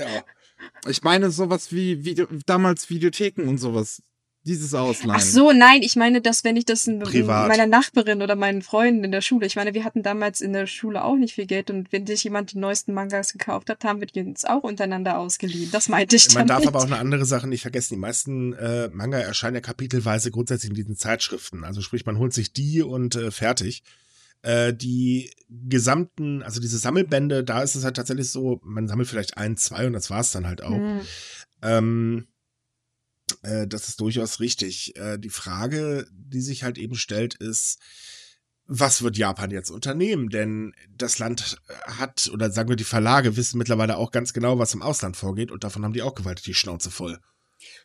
Ich 0.88 1.04
meine 1.04 1.32
sowas 1.32 1.72
wie 1.72 2.04
Video 2.04 2.28
damals 2.46 2.90
Videotheken 2.90 3.48
und 3.48 3.58
sowas. 3.58 4.02
Dieses 4.46 4.74
Ausleihen. 4.74 5.16
Ach 5.16 5.22
so, 5.22 5.54
nein, 5.54 5.84
ich 5.84 5.96
meine, 5.96 6.20
dass 6.20 6.44
wenn 6.44 6.58
ich 6.58 6.66
das 6.66 6.86
in, 6.86 7.00
Privat. 7.00 7.48
meiner 7.48 7.66
Nachbarin 7.66 8.22
oder 8.22 8.36
meinen 8.36 8.62
Freunden 8.62 9.06
in 9.06 9.12
der 9.14 9.22
Schule, 9.22 9.46
ich 9.46 9.56
meine, 9.56 9.74
wir 9.74 9.86
hatten 9.86 10.04
damals 10.04 10.42
in 10.42 10.52
der 10.52 10.68
Schule 10.68 11.06
auch 11.06 11.16
nicht 11.16 11.36
viel 11.36 11.46
Geld 11.46 11.70
und 11.72 11.94
wenn 11.94 12.06
sich 12.06 12.26
jemand 12.26 12.52
die 12.52 12.58
neuesten 12.58 12.94
Mangas 12.94 13.32
gekauft 13.32 13.70
hat, 13.70 13.86
haben 13.86 14.02
wir 14.02 14.08
die 14.08 14.20
uns 14.20 14.44
auch 14.44 14.64
untereinander 14.64 15.18
ausgeliehen. 15.18 15.72
Das 15.72 15.88
meinte 15.88 16.18
ich 16.18 16.28
Man 16.34 16.46
damit. 16.46 16.66
darf 16.66 16.68
aber 16.68 16.80
auch 16.80 16.88
eine 16.88 16.98
andere 16.98 17.24
Sache 17.24 17.48
nicht 17.48 17.62
vergessen. 17.62 17.94
Die 17.94 18.02
meisten 18.02 18.52
äh, 18.52 18.90
Manga 18.92 19.18
erscheinen 19.18 19.56
ja 19.56 19.62
kapitelweise 19.62 20.30
grundsätzlich 20.30 20.72
in 20.72 20.76
diesen 20.76 20.98
Zeitschriften. 20.98 21.64
Also 21.64 21.80
sprich, 21.80 22.06
man 22.06 22.18
holt 22.18 22.34
sich 22.34 22.52
die 22.52 22.82
und 22.82 23.16
äh, 23.16 23.32
fertig. 23.32 23.82
Äh, 24.44 24.74
die 24.74 25.32
gesamten, 25.50 26.44
also 26.44 26.60
diese 26.60 26.78
Sammelbände, 26.78 27.44
da 27.44 27.64
ist 27.64 27.76
es 27.76 27.84
halt 27.84 27.96
tatsächlich 27.96 28.30
so, 28.30 28.60
man 28.64 28.88
sammelt 28.88 29.08
vielleicht 29.08 29.38
ein, 29.38 29.58
zwei 29.58 29.88
und 29.88 29.94
das 29.94 30.10
war's 30.10 30.32
dann 30.32 30.46
halt 30.46 30.62
auch. 30.62 30.78
Hm. 30.78 31.02
Ähm, 31.62 32.28
äh, 33.44 33.68
das 33.68 33.88
ist 33.88 34.02
durchaus 34.02 34.40
richtig. 34.40 34.96
Äh, 34.98 35.18
die 35.18 35.30
Frage, 35.30 36.06
die 36.12 36.42
sich 36.42 36.64
halt 36.64 36.78
eben 36.78 36.96
stellt, 36.96 37.36
ist, 37.36 37.80
was 38.66 39.02
wird 39.02 39.18
Japan 39.18 39.52
jetzt 39.52 39.70
unternehmen? 39.70 40.30
Denn 40.30 40.74
das 40.90 41.20
Land 41.20 41.62
hat, 41.86 42.30
oder 42.34 42.52
sagen 42.52 42.70
wir 42.70 42.76
die 42.76 42.84
Verlage, 42.84 43.38
wissen 43.38 43.58
mittlerweile 43.58 43.98
auch 43.98 44.12
ganz 44.12 44.34
genau, 44.34 44.60
was 44.60 44.74
im 44.74 44.82
Ausland 44.82 45.16
vorgeht 45.16 45.52
und 45.52 45.64
davon 45.64 45.84
haben 45.84 45.94
die 45.94 46.02
auch 46.02 46.16
gewaltig 46.16 46.46
die 46.46 46.54
Schnauze 46.54 46.92
voll. 46.92 47.20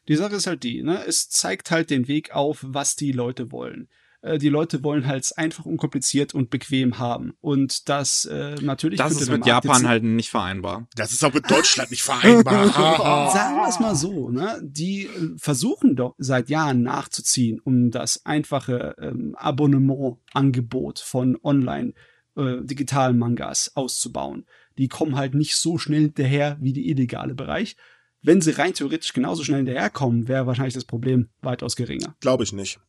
Die 0.09 0.17
Sache 0.17 0.37
ist 0.37 0.49
halt 0.49 0.65
die, 0.65 0.83
ne? 0.83 1.05
Es 1.07 1.29
zeigt 1.29 1.71
halt 1.71 1.91
den 1.91 2.09
Weg 2.09 2.33
auf, 2.33 2.65
was 2.67 2.97
die 2.97 3.13
Leute 3.13 3.53
wollen. 3.53 3.89
Äh, 4.23 4.39
die 4.39 4.49
Leute 4.49 4.83
wollen 4.83 5.07
halt 5.07 5.25
es 5.25 5.33
einfach 5.33 5.65
unkompliziert 5.65 6.35
und 6.35 6.51
bequem 6.51 6.99
haben. 6.99 7.35
Und 7.41 7.89
das 7.89 8.25
äh, 8.25 8.57
natürlich. 8.61 8.99
Das 8.99 9.13
ist 9.13 9.29
der 9.29 9.39
mit 9.39 9.47
Japan 9.47 9.87
halt 9.87 10.03
nicht 10.03 10.31
vereinbar. 10.31 10.89
Das 10.97 11.13
ist 11.13 11.25
auch 11.25 11.33
mit 11.33 11.51
Deutschland 11.51 11.91
nicht 11.91 12.03
vereinbar. 12.03 12.69
Sagen 13.33 13.57
wir 13.57 13.69
es 13.69 13.81
mal 13.81 13.95
so, 13.95 14.31
ne? 14.31 14.61
Die 14.63 15.05
äh, 15.05 15.37
versuchen 15.37 15.97
doch 15.97 16.15
seit 16.19 16.49
Jahren 16.49 16.83
nachzuziehen, 16.83 17.61
um 17.61 17.91
das 17.91 18.25
einfache 18.27 18.97
ähm, 19.01 19.35
Abonnement-Angebot 19.37 20.99
von 20.99 21.39
online 21.43 21.93
äh, 22.37 22.63
digitalen 22.63 23.19
Mangas 23.19 23.73
auszubauen. 23.77 24.47
Die 24.79 24.89
kommen 24.89 25.17
halt 25.17 25.35
nicht 25.35 25.57
so 25.57 25.79
schnell 25.79 26.03
hinterher 26.03 26.57
wie 26.61 26.73
die 26.73 26.89
illegale 26.89 27.35
Bereich. 27.35 27.77
Wenn 28.21 28.41
sie 28.41 28.51
rein 28.51 28.75
theoretisch 28.75 29.13
genauso 29.13 29.45
schnell 29.45 29.59
hinterherkommen, 29.59 30.27
wäre 30.27 30.47
wahrscheinlich 30.47 30.75
das 30.75 30.85
Problem 30.85 31.29
weitaus 31.41 31.77
geringer. 31.77 32.17
Glaube 32.21 32.45
ich 32.45 32.53
nicht. 32.53 32.81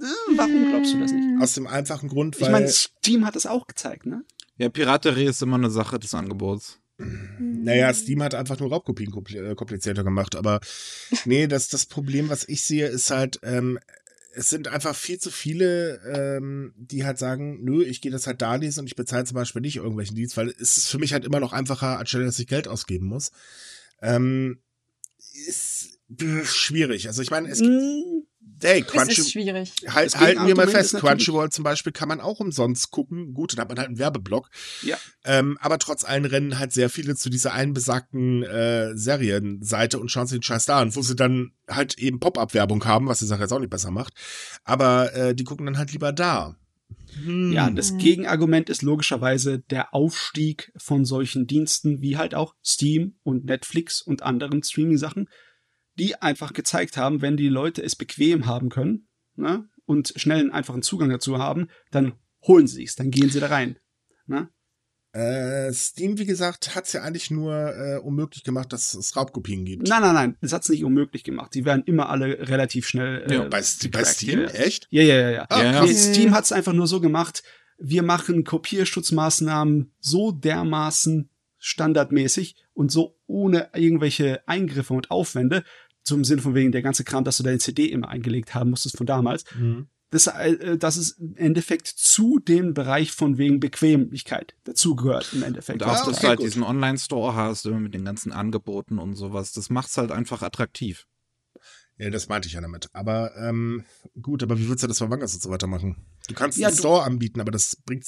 Äh, 0.00 0.36
warum 0.36 0.68
glaubst 0.70 0.94
du 0.94 1.00
das 1.00 1.12
nicht? 1.12 1.40
Aus 1.40 1.54
dem 1.54 1.66
einfachen 1.66 2.08
Grund, 2.08 2.40
weil. 2.40 2.48
Ich 2.48 2.52
meine, 2.52 2.68
Steam 2.68 3.26
hat 3.26 3.36
das 3.36 3.46
auch 3.46 3.66
gezeigt, 3.66 4.06
ne? 4.06 4.24
Ja, 4.56 4.68
Piraterie 4.68 5.26
ist 5.26 5.42
immer 5.42 5.56
eine 5.56 5.70
Sache 5.70 5.98
des 5.98 6.14
Angebots. 6.14 6.78
Naja, 7.38 7.94
Steam 7.94 8.22
hat 8.22 8.34
einfach 8.34 8.58
nur 8.58 8.70
Raubkopien 8.70 9.10
äh, 9.34 9.54
komplizierter 9.54 10.04
gemacht. 10.04 10.36
Aber 10.36 10.60
nee, 11.24 11.46
das, 11.46 11.68
das 11.68 11.86
Problem, 11.86 12.28
was 12.28 12.46
ich 12.46 12.64
sehe, 12.64 12.86
ist 12.86 13.10
halt, 13.10 13.40
ähm, 13.42 13.78
es 14.34 14.50
sind 14.50 14.68
einfach 14.68 14.94
viel 14.94 15.18
zu 15.18 15.30
viele, 15.30 16.00
ähm, 16.04 16.74
die 16.76 17.04
halt 17.04 17.18
sagen, 17.18 17.64
nö, 17.64 17.82
ich 17.82 18.00
gehe 18.00 18.12
das 18.12 18.26
halt 18.26 18.42
da 18.42 18.54
lesen 18.54 18.80
und 18.80 18.86
ich 18.86 18.96
bezahle 18.96 19.24
zum 19.24 19.34
Beispiel 19.34 19.62
nicht 19.62 19.76
irgendwelchen 19.76 20.14
Dienst, 20.14 20.36
weil 20.36 20.54
es 20.60 20.76
ist 20.76 20.88
für 20.88 20.98
mich 20.98 21.12
halt 21.12 21.24
immer 21.24 21.40
noch 21.40 21.52
einfacher, 21.52 21.98
anstelle 21.98 22.26
dass 22.26 22.38
ich 22.38 22.46
Geld 22.46 22.68
ausgeben 22.68 23.06
muss. 23.06 23.32
Ähm, 24.02 24.58
ist 25.46 25.98
schwierig. 26.44 27.08
Also 27.08 27.22
ich 27.22 27.30
meine, 27.30 27.48
es 27.48 27.60
gibt, 27.60 27.72
Hey, 28.62 28.80
Es 28.86 28.92
Crunchy, 28.92 29.20
ist 29.20 29.32
schwierig. 29.32 29.72
halt, 29.88 30.18
halten 30.18 30.46
wir 30.46 30.54
mal 30.54 30.68
fest, 30.68 30.94
Crunchyroll 30.96 31.50
zum 31.50 31.64
Beispiel 31.64 31.92
kann 31.92 32.08
man 32.08 32.20
auch 32.20 32.40
umsonst 32.40 32.90
gucken. 32.90 33.32
Gut, 33.32 33.52
dann 33.52 33.60
hat 33.62 33.68
man 33.68 33.78
halt 33.78 33.88
einen 33.88 33.98
Werbeblock. 33.98 34.50
Ja. 34.82 34.98
Ähm, 35.24 35.56
aber 35.60 35.78
trotz 35.78 36.04
allen 36.04 36.24
rennen 36.24 36.58
halt 36.58 36.72
sehr 36.72 36.90
viele 36.90 37.16
zu 37.16 37.30
dieser 37.30 37.52
einen 37.52 37.72
besagten 37.72 38.42
äh, 38.42 38.96
Serienseite 38.96 39.98
und 39.98 40.10
schauen 40.10 40.26
sich 40.26 40.38
den 40.38 40.42
Scheiß 40.42 40.66
da 40.66 40.80
an, 40.80 40.94
wo 40.94 41.02
sie 41.02 41.16
dann 41.16 41.52
halt 41.68 41.98
eben 41.98 42.20
Pop-Up-Werbung 42.20 42.84
haben, 42.84 43.06
was 43.08 43.20
die 43.20 43.26
Sache 43.26 43.42
jetzt 43.42 43.52
auch 43.52 43.60
nicht 43.60 43.70
besser 43.70 43.90
macht. 43.90 44.14
Aber 44.64 45.14
äh, 45.14 45.34
die 45.34 45.44
gucken 45.44 45.66
dann 45.66 45.78
halt 45.78 45.92
lieber 45.92 46.12
da. 46.12 46.56
Hm. 47.22 47.52
Ja, 47.52 47.70
das. 47.70 47.96
Gegenargument 47.96 48.68
ist 48.70 48.82
logischerweise 48.82 49.58
der 49.58 49.94
Aufstieg 49.94 50.72
von 50.76 51.04
solchen 51.04 51.46
Diensten 51.46 52.02
wie 52.02 52.16
halt 52.16 52.34
auch 52.34 52.54
Steam 52.64 53.14
und 53.22 53.44
Netflix 53.46 54.02
und 54.02 54.22
anderen 54.22 54.62
Streaming-Sachen, 54.62 55.28
die 56.00 56.16
einfach 56.16 56.52
gezeigt 56.54 56.96
haben, 56.96 57.20
wenn 57.22 57.36
die 57.36 57.48
Leute 57.48 57.82
es 57.82 57.94
bequem 57.94 58.46
haben 58.46 58.70
können 58.70 59.06
ne, 59.36 59.68
und 59.84 60.12
schnell 60.16 60.40
einen 60.40 60.50
einfachen 60.50 60.82
Zugang 60.82 61.10
dazu 61.10 61.38
haben, 61.38 61.68
dann 61.92 62.14
holen 62.46 62.66
sie 62.66 62.82
es, 62.84 62.96
dann 62.96 63.10
gehen 63.10 63.28
sie 63.30 63.38
da 63.40 63.46
rein. 63.48 63.76
Ne? 64.26 64.48
Äh, 65.12 65.72
Steam, 65.72 66.18
wie 66.18 66.24
gesagt, 66.24 66.74
hat's 66.76 66.92
ja 66.92 67.02
eigentlich 67.02 67.30
nur 67.32 67.52
äh, 67.76 67.98
unmöglich 67.98 68.44
gemacht, 68.44 68.72
dass 68.72 68.94
es 68.94 69.16
Raubkopien 69.16 69.64
gibt. 69.64 69.88
Nein, 69.88 70.02
nein, 70.02 70.14
nein, 70.14 70.36
das 70.40 70.52
hat's 70.52 70.68
nicht 70.68 70.84
unmöglich 70.84 71.24
gemacht. 71.24 71.52
Die 71.54 71.64
werden 71.64 71.82
immer 71.84 72.08
alle 72.10 72.48
relativ 72.48 72.86
schnell. 72.86 73.26
Ja, 73.28 73.44
äh, 73.44 73.48
bei, 73.48 73.58
St- 73.58 73.82
bei 73.90 73.98
gecrackt, 73.98 74.06
Steam? 74.16 74.40
ja. 74.42 74.46
Echt? 74.50 74.86
Ja, 74.90 75.02
ja, 75.02 75.18
ja, 75.20 75.30
ja. 75.30 75.46
Ah, 75.48 75.62
Ja. 75.62 75.84
Nee, 75.84 75.94
Steam 75.94 76.32
hat 76.32 76.44
es 76.44 76.52
einfach 76.52 76.72
nur 76.72 76.86
so 76.86 77.00
gemacht, 77.00 77.42
wir 77.78 78.02
machen 78.04 78.44
Kopierschutzmaßnahmen 78.44 79.92
so 80.00 80.32
dermaßen 80.32 81.28
standardmäßig 81.58 82.56
und 82.72 82.92
so 82.92 83.18
ohne 83.26 83.68
irgendwelche 83.74 84.46
Eingriffe 84.48 84.94
und 84.94 85.10
Aufwände, 85.10 85.64
zum 86.04 86.24
Sinn 86.24 86.40
von 86.40 86.54
wegen 86.54 86.72
der 86.72 86.82
ganze 86.82 87.04
Kram, 87.04 87.24
dass 87.24 87.36
du 87.36 87.42
deine 87.42 87.58
CD 87.58 87.86
immer 87.86 88.08
eingelegt 88.08 88.54
haben 88.54 88.70
musstest 88.70 88.96
von 88.96 89.06
damals, 89.06 89.44
Mhm. 89.54 89.86
das, 90.10 90.26
äh, 90.26 90.76
das 90.76 90.96
ist 90.96 91.18
im 91.20 91.36
Endeffekt 91.36 91.86
zu 91.86 92.38
dem 92.40 92.74
Bereich 92.74 93.12
von 93.12 93.38
wegen 93.38 93.60
Bequemlichkeit 93.60 94.54
dazugehört 94.64 95.32
im 95.32 95.42
Endeffekt. 95.42 95.82
Und 95.82 95.88
auch, 95.88 95.94
Ja, 95.94 96.04
dass 96.04 96.08
okay, 96.16 96.20
du 96.22 96.28
halt 96.28 96.38
gut. 96.38 96.46
diesen 96.46 96.62
Online-Store 96.62 97.34
hast, 97.34 97.66
immer 97.66 97.80
mit 97.80 97.94
den 97.94 98.04
ganzen 98.04 98.32
Angeboten 98.32 98.98
und 98.98 99.14
sowas. 99.14 99.52
Das 99.52 99.70
macht's 99.70 99.96
halt 99.98 100.10
einfach 100.10 100.42
attraktiv. 100.42 101.06
Ja, 101.98 102.08
das 102.08 102.28
meinte 102.28 102.48
ich 102.48 102.54
ja 102.54 102.62
damit. 102.62 102.88
Aber 102.94 103.36
ähm, 103.36 103.84
gut, 104.22 104.42
aber 104.42 104.58
wie 104.58 104.68
willst 104.68 104.82
du 104.82 104.86
das 104.88 104.98
bei 105.00 105.06
Mangas 105.06 105.34
und 105.34 105.42
so 105.42 105.50
weiter 105.50 105.66
machen? 105.66 105.96
Du 106.28 106.34
kannst 106.34 106.56
Ja, 106.58 106.68
einen 106.68 106.76
du- 106.76 106.80
Store 106.80 107.02
anbieten, 107.04 107.40
aber 107.42 107.50
das 107.52 107.76
bringt 107.84 108.04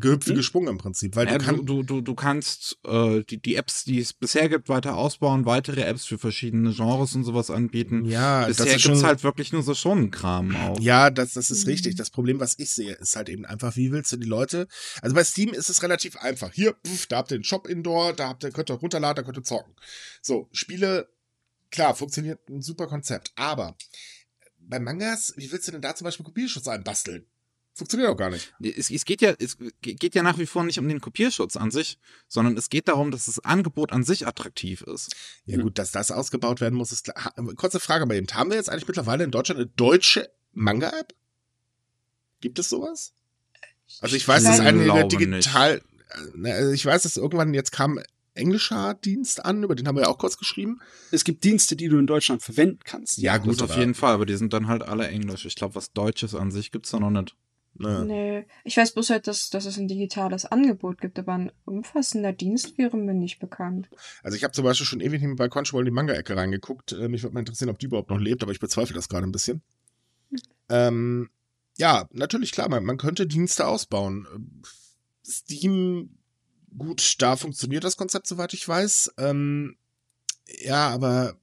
gehüpft 0.00 0.26
wie 0.26 0.30
Hm? 0.30 0.36
gesprungen 0.36 0.68
im 0.68 0.78
Prinzip, 0.78 1.16
weil 1.16 1.26
Ja, 1.26 1.38
du 1.38 1.38
du, 1.38 1.44
kannst 1.44 1.68
du, 1.68 1.82
du, 1.82 2.00
du 2.00 2.14
kannst 2.14 2.78
äh, 2.84 3.22
die, 3.24 3.40
die 3.40 3.56
Apps, 3.56 3.84
die 3.84 3.98
es 3.98 4.12
bisher 4.12 4.48
gibt, 4.48 4.68
weiter 4.68 4.96
ausbauen, 4.96 5.44
weitere 5.46 5.82
Apps 5.82 6.04
für 6.04 6.18
verschiedene 6.18 6.72
Genres 6.72 7.14
und 7.14 7.24
sowas 7.24 7.50
anbieten. 7.50 8.04
ja, 8.06 8.46
das 8.46 8.58
bisher 8.58 8.76
ist 8.76 8.82
gibt's 8.82 8.98
schon 9.00 9.06
halt 9.06 9.24
wirklich 9.24 9.52
nur 9.52 9.62
so 9.62 9.74
Schonenkram 9.74 10.54
auch. 10.56 10.78
Ja, 10.80 11.10
das, 11.10 11.32
das 11.34 11.50
ist 11.50 11.64
Mhm. 11.64 11.70
richtig. 11.70 11.96
Das 11.96 12.10
Problem, 12.10 12.40
was 12.40 12.58
ich 12.58 12.70
sehe, 12.70 12.94
ist 12.94 13.16
halt 13.16 13.28
eben 13.28 13.44
einfach, 13.44 13.76
wie 13.76 13.90
willst 13.92 14.12
du 14.12 14.16
die 14.16 14.26
Leute. 14.28 14.68
Also 15.02 15.14
bei 15.14 15.24
Steam 15.24 15.50
ist 15.52 15.68
es 15.70 15.82
relativ 15.82 16.16
einfach. 16.16 16.52
Hier, 16.52 16.74
pf, 16.86 17.06
da 17.06 17.18
habt 17.18 17.32
ihr 17.32 17.38
den 17.38 17.44
Shop 17.44 17.66
Indoor, 17.66 18.12
da 18.12 18.28
habt 18.28 18.44
ihr, 18.44 18.50
könnt 18.50 18.70
ihr 18.70 18.74
runterladen, 18.76 19.16
da 19.16 19.22
könnt 19.22 19.38
ihr 19.38 19.44
zocken. 19.44 19.74
So, 20.22 20.48
Spiele, 20.52 21.08
klar, 21.70 21.94
funktioniert 21.94 22.48
ein 22.48 22.62
super 22.62 22.86
Konzept. 22.86 23.32
Aber 23.36 23.76
bei 24.60 24.78
Mangas, 24.78 25.34
wie 25.36 25.50
willst 25.50 25.66
du 25.68 25.72
denn 25.72 25.82
da 25.82 25.94
zum 25.94 26.04
Beispiel 26.04 26.24
Kopierschutz 26.26 26.68
einbasteln? 26.68 27.26
Funktioniert 27.78 28.10
auch 28.10 28.16
gar 28.16 28.30
nicht. 28.30 28.52
Es, 28.60 28.90
es, 28.90 29.04
geht 29.04 29.22
ja, 29.22 29.32
es 29.38 29.56
geht 29.80 30.16
ja 30.16 30.24
nach 30.24 30.36
wie 30.36 30.46
vor 30.46 30.64
nicht 30.64 30.80
um 30.80 30.88
den 30.88 31.00
Kopierschutz 31.00 31.56
an 31.56 31.70
sich, 31.70 31.96
sondern 32.26 32.56
es 32.56 32.70
geht 32.70 32.88
darum, 32.88 33.12
dass 33.12 33.26
das 33.26 33.38
Angebot 33.44 33.92
an 33.92 34.02
sich 34.02 34.26
attraktiv 34.26 34.82
ist. 34.82 35.14
Ja 35.46 35.58
gut, 35.58 35.78
dass 35.78 35.92
das 35.92 36.10
ausgebaut 36.10 36.60
werden 36.60 36.74
muss, 36.74 36.90
ist 36.90 37.04
klar. 37.04 37.32
Kurze 37.54 37.78
Frage 37.78 38.04
bei 38.08 38.18
ihm. 38.18 38.26
Haben 38.32 38.50
wir 38.50 38.56
jetzt 38.56 38.68
eigentlich 38.68 38.88
mittlerweile 38.88 39.22
in 39.22 39.30
Deutschland 39.30 39.60
eine 39.60 39.70
deutsche 39.76 40.28
Manga-App? 40.54 41.14
Gibt 42.40 42.58
es 42.58 42.68
sowas? 42.68 43.12
Also 44.00 44.16
ich 44.16 44.26
weiß, 44.26 44.42
dass 44.42 44.58
Ich 44.58 44.66
eine 44.66 45.06
digital, 45.06 45.76
äh, 45.76 46.36
ne, 46.36 46.54
also 46.54 46.72
ich 46.72 46.84
weiß, 46.84 47.04
dass 47.04 47.16
irgendwann 47.16 47.54
jetzt 47.54 47.70
kam 47.70 48.00
englischer 48.34 48.94
Dienst 48.94 49.44
an, 49.44 49.62
über 49.62 49.76
den 49.76 49.86
haben 49.86 49.94
wir 49.94 50.02
ja 50.02 50.08
auch 50.08 50.18
kurz 50.18 50.36
geschrieben. 50.36 50.80
Es 51.12 51.22
gibt 51.22 51.44
Dienste, 51.44 51.76
die 51.76 51.86
du 51.86 51.96
in 51.96 52.08
Deutschland 52.08 52.42
verwenden 52.42 52.80
kannst. 52.82 53.18
Ja, 53.18 53.36
Gut, 53.38 53.62
auf 53.62 53.76
jeden 53.76 53.94
Fall, 53.94 54.14
aber 54.14 54.26
die 54.26 54.36
sind 54.36 54.52
dann 54.52 54.66
halt 54.66 54.82
alle 54.82 55.06
Englisch. 55.06 55.44
Ich 55.44 55.54
glaube, 55.54 55.76
was 55.76 55.92
Deutsches 55.92 56.34
an 56.34 56.50
sich 56.50 56.72
gibt's 56.72 56.90
da 56.90 56.98
noch 56.98 57.10
nicht. 57.10 57.36
Ne. 57.74 58.04
Nee. 58.04 58.46
Ich 58.64 58.76
weiß 58.76 58.92
bloß 58.92 59.10
halt, 59.10 59.26
dass, 59.26 59.50
dass 59.50 59.64
es 59.64 59.78
ein 59.78 59.86
digitales 59.86 60.44
Angebot 60.44 61.00
gibt, 61.00 61.18
aber 61.18 61.34
ein 61.34 61.52
umfassender 61.64 62.32
Dienst 62.32 62.76
wäre 62.76 62.96
mir 62.96 63.14
nicht 63.14 63.38
bekannt. 63.38 63.88
Also 64.22 64.36
ich 64.36 64.44
habe 64.44 64.52
zum 64.52 64.64
Beispiel 64.64 64.86
schon 64.86 65.00
ewig 65.00 65.20
nicht 65.20 65.28
mehr 65.28 65.36
bei 65.36 65.48
Crunchyroll 65.48 65.82
in 65.82 65.92
die 65.92 65.94
Manga-Ecke 65.94 66.36
reingeguckt. 66.36 66.92
Äh, 66.92 67.08
mich 67.08 67.22
würde 67.22 67.34
mal 67.34 67.40
interessieren, 67.40 67.70
ob 67.70 67.78
die 67.78 67.86
überhaupt 67.86 68.10
noch 68.10 68.18
lebt, 68.18 68.42
aber 68.42 68.52
ich 68.52 68.60
bezweifle 68.60 68.94
das 68.94 69.08
gerade 69.08 69.26
ein 69.26 69.32
bisschen. 69.32 69.62
Ähm, 70.68 71.30
ja, 71.76 72.08
natürlich, 72.12 72.52
klar, 72.52 72.68
man, 72.68 72.84
man 72.84 72.98
könnte 72.98 73.26
Dienste 73.26 73.66
ausbauen. 73.66 74.26
Ähm, 74.34 74.62
Steam, 75.24 76.18
gut, 76.76 77.16
da 77.22 77.36
funktioniert 77.36 77.84
das 77.84 77.96
Konzept, 77.96 78.26
soweit 78.26 78.52
ich 78.54 78.66
weiß. 78.66 79.14
Ähm, 79.18 79.76
ja, 80.46 80.88
aber 80.88 81.36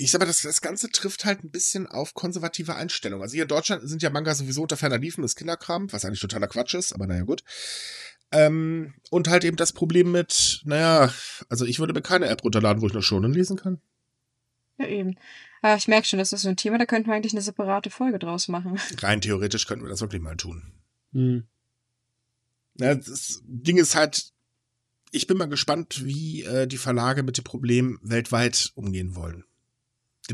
ich 0.00 0.10
sag 0.10 0.20
mal, 0.20 0.26
das, 0.26 0.40
das 0.40 0.62
Ganze 0.62 0.88
trifft 0.88 1.26
halt 1.26 1.44
ein 1.44 1.50
bisschen 1.50 1.86
auf 1.86 2.14
konservative 2.14 2.74
Einstellungen. 2.74 3.22
Also 3.22 3.34
hier 3.34 3.42
in 3.42 3.48
Deutschland 3.48 3.86
sind 3.86 4.02
ja 4.02 4.08
Manga 4.08 4.34
sowieso 4.34 4.62
unter 4.62 4.78
ferner 4.78 4.98
Liefen 4.98 5.20
des 5.20 5.36
Kinderkram, 5.36 5.92
was 5.92 6.04
eigentlich 6.04 6.20
totaler 6.20 6.48
Quatsch 6.48 6.74
ist, 6.74 6.94
aber 6.94 7.06
naja, 7.06 7.22
gut. 7.22 7.44
Ähm, 8.32 8.94
und 9.10 9.28
halt 9.28 9.44
eben 9.44 9.58
das 9.58 9.72
Problem 9.72 10.10
mit, 10.10 10.62
naja, 10.64 11.12
also 11.50 11.66
ich 11.66 11.80
würde 11.80 11.92
mir 11.92 12.00
keine 12.00 12.26
App 12.26 12.42
runterladen, 12.44 12.80
wo 12.80 12.86
ich 12.86 12.94
nur 12.94 13.02
Shonen 13.02 13.34
lesen 13.34 13.58
kann. 13.58 13.80
Ja, 14.78 14.86
eben. 14.86 15.18
Aber 15.60 15.76
ich 15.76 15.88
merke 15.88 16.06
schon, 16.06 16.18
das 16.18 16.32
ist 16.32 16.42
so 16.42 16.48
ein 16.48 16.56
Thema, 16.56 16.78
da 16.78 16.86
könnten 16.86 17.08
wir 17.08 17.14
eigentlich 17.14 17.34
eine 17.34 17.42
separate 17.42 17.90
Folge 17.90 18.18
draus 18.18 18.48
machen. 18.48 18.80
Rein 19.02 19.20
theoretisch 19.20 19.66
könnten 19.66 19.84
wir 19.84 19.90
das 19.90 20.00
wirklich 20.00 20.22
mal 20.22 20.36
tun. 20.36 20.72
Hm. 21.12 21.46
Ja, 22.76 22.94
das 22.94 23.42
Ding 23.44 23.76
ist 23.76 23.94
halt, 23.94 24.32
ich 25.10 25.26
bin 25.26 25.36
mal 25.36 25.48
gespannt, 25.48 26.06
wie 26.06 26.44
äh, 26.44 26.66
die 26.66 26.78
Verlage 26.78 27.22
mit 27.22 27.36
dem 27.36 27.44
Problem 27.44 27.98
weltweit 28.02 28.70
umgehen 28.74 29.14
wollen. 29.14 29.44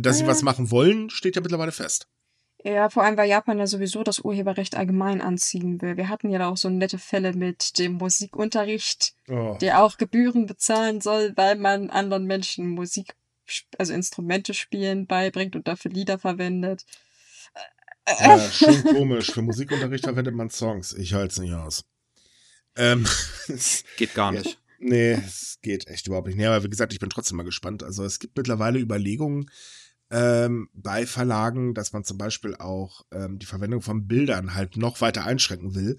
Dass 0.01 0.19
sie 0.19 0.25
Ja. 0.25 0.29
was 0.31 0.43
machen 0.43 0.71
wollen, 0.71 1.11
steht 1.11 1.37
ja 1.37 1.43
mittlerweile 1.43 1.73
fest. 1.73 2.09
Ja, 2.65 2.89
vor 2.91 3.05
allem, 3.05 3.17
weil 3.17 3.29
Japan 3.29 3.59
ja 3.59 3.67
sowieso 3.67 4.03
das 4.03 4.19
Urheberrecht 4.21 4.75
allgemein 4.77 5.21
anziehen 5.21 5.81
will. 5.83 5.97
Wir 5.97 6.09
hatten 6.09 6.31
ja 6.31 6.39
da 6.41 6.49
auch 6.49 6.57
so 6.57 6.69
nette 6.69 6.99
Fälle 6.99 7.33
mit 7.33 7.79
dem 7.79 7.93
Musikunterricht, 7.95 9.15
Oh. 9.29 9.57
der 9.61 9.83
auch 9.83 9.99
Gebühren 9.99 10.47
bezahlen 10.47 11.01
soll, 11.01 11.33
weil 11.37 11.57
man 11.57 11.91
anderen 11.91 12.25
Menschen 12.25 12.71
Musik, 12.71 13.15
also 13.79 13.93
Instrumente 13.93 14.53
spielen 14.55 15.07
beibringt 15.07 15.55
und 15.55 15.69
dafür 15.69 15.93
Lieder 15.93 16.19
verwendet. 16.19 16.85
Ja, 18.21 18.39
schon 18.51 18.83
komisch. 18.85 19.33
Für 19.33 19.43
Musikunterricht 19.43 20.05
verwendet 20.05 20.35
man 20.35 20.51
Songs. 20.51 20.93
Ich 20.95 21.13
halte 21.15 21.33
es 21.33 21.39
nicht 21.39 21.53
aus. 21.55 21.85
Ähm, 22.77 23.07
Geht 23.97 24.15
gar 24.15 24.33
Ja. 24.33 24.41
nicht. 24.41 24.59
nee, 24.79 25.13
es 25.13 25.59
geht 25.63 25.87
echt 25.89 26.07
überhaupt 26.07 26.27
nicht. 26.29 26.37
Nee, 26.37 26.47
aber 26.47 26.63
wie 26.65 26.71
gesagt, 26.71 26.93
ich 26.93 26.99
bin 27.01 27.11
trotzdem 27.11 27.37
mal 27.37 27.43
gespannt. 27.45 27.83
Also 27.83 28.05
es 28.05 28.19
gibt 28.19 28.37
mittlerweile 28.37 28.79
Überlegungen 28.79 29.51
ähm, 30.11 30.69
bei 30.73 31.07
Verlagen, 31.07 31.75
dass 31.75 31.93
man 31.93 32.05
zum 32.05 32.17
Beispiel 32.19 32.55
auch 32.57 33.05
ähm, 33.13 33.39
die 33.39 33.47
Verwendung 33.47 33.83
von 33.83 34.07
Bildern 34.07 34.55
halt 34.55 34.77
noch 34.77 35.01
weiter 35.01 35.25
einschränken 35.25 35.75
will. 35.75 35.97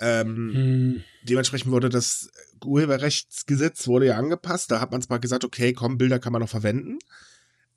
Ähm, 0.00 0.50
Hm. 0.54 1.04
dementsprechend 1.22 1.70
wurde 1.70 1.88
das 1.90 2.30
Urheberrechtsgesetz 2.64 3.86
wurde 3.86 4.06
ja 4.06 4.16
angepasst. 4.16 4.70
Da 4.70 4.80
hat 4.80 4.90
man 4.92 5.02
zwar 5.02 5.18
gesagt, 5.18 5.44
okay, 5.44 5.72
komm, 5.72 5.98
Bilder 5.98 6.18
kann 6.18 6.32
man 6.32 6.40
noch 6.42 6.48
verwenden. 6.48 6.98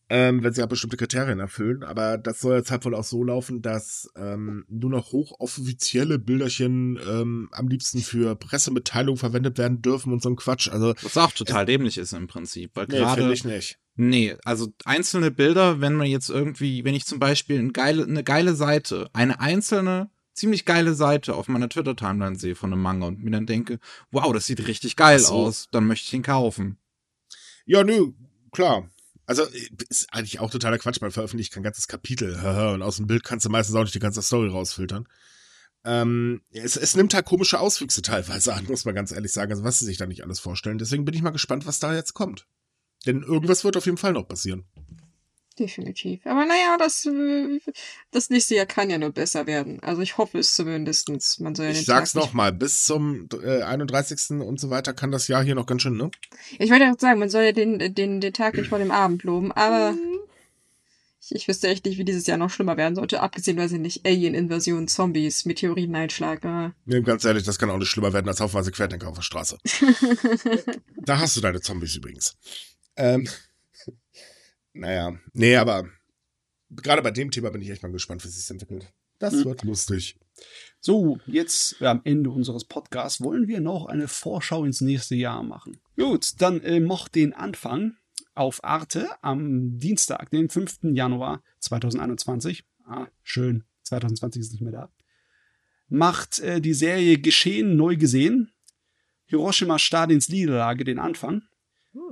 ähm, 0.08 0.44
wenn 0.44 0.54
sie 0.54 0.62
ja 0.62 0.68
bestimmte 0.68 0.98
Kriterien 0.98 1.40
erfüllen. 1.40 1.82
Aber 1.84 2.20
das 2.20 2.40
soll 2.40 2.58
jetzt 2.58 2.70
halt 2.70 2.86
wohl 2.86 2.94
auch 2.94 3.04
so 3.04 3.24
laufen, 3.24 3.64
dass 3.64 4.08
ähm, 4.16 4.64
nur 4.70 4.92
noch 4.92 5.12
hochoffizielle 5.12 6.20
Bilderchen 6.20 7.00
ähm, 7.10 7.50
am 7.52 7.68
liebsten 7.68 8.02
für 8.02 8.36
Pressemitteilungen 8.36 9.18
verwendet 9.18 9.58
werden 9.58 9.82
dürfen 9.82 10.14
und 10.14 10.22
so 10.22 10.30
ein 10.30 10.36
Quatsch. 10.36 10.68
Also 10.70 10.94
Was 11.02 11.18
auch 11.18 11.32
total 11.32 11.66
dämlich 11.66 11.98
ist 11.98 12.14
im 12.14 12.28
Prinzip, 12.28 12.70
weil 12.76 12.86
nee, 12.88 12.98
gerade 13.00 13.22
finde 13.22 13.34
ich 13.34 13.46
nicht. 13.46 13.80
Nee, 13.98 14.36
also 14.44 14.74
einzelne 14.84 15.32
Bilder, 15.32 15.80
wenn 15.80 15.96
man 15.96 16.08
jetzt 16.08 16.30
irgendwie, 16.30 16.84
wenn 16.84 16.96
ich 16.96 17.06
zum 17.06 17.20
Beispiel 17.20 17.60
eine 17.60 17.72
geile, 17.72 18.04
eine 18.04 18.24
geile 18.24 18.54
Seite, 18.56 19.10
eine 19.14 19.40
einzelne, 19.40 20.10
ziemlich 20.34 20.66
geile 20.66 20.94
Seite 20.94 21.34
auf 21.36 21.48
meiner 21.48 21.70
Twitter-Timeline 21.70 22.36
sehe 22.36 22.56
von 22.56 22.74
einem 22.74 22.82
Manga 22.82 23.08
und 23.08 23.24
mir 23.24 23.32
dann 23.32 23.46
denke, 23.46 23.80
wow, 24.12 24.34
das 24.34 24.48
sieht 24.48 24.68
richtig 24.68 24.98
geil 24.98 25.20
so. 25.20 25.34
aus, 25.34 25.70
dann 25.72 25.88
möchte 25.88 26.08
ich 26.08 26.14
ihn 26.14 26.24
kaufen. 26.24 26.78
Ja, 27.66 27.86
nö, 27.86 28.12
klar. 28.52 28.90
Also 29.26 29.44
ist 29.90 30.14
eigentlich 30.14 30.40
auch 30.40 30.52
totaler 30.52 30.78
Quatsch. 30.78 31.02
Man 31.02 31.12
veröffentlicht 31.12 31.54
kein 31.54 31.64
ganzes 31.64 31.88
Kapitel 31.88 32.36
und 32.74 32.82
aus 32.82 32.98
dem 32.98 33.08
Bild 33.08 33.24
kannst 33.24 33.46
du 33.46 33.50
meistens 33.50 33.76
auch 33.76 33.84
nicht 33.84 33.96
die 33.96 34.00
ganze 34.00 34.22
Story 34.22 34.50
rausfiltern. 34.50 35.08
Ähm, 35.86 36.42
es, 36.52 36.76
es 36.76 36.96
nimmt 36.96 37.14
halt 37.14 37.26
komische 37.26 37.60
Auswüchse 37.60 38.02
teilweise 38.02 38.54
an, 38.54 38.66
muss 38.70 38.84
man 38.84 38.96
ganz 38.96 39.12
ehrlich 39.12 39.32
sagen, 39.32 39.52
also 39.52 39.64
was 39.64 39.80
sie 39.80 39.86
sich 39.86 39.98
da 39.98 40.06
nicht 40.06 40.24
alles 40.24 40.40
vorstellen. 40.40 40.80
Deswegen 40.80 41.06
bin 41.06 41.16
ich 41.16 41.22
mal 41.22 41.30
gespannt, 41.30 41.66
was 41.66 41.80
da 41.80 41.96
jetzt 41.96 42.14
kommt. 42.14 42.46
Denn 43.06 43.24
irgendwas 43.24 43.64
wird 43.64 43.78
auf 43.78 43.86
jeden 43.86 43.98
Fall 43.98 44.14
noch 44.14 44.28
passieren. 44.28 44.66
Definitiv. 45.58 46.26
Aber 46.26 46.46
naja, 46.46 46.76
das, 46.78 47.08
das 48.12 48.30
nächste 48.30 48.56
Jahr 48.56 48.66
kann 48.66 48.90
ja 48.90 48.98
nur 48.98 49.12
besser 49.12 49.48
werden. 49.48 49.80
Also 49.82 50.02
ich 50.02 50.18
hoffe 50.18 50.40
es 50.40 50.54
zumindestens. 50.54 51.40
Man 51.40 51.56
soll 51.56 51.68
ja 51.68 51.72
Ich 51.72 51.86
sag's 51.86 52.14
nochmal, 52.14 52.52
bis 52.52 52.84
zum 52.84 53.30
äh, 53.42 53.62
31. 53.62 54.42
und 54.42 54.60
so 54.60 54.70
weiter 54.70 54.94
kann 54.94 55.12
das 55.12 55.30
Jahr 55.30 55.44
hier 55.44 55.56
noch 55.56 55.66
ganz 55.66 55.82
schön, 55.82 55.96
ne? 55.96 56.12
Ich 56.60 56.72
wollte 56.72 56.92
auch 56.92 57.00
sagen, 57.00 57.20
man 57.20 57.30
soll 57.30 57.44
ja 57.44 57.52
den, 57.54 57.80
den, 57.96 58.20
den 58.20 58.34
Tag 58.34 58.58
nicht 58.58 58.68
vor 58.68 58.80
dem 58.80 58.92
Abend 58.92 59.24
loben, 59.24 59.54
aber 59.54 59.96
ich, 61.22 61.34
ich 61.34 61.48
wüsste 61.48 61.70
echt 61.70 61.86
nicht, 61.86 61.98
wie 61.98 62.06
dieses 62.06 62.28
Jahr 62.28 62.38
noch 62.38 62.50
schlimmer 62.50 62.76
werden 62.76 62.96
sollte. 62.96 63.22
Abgesehen, 63.22 63.58
weil 63.58 63.70
sie 63.70 63.80
nicht 63.80 64.06
Alien-Invasion, 64.06 64.90
Zombies, 64.90 65.46
Meteoriteneinschlag. 65.46 66.44
äh. 66.44 66.72
Nee, 66.86 67.02
ganz 67.02 67.24
ehrlich, 67.24 67.44
das 67.44 67.58
kann 67.58 67.70
auch 67.70 67.78
nicht 67.78 67.90
schlimmer 67.90 68.12
werden 68.12 68.28
als 68.28 68.42
haufenweise 68.42 68.72
Querdenker 68.72 69.08
auf 69.08 69.16
der 69.16 69.22
Straße. 69.22 69.58
da 70.98 71.20
hast 71.20 71.38
du 71.38 71.42
deine 71.42 71.62
Zombies 71.62 71.96
übrigens. 71.96 72.36
Ähm, 72.98 73.28
naja, 74.74 75.18
nee, 75.34 75.56
aber 75.56 75.88
gerade 76.70 77.02
bei 77.02 77.12
dem 77.12 77.32
Thema 77.32 77.50
bin 77.52 77.62
ich 77.62 77.70
echt 77.70 77.84
mal 77.84 77.92
gespannt, 77.92 78.24
wie 78.24 78.28
es 78.28 78.36
sich 78.36 78.50
entwickelt. 78.50 78.92
Das 79.20 79.34
Mhm. 79.34 79.46
wird 79.46 79.64
lustig. 79.64 80.18
So, 80.82 81.20
jetzt 81.26 81.82
am 81.82 82.02
Ende 82.04 82.30
unseres 82.30 82.66
Podcasts 82.66 83.22
wollen 83.22 83.48
wir 83.48 83.62
noch 83.62 83.86
eine 83.86 84.08
Vorschau 84.10 84.66
ins 84.66 84.82
nächste 84.82 85.16
Jahr 85.16 85.44
machen. 85.44 85.80
Gut, 85.96 86.42
dann 86.42 86.62
äh, 86.62 86.80
macht 86.82 87.16
den 87.16 87.34
Anfang 87.34 87.96
auf 88.34 88.62
Arte 88.64 89.08
am 89.22 89.80
Dienstag, 89.80 90.30
den 90.32 90.50
5. 90.50 90.80
Januar 90.94 91.42
2021. 91.60 92.66
Ah, 92.86 93.08
schön, 93.24 93.64
2020 93.84 94.42
ist 94.42 94.52
nicht 94.52 94.62
mehr 94.62 94.74
da. 94.74 94.92
Macht 95.88 96.40
äh, 96.40 96.60
die 96.60 96.74
Serie 96.74 97.18
Geschehen 97.20 97.78
neu 97.78 97.96
gesehen. 97.96 98.52
Hiroshima 99.28 99.80
Stalins 99.80 100.28
Niederlage 100.28 100.84
den 100.84 101.00
Anfang. 101.00 101.44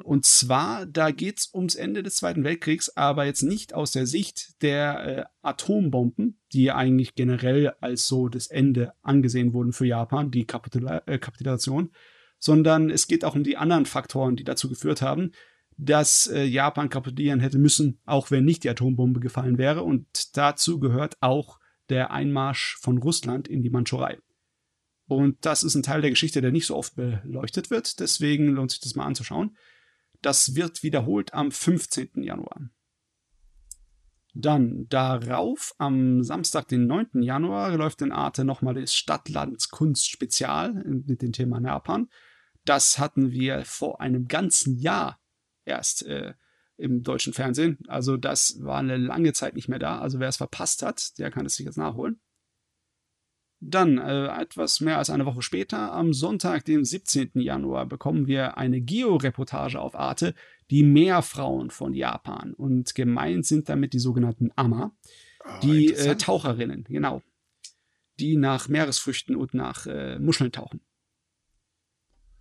Und 0.03 0.25
zwar, 0.25 0.85
da 0.85 1.11
geht's 1.11 1.53
ums 1.53 1.75
Ende 1.75 2.03
des 2.03 2.15
Zweiten 2.15 2.43
Weltkriegs, 2.43 2.95
aber 2.95 3.25
jetzt 3.25 3.41
nicht 3.41 3.73
aus 3.73 3.91
der 3.91 4.05
Sicht 4.05 4.61
der 4.61 5.05
äh, 5.05 5.23
Atombomben, 5.41 6.39
die 6.53 6.71
eigentlich 6.71 7.15
generell 7.15 7.73
als 7.81 8.07
so 8.07 8.29
das 8.29 8.47
Ende 8.47 8.93
angesehen 9.01 9.53
wurden 9.53 9.73
für 9.73 9.85
Japan, 9.85 10.31
die 10.31 10.45
Kapitula 10.45 11.03
äh, 11.05 11.17
Kapitulation, 11.17 11.91
sondern 12.39 12.89
es 12.89 13.07
geht 13.07 13.25
auch 13.25 13.35
um 13.35 13.43
die 13.43 13.57
anderen 13.57 13.85
Faktoren, 13.85 14.35
die 14.35 14.43
dazu 14.43 14.69
geführt 14.69 15.01
haben, 15.01 15.31
dass 15.77 16.27
äh, 16.27 16.43
Japan 16.43 16.89
kapitulieren 16.89 17.39
hätte 17.39 17.57
müssen, 17.57 17.99
auch 18.05 18.31
wenn 18.31 18.45
nicht 18.45 18.63
die 18.63 18.69
Atombombe 18.69 19.19
gefallen 19.19 19.57
wäre. 19.57 19.83
Und 19.83 20.37
dazu 20.37 20.79
gehört 20.79 21.17
auch 21.21 21.59
der 21.89 22.11
Einmarsch 22.11 22.77
von 22.79 22.97
Russland 22.97 23.47
in 23.47 23.61
die 23.61 23.69
Mandschurei. 23.69 24.17
Und 25.07 25.45
das 25.45 25.63
ist 25.63 25.75
ein 25.75 25.83
Teil 25.83 26.01
der 26.01 26.09
Geschichte, 26.09 26.41
der 26.41 26.51
nicht 26.51 26.65
so 26.65 26.75
oft 26.75 26.95
beleuchtet 26.95 27.69
wird. 27.69 27.99
Deswegen 27.99 28.47
lohnt 28.47 28.71
sich 28.71 28.79
das 28.79 28.95
mal 28.95 29.05
anzuschauen. 29.05 29.57
Das 30.21 30.55
wird 30.55 30.83
wiederholt 30.83 31.33
am 31.33 31.51
15. 31.51 32.23
Januar. 32.23 32.69
Dann 34.33 34.87
darauf, 34.89 35.75
am 35.77 36.23
Samstag, 36.23 36.67
den 36.67 36.87
9. 36.87 37.21
Januar, 37.21 37.75
läuft 37.77 38.01
in 38.01 38.11
Arte 38.11 38.43
nochmal 38.45 38.73
das 38.73 38.95
Stadtlands 38.95 39.69
Kunst 39.69 40.09
Spezial 40.09 40.73
mit 40.73 41.21
dem 41.21 41.33
Thema 41.33 41.61
Japan. 41.61 42.09
Das 42.65 42.97
hatten 42.97 43.31
wir 43.31 43.63
vor 43.65 44.01
einem 44.01 44.27
ganzen 44.27 44.77
Jahr 44.79 45.19
erst 45.65 46.03
äh, 46.07 46.33
im 46.77 47.03
deutschen 47.03 47.33
Fernsehen. 47.33 47.77
Also 47.87 48.17
das 48.17 48.63
war 48.63 48.79
eine 48.79 48.97
lange 48.97 49.33
Zeit 49.33 49.55
nicht 49.55 49.69
mehr 49.69 49.79
da. 49.79 49.99
Also 49.99 50.19
wer 50.19 50.29
es 50.29 50.37
verpasst 50.37 50.81
hat, 50.81 51.19
der 51.19 51.29
kann 51.29 51.45
es 51.45 51.55
sich 51.55 51.65
jetzt 51.65 51.77
nachholen. 51.77 52.19
Dann, 53.65 53.97
äh, 53.97 54.27
etwas 54.41 54.81
mehr 54.81 54.97
als 54.97 55.09
eine 55.09 55.25
Woche 55.25 55.41
später, 55.41 55.93
am 55.93 56.13
Sonntag, 56.13 56.65
den 56.65 56.83
17. 56.83 57.31
Januar, 57.35 57.85
bekommen 57.85 58.27
wir 58.27 58.57
eine 58.57 58.81
Georeportage 58.81 59.79
auf 59.79 59.95
Arte, 59.95 60.33
die 60.69 60.83
Meerfrauen 60.83 61.69
von 61.69 61.93
Japan. 61.93 62.53
Und 62.53 62.93
gemeint 62.93 63.45
sind 63.45 63.69
damit 63.69 63.93
die 63.93 63.99
sogenannten 63.99 64.51
Ama, 64.55 64.91
Oh, 65.45 65.59
die 65.61 65.93
äh. 65.93 66.15
Taucherinnen, 66.15 66.85
genau. 66.87 67.21
Die 68.19 68.37
nach 68.37 68.67
Meeresfrüchten 68.67 69.35
und 69.35 69.53
nach 69.53 69.85
äh, 69.87 70.19
Muscheln 70.19 70.51
tauchen. 70.51 70.81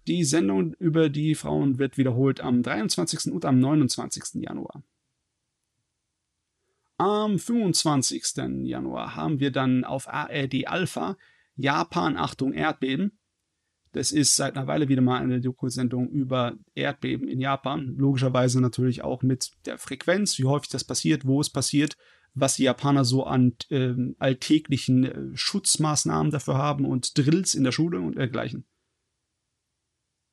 Die 0.06 0.24
Sendung 0.24 0.74
über 0.74 1.08
die 1.08 1.34
Frauen 1.34 1.78
wird 1.78 1.96
wiederholt 1.96 2.40
am 2.40 2.62
23. 2.62 3.32
und 3.32 3.44
am 3.44 3.58
29. 3.58 4.42
Januar. 4.42 4.82
Am 7.02 7.36
25. 7.36 8.62
Januar 8.62 9.16
haben 9.16 9.40
wir 9.40 9.50
dann 9.50 9.82
auf 9.82 10.06
ARD 10.06 10.68
Alpha 10.68 11.16
Japan 11.56 12.16
Achtung 12.16 12.52
Erdbeben. 12.52 13.18
Das 13.90 14.12
ist 14.12 14.36
seit 14.36 14.56
einer 14.56 14.68
Weile 14.68 14.88
wieder 14.88 15.02
mal 15.02 15.20
eine 15.20 15.40
Doku-Sendung 15.40 16.08
über 16.10 16.54
Erdbeben 16.76 17.26
in 17.26 17.40
Japan. 17.40 17.96
Logischerweise 17.96 18.60
natürlich 18.60 19.02
auch 19.02 19.22
mit 19.22 19.50
der 19.66 19.78
Frequenz, 19.78 20.38
wie 20.38 20.44
häufig 20.44 20.68
das 20.68 20.84
passiert, 20.84 21.26
wo 21.26 21.40
es 21.40 21.50
passiert, 21.50 21.96
was 22.34 22.54
die 22.54 22.62
Japaner 22.62 23.04
so 23.04 23.24
an 23.24 23.56
ähm, 23.70 24.14
alltäglichen 24.20 25.04
äh, 25.04 25.36
Schutzmaßnahmen 25.36 26.30
dafür 26.30 26.54
haben 26.56 26.84
und 26.84 27.18
Drills 27.18 27.56
in 27.56 27.64
der 27.64 27.72
Schule 27.72 27.98
und 27.98 28.16
dergleichen. 28.16 28.64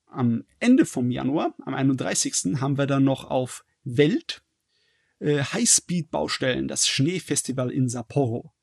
Am 0.06 0.44
Ende 0.60 0.86
vom 0.86 1.10
Januar, 1.10 1.56
am 1.66 1.74
31. 1.74 2.62
haben 2.62 2.78
wir 2.78 2.86
dann 2.86 3.06
noch 3.06 3.24
auf 3.24 3.66
Welt 3.84 4.44
äh, 5.20 5.44
Highspeed-Baustellen, 5.44 6.68
das 6.68 6.88
Schneefestival 6.88 7.72
in 7.72 7.90
Sapporo. 7.90 8.54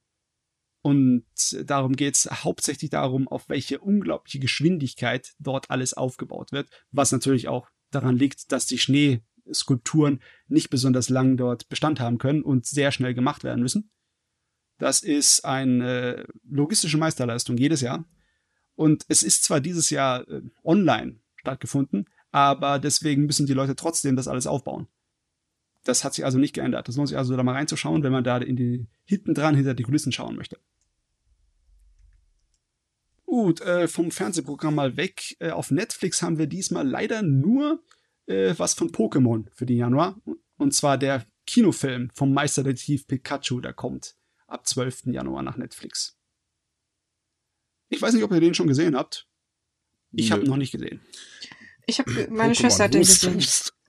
Und 0.82 1.24
darum 1.64 1.96
geht 1.96 2.14
es 2.14 2.44
hauptsächlich 2.44 2.90
darum, 2.90 3.26
auf 3.26 3.48
welche 3.48 3.80
unglaubliche 3.80 4.38
Geschwindigkeit 4.38 5.34
dort 5.40 5.68
alles 5.70 5.94
aufgebaut 5.94 6.52
wird, 6.52 6.68
was 6.92 7.11
natürlich 7.11 7.48
auch 7.48 7.68
daran 7.90 8.16
liegt, 8.16 8.52
dass 8.52 8.66
die 8.66 8.78
Schneeskulpturen 8.78 10.22
nicht 10.46 10.70
besonders 10.70 11.09
lang 11.09 11.36
dort 11.36 11.68
Bestand 11.68 11.98
haben 11.98 12.18
können 12.18 12.42
und 12.42 12.66
sehr 12.66 12.92
schnell 12.92 13.14
gemacht 13.14 13.42
werden 13.42 13.62
müssen. 13.62 13.90
Das 14.78 15.02
ist 15.02 15.44
eine 15.44 16.26
logistische 16.48 16.98
Meisterleistung 16.98 17.57
jedes 17.57 17.80
Jahr. 17.80 18.04
Und 18.74 19.07
es 19.09 19.22
ist 19.22 19.42
zwar 19.42 19.61
dieses 19.61 19.90
Jahr 19.90 20.28
äh, 20.28 20.42
online 20.62 21.18
stattgefunden, 21.34 22.09
aber 22.30 22.78
deswegen 22.78 23.24
müssen 23.24 23.46
die 23.46 23.54
Leute 23.54 23.74
trotzdem 23.74 24.16
das 24.16 24.28
alles 24.28 24.46
aufbauen. 24.46 24.86
Das 25.87 26.03
hat 26.03 26.14
sich 26.14 26.24
also 26.24 26.39
nicht 26.39 26.53
geändert. 26.53 26.89
Das 26.89 26.97
lohnt 26.97 27.09
sich 27.09 27.16
also 27.16 27.37
da 27.37 27.43
mal 27.45 27.53
reinzuschauen, 27.53 28.03
wenn 28.03 28.11
man 28.11 28.24
da 28.24 28.39
in 28.39 28.57
die 28.57 28.89
hinten 29.05 29.34
dran 29.34 29.55
hinter 29.55 29.72
die 29.72 29.84
Kulissen 29.84 30.11
schauen 30.11 30.34
möchte. 30.34 30.59
Gut, 33.24 33.61
äh, 33.61 33.87
vom 33.87 34.11
Fernsehprogramm 34.11 34.74
mal 34.74 34.97
weg. 34.97 35.37
Äh, 35.39 35.51
auf 35.51 35.70
Netflix 35.70 36.22
haben 36.22 36.39
wir 36.39 36.49
diesmal 36.49 36.87
leider 36.87 37.22
nur 37.22 37.84
äh, 38.26 38.55
was 38.57 38.74
von 38.74 38.91
Pokémon 38.91 39.47
für 39.55 39.64
den 39.64 39.76
Januar. 39.76 40.20
Und 40.57 40.74
zwar 40.74 40.99
der 40.99 41.24
Kinofilm 41.47 42.11
vom 42.14 42.34
Meisterdetektiv 42.34 43.07
Pikachu, 43.07 43.61
der 43.61 43.72
kommt 43.72 44.16
ab 44.49 44.66
12. 44.66 45.07
Januar 45.07 45.43
nach 45.43 45.57
Netflix. 45.57 46.18
Ich 47.89 48.03
weiß 48.03 48.14
nicht, 48.14 48.24
ob 48.24 48.32
ihr 48.32 48.41
den 48.41 48.55
schon 48.55 48.66
gesehen 48.66 48.97
habt. 48.97 49.28
Ich 50.11 50.32
habe 50.32 50.43
Nö. 50.43 50.49
noch 50.49 50.57
nicht 50.57 50.72
gesehen. 50.72 51.01
Ich 51.87 52.01
habe 52.01 52.11
meine 52.30 52.53
Pokémon, 52.53 52.55
Schwester 52.57 52.84
hat 52.84 52.95
den 52.95 53.03
gesehen. 53.03 53.41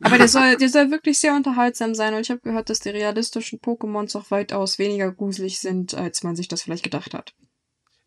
Aber 0.02 0.18
der 0.18 0.28
soll, 0.28 0.58
der 0.58 0.70
soll 0.70 0.92
wirklich 0.92 1.20
sehr 1.20 1.36
unterhaltsam 1.36 1.96
sein 1.96 2.14
und 2.14 2.22
ich 2.22 2.30
habe 2.30 2.42
gehört, 2.42 2.70
dass 2.70 2.80
die 2.80 2.90
realistischen 2.90 3.60
Pokémons 3.60 4.18
auch 4.18 4.32
weitaus 4.32 4.80
weniger 4.80 5.12
gruselig 5.12 5.60
sind, 5.60 5.94
als 5.94 6.24
man 6.24 6.36
sich 6.36 6.48
das 6.48 6.64
vielleicht 6.64 6.84
gedacht 6.84 7.14
hat. 7.14 7.34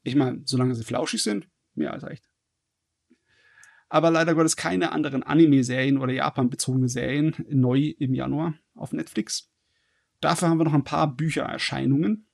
Ich 0.02 0.14
meine, 0.14 0.42
solange 0.44 0.74
sie 0.74 0.84
flauschig 0.84 1.22
sind, 1.22 1.48
mehr 1.74 1.92
als 1.92 2.04
recht. 2.04 2.24
Aber 3.88 4.10
leider 4.10 4.34
Gottes 4.34 4.56
keine 4.56 4.92
anderen 4.92 5.24
Anime-Serien 5.24 5.98
oder 5.98 6.12
Japan-bezogene 6.12 6.88
Serien 6.88 7.34
neu 7.48 7.92
im 7.98 8.14
Januar 8.14 8.54
auf 8.74 8.92
Netflix. 8.92 9.50
Dafür 10.20 10.48
haben 10.48 10.58
wir 10.58 10.64
noch 10.64 10.74
ein 10.74 10.84
paar 10.84 11.14
Büchererscheinungen. 11.14 12.26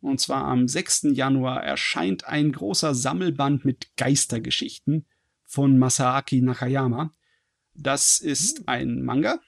Und 0.00 0.20
zwar 0.20 0.44
am 0.44 0.66
6. 0.66 1.08
Januar 1.12 1.62
erscheint 1.62 2.26
ein 2.26 2.52
großer 2.52 2.94
Sammelband 2.94 3.64
mit 3.64 3.96
Geistergeschichten 3.96 5.06
von 5.44 5.78
Masaaki 5.78 6.42
Nakayama. 6.42 7.14
Das 7.78 8.20
ist 8.20 8.68
ein 8.68 9.02
Manga, 9.02 9.40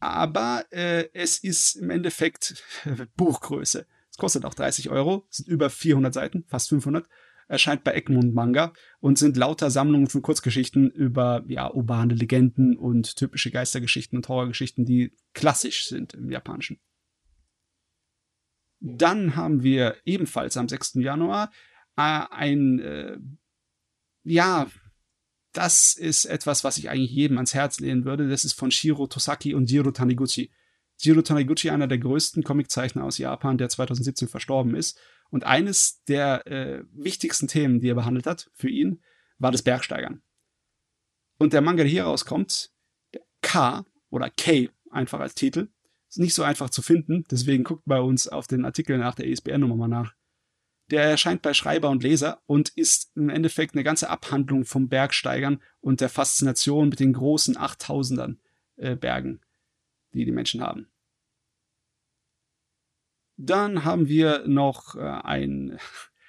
aber 0.00 0.64
äh, 0.70 1.08
es 1.12 1.38
ist 1.38 1.76
im 1.76 1.90
Endeffekt 1.90 2.62
Buchgröße. 3.16 3.86
Es 4.10 4.16
kostet 4.16 4.44
auch 4.44 4.54
30 4.54 4.90
Euro, 4.90 5.26
sind 5.30 5.48
über 5.48 5.70
400 5.70 6.12
Seiten, 6.12 6.44
fast 6.48 6.68
500. 6.70 7.08
Erscheint 7.48 7.84
bei 7.84 7.94
Egmont 7.94 8.34
Manga 8.34 8.72
und 8.98 9.18
sind 9.18 9.36
lauter 9.36 9.70
Sammlungen 9.70 10.08
von 10.08 10.20
Kurzgeschichten 10.20 10.90
über 10.90 11.44
ja, 11.46 11.70
urbane 11.70 12.14
Legenden 12.14 12.76
und 12.76 13.14
typische 13.14 13.52
Geistergeschichten 13.52 14.18
und 14.18 14.28
Horrorgeschichten, 14.28 14.84
die 14.84 15.12
klassisch 15.32 15.86
sind 15.86 16.14
im 16.14 16.28
Japanischen. 16.28 16.80
Dann 18.80 19.36
haben 19.36 19.62
wir 19.62 19.96
ebenfalls 20.04 20.56
am 20.56 20.68
6. 20.68 20.94
Januar 20.94 21.52
äh, 21.96 22.24
ein, 22.30 22.80
äh, 22.80 23.18
ja, 24.24 24.66
das 25.56 25.94
ist 25.94 26.26
etwas, 26.26 26.64
was 26.64 26.76
ich 26.76 26.90
eigentlich 26.90 27.10
jedem 27.10 27.38
ans 27.38 27.54
Herz 27.54 27.80
lehnen 27.80 28.04
würde. 28.04 28.28
Das 28.28 28.44
ist 28.44 28.52
von 28.52 28.70
Shiro 28.70 29.06
Tosaki 29.06 29.54
und 29.54 29.70
Jiro 29.70 29.90
Taniguchi. 29.90 30.50
Jiro 30.98 31.22
Taniguchi, 31.22 31.70
einer 31.70 31.86
der 31.86 31.98
größten 31.98 32.42
Comiczeichner 32.42 33.04
aus 33.04 33.18
Japan, 33.18 33.56
der 33.56 33.68
2017 33.68 34.28
verstorben 34.28 34.74
ist. 34.74 34.98
Und 35.30 35.44
eines 35.44 36.02
der 36.04 36.46
äh, 36.46 36.84
wichtigsten 36.92 37.48
Themen, 37.48 37.80
die 37.80 37.88
er 37.88 37.94
behandelt 37.94 38.26
hat 38.26 38.50
für 38.54 38.68
ihn, 38.68 39.02
war 39.38 39.50
das 39.50 39.62
Bergsteigern. 39.62 40.22
Und 41.38 41.52
der 41.52 41.62
Manga, 41.62 41.82
der 41.82 41.90
hier 41.90 42.04
rauskommt, 42.04 42.70
K 43.40 43.84
oder 44.10 44.30
K 44.30 44.68
einfach 44.90 45.20
als 45.20 45.34
Titel, 45.34 45.68
ist 46.08 46.18
nicht 46.18 46.34
so 46.34 46.42
einfach 46.42 46.70
zu 46.70 46.82
finden. 46.82 47.24
Deswegen 47.30 47.64
guckt 47.64 47.82
bei 47.86 48.00
uns 48.00 48.28
auf 48.28 48.46
den 48.46 48.64
Artikel 48.64 48.98
nach 48.98 49.14
der 49.14 49.26
ISBN-Nummer 49.26 49.76
mal 49.76 49.88
nach. 49.88 50.14
Der 50.90 51.02
erscheint 51.02 51.42
bei 51.42 51.52
Schreiber 51.52 51.90
und 51.90 52.02
Leser 52.02 52.40
und 52.46 52.68
ist 52.70 53.10
im 53.16 53.28
Endeffekt 53.28 53.74
eine 53.74 53.82
ganze 53.82 54.08
Abhandlung 54.08 54.64
vom 54.64 54.88
Bergsteigern 54.88 55.60
und 55.80 56.00
der 56.00 56.08
Faszination 56.08 56.88
mit 56.88 57.00
den 57.00 57.12
großen 57.12 57.56
8000ern 57.56 58.36
äh, 58.76 58.94
Bergen, 58.94 59.40
die 60.14 60.24
die 60.24 60.32
Menschen 60.32 60.62
haben. 60.62 60.88
Dann 63.36 63.84
haben 63.84 64.08
wir 64.08 64.46
noch 64.46 64.94
äh, 64.94 65.00
ein 65.00 65.78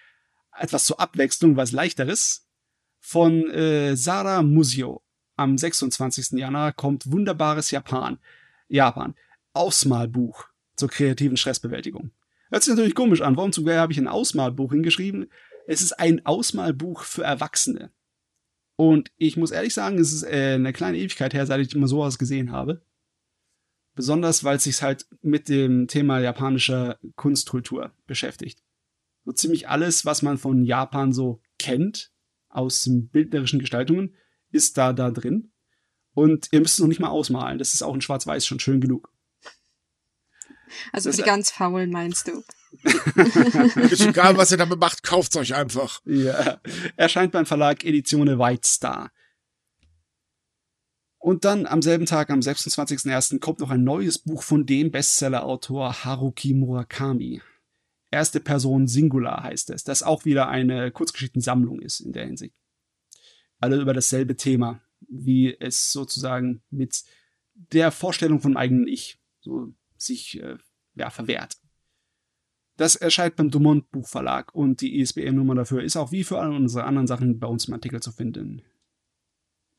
etwas 0.58 0.86
zur 0.86 1.00
Abwechslung, 1.00 1.56
was 1.56 1.72
leichteres 1.72 2.48
von 3.00 3.50
äh, 3.52 3.96
Sarah 3.96 4.42
Musio. 4.42 5.04
Am 5.36 5.56
26. 5.56 6.32
Januar 6.40 6.74
kommt 6.74 7.12
wunderbares 7.12 7.70
Japan. 7.70 8.18
Japan. 8.68 9.16
Ausmalbuch 9.54 10.46
zur 10.76 10.90
kreativen 10.90 11.38
Stressbewältigung. 11.38 12.12
Hört 12.50 12.64
sich 12.64 12.74
natürlich 12.74 12.96
komisch 12.96 13.22
an. 13.22 13.36
Warum 13.36 13.52
zum 13.52 13.66
Geier 13.66 13.82
habe 13.82 13.92
ich 13.92 13.98
ein 13.98 14.08
Ausmalbuch 14.08 14.72
hingeschrieben? 14.72 15.28
Es 15.68 15.82
ist 15.82 15.94
ein 15.94 16.26
Ausmalbuch 16.26 17.04
für 17.04 17.24
Erwachsene. 17.24 17.92
Und 18.78 19.12
ich 19.18 19.38
muss 19.38 19.52
ehrlich 19.52 19.74
sagen, 19.74 19.98
es 19.98 20.14
ist 20.14 20.24
äh, 20.24 20.54
eine 20.54 20.72
kleine 20.72 20.98
Ewigkeit 20.98 21.34
her, 21.34 21.46
seit 21.46 21.60
ich 21.60 21.74
immer 21.74 21.88
sowas 21.88 22.18
gesehen 22.18 22.52
habe. 22.52 22.82
Besonders, 23.96 24.44
weil 24.44 24.58
es 24.58 24.64
sich 24.64 24.82
halt 24.82 25.08
mit 25.22 25.50
dem 25.50 25.88
Thema 25.88 26.20
japanischer 26.20 27.00
Kunstkultur 27.16 27.92
beschäftigt. 28.06 28.62
So 29.26 29.32
ziemlich 29.32 29.68
alles, 29.68 30.06
was 30.06 30.22
man 30.22 30.38
von 30.38 30.64
Japan 30.64 31.12
so 31.12 31.42
kennt, 31.58 32.12
aus 32.50 32.88
bildnerischen 32.88 33.60
Gestaltungen, 33.60 34.16
ist 34.52 34.78
da 34.78 34.94
da 34.94 35.10
drin. 35.10 35.52
Und 36.14 36.48
ihr 36.52 36.60
müsst 36.62 36.76
es 36.76 36.80
noch 36.80 36.88
nicht 36.88 37.00
mal 37.00 37.10
ausmalen. 37.10 37.58
Das 37.58 37.74
ist 37.74 37.82
auch 37.82 37.94
in 37.94 38.02
Schwarz-Weiß 38.02 38.46
schon 38.46 38.60
schön 38.60 38.80
genug. 38.80 39.12
Also 40.92 41.10
Das 41.10 41.16
für 41.16 41.24
die 41.24 41.28
ganz 41.28 41.52
faulen 41.52 41.92
meinst 41.92 42.28
du? 42.28 42.44
Ist 43.82 44.06
egal, 44.06 44.38
was 44.38 44.52
ihr 44.52 44.58
damit 44.58 44.80
macht, 44.80 45.04
kauft's 45.04 45.36
euch 45.36 45.56
einfach. 45.56 46.02
Ja. 46.06 46.60
Erscheint 46.96 47.32
beim 47.32 47.46
Verlag 47.46 47.84
Edizione 47.84 48.38
White 48.38 48.68
Star. 48.68 49.12
Und 51.20 51.46
dann 51.46 51.66
am 51.66 51.82
selben 51.82 52.06
Tag, 52.06 52.30
am 52.30 52.40
26.01., 52.40 53.40
kommt 53.40 53.60
noch 53.60 53.70
ein 53.70 53.84
neues 53.84 54.20
Buch 54.20 54.44
von 54.44 54.66
dem 54.66 54.92
Bestseller-Autor 54.92 56.06
Haruki 56.06 56.54
Murakami. 56.54 57.42
Erste 58.12 58.40
Person 58.40 58.88
Singular 58.88 59.44
heißt 59.44 59.72
es, 59.72 59.84
das 59.84 60.04
auch 60.04 60.24
wieder 60.24 60.48
eine 60.48 60.92
Kurzgeschichtensammlung 60.92 61.82
ist 61.82 62.00
in 62.00 62.14
der 62.14 62.26
Hinsicht. 62.26 62.56
Alle 63.60 63.78
über 63.82 63.94
dasselbe 63.94 64.38
Thema, 64.38 64.82
wie 65.10 65.54
es 65.60 65.92
sozusagen 65.92 66.62
mit 66.70 67.04
der 67.56 67.92
Vorstellung 67.92 68.40
vom 68.40 68.56
eigenen 68.56 68.88
Ich 68.88 69.20
so 69.42 69.74
sich 69.98 70.40
äh, 70.42 70.58
ja, 70.96 71.10
verwehrt. 71.10 71.58
Das 72.78 72.96
erscheint 72.96 73.36
beim 73.36 73.50
Dumont 73.50 73.90
Buchverlag 73.92 74.54
und 74.54 74.82
die 74.82 75.00
ISBN-Nummer 75.00 75.56
dafür 75.56 75.84
ist 75.84 75.98
auch 75.98 76.12
wie 76.12 76.24
für 76.24 76.40
alle 76.40 76.56
unsere 76.56 76.84
anderen 76.86 77.08
Sachen 77.08 77.40
bei 77.40 77.48
uns 77.48 77.66
im 77.68 77.74
Artikel 77.74 78.02
zu 78.02 78.12
finden. 78.12 78.62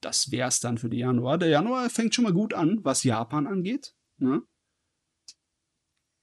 Das 0.01 0.31
wär's 0.33 0.61
dann 0.61 0.79
für 0.79 0.89
die 0.89 0.99
Januar. 0.99 1.39
Der 1.39 1.49
Januar 1.49 1.91
fängt 1.91 2.15
schon 2.15 2.25
mal 2.25 2.33
gut 2.33 2.55
an, 2.55 2.79
was 2.83 3.05
Japan 3.05 3.47
angeht. 3.47 3.95
Ne? 4.19 4.43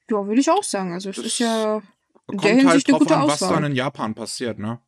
Ja, 0.09 0.25
würde 0.27 0.39
ich 0.39 0.49
auch 0.49 0.63
sagen. 0.63 0.93
Also 0.93 1.09
es 1.09 1.17
ist 1.17 1.39
ja 1.39 1.77
in 1.77 2.37
Kommt 2.37 2.43
der 2.43 2.51
halt 2.51 2.61
Hinsicht 2.61 2.87
eine 2.87 2.93
drauf 2.97 2.99
gute 2.99 3.15
an, 3.17 3.27
was 3.27 3.41
Auswahl. 3.43 3.61
dann 3.61 3.71
in 3.71 3.75
Japan 3.77 4.15
passiert, 4.15 4.59
ne? 4.59 4.81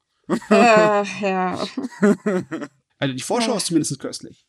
äh, 0.50 1.04
ja, 1.22 1.66
Also 3.00 3.14
die 3.14 3.22
Vorschau 3.22 3.52
Ja. 3.52 3.58
ist 3.58 3.68
zumindest 3.68 4.00
köstlich. 4.00 4.48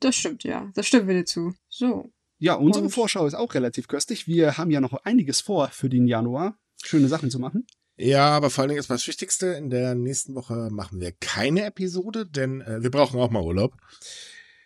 das 0.00 0.14
stimmt, 0.14 0.44
ja. 0.44 0.70
Das 0.74 0.86
stimmt 0.86 1.08
wieder 1.08 1.24
zu. 1.24 1.54
So. 1.68 2.12
Ja, 2.38 2.54
unsere 2.54 2.84
Und- 2.86 2.90
Vorschau 2.90 3.26
ist 3.26 3.34
auch 3.34 3.54
relativ 3.54 3.88
köstlich. 3.88 4.26
Wir 4.26 4.58
haben 4.58 4.70
ja 4.70 4.80
noch 4.80 4.92
einiges 5.04 5.40
vor 5.40 5.68
für 5.68 5.88
den 5.88 6.06
Januar. 6.06 6.58
Schöne 6.84 7.08
Sachen 7.08 7.30
zu 7.30 7.38
machen. 7.38 7.66
Ja, 7.96 8.26
aber 8.28 8.50
vor 8.50 8.62
allen 8.62 8.68
Dingen 8.68 8.80
ist 8.80 8.90
das 8.90 9.06
Wichtigste, 9.06 9.46
in 9.46 9.70
der 9.70 9.94
nächsten 9.94 10.34
Woche 10.34 10.68
machen 10.70 11.00
wir 11.00 11.12
keine 11.12 11.64
Episode, 11.64 12.26
denn 12.26 12.60
äh, 12.60 12.82
wir 12.82 12.90
brauchen 12.90 13.18
auch 13.18 13.30
mal 13.30 13.42
Urlaub. 13.42 13.72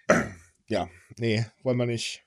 ja, 0.66 0.88
nee, 1.16 1.46
wollen 1.62 1.76
wir 1.76 1.86
nicht. 1.86 2.24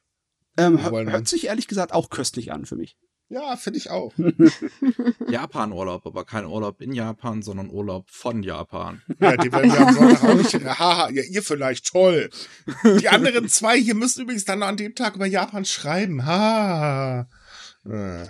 Ähm, 0.57 0.81
hört 0.81 0.93
dann- 1.07 1.25
sich 1.25 1.47
ehrlich 1.47 1.67
gesagt 1.67 1.91
auch 1.93 2.09
köstlich 2.09 2.51
an 2.53 2.65
für 2.65 2.75
mich. 2.77 2.95
Ja, 3.34 3.55
finde 3.57 3.79
ich 3.79 3.89
auch. 3.89 4.13
Japan-Urlaub, 5.27 6.05
aber 6.05 6.23
kein 6.23 6.45
Urlaub 6.45 6.81
in 6.81 6.91
Japan, 6.91 7.41
sondern 7.41 7.71
Urlaub 7.71 8.07
von 8.11 8.43
Japan. 8.43 9.01
Ja, 9.19 9.36
die 9.38 9.51
werden 9.51 9.71
wir 9.71 9.88
am 9.88 9.93
Sonntag 9.95 10.23
auch 10.23 10.36
nicht. 10.36 10.53
Haha, 10.53 11.09
ja, 11.09 11.23
ihr 11.23 11.41
vielleicht, 11.41 11.88
toll. 11.91 12.29
Die 12.99 13.09
anderen 13.09 13.49
zwei 13.49 13.79
hier 13.79 13.95
müssen 13.95 14.21
übrigens 14.21 14.45
dann 14.45 14.61
an 14.61 14.77
dem 14.77 14.93
Tag 14.93 15.15
über 15.15 15.25
Japan 15.25 15.65
schreiben. 15.65 16.25
Ha. 16.27 17.27
Äh, 17.86 18.25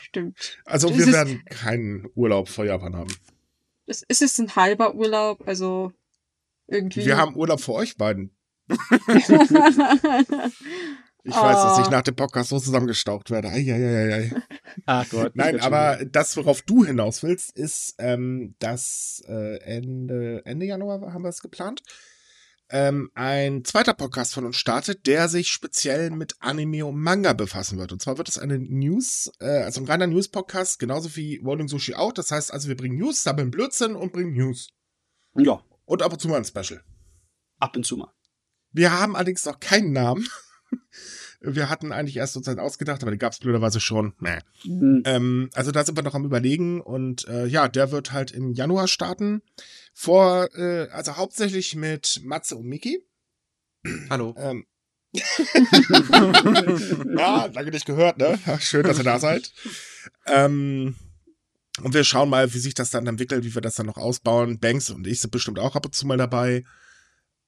Stimmt. 0.00 0.58
Also 0.64 0.88
Das 0.88 0.98
wir 0.98 1.06
ist- 1.06 1.12
werden 1.12 1.44
keinen 1.44 2.08
Urlaub 2.16 2.48
vor 2.48 2.64
Japan 2.64 2.96
haben. 2.96 3.14
Es 3.86 4.02
ist 4.02 4.22
es 4.22 4.36
ein 4.38 4.56
halber 4.56 4.94
Urlaub, 4.96 5.46
also 5.46 5.92
irgendwie. 6.66 7.04
Wir 7.06 7.16
haben 7.18 7.36
Urlaub 7.36 7.60
für 7.60 7.72
euch 7.74 7.96
beiden. 7.96 8.30
Ich 11.24 11.34
Oh. 11.34 11.40
weiß, 11.42 11.54
dass 11.62 11.78
ich 11.86 11.90
nach 11.90 12.02
dem 12.02 12.16
Podcast 12.16 12.48
so 12.50 12.58
zusammengestaucht 12.58 13.30
werde. 13.30 13.48
Eieieiei. 13.48 14.32
Ah 14.86 15.04
Gott. 15.08 15.36
Nein, 15.36 15.60
aber 15.60 16.04
das, 16.04 16.36
worauf 16.36 16.62
du 16.62 16.84
hinaus 16.84 17.22
willst, 17.22 17.56
ist, 17.56 17.94
ähm, 17.98 18.56
dass 18.58 19.22
äh, 19.28 19.58
Ende, 19.62 20.42
Ende 20.44 20.66
Januar 20.66 21.12
haben 21.12 21.22
wir 21.22 21.28
es 21.28 21.40
geplant, 21.40 21.82
ähm, 22.70 23.10
ein 23.14 23.64
zweiter 23.64 23.92
Podcast 23.94 24.32
von 24.34 24.46
uns 24.46 24.56
startet, 24.56 25.06
der 25.06 25.28
sich 25.28 25.48
speziell 25.48 26.10
mit 26.10 26.34
Anime 26.40 26.86
und 26.86 26.96
Manga 26.98 27.34
befassen 27.34 27.78
wird. 27.78 27.92
Und 27.92 28.00
zwar 28.00 28.16
wird 28.18 28.28
es 28.30 28.38
eine 28.38 28.58
News, 28.58 29.30
äh, 29.40 29.62
also 29.62 29.80
ein 29.82 29.86
reiner 29.86 30.06
News-Podcast, 30.06 30.78
genauso 30.78 31.14
wie 31.14 31.36
Rolling 31.44 31.68
Sushi 31.68 31.94
auch. 31.94 32.12
Das 32.12 32.30
heißt 32.30 32.52
also, 32.52 32.68
wir 32.68 32.76
bringen 32.76 32.96
News, 32.96 33.22
sammeln 33.22 33.50
Blödsinn 33.50 33.94
und 33.94 34.12
bringen 34.12 34.32
News. 34.32 34.70
Ja, 35.36 35.62
Und 35.84 36.02
ab 36.02 36.12
und 36.14 36.18
zu 36.20 36.28
mal 36.28 36.38
ein 36.38 36.44
Special. 36.44 36.82
ab 37.60 37.76
und 37.76 37.84
zu 37.86 37.96
mal. 37.98 38.12
Wir 38.72 38.90
haben 38.98 39.14
allerdings 39.14 39.44
noch 39.44 39.60
keinen 39.60 39.92
Namen. 39.92 40.26
Wir 41.40 41.68
hatten 41.68 41.90
eigentlich 41.92 42.16
erst 42.16 42.36
einen 42.48 42.60
ausgedacht, 42.60 43.02
aber 43.02 43.10
den 43.10 43.18
gab 43.18 43.32
es 43.32 43.40
blöderweise 43.40 43.80
schon. 43.80 44.14
Mäh. 44.18 44.38
Hm. 44.62 45.02
Ähm, 45.04 45.50
also 45.54 45.72
da 45.72 45.84
sind 45.84 45.98
wir 45.98 46.04
noch 46.04 46.14
am 46.14 46.24
überlegen 46.24 46.80
und 46.80 47.26
äh, 47.26 47.46
ja, 47.46 47.66
der 47.68 47.90
wird 47.90 48.12
halt 48.12 48.30
im 48.30 48.52
Januar 48.52 48.86
starten. 48.86 49.42
Vor, 49.92 50.48
äh, 50.54 50.88
also 50.90 51.16
hauptsächlich 51.16 51.74
mit 51.74 52.20
Matze 52.22 52.56
und 52.56 52.66
Miki. 52.66 53.04
Hallo. 54.08 54.34
Ähm. 54.38 54.66
ja, 57.18 57.46
lange 57.46 57.70
nicht 57.70 57.86
gehört, 57.86 58.18
ne? 58.18 58.38
Schön, 58.60 58.84
dass 58.84 58.98
ihr 58.98 59.04
da 59.04 59.18
seid. 59.18 59.52
Ähm, 60.26 60.94
und 61.82 61.92
wir 61.92 62.04
schauen 62.04 62.30
mal, 62.30 62.54
wie 62.54 62.58
sich 62.58 62.74
das 62.74 62.90
dann 62.90 63.06
entwickelt, 63.06 63.44
wie 63.44 63.54
wir 63.54 63.62
das 63.62 63.74
dann 63.74 63.86
noch 63.86 63.96
ausbauen. 63.98 64.58
Banks 64.58 64.90
und 64.90 65.06
ich 65.06 65.20
sind 65.20 65.30
bestimmt 65.30 65.58
auch 65.58 65.74
ab 65.74 65.84
und 65.84 65.94
zu 65.94 66.06
mal 66.06 66.16
dabei. 66.16 66.64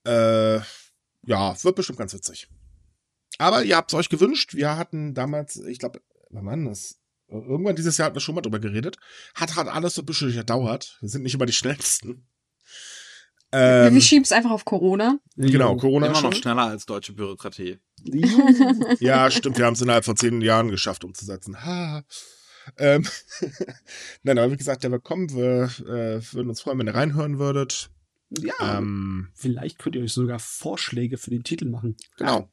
Äh, 0.05 0.61
ja, 1.27 1.63
wird 1.63 1.77
bestimmt 1.77 1.99
ganz 1.99 2.13
witzig. 2.13 2.49
Aber 3.39 3.63
ihr 3.65 3.77
habt 3.77 3.93
es 3.93 3.99
euch 3.99 4.09
gewünscht. 4.09 4.55
Wir 4.55 4.77
hatten 4.77 5.15
damals, 5.15 5.57
ich 5.57 5.79
glaube, 5.79 6.01
wann 6.31 6.65
das? 6.67 7.01
Irgendwann 7.29 7.75
dieses 7.77 7.97
Jahr 7.97 8.07
hatten 8.07 8.17
wir 8.17 8.21
schon 8.21 8.35
mal 8.35 8.43
drüber 8.43 8.59
geredet. 8.61 8.97
Hat 9.35 9.57
halt 9.57 9.69
alles 9.69 9.95
so 9.95 10.03
ein 10.03 10.07
bisschen 10.07 10.33
gedauert. 10.33 10.99
Wir 11.01 11.09
sind 11.09 11.23
nicht 11.23 11.35
immer 11.35 11.47
die 11.47 11.53
schnellsten. 11.55 12.27
wir 13.51 13.87
Ähm, 13.91 14.01
schieben 14.01 14.25
es 14.25 14.33
einfach 14.33 14.51
auf 14.51 14.65
Corona. 14.65 15.19
genau. 15.37 15.77
Corona 15.77 16.07
Immer 16.07 16.15
noch 16.15 16.33
schon. 16.33 16.35
schneller 16.43 16.65
als 16.67 16.87
deutsche 16.87 17.13
Bürokratie. 17.15 17.79
Ja, 19.01 19.31
stimmt, 19.31 19.59
wir 19.59 19.65
haben 19.67 19.75
es 19.75 19.81
innerhalb 19.81 20.05
von 20.05 20.17
zehn 20.17 20.41
Jahren 20.43 20.69
geschafft 20.71 21.05
umzusetzen. 21.05 21.65
Ha. 21.65 22.05
Ähm, 22.79 23.07
Nein, 24.23 24.39
aber 24.39 24.53
wie 24.53 24.57
gesagt, 24.57 24.83
der 24.85 24.91
wird 24.91 25.05
kommen. 25.05 25.31
Wir 25.35 25.65
äh, 25.87 26.21
würden 26.33 26.49
uns 26.49 26.61
freuen, 26.61 26.79
wenn 26.79 26.87
ihr 26.89 26.95
reinhören 26.95 27.39
würdet. 27.39 27.91
Ja, 28.39 28.79
Ähm, 28.79 29.29
vielleicht 29.35 29.79
könnt 29.79 29.97
ihr 29.97 30.03
euch 30.03 30.13
sogar 30.13 30.39
Vorschläge 30.39 31.17
für 31.19 31.31
den 31.31 31.45
Titel 31.45 31.69
machen. 31.69 31.97
genau. 32.19 32.51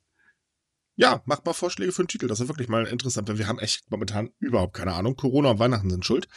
Ja, 1.01 1.19
macht 1.25 1.45
mal 1.47 1.53
Vorschläge 1.53 1.91
für 1.91 2.03
einen 2.03 2.09
Titel. 2.09 2.27
Das 2.27 2.39
ist 2.39 2.47
wirklich 2.47 2.69
mal 2.69 2.85
interessant, 2.85 3.27
weil 3.27 3.39
wir 3.39 3.47
haben 3.47 3.57
echt 3.57 3.89
momentan 3.89 4.29
überhaupt 4.37 4.75
keine 4.75 4.93
Ahnung. 4.93 5.15
Corona 5.15 5.49
und 5.49 5.59
Weihnachten 5.59 5.89
sind 5.89 6.05
schuld. 6.05 6.27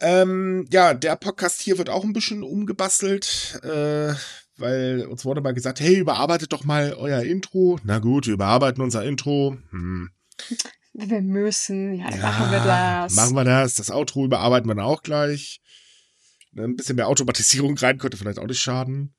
Ähm, 0.00 0.64
ja, 0.70 0.94
der 0.94 1.16
Podcast 1.16 1.60
hier 1.60 1.76
wird 1.76 1.90
auch 1.90 2.04
ein 2.04 2.12
bisschen 2.12 2.44
umgebastelt, 2.44 3.60
äh, 3.64 4.14
weil 4.58 5.06
uns 5.06 5.24
wurde 5.24 5.40
mal 5.40 5.54
gesagt, 5.54 5.80
hey, 5.80 5.98
überarbeitet 5.98 6.52
doch 6.52 6.62
mal 6.62 6.94
euer 6.94 7.22
Intro. 7.22 7.80
Na 7.82 7.98
gut, 7.98 8.28
wir 8.28 8.34
überarbeiten 8.34 8.80
unser 8.80 9.04
Intro. 9.04 9.56
Hm. 9.70 10.10
Wir 10.92 11.22
müssen, 11.22 11.94
ja, 11.94 12.10
dann 12.10 12.20
machen 12.20 12.52
wir 12.52 12.60
das. 12.60 13.14
Machen 13.14 13.34
wir 13.34 13.44
das. 13.44 13.74
Das 13.74 13.90
Outro 13.90 14.24
überarbeiten 14.24 14.68
wir 14.70 14.76
dann 14.76 14.84
auch 14.84 15.02
gleich. 15.02 15.60
Ein 16.56 16.76
bisschen 16.76 16.94
mehr 16.94 17.08
Automatisierung 17.08 17.76
rein 17.76 17.98
könnte 17.98 18.16
vielleicht 18.16 18.38
auch 18.38 18.46
nicht 18.46 18.60
schaden. 18.60 19.14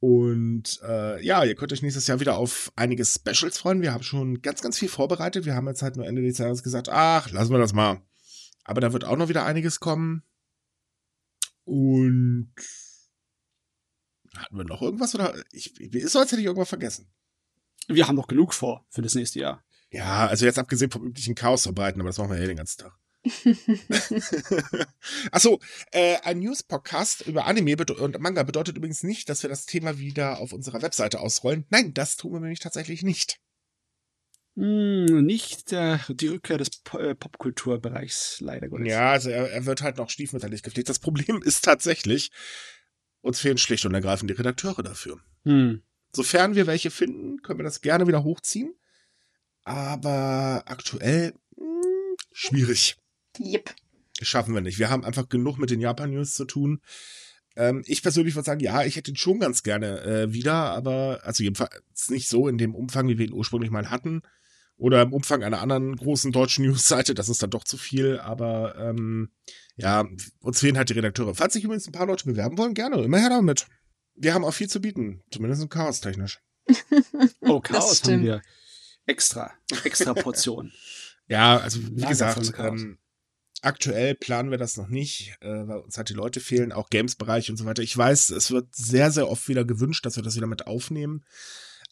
Und 0.00 0.80
äh, 0.82 1.22
ja, 1.22 1.44
ihr 1.44 1.54
könnt 1.54 1.74
euch 1.74 1.82
nächstes 1.82 2.06
Jahr 2.06 2.20
wieder 2.20 2.38
auf 2.38 2.72
einige 2.74 3.04
Specials 3.04 3.58
freuen. 3.58 3.82
Wir 3.82 3.92
haben 3.92 4.02
schon 4.02 4.40
ganz, 4.40 4.62
ganz 4.62 4.78
viel 4.78 4.88
vorbereitet. 4.88 5.44
Wir 5.44 5.54
haben 5.54 5.68
jetzt 5.68 5.82
halt 5.82 5.96
nur 5.96 6.06
Ende 6.06 6.22
des 6.22 6.38
Jahres 6.38 6.62
gesagt, 6.62 6.88
ach, 6.88 7.30
lassen 7.30 7.52
wir 7.52 7.58
das 7.58 7.74
mal. 7.74 8.00
Aber 8.64 8.80
da 8.80 8.94
wird 8.94 9.04
auch 9.04 9.16
noch 9.16 9.28
wieder 9.28 9.44
einiges 9.44 9.78
kommen. 9.78 10.22
Und 11.64 12.54
hatten 14.36 14.56
wir 14.56 14.64
noch 14.64 14.80
irgendwas? 14.80 15.14
Oder 15.14 15.34
ich, 15.52 15.78
ist 15.78 16.12
so, 16.12 16.18
als 16.18 16.32
hätte 16.32 16.40
ich 16.40 16.46
irgendwas 16.46 16.70
vergessen. 16.70 17.12
Wir 17.86 18.08
haben 18.08 18.16
noch 18.16 18.28
genug 18.28 18.54
vor 18.54 18.86
für 18.88 19.02
das 19.02 19.14
nächste 19.14 19.40
Jahr. 19.40 19.64
Ja, 19.90 20.26
also 20.28 20.46
jetzt 20.46 20.58
abgesehen 20.58 20.90
vom 20.90 21.04
üblichen 21.04 21.34
Chaos 21.34 21.64
verbreiten, 21.64 22.00
aber 22.00 22.08
das 22.08 22.18
machen 22.18 22.30
wir 22.30 22.38
ja 22.38 22.46
den 22.46 22.56
ganzen 22.56 22.80
Tag. 22.80 22.99
Achso, 25.32 25.60
äh, 25.92 26.16
ein 26.22 26.38
News-Podcast 26.40 27.26
über 27.26 27.46
Anime 27.46 27.76
und 27.98 28.18
Manga 28.20 28.42
bedeutet 28.42 28.76
übrigens 28.76 29.02
nicht, 29.02 29.28
dass 29.28 29.42
wir 29.42 29.50
das 29.50 29.66
Thema 29.66 29.98
wieder 29.98 30.38
auf 30.38 30.52
unserer 30.52 30.82
Webseite 30.82 31.20
ausrollen. 31.20 31.66
Nein, 31.70 31.94
das 31.94 32.16
tun 32.16 32.32
wir 32.32 32.40
nämlich 32.40 32.60
tatsächlich 32.60 33.02
nicht. 33.02 33.40
Hm, 34.56 35.24
nicht 35.24 35.72
äh, 35.72 35.98
die 36.08 36.28
Rückkehr 36.28 36.58
des 36.58 36.70
po 36.82 36.98
äh, 36.98 37.14
Popkulturbereichs, 37.14 38.40
leider 38.40 38.68
Gottes. 38.68 38.88
Ja, 38.88 39.12
also 39.12 39.30
er, 39.30 39.50
er, 39.50 39.64
wird 39.64 39.82
halt 39.82 39.96
noch 39.96 40.10
stiefmütterlich 40.10 40.62
gepflegt. 40.62 40.88
Das 40.88 40.98
Problem 40.98 41.42
ist 41.44 41.64
tatsächlich, 41.64 42.30
uns 43.20 43.40
fehlen 43.40 43.58
schlicht 43.58 43.84
und 43.84 43.94
ergreifend 43.94 44.30
die 44.30 44.34
Redakteure 44.34 44.82
dafür. 44.82 45.20
Hm. 45.44 45.82
Sofern 46.12 46.56
wir 46.56 46.66
welche 46.66 46.90
finden, 46.90 47.40
können 47.42 47.60
wir 47.60 47.64
das 47.64 47.80
gerne 47.80 48.06
wieder 48.08 48.24
hochziehen. 48.24 48.74
Aber 49.62 50.64
aktuell 50.66 51.34
mh, 51.56 51.64
hm, 51.64 52.16
schwierig. 52.32 52.96
Yep. 53.40 53.74
Schaffen 54.22 54.54
wir 54.54 54.60
nicht. 54.60 54.78
Wir 54.78 54.90
haben 54.90 55.04
einfach 55.04 55.28
genug 55.28 55.58
mit 55.58 55.70
den 55.70 55.80
Japan-News 55.80 56.34
zu 56.34 56.44
tun. 56.44 56.80
Ähm, 57.56 57.82
ich 57.86 58.02
persönlich 58.02 58.34
würde 58.34 58.46
sagen, 58.46 58.60
ja, 58.60 58.84
ich 58.84 58.96
hätte 58.96 59.10
ihn 59.10 59.16
schon 59.16 59.40
ganz 59.40 59.62
gerne 59.62 60.02
äh, 60.02 60.32
wieder, 60.32 60.54
aber 60.54 61.20
also 61.24 61.42
jedenfalls 61.42 62.10
nicht 62.10 62.28
so 62.28 62.48
in 62.48 62.58
dem 62.58 62.74
Umfang, 62.74 63.08
wie 63.08 63.18
wir 63.18 63.26
ihn 63.26 63.32
ursprünglich 63.32 63.70
mal 63.70 63.90
hatten. 63.90 64.22
Oder 64.76 65.02
im 65.02 65.12
Umfang 65.12 65.42
einer 65.42 65.60
anderen 65.60 65.96
großen 65.96 66.32
deutschen 66.32 66.64
News-Seite, 66.66 67.14
das 67.14 67.28
ist 67.28 67.42
dann 67.42 67.50
doch 67.50 67.64
zu 67.64 67.76
viel, 67.76 68.18
aber 68.18 68.76
ähm, 68.76 69.30
ja, 69.76 70.06
uns 70.40 70.60
fehlen 70.60 70.78
halt 70.78 70.88
die 70.90 70.94
Redakteure. 70.94 71.34
Falls 71.34 71.54
sich 71.54 71.64
übrigens 71.64 71.86
ein 71.86 71.92
paar 71.92 72.06
Leute 72.06 72.24
bewerben 72.24 72.56
wollen, 72.56 72.74
gerne, 72.74 73.02
immer 73.02 73.18
her 73.18 73.30
damit. 73.30 73.66
Wir 74.14 74.34
haben 74.34 74.44
auch 74.44 74.54
viel 74.54 74.68
zu 74.68 74.80
bieten, 74.80 75.22
zumindest 75.30 75.68
chaos-technisch. 75.70 76.40
oh, 77.40 77.60
Chaos 77.60 78.02
haben 78.04 78.22
wir. 78.22 78.42
Extra, 79.06 79.52
extra 79.84 80.14
Portion. 80.14 80.72
ja, 81.26 81.58
also 81.58 81.80
wie 81.82 82.00
Lager 82.00 82.08
gesagt, 82.10 82.52
ähm, 82.58 82.98
aktuell 83.62 84.14
planen 84.14 84.50
wir 84.50 84.58
das 84.58 84.76
noch 84.76 84.88
nicht, 84.88 85.36
äh, 85.40 85.48
weil 85.48 85.78
uns 85.78 85.96
halt 85.96 86.08
die 86.08 86.14
Leute 86.14 86.40
fehlen, 86.40 86.72
auch 86.72 86.90
Games-Bereich 86.90 87.50
und 87.50 87.56
so 87.56 87.64
weiter. 87.64 87.82
Ich 87.82 87.96
weiß, 87.96 88.30
es 88.30 88.50
wird 88.50 88.74
sehr, 88.74 89.10
sehr 89.10 89.28
oft 89.28 89.48
wieder 89.48 89.64
gewünscht, 89.64 90.04
dass 90.06 90.16
wir 90.16 90.22
das 90.22 90.36
wieder 90.36 90.46
mit 90.46 90.66
aufnehmen. 90.66 91.24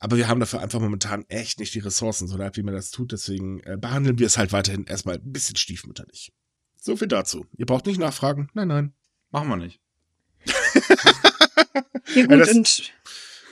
Aber 0.00 0.16
wir 0.16 0.28
haben 0.28 0.40
dafür 0.40 0.60
einfach 0.60 0.80
momentan 0.80 1.24
echt 1.28 1.58
nicht 1.58 1.74
die 1.74 1.80
Ressourcen, 1.80 2.28
so 2.28 2.36
leid 2.36 2.56
wie 2.56 2.62
man 2.62 2.74
das 2.74 2.90
tut. 2.90 3.12
Deswegen 3.12 3.60
äh, 3.60 3.76
behandeln 3.76 4.18
wir 4.18 4.26
es 4.26 4.38
halt 4.38 4.52
weiterhin 4.52 4.84
erstmal 4.84 5.16
ein 5.16 5.32
bisschen 5.32 5.56
stiefmütterlich. 5.56 6.32
So 6.80 6.96
viel 6.96 7.08
dazu. 7.08 7.46
Ihr 7.56 7.66
braucht 7.66 7.86
nicht 7.86 7.98
nachfragen. 7.98 8.48
Nein, 8.54 8.68
nein. 8.68 8.92
Machen 9.30 9.48
wir 9.48 9.56
nicht. 9.56 9.80
ja, 12.14 12.26
gut, 12.26 12.46
ja, 12.46 12.52
und 12.54 12.92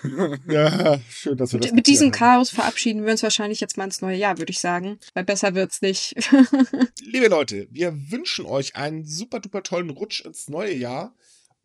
ja, 0.49 1.01
schön, 1.09 1.37
dass 1.37 1.53
wir 1.53 1.61
das 1.61 1.73
Mit 1.73 1.87
diesem 1.87 2.11
Chaos 2.11 2.51
verabschieden 2.51 3.05
wir 3.05 3.13
uns 3.13 3.23
wahrscheinlich 3.23 3.61
jetzt 3.61 3.77
mal 3.77 3.85
ins 3.85 4.01
neue 4.01 4.17
Jahr, 4.17 4.39
würde 4.39 4.51
ich 4.51 4.61
sagen. 4.61 4.99
Weil 5.15 5.25
besser 5.25 5.55
wird's 5.55 5.83
nicht. 5.83 6.15
Liebe 7.03 7.29
Leute, 7.29 7.67
wir 7.71 7.95
wünschen 8.11 8.47
euch 8.47 8.77
einen 8.77 9.05
super 9.05 9.41
duper 9.41 9.63
tollen 9.63 9.91
Rutsch 9.91 10.21
ins 10.21 10.49
neue 10.49 10.75
Jahr. 10.75 11.15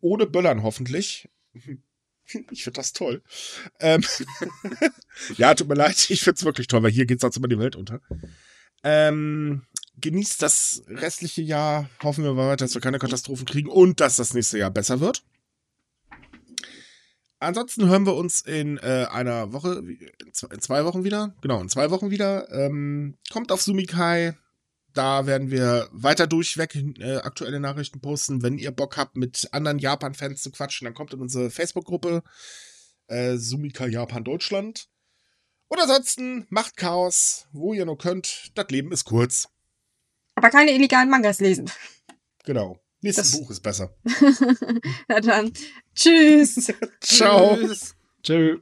Ohne 0.00 0.26
Böllern 0.26 0.62
hoffentlich. 0.62 1.28
Ich 2.50 2.64
finde 2.64 2.76
das 2.76 2.94
toll. 2.94 3.20
Ähm 3.80 4.02
ja, 5.36 5.54
tut 5.54 5.68
mir 5.68 5.74
leid, 5.74 6.08
ich 6.08 6.22
finde 6.22 6.38
es 6.38 6.44
wirklich 6.44 6.66
toll, 6.66 6.82
weil 6.82 6.90
hier 6.90 7.04
geht 7.04 7.20
sonst 7.20 7.36
immer 7.36 7.48
die 7.48 7.58
Welt 7.58 7.76
unter. 7.76 8.00
Ähm, 8.84 9.66
genießt 10.00 10.40
das 10.40 10.82
restliche 10.86 11.42
Jahr. 11.42 11.90
Hoffen 12.02 12.24
wir 12.24 12.36
weiter, 12.36 12.64
dass 12.64 12.74
wir 12.74 12.80
keine 12.80 12.98
Katastrophen 12.98 13.44
kriegen 13.44 13.68
und 13.68 14.00
dass 14.00 14.16
das 14.16 14.32
nächste 14.32 14.56
Jahr 14.56 14.70
besser 14.70 15.00
wird. 15.00 15.24
Ansonsten 17.42 17.88
hören 17.88 18.06
wir 18.06 18.14
uns 18.14 18.40
in 18.40 18.78
äh, 18.78 19.06
einer 19.10 19.52
Woche, 19.52 19.82
in 19.82 20.60
zwei 20.60 20.84
Wochen 20.84 21.02
wieder. 21.02 21.34
Genau, 21.40 21.60
in 21.60 21.68
zwei 21.68 21.90
Wochen 21.90 22.10
wieder. 22.10 22.48
Ähm, 22.52 23.18
kommt 23.32 23.50
auf 23.50 23.60
Sumikai. 23.60 24.34
Da 24.94 25.26
werden 25.26 25.50
wir 25.50 25.88
weiter 25.90 26.28
durchweg 26.28 26.76
äh, 27.00 27.16
aktuelle 27.16 27.58
Nachrichten 27.58 28.00
posten. 28.00 28.42
Wenn 28.42 28.58
ihr 28.58 28.70
Bock 28.70 28.96
habt, 28.96 29.16
mit 29.16 29.48
anderen 29.50 29.80
Japan-Fans 29.80 30.40
zu 30.40 30.52
quatschen, 30.52 30.84
dann 30.84 30.94
kommt 30.94 31.14
in 31.14 31.20
unsere 31.20 31.50
Facebook-Gruppe 31.50 32.22
äh, 33.08 33.36
Sumika 33.36 33.86
Japan 33.86 34.22
Deutschland. 34.22 34.88
Und 35.66 35.80
ansonsten 35.80 36.46
macht 36.48 36.76
Chaos, 36.76 37.48
wo 37.50 37.72
ihr 37.72 37.86
nur 37.86 37.98
könnt. 37.98 38.52
Das 38.54 38.68
Leben 38.68 38.92
ist 38.92 39.04
kurz. 39.04 39.48
Aber 40.36 40.50
keine 40.50 40.72
illegalen 40.72 41.10
Mangas 41.10 41.40
lesen. 41.40 41.68
Genau. 42.44 42.81
Nächstes 43.02 43.32
das 43.32 43.40
Buch 43.40 43.50
ist 43.50 43.60
besser. 43.60 43.94
Na 45.08 45.20
dann. 45.20 45.52
Tschüss. 45.94 46.72
Ciao. 47.00 47.56
Tschüss. 47.56 47.94
Tschüss. 48.22 48.60